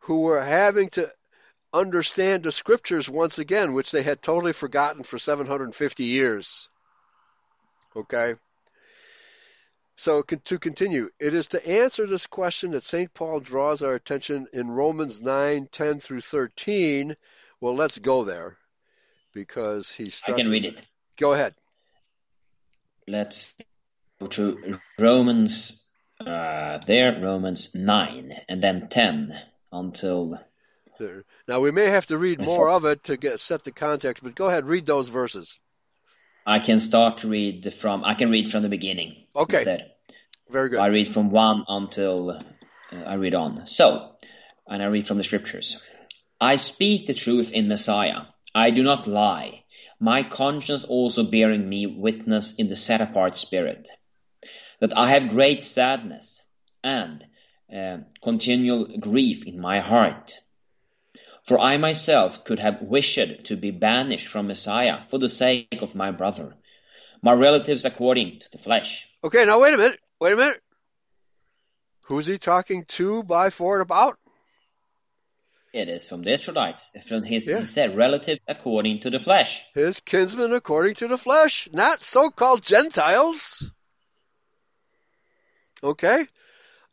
who 0.00 0.22
were 0.22 0.42
having 0.42 0.88
to 0.90 1.12
understand 1.74 2.42
the 2.42 2.52
scriptures 2.52 3.06
once 3.06 3.38
again, 3.38 3.74
which 3.74 3.90
they 3.90 4.02
had 4.02 4.22
totally 4.22 4.54
forgotten 4.54 5.02
for 5.02 5.18
750 5.18 6.04
years. 6.04 6.70
Okay? 7.94 8.34
So 9.96 10.22
to 10.22 10.58
continue, 10.58 11.10
it 11.20 11.34
is 11.34 11.48
to 11.48 11.68
answer 11.68 12.06
this 12.06 12.26
question 12.26 12.70
that 12.70 12.82
St. 12.82 13.12
Paul 13.12 13.40
draws 13.40 13.82
our 13.82 13.94
attention 13.94 14.46
in 14.54 14.70
Romans 14.70 15.20
9, 15.20 15.68
10 15.70 16.00
through 16.00 16.22
13. 16.22 17.14
Well, 17.60 17.76
let's 17.76 17.98
go 17.98 18.24
there 18.24 18.56
because 19.38 19.92
he 19.92 20.10
stresses. 20.10 20.40
I 20.40 20.42
can 20.42 20.50
read 20.50 20.64
it. 20.64 20.86
Go 21.16 21.32
ahead. 21.32 21.54
Let's 23.06 23.54
go 24.20 24.26
to 24.26 24.78
Romans, 24.98 25.86
uh, 26.20 26.78
there, 26.86 27.20
Romans 27.22 27.74
9, 27.74 28.32
and 28.48 28.62
then 28.62 28.88
10 28.88 29.38
until 29.72 30.38
there. 30.98 31.24
Now 31.46 31.60
we 31.60 31.70
may 31.70 31.86
have 31.86 32.06
to 32.06 32.18
read 32.18 32.40
more 32.40 32.68
of 32.68 32.84
it 32.84 33.04
to 33.04 33.16
get 33.16 33.38
set 33.38 33.64
the 33.64 33.70
context, 33.70 34.22
but 34.24 34.34
go 34.34 34.48
ahead, 34.48 34.66
read 34.66 34.86
those 34.86 35.08
verses. 35.08 35.58
I 36.44 36.58
can 36.58 36.80
start 36.80 37.18
to 37.18 37.28
read 37.28 37.72
from. 37.74 38.04
I 38.04 38.14
can 38.14 38.30
read 38.30 38.50
from 38.50 38.62
the 38.62 38.68
beginning. 38.68 39.26
Okay. 39.36 39.58
Instead. 39.58 39.92
Very 40.48 40.70
good. 40.70 40.80
I 40.80 40.86
read 40.86 41.08
from 41.08 41.30
one 41.30 41.64
until 41.68 42.30
uh, 42.30 42.40
I 43.06 43.14
read 43.14 43.34
on. 43.34 43.66
So, 43.66 44.12
and 44.66 44.82
I 44.82 44.86
read 44.86 45.06
from 45.06 45.18
the 45.18 45.24
scriptures. 45.24 45.78
I 46.40 46.56
speak 46.56 47.06
the 47.06 47.14
truth 47.14 47.52
in 47.52 47.68
Messiah. 47.68 48.22
I 48.54 48.70
do 48.70 48.82
not 48.82 49.06
lie. 49.06 49.64
My 50.00 50.22
conscience 50.22 50.84
also 50.84 51.24
bearing 51.24 51.68
me 51.68 51.86
witness 51.86 52.54
in 52.54 52.68
the 52.68 52.76
set 52.76 53.00
apart 53.00 53.36
spirit, 53.36 53.88
that 54.80 54.96
I 54.96 55.10
have 55.10 55.30
great 55.30 55.62
sadness 55.62 56.42
and 56.82 57.26
uh, 57.74 57.98
continual 58.22 58.98
grief 58.98 59.44
in 59.46 59.60
my 59.60 59.80
heart 59.80 60.38
for 61.48 61.58
I 61.58 61.78
myself 61.78 62.44
could 62.44 62.58
have 62.58 62.82
wished 62.82 63.46
to 63.46 63.56
be 63.56 63.70
banished 63.70 64.26
from 64.26 64.48
Messiah 64.48 64.98
for 65.08 65.16
the 65.16 65.30
sake 65.30 65.80
of 65.80 65.94
my 65.94 66.10
brother, 66.10 66.54
my 67.22 67.32
relatives 67.32 67.86
according 67.86 68.40
to 68.40 68.46
the 68.52 68.58
flesh. 68.58 69.08
Okay, 69.24 69.46
now 69.46 69.58
wait 69.58 69.72
a 69.72 69.78
minute. 69.78 69.98
Wait 70.20 70.34
a 70.34 70.36
minute. 70.36 70.60
Who's 72.04 72.26
he 72.26 72.36
talking 72.36 72.84
to, 72.88 73.22
by, 73.22 73.48
for, 73.48 73.76
and 73.76 73.82
about? 73.82 74.18
It 75.72 75.88
is 75.88 76.06
from 76.06 76.22
the 76.22 76.32
Israelites. 76.32 76.90
From 77.06 77.22
his, 77.22 77.46
yeah. 77.46 77.60
he 77.60 77.64
said, 77.66 77.96
relative 77.96 78.38
according 78.48 79.00
to 79.00 79.10
the 79.10 79.20
flesh. 79.20 79.62
His 79.74 80.00
kinsmen 80.00 80.52
according 80.52 80.94
to 80.96 81.08
the 81.08 81.18
flesh, 81.18 81.68
not 81.72 82.02
so-called 82.02 82.64
Gentiles. 82.64 83.70
Okay? 85.82 86.26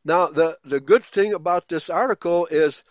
Now, 0.04 0.28
the, 0.28 0.58
the 0.64 0.80
good 0.80 1.04
thing 1.06 1.34
about 1.34 1.68
this 1.68 1.90
article 1.90 2.48
is 2.52 2.84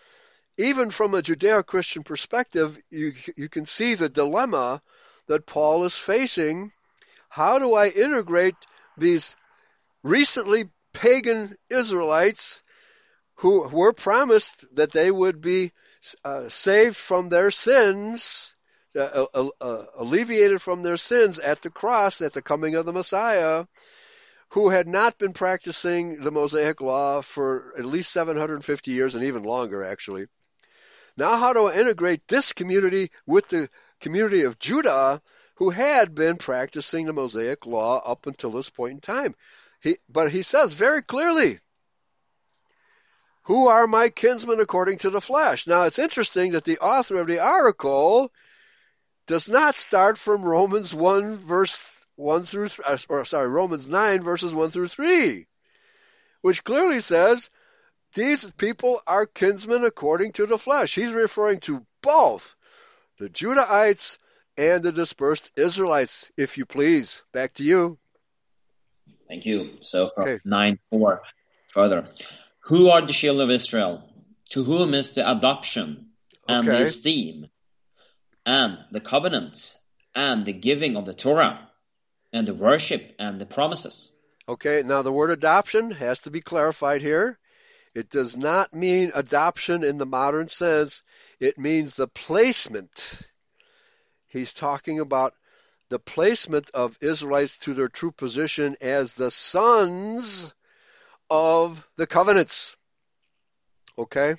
even 0.56 0.90
from 0.90 1.14
a 1.14 1.22
Judeo-Christian 1.22 2.02
perspective, 2.02 2.78
you 2.90 3.12
you 3.36 3.48
can 3.48 3.66
see 3.66 3.94
the 3.94 4.08
dilemma 4.08 4.82
that 5.26 5.46
Paul 5.46 5.84
is 5.84 5.96
facing. 5.96 6.72
How 7.28 7.58
do 7.58 7.74
I 7.74 7.88
integrate 7.88 8.56
these 8.96 9.36
recently 10.02 10.70
pagan 10.92 11.56
Israelites 11.70 12.62
who 13.36 13.68
were 13.68 13.92
promised 13.92 14.64
that 14.74 14.92
they 14.92 15.10
would 15.10 15.40
be 15.40 15.72
uh, 16.24 16.48
saved 16.48 16.96
from 16.96 17.28
their 17.28 17.50
sins, 17.50 18.54
uh, 18.96 19.26
uh, 19.34 19.48
uh, 19.60 19.84
alleviated 19.96 20.62
from 20.62 20.82
their 20.82 20.96
sins 20.96 21.38
at 21.38 21.62
the 21.62 21.70
cross, 21.70 22.20
at 22.20 22.32
the 22.32 22.42
coming 22.42 22.74
of 22.74 22.86
the 22.86 22.92
Messiah, 22.92 23.66
who 24.50 24.68
had 24.68 24.86
not 24.86 25.18
been 25.18 25.32
practicing 25.32 26.20
the 26.20 26.30
Mosaic 26.30 26.80
law 26.80 27.20
for 27.20 27.72
at 27.76 27.84
least 27.84 28.12
750 28.12 28.92
years 28.92 29.14
and 29.14 29.24
even 29.24 29.42
longer, 29.42 29.82
actually. 29.82 30.26
Now, 31.16 31.36
how 31.36 31.52
do 31.52 31.66
I 31.66 31.76
integrate 31.76 32.26
this 32.28 32.52
community 32.52 33.10
with 33.26 33.48
the 33.48 33.68
community 34.00 34.42
of 34.42 34.58
Judah 34.58 35.22
who 35.56 35.70
had 35.70 36.14
been 36.14 36.36
practicing 36.36 37.06
the 37.06 37.12
Mosaic 37.12 37.66
law 37.66 37.98
up 37.98 38.26
until 38.26 38.50
this 38.50 38.70
point 38.70 38.92
in 38.92 39.00
time? 39.00 39.34
He, 39.80 39.96
but 40.08 40.30
he 40.30 40.42
says 40.42 40.72
very 40.72 41.02
clearly, 41.02 41.60
Who 43.44 43.68
are 43.68 43.86
my 43.86 44.08
kinsmen 44.08 44.60
according 44.60 44.98
to 44.98 45.10
the 45.10 45.20
flesh? 45.20 45.66
Now, 45.66 45.82
it's 45.84 45.98
interesting 45.98 46.52
that 46.52 46.64
the 46.64 46.78
author 46.78 47.20
of 47.20 47.26
the 47.26 47.40
article 47.40 48.32
does 49.26 49.48
not 49.48 49.78
start 49.78 50.18
from 50.18 50.42
Romans 50.42 50.94
1 50.94 51.36
verse 51.36 52.06
1 52.16 52.44
through, 52.44 52.70
uh, 52.86 52.96
or 53.08 53.24
sorry, 53.24 53.48
Romans 53.48 53.86
9 53.86 54.22
verses 54.22 54.54
1 54.54 54.70
through 54.70 54.86
3, 54.86 55.46
which 56.40 56.64
clearly 56.64 57.00
says 57.00 57.50
these 58.14 58.50
people 58.52 59.00
are 59.06 59.26
kinsmen 59.26 59.84
according 59.84 60.32
to 60.32 60.46
the 60.46 60.58
flesh. 60.58 60.94
He's 60.94 61.12
referring 61.12 61.60
to 61.60 61.84
both 62.02 62.54
the 63.18 63.28
Judahites 63.28 64.18
and 64.56 64.82
the 64.82 64.92
dispersed 64.92 65.52
Israelites, 65.56 66.30
if 66.36 66.56
you 66.56 66.64
please. 66.64 67.22
Back 67.32 67.54
to 67.54 67.64
you. 67.64 67.98
Thank 69.28 69.46
you. 69.46 69.76
So 69.80 70.08
from 70.08 70.24
okay. 70.24 70.40
9 70.44 70.78
4 70.90 71.22
further. 71.74 72.08
Who 72.68 72.88
are 72.88 73.06
the 73.06 73.12
children 73.12 73.50
of 73.50 73.54
Israel? 73.54 74.02
To 74.50 74.64
whom 74.64 74.94
is 74.94 75.12
the 75.12 75.30
adoption 75.30 76.12
and 76.48 76.66
okay. 76.66 76.78
the 76.78 76.84
esteem 76.84 77.48
and 78.46 78.78
the 78.90 79.00
covenant 79.00 79.76
and 80.14 80.46
the 80.46 80.54
giving 80.54 80.96
of 80.96 81.04
the 81.04 81.12
Torah 81.12 81.68
and 82.32 82.48
the 82.48 82.54
worship 82.54 83.16
and 83.18 83.38
the 83.38 83.44
promises? 83.44 84.10
Okay, 84.48 84.82
now 84.82 85.02
the 85.02 85.12
word 85.12 85.30
adoption 85.30 85.90
has 85.90 86.20
to 86.20 86.30
be 86.30 86.40
clarified 86.40 87.02
here. 87.02 87.38
It 87.94 88.08
does 88.08 88.34
not 88.34 88.72
mean 88.72 89.12
adoption 89.14 89.84
in 89.84 89.98
the 89.98 90.06
modern 90.06 90.48
sense. 90.48 91.02
It 91.40 91.58
means 91.58 91.92
the 91.92 92.08
placement. 92.08 93.20
He's 94.26 94.54
talking 94.54 95.00
about 95.00 95.34
the 95.90 95.98
placement 95.98 96.70
of 96.72 96.96
Israelites 97.02 97.58
to 97.58 97.74
their 97.74 97.88
true 97.88 98.10
position 98.10 98.76
as 98.80 99.12
the 99.12 99.30
sons 99.30 100.54
of 101.30 101.86
the 101.96 102.06
covenants. 102.06 102.76
Okay? 103.96 104.36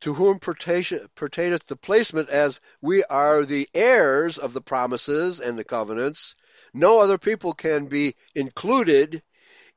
To 0.00 0.14
whom 0.14 0.38
pertaineth 0.38 1.66
the 1.66 1.76
placement 1.76 2.30
as 2.30 2.60
we 2.80 3.04
are 3.04 3.44
the 3.44 3.68
heirs 3.74 4.38
of 4.38 4.52
the 4.52 4.62
promises 4.62 5.40
and 5.40 5.58
the 5.58 5.64
covenants. 5.64 6.34
No 6.72 7.00
other 7.00 7.18
people 7.18 7.52
can 7.52 7.86
be 7.86 8.14
included 8.34 9.22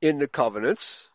in 0.02 0.20
the 0.20 0.28
covenants. 0.28 1.10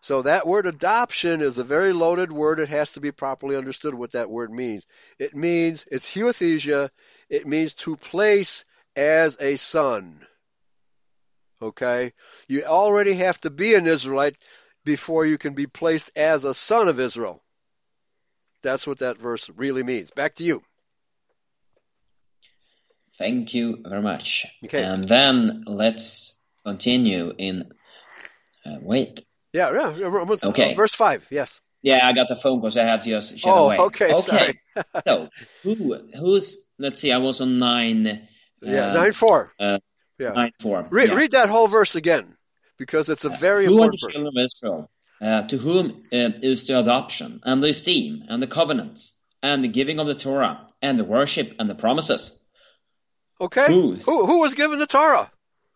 So 0.00 0.22
that 0.22 0.46
word 0.46 0.66
adoption 0.66 1.40
is 1.40 1.56
a 1.56 1.64
very 1.64 1.94
loaded 1.94 2.30
word. 2.30 2.60
It 2.60 2.68
has 2.68 2.92
to 2.92 3.00
be 3.00 3.10
properly 3.10 3.56
understood 3.56 3.94
what 3.94 4.12
that 4.12 4.28
word 4.28 4.52
means. 4.52 4.86
It 5.18 5.34
means, 5.34 5.86
it's 5.90 6.10
huiothesia, 6.14 6.90
it 7.30 7.46
means 7.46 7.72
to 7.74 7.96
place 7.96 8.66
as 8.94 9.38
a 9.40 9.56
son. 9.56 10.20
Okay? 11.64 12.12
You 12.48 12.64
already 12.64 13.14
have 13.14 13.40
to 13.42 13.50
be 13.50 13.74
an 13.74 13.86
Israelite 13.86 14.36
before 14.84 15.24
you 15.24 15.38
can 15.38 15.54
be 15.54 15.66
placed 15.66 16.10
as 16.16 16.44
a 16.44 16.54
son 16.54 16.88
of 16.88 17.00
Israel. 17.00 17.42
That's 18.62 18.86
what 18.86 18.98
that 18.98 19.18
verse 19.18 19.50
really 19.56 19.82
means. 19.82 20.10
Back 20.10 20.36
to 20.36 20.44
you. 20.44 20.62
Thank 23.16 23.54
you 23.54 23.78
very 23.86 24.02
much. 24.02 24.46
Okay. 24.64 24.82
And 24.82 25.04
then 25.04 25.64
let's 25.66 26.36
continue 26.64 27.32
in. 27.36 27.70
Uh, 28.66 28.78
wait. 28.80 29.20
Yeah, 29.52 29.72
yeah. 29.72 30.36
Okay. 30.44 30.72
Uh, 30.72 30.74
verse 30.74 30.94
5, 30.94 31.28
yes. 31.30 31.60
Yeah, 31.82 32.00
I 32.02 32.12
got 32.12 32.28
the 32.28 32.36
phone 32.36 32.60
because 32.60 32.76
I 32.76 32.84
have 32.84 33.04
just. 33.04 33.38
Oh, 33.44 33.66
away. 33.66 33.78
okay. 33.78 34.12
Okay. 34.12 34.20
Sorry. 34.20 34.60
so, 35.06 35.28
who, 35.62 35.98
who's. 36.18 36.56
Let's 36.78 36.98
see, 36.98 37.12
I 37.12 37.18
was 37.18 37.40
on 37.40 37.58
9. 37.58 38.28
Yeah, 38.62 38.88
uh, 38.88 38.94
9 38.94 39.12
4. 39.12 39.52
Uh, 39.60 39.78
yeah. 40.18 40.48
Four. 40.60 40.86
Read, 40.90 41.10
yeah. 41.10 41.14
read 41.14 41.30
that 41.32 41.48
whole 41.48 41.68
verse 41.68 41.94
again, 41.94 42.36
because 42.78 43.08
it's 43.08 43.24
a 43.24 43.30
very 43.30 43.66
Who 43.66 43.72
important 43.72 44.00
verse. 44.00 44.12
children 44.12 44.36
of 44.36 44.46
Israel? 44.46 44.90
Uh, 45.20 45.46
to 45.48 45.56
whom 45.56 46.02
uh, 46.12 46.36
is 46.42 46.66
the 46.66 46.78
adoption 46.78 47.40
and 47.44 47.62
the 47.62 47.68
esteem 47.68 48.24
and 48.28 48.42
the 48.42 48.46
covenants 48.46 49.14
and 49.42 49.62
the 49.62 49.68
giving 49.68 49.98
of 49.98 50.06
the 50.06 50.14
Torah 50.14 50.66
and 50.82 50.98
the 50.98 51.04
worship 51.04 51.54
and 51.58 51.70
the 51.70 51.74
promises? 51.74 52.36
Okay. 53.40 53.66
Whose? 53.66 54.04
Who 54.04 54.26
who 54.26 54.40
was 54.40 54.54
given 54.54 54.78
the 54.78 54.86
Torah? 54.86 55.30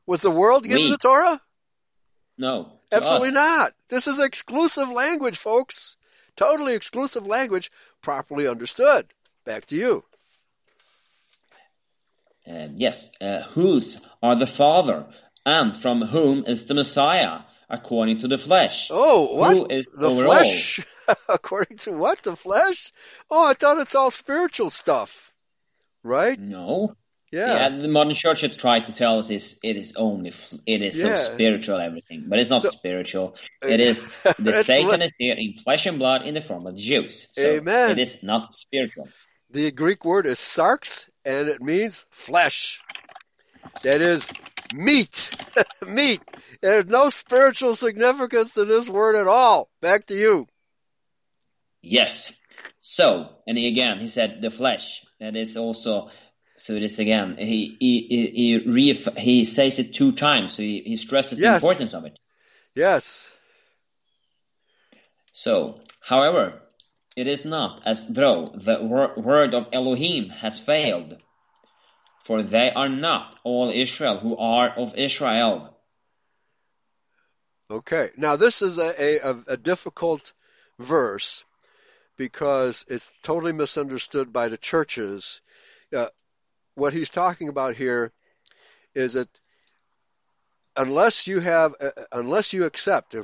Was 0.07 0.21
the 0.23 0.31
world 0.31 0.65
given 0.65 0.85
We. 0.85 0.91
the 0.91 0.99
Torah? 0.99 1.41
No. 2.37 2.73
Absolutely 2.91 3.29
us. 3.29 3.35
not. 3.35 3.73
This 3.89 4.07
is 4.07 4.19
exclusive 4.21 4.89
language, 4.91 5.37
folks. 5.37 5.97
Totally 6.37 6.75
exclusive 6.75 7.27
language, 7.27 7.71
properly 8.01 8.47
understood. 8.47 9.07
Back 9.45 9.67
to 9.67 9.77
you. 9.77 10.05
Uh, 12.49 12.69
yes. 12.77 13.11
Uh, 13.21 13.43
whose 13.55 14.01
are 14.23 14.37
the 14.37 14.47
Father 14.47 15.07
and 15.45 15.75
from 15.75 16.03
whom 16.03 16.45
is 16.47 16.67
the 16.67 16.75
Messiah 16.75 17.41
according 17.69 18.19
to 18.19 18.29
the 18.29 18.39
flesh? 18.39 18.89
Oh, 18.91 19.35
what? 19.37 19.57
Who 19.57 19.67
is 19.67 19.87
the 19.87 20.11
flesh? 20.11 20.81
According 21.29 21.79
to 21.79 21.93
what? 21.93 22.23
The 22.23 22.37
flesh? 22.37 22.93
Oh, 23.31 23.49
I 23.49 23.55
thought 23.55 23.79
it's 23.79 23.95
all 23.95 24.11
spiritual 24.11 24.69
stuff. 24.71 25.33
Right? 26.03 26.39
No. 26.39 26.95
Yeah. 27.33 27.69
Yeah, 27.71 27.79
the 27.81 27.89
modern 27.89 28.15
church 28.15 28.41
has 28.43 28.57
tried 28.57 28.87
to 28.87 28.95
tell 28.95 29.19
us 29.19 29.29
is 29.31 29.59
it 29.63 29.77
is 29.77 29.95
only 29.97 30.33
it 30.67 30.83
is 30.83 30.97
Yeah. 30.97 31.17
so 31.17 31.33
spiritual 31.35 31.79
everything, 31.79 32.25
but 32.29 32.39
it's 32.39 32.49
not 32.51 32.63
So- 32.63 32.71
spiritual. 32.71 33.37
It 33.63 33.81
is 33.81 34.11
the 34.39 34.55
Satan 34.65 35.03
is 35.03 35.13
here 35.19 35.35
in 35.37 35.55
flesh 35.63 35.85
and 35.87 35.99
blood 35.99 36.27
in 36.27 36.33
the 36.35 36.41
form 36.41 36.67
of 36.67 36.77
the 36.77 36.83
Jews. 36.83 37.27
So 37.33 37.43
Amen. 37.43 37.91
It 37.91 37.99
is 37.99 38.23
not 38.23 38.55
spiritual. 38.55 39.09
The 39.51 39.71
Greek 39.73 40.05
word 40.05 40.27
is 40.27 40.39
sarx, 40.39 41.09
and 41.29 41.49
it 41.49 41.61
means 41.61 42.07
flesh. 42.11 42.83
That 43.83 44.01
is 44.01 44.31
meat. 44.75 45.35
meat. 45.87 46.21
There's 46.63 46.87
no 46.87 47.11
spiritual 47.11 47.75
significance 47.75 48.55
to 48.55 48.65
this 48.65 48.89
word 48.89 49.15
at 49.15 49.27
all. 49.27 49.69
Back 49.83 50.07
to 50.07 50.15
you. 50.15 50.47
Yes. 51.83 52.33
So, 52.81 53.29
and 53.47 53.59
he, 53.59 53.69
again, 53.69 54.01
he 54.01 54.09
said 54.09 54.41
the 54.41 54.51
flesh. 54.51 55.05
That 55.21 55.37
is 55.37 55.57
also. 55.57 56.11
So 56.57 56.75
this 56.81 56.99
again. 56.99 57.37
He 57.39 57.77
he 57.79 58.07
he 58.09 58.27
he, 58.31 58.71
re- 58.71 59.13
he 59.19 59.45
says 59.45 59.79
it 59.79 59.93
two 59.93 60.13
times. 60.13 60.55
So 60.55 60.63
he, 60.63 60.81
he 60.81 60.97
stresses 60.97 61.39
Yes. 61.39 61.63
the 61.63 61.69
importance 61.69 61.95
of 61.95 62.05
it. 62.07 62.19
Yes. 62.75 63.33
So, 65.33 65.81
however, 66.01 66.61
it 67.19 67.27
is 67.27 67.45
not 67.45 67.83
as 67.85 68.07
though 68.07 68.47
the 68.47 68.79
wor- 68.81 69.15
word 69.17 69.53
of 69.53 69.67
Elohim 69.73 70.29
has 70.29 70.61
failed, 70.61 71.17
for 72.21 72.45
they 72.45 72.71
are 72.71 72.89
not 72.89 73.35
all 73.43 73.71
Israel 73.71 74.19
who 74.19 74.37
are 74.37 74.71
of 74.71 74.95
Israel. 74.97 75.77
Okay. 77.69 78.11
Now 78.17 78.37
this 78.37 78.63
is 78.63 78.79
a, 78.79 79.31
a, 79.31 79.45
a 79.49 79.57
difficult 79.57 80.33
verse 80.79 81.45
because 82.17 82.85
it's 82.89 83.13
totally 83.25 83.53
misunderstood 83.53 84.33
by 84.33 84.47
the 84.47 84.57
churches. 84.57 85.41
Uh, 85.93 86.07
what 86.77 86.93
he's 86.93 87.11
talking 87.11 87.49
about 87.49 87.75
here 87.75 88.13
is 88.95 89.15
that 89.15 89.29
unless 90.77 91.27
you 91.27 91.41
have, 91.41 91.75
uh, 91.81 91.91
unless 92.13 92.53
you 92.53 92.65
accept, 92.65 93.17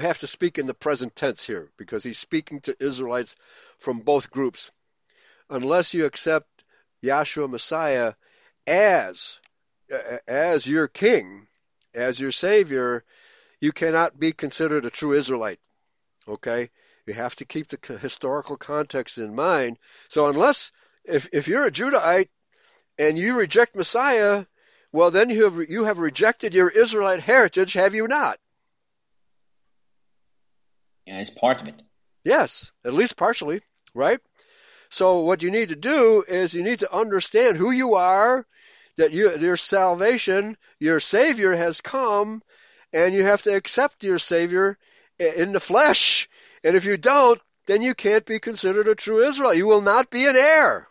have 0.00 0.18
to 0.18 0.26
speak 0.26 0.58
in 0.58 0.66
the 0.66 0.74
present 0.74 1.14
tense 1.14 1.46
here 1.46 1.70
because 1.76 2.02
he's 2.02 2.18
speaking 2.18 2.60
to 2.62 2.76
Israelites 2.80 3.36
from 3.78 4.00
both 4.00 4.30
groups. 4.30 4.70
Unless 5.50 5.92
you 5.92 6.06
accept 6.06 6.64
Yahshua 7.02 7.50
Messiah 7.50 8.14
as 8.66 9.38
as 10.26 10.66
your 10.66 10.88
king, 10.88 11.46
as 11.94 12.18
your 12.18 12.32
savior, 12.32 13.04
you 13.60 13.72
cannot 13.72 14.18
be 14.18 14.32
considered 14.32 14.84
a 14.84 14.90
true 14.90 15.12
Israelite. 15.12 15.60
Okay? 16.26 16.70
You 17.06 17.14
have 17.14 17.36
to 17.36 17.44
keep 17.44 17.68
the 17.68 17.98
historical 17.98 18.56
context 18.56 19.18
in 19.18 19.34
mind. 19.34 19.78
So 20.08 20.28
unless 20.28 20.72
if 21.04 21.28
if 21.32 21.48
you're 21.48 21.66
a 21.66 21.70
Judahite 21.70 22.28
and 22.98 23.18
you 23.18 23.36
reject 23.36 23.76
Messiah, 23.76 24.46
well 24.92 25.10
then 25.10 25.28
you 25.28 25.44
have 25.44 25.68
you 25.68 25.84
have 25.84 25.98
rejected 25.98 26.54
your 26.54 26.70
Israelite 26.70 27.20
heritage, 27.20 27.74
have 27.74 27.94
you 27.94 28.08
not? 28.08 28.38
Yeah, 31.06 31.18
it's 31.18 31.30
part 31.30 31.60
of 31.60 31.68
it. 31.68 31.74
Yes, 32.24 32.70
at 32.84 32.94
least 32.94 33.16
partially, 33.16 33.60
right? 33.94 34.20
So 34.90 35.20
what 35.20 35.42
you 35.42 35.50
need 35.50 35.70
to 35.70 35.76
do 35.76 36.22
is 36.26 36.54
you 36.54 36.62
need 36.62 36.80
to 36.80 36.94
understand 36.94 37.56
who 37.56 37.70
you 37.70 37.94
are, 37.94 38.46
that 38.98 39.12
you, 39.12 39.36
your 39.38 39.56
salvation, 39.56 40.56
your 40.78 41.00
Savior 41.00 41.52
has 41.54 41.80
come, 41.80 42.42
and 42.92 43.14
you 43.14 43.24
have 43.24 43.42
to 43.42 43.56
accept 43.56 44.04
your 44.04 44.18
Savior 44.18 44.78
in 45.18 45.52
the 45.52 45.60
flesh. 45.60 46.28
And 46.62 46.76
if 46.76 46.84
you 46.84 46.96
don't, 46.96 47.40
then 47.66 47.82
you 47.82 47.94
can't 47.94 48.26
be 48.26 48.38
considered 48.38 48.88
a 48.88 48.94
true 48.94 49.24
Israel. 49.24 49.54
You 49.54 49.66
will 49.66 49.80
not 49.80 50.10
be 50.10 50.26
an 50.26 50.36
heir. 50.36 50.88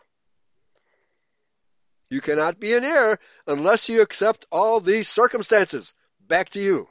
You 2.10 2.20
cannot 2.20 2.60
be 2.60 2.74
an 2.74 2.84
heir 2.84 3.18
unless 3.46 3.88
you 3.88 4.02
accept 4.02 4.46
all 4.50 4.80
these 4.80 5.08
circumstances. 5.08 5.94
Back 6.20 6.50
to 6.50 6.60
you. 6.60 6.88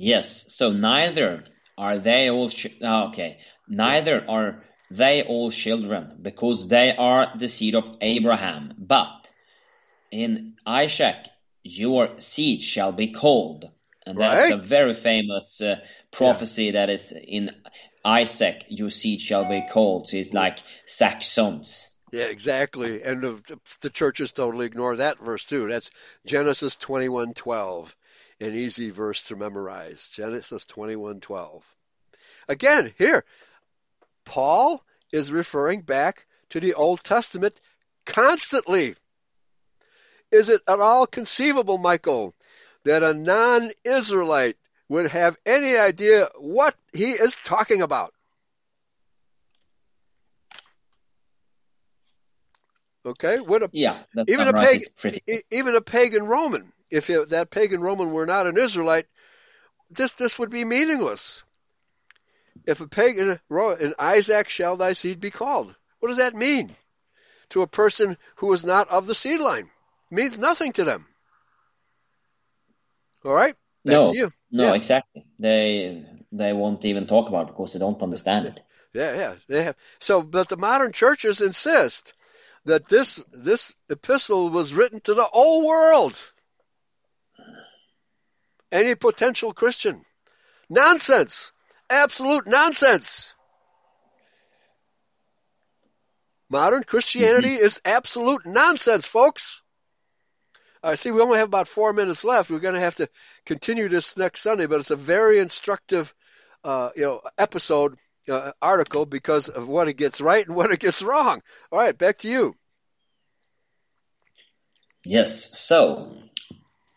Yes. 0.00 0.54
So 0.54 0.70
neither 0.70 1.42
are 1.76 1.98
they 1.98 2.30
all. 2.30 2.50
Ah, 2.82 3.08
okay. 3.08 3.38
Neither 3.68 4.24
are 4.28 4.64
they 4.90 5.22
all 5.22 5.50
children, 5.50 6.18
because 6.22 6.68
they 6.68 6.94
are 6.96 7.32
the 7.36 7.48
seed 7.48 7.74
of 7.74 7.96
Abraham. 8.00 8.74
But 8.78 9.30
in 10.10 10.54
Isaac 10.64 11.16
your 11.64 12.20
seed 12.20 12.62
shall 12.62 12.92
be 12.92 13.08
called, 13.12 13.68
and 14.06 14.18
that's 14.18 14.50
a 14.50 14.56
very 14.56 14.94
famous 14.94 15.60
uh, 15.60 15.76
prophecy 16.12 16.70
that 16.70 16.88
is 16.88 17.12
in 17.12 17.50
Isaac 18.04 18.64
your 18.68 18.90
seed 18.90 19.20
shall 19.20 19.48
be 19.48 19.66
called. 19.70 20.08
So 20.08 20.16
it's 20.16 20.32
like 20.32 20.58
Saxons. 20.86 21.88
Yeah, 22.12 22.26
exactly. 22.26 23.02
And 23.02 23.22
the, 23.22 23.58
the 23.82 23.90
churches 23.90 24.32
totally 24.32 24.66
ignore 24.66 24.96
that 24.96 25.18
verse 25.18 25.44
too. 25.44 25.68
That's 25.68 25.90
Genesis 26.24 26.76
21:12, 26.76 27.94
an 28.40 28.54
easy 28.54 28.90
verse 28.90 29.24
to 29.24 29.36
memorize. 29.36 30.08
Genesis 30.08 30.64
21:12. 30.66 31.62
Again, 32.48 32.92
here 32.96 33.24
Paul 34.24 34.82
is 35.12 35.32
referring 35.32 35.82
back 35.82 36.26
to 36.50 36.60
the 36.60 36.74
Old 36.74 37.02
Testament 37.02 37.60
constantly. 38.04 38.94
Is 40.30 40.48
it 40.48 40.62
at 40.68 40.80
all 40.80 41.06
conceivable, 41.06 41.78
Michael, 41.78 42.34
that 42.84 43.02
a 43.02 43.14
non-Israelite 43.14 44.56
would 44.88 45.10
have 45.10 45.36
any 45.46 45.76
idea 45.76 46.28
what 46.36 46.74
he 46.92 47.12
is 47.12 47.36
talking 47.36 47.82
about? 47.82 48.12
Okay, 53.06 53.40
would 53.40 53.62
a 53.62 53.70
Yeah, 53.72 53.96
even 54.26 54.48
a 54.48 54.50
summarizes 54.50 54.88
pagan, 55.00 55.40
even 55.50 55.74
a 55.76 55.80
pagan 55.80 56.24
Roman, 56.24 56.70
if 56.90 57.10
it, 57.10 57.30
that 57.30 57.50
pagan 57.50 57.80
Roman 57.80 58.12
were 58.12 58.26
not 58.26 58.46
an 58.46 58.56
Israelite, 58.58 59.06
this 59.90 60.12
this 60.12 60.38
would 60.38 60.50
be 60.50 60.64
meaningless. 60.64 61.42
If 62.66 62.80
a 62.80 62.88
pagan, 62.88 63.40
in 63.80 63.94
Isaac 63.98 64.48
shall 64.48 64.76
thy 64.76 64.92
seed 64.92 65.20
be 65.20 65.30
called. 65.30 65.74
What 66.00 66.08
does 66.08 66.18
that 66.18 66.34
mean 66.34 66.74
to 67.50 67.62
a 67.62 67.66
person 67.66 68.16
who 68.36 68.52
is 68.52 68.64
not 68.64 68.88
of 68.88 69.06
the 69.06 69.14
seed 69.14 69.40
line? 69.40 69.70
It 70.10 70.14
means 70.14 70.38
nothing 70.38 70.72
to 70.72 70.84
them. 70.84 71.06
All 73.24 73.32
right, 73.32 73.56
No, 73.84 74.12
to 74.12 74.18
you. 74.18 74.32
no, 74.50 74.64
Yeah. 74.64 74.74
exactly. 74.74 75.26
They 75.38 76.04
they 76.32 76.52
won't 76.52 76.84
even 76.84 77.06
talk 77.06 77.28
about 77.28 77.44
it 77.44 77.46
because 77.48 77.72
they 77.72 77.78
don't 77.78 78.02
understand 78.02 78.46
it. 78.46 78.62
Yeah, 78.92 79.14
yeah, 79.14 79.34
they 79.48 79.62
have. 79.64 79.76
So, 79.98 80.22
but 80.22 80.48
the 80.48 80.56
modern 80.56 80.92
churches 80.92 81.40
insist 81.40 82.14
that 82.64 82.88
this 82.88 83.22
this 83.32 83.74
epistle 83.88 84.50
was 84.50 84.74
written 84.74 85.00
to 85.00 85.14
the 85.14 85.24
whole 85.24 85.66
world. 85.66 86.16
Any 88.70 88.94
potential 88.94 89.52
Christian, 89.52 90.04
nonsense, 90.68 91.52
absolute 91.88 92.46
nonsense. 92.46 93.32
Modern 96.50 96.82
Christianity 96.82 97.54
is 97.54 97.80
absolute 97.84 98.46
nonsense, 98.46 99.06
folks. 99.06 99.62
I 100.82 100.94
see 100.94 101.10
we 101.10 101.20
only 101.20 101.38
have 101.38 101.48
about 101.48 101.68
four 101.68 101.92
minutes 101.92 102.24
left. 102.24 102.50
We're 102.50 102.60
going 102.60 102.74
to 102.74 102.80
have 102.80 102.96
to 102.96 103.08
continue 103.44 103.88
this 103.88 104.16
next 104.16 104.42
Sunday, 104.42 104.66
but 104.66 104.80
it's 104.80 104.90
a 104.90 104.96
very 104.96 105.38
instructive, 105.38 106.14
uh, 106.64 106.90
you 106.96 107.02
know, 107.02 107.20
episode 107.36 107.96
uh, 108.28 108.52
article 108.62 109.06
because 109.06 109.48
of 109.48 109.66
what 109.68 109.88
it 109.88 109.94
gets 109.94 110.20
right 110.20 110.46
and 110.46 110.54
what 110.54 110.70
it 110.70 110.80
gets 110.80 111.02
wrong. 111.02 111.42
All 111.72 111.78
right, 111.78 111.96
back 111.96 112.18
to 112.18 112.28
you. 112.28 112.54
Yes, 115.04 115.58
so, 115.58 116.16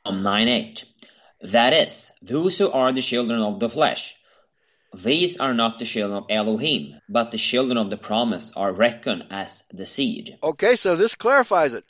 Psalm 0.06 0.24
9 0.24 0.48
8. 0.48 0.86
That 1.44 1.74
is, 1.74 2.12
those 2.22 2.58
who 2.58 2.72
are 2.72 2.92
the 2.92 3.02
children 3.02 3.42
of 3.42 3.60
the 3.60 3.70
flesh, 3.70 4.16
these 4.94 5.40
are 5.40 5.54
not 5.54 5.80
the 5.80 5.86
children 5.86 6.18
of 6.18 6.26
Elohim, 6.30 7.00
but 7.08 7.32
the 7.32 7.38
children 7.38 7.78
of 7.78 7.90
the 7.90 7.98
promise 7.98 8.52
are 8.56 8.72
reckoned 8.72 9.24
as 9.32 9.64
the 9.72 9.86
seed. 9.86 10.38
Okay, 10.44 10.76
so 10.76 10.96
this 10.96 11.16
clarifies 11.16 11.74
it. 11.74 11.86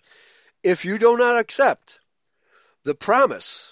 If 0.63 0.85
you 0.85 0.97
do 0.99 1.17
not 1.17 1.39
accept 1.39 1.99
the 2.83 2.93
promise, 2.93 3.71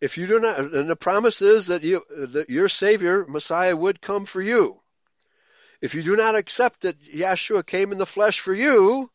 if 0.00 0.16
you 0.16 0.26
do 0.26 0.38
not, 0.38 0.58
and 0.58 0.88
the 0.88 0.96
promise 0.96 1.42
is 1.42 1.66
that 1.66 1.82
you, 1.82 2.02
that 2.10 2.48
your 2.48 2.68
Savior, 2.68 3.26
Messiah, 3.26 3.76
would 3.76 4.00
come 4.00 4.24
for 4.24 4.40
you. 4.40 4.80
If 5.80 5.94
you 5.94 6.02
do 6.02 6.16
not 6.16 6.36
accept 6.36 6.82
that 6.82 7.02
Yeshua 7.02 7.66
came 7.66 7.90
in 7.90 7.98
the 7.98 8.06
flesh 8.06 8.40
for 8.40 8.54
you, 8.54 9.10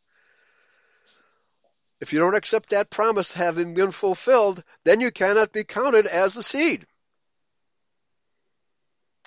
if 2.00 2.14
you 2.14 2.20
don't 2.20 2.36
accept 2.36 2.70
that 2.70 2.90
promise 2.90 3.34
having 3.34 3.74
been 3.74 3.92
fulfilled, 3.92 4.64
then 4.86 5.02
you 5.02 5.12
cannot 5.12 5.52
be 5.52 5.64
counted 5.64 6.06
as 6.06 6.34
the 6.34 6.44
seed. 6.44 6.86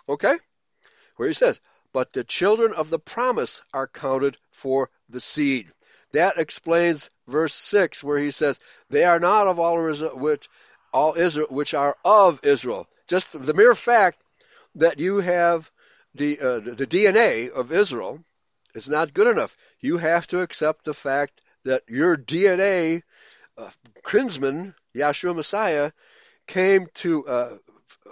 Okay? 0.09 0.35
Where 1.17 1.29
he 1.29 1.35
says, 1.35 1.61
but 1.93 2.13
the 2.13 2.25
children 2.25 2.73
of 2.73 2.89
the 2.89 2.99
promise 2.99 3.63
are 3.75 3.87
counted 3.87 4.37
for 4.51 4.91
the 5.11 5.21
seed. 5.21 5.71
That 6.13 6.39
explains 6.39 7.11
verse 7.27 7.55
6 7.55 8.03
where 8.03 8.19
he 8.19 8.31
says, 8.31 8.59
they 8.91 9.05
are 9.05 9.21
not 9.21 9.47
of 9.47 9.59
all 9.59 9.87
Israel, 9.87 10.17
which, 10.17 10.49
all 10.93 11.15
Israel, 11.15 11.49
which 11.51 11.75
are 11.75 11.97
of 12.05 12.41
Israel. 12.43 12.89
Just 13.07 13.33
the 13.33 13.55
mere 13.55 13.75
fact 13.75 14.23
that 14.77 15.01
you 15.01 15.19
have 15.19 15.71
the, 16.15 16.41
uh, 16.41 16.61
the 16.61 16.87
DNA 16.87 17.51
of 17.51 17.73
Israel 17.73 18.23
is 18.75 18.89
not 18.89 19.15
good 19.15 19.27
enough. 19.27 19.57
You 19.81 19.99
have 19.99 20.27
to 20.29 20.41
accept 20.41 20.85
the 20.85 20.95
fact 20.95 21.41
that 21.65 21.83
your 21.89 22.17
DNA, 22.17 23.03
uh, 23.57 23.71
Kinsman, 24.05 24.75
Yeshua 24.95 25.35
Messiah, 25.35 25.93
came 26.47 26.87
to 26.95 27.27
uh, 27.27 27.57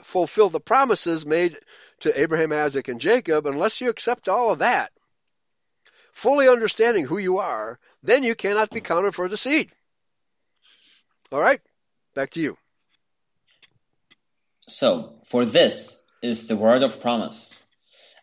fulfill 0.02 0.48
the 0.48 0.60
promises 0.60 1.26
made 1.26 1.56
to 2.00 2.20
Abraham, 2.20 2.52
Isaac, 2.52 2.88
and 2.88 3.00
Jacob. 3.00 3.46
Unless 3.46 3.80
you 3.80 3.90
accept 3.90 4.28
all 4.28 4.52
of 4.52 4.60
that, 4.60 4.92
fully 6.12 6.48
understanding 6.48 7.04
who 7.04 7.18
you 7.18 7.38
are, 7.38 7.78
then 8.02 8.22
you 8.22 8.34
cannot 8.34 8.70
be 8.70 8.80
counted 8.80 9.14
for 9.14 9.28
the 9.28 9.36
seed. 9.36 9.70
All 11.32 11.40
right, 11.40 11.60
back 12.14 12.30
to 12.30 12.40
you. 12.40 12.56
So, 14.68 15.20
for 15.24 15.44
this 15.44 15.96
is 16.22 16.46
the 16.46 16.56
word 16.56 16.82
of 16.82 17.00
promise. 17.00 17.62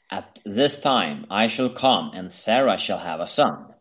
At 0.09 0.39
this 0.45 0.79
time 0.79 1.25
I 1.29 1.47
shall 1.47 1.69
come, 1.69 2.11
and 2.13 2.31
Sarah 2.31 2.77
shall 2.77 2.97
have 2.97 3.19
a 3.19 3.27
son. 3.27 3.73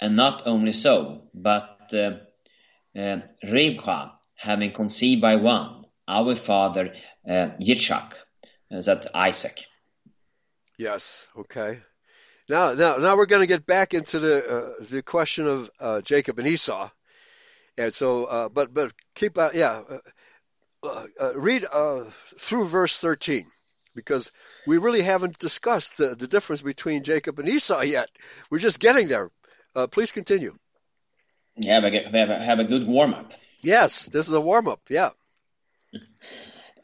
And 0.00 0.16
not 0.16 0.46
only 0.46 0.72
so, 0.72 1.22
but 1.32 1.90
uh, 1.92 2.18
uh, 2.98 3.20
Rivka, 3.44 4.12
having 4.34 4.72
conceived 4.72 5.22
by 5.22 5.36
one, 5.36 5.86
our 6.06 6.34
father 6.36 6.94
uh, 7.26 7.50
Yitzchak, 7.60 8.12
is 8.70 8.86
that 8.86 9.06
Isaac. 9.14 9.64
Yes. 10.78 11.26
Okay. 11.36 11.80
Now, 12.48 12.74
now, 12.74 12.96
now 12.98 13.16
we're 13.16 13.26
going 13.26 13.40
to 13.40 13.46
get 13.46 13.66
back 13.66 13.94
into 13.94 14.18
the 14.18 14.36
uh, 14.38 14.84
the 14.84 15.02
question 15.02 15.48
of 15.48 15.70
uh, 15.80 16.00
Jacob 16.02 16.38
and 16.38 16.46
Esau, 16.46 16.88
and 17.76 17.92
so, 17.92 18.24
uh, 18.24 18.48
but 18.48 18.72
but 18.72 18.92
keep 19.14 19.36
uh, 19.36 19.50
yeah, 19.52 19.82
uh, 20.84 21.04
uh, 21.20 21.32
read 21.34 21.64
through 22.38 22.66
verse 22.66 22.96
thirteen 22.96 23.46
because 23.96 24.30
we 24.66 24.78
really 24.78 25.02
haven't 25.02 25.38
discussed 25.38 25.96
the, 25.96 26.14
the 26.14 26.28
difference 26.28 26.62
between 26.62 27.02
Jacob 27.02 27.38
and 27.40 27.48
Esau 27.48 27.80
yet. 27.80 28.08
We're 28.50 28.60
just 28.60 28.78
getting 28.78 29.08
there. 29.08 29.30
Please 29.86 30.12
continue. 30.12 30.56
Yeah, 31.56 31.80
have 31.80 31.84
a, 31.84 32.18
have 32.18 32.30
a, 32.30 32.38
have 32.38 32.58
a 32.60 32.64
good 32.64 32.86
warm 32.86 33.12
up. 33.14 33.32
Yes, 33.60 34.08
this 34.08 34.28
is 34.28 34.34
a 34.34 34.40
warm 34.40 34.68
up. 34.68 34.80
Yeah. 34.88 35.10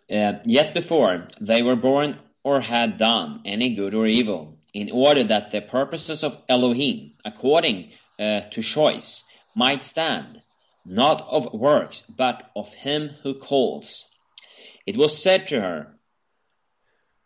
yet 0.09 0.74
before 0.74 1.28
they 1.40 1.62
were 1.62 1.77
born 1.77 2.19
or 2.43 2.60
had 2.60 2.98
done 2.98 3.40
any 3.44 3.74
good 3.74 3.94
or 3.94 4.06
evil, 4.06 4.59
in 4.74 4.90
order 4.90 5.24
that 5.24 5.51
the 5.51 5.60
purposes 5.60 6.24
of 6.24 6.36
Elohim, 6.48 7.12
according 7.24 7.93
uh, 8.19 8.40
to 8.40 8.62
choice, 8.62 9.24
might 9.55 9.82
stand, 9.82 10.40
not 10.85 11.23
of 11.23 11.52
works, 11.52 12.02
but 12.09 12.51
of 12.56 12.73
him 12.74 13.10
who 13.23 13.35
calls. 13.35 14.06
It 14.86 14.97
was 14.97 15.23
said 15.23 15.48
to 15.48 15.60
her, 15.60 15.94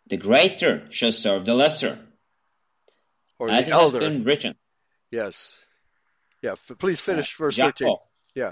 The 0.07 0.17
greater 0.17 0.87
shall 0.91 1.11
serve 1.11 1.45
the 1.45 1.55
lesser. 1.55 1.99
Or 3.39 3.49
as 3.49 3.65
the 3.65 3.71
elder. 3.71 3.99
been 3.99 4.23
written. 4.23 4.55
Yes. 5.11 5.63
Yeah, 6.41 6.55
please 6.77 7.01
finish 7.01 7.35
uh, 7.39 7.43
verse 7.43 7.55
Jacob, 7.55 7.73
13. 7.73 7.95
Yeah. 8.35 8.51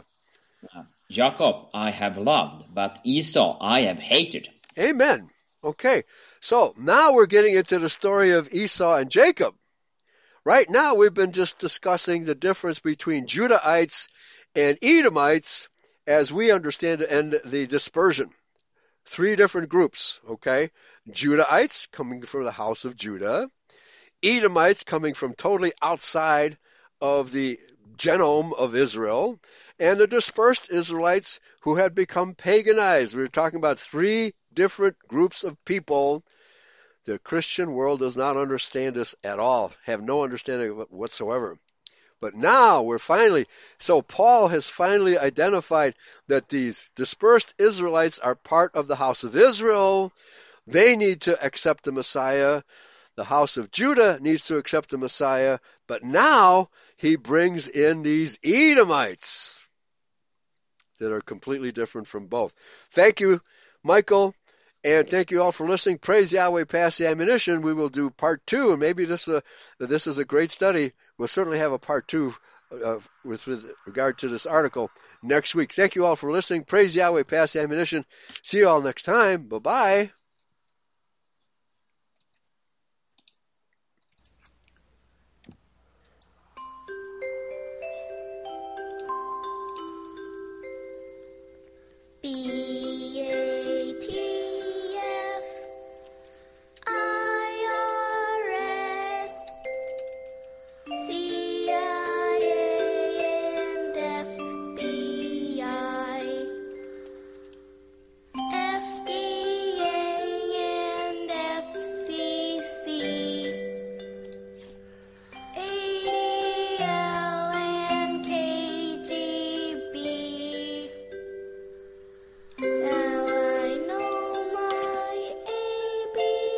Uh, 0.75 0.83
Jacob 1.09 1.67
I 1.73 1.91
have 1.91 2.17
loved, 2.17 2.73
but 2.73 2.99
Esau 3.03 3.57
I 3.61 3.81
have 3.81 3.99
hated. 3.99 4.49
Amen. 4.77 5.29
Okay, 5.63 6.03
so 6.41 6.75
now 6.77 7.13
we're 7.13 7.25
getting 7.25 7.55
into 7.55 7.79
the 7.79 7.89
story 7.89 8.33
of 8.33 8.53
Esau 8.53 8.95
and 8.97 9.09
Jacob. 9.09 9.55
Right 10.43 10.69
now, 10.69 10.93
we've 10.93 11.13
been 11.13 11.31
just 11.31 11.57
discussing 11.57 12.23
the 12.23 12.35
difference 12.35 12.79
between 12.79 13.25
Judahites 13.25 14.09
and 14.55 14.77
Edomites 14.83 15.67
as 16.05 16.31
we 16.31 16.51
understand 16.51 17.01
it, 17.01 17.09
and 17.09 17.39
the 17.45 17.65
dispersion. 17.65 18.29
Three 19.05 19.35
different 19.35 19.69
groups, 19.69 20.19
okay? 20.29 20.71
Judahites 21.09 21.89
coming 21.91 22.21
from 22.21 22.43
the 22.43 22.51
house 22.51 22.85
of 22.85 22.95
Judah, 22.95 23.49
Edomites 24.25 24.83
coming 24.83 25.13
from 25.13 25.35
totally 25.35 25.71
outside 25.81 26.57
of 26.99 27.31
the 27.31 27.59
genome 27.95 28.53
of 28.53 28.75
Israel, 28.75 29.39
and 29.79 29.99
the 29.99 30.07
dispersed 30.07 30.71
Israelites 30.71 31.39
who 31.61 31.75
had 31.75 31.93
become 31.93 32.33
paganized. 32.33 33.15
We 33.15 33.21
are 33.21 33.27
talking 33.27 33.57
about 33.57 33.79
three 33.79 34.33
different 34.53 34.97
groups 35.07 35.43
of 35.43 35.63
people. 35.63 36.23
The 37.05 37.19
Christian 37.19 37.71
world 37.73 37.99
does 37.99 38.17
not 38.17 38.35
understand 38.35 38.95
this 38.95 39.15
at 39.23 39.39
all, 39.39 39.71
have 39.83 40.01
no 40.01 40.23
understanding 40.23 40.71
of 40.71 40.79
it 40.79 40.91
whatsoever. 40.91 41.59
But 42.19 42.33
now 42.33 42.81
we're 42.81 42.97
finally, 42.97 43.45
so 43.77 44.01
Paul 44.01 44.47
has 44.47 44.67
finally 44.67 45.17
identified 45.17 45.93
that 46.27 46.49
these 46.49 46.89
dispersed 46.95 47.53
Israelites 47.59 48.17
are 48.19 48.35
part 48.35 48.75
of 48.75 48.87
the 48.87 48.95
house 48.95 49.23
of 49.23 49.35
Israel. 49.35 50.11
They 50.65 50.95
need 50.95 51.21
to 51.21 51.45
accept 51.45 51.83
the 51.83 51.91
Messiah. 51.91 52.63
The 53.15 53.23
house 53.23 53.57
of 53.57 53.71
Judah 53.71 54.19
needs 54.21 54.45
to 54.45 54.57
accept 54.57 54.89
the 54.89 54.97
Messiah. 54.97 55.59
But 55.87 56.03
now 56.03 56.69
he 56.97 57.15
brings 57.15 57.67
in 57.67 58.03
these 58.03 58.39
Edomites 58.43 59.59
that 60.99 61.11
are 61.11 61.21
completely 61.21 61.71
different 61.71 62.07
from 62.07 62.27
both. 62.27 62.53
Thank 62.91 63.19
you, 63.19 63.41
Michael. 63.83 64.33
And 64.83 65.07
thank 65.09 65.31
you 65.31 65.41
all 65.41 65.51
for 65.51 65.67
listening. 65.67 65.97
Praise 65.97 66.31
Yahweh, 66.31 66.65
pass 66.65 66.99
the 66.99 67.07
ammunition. 67.07 67.63
We 67.63 67.73
will 67.73 67.89
do 67.89 68.11
part 68.11 68.45
two, 68.45 68.69
and 68.69 68.79
maybe 68.79 69.05
this 69.05 69.27
uh, 69.27 69.41
this 69.79 70.05
is 70.05 70.19
a 70.19 70.25
great 70.25 70.51
study. 70.51 70.91
We'll 71.17 71.27
certainly 71.27 71.57
have 71.57 71.71
a 71.71 71.79
part 71.79 72.07
two 72.07 72.35
uh, 72.71 72.99
with, 73.23 73.47
with 73.47 73.65
regard 73.87 74.19
to 74.19 74.27
this 74.27 74.45
article 74.45 74.91
next 75.23 75.55
week. 75.55 75.73
Thank 75.73 75.95
you 75.95 76.05
all 76.05 76.15
for 76.15 76.31
listening. 76.31 76.65
Praise 76.65 76.95
Yahweh, 76.95 77.23
pass 77.23 77.53
the 77.53 77.61
ammunition. 77.61 78.05
See 78.43 78.59
you 78.59 78.69
all 78.69 78.81
next 78.81 79.03
time. 79.03 79.47
Bye 79.47 79.59
bye. 79.59 80.11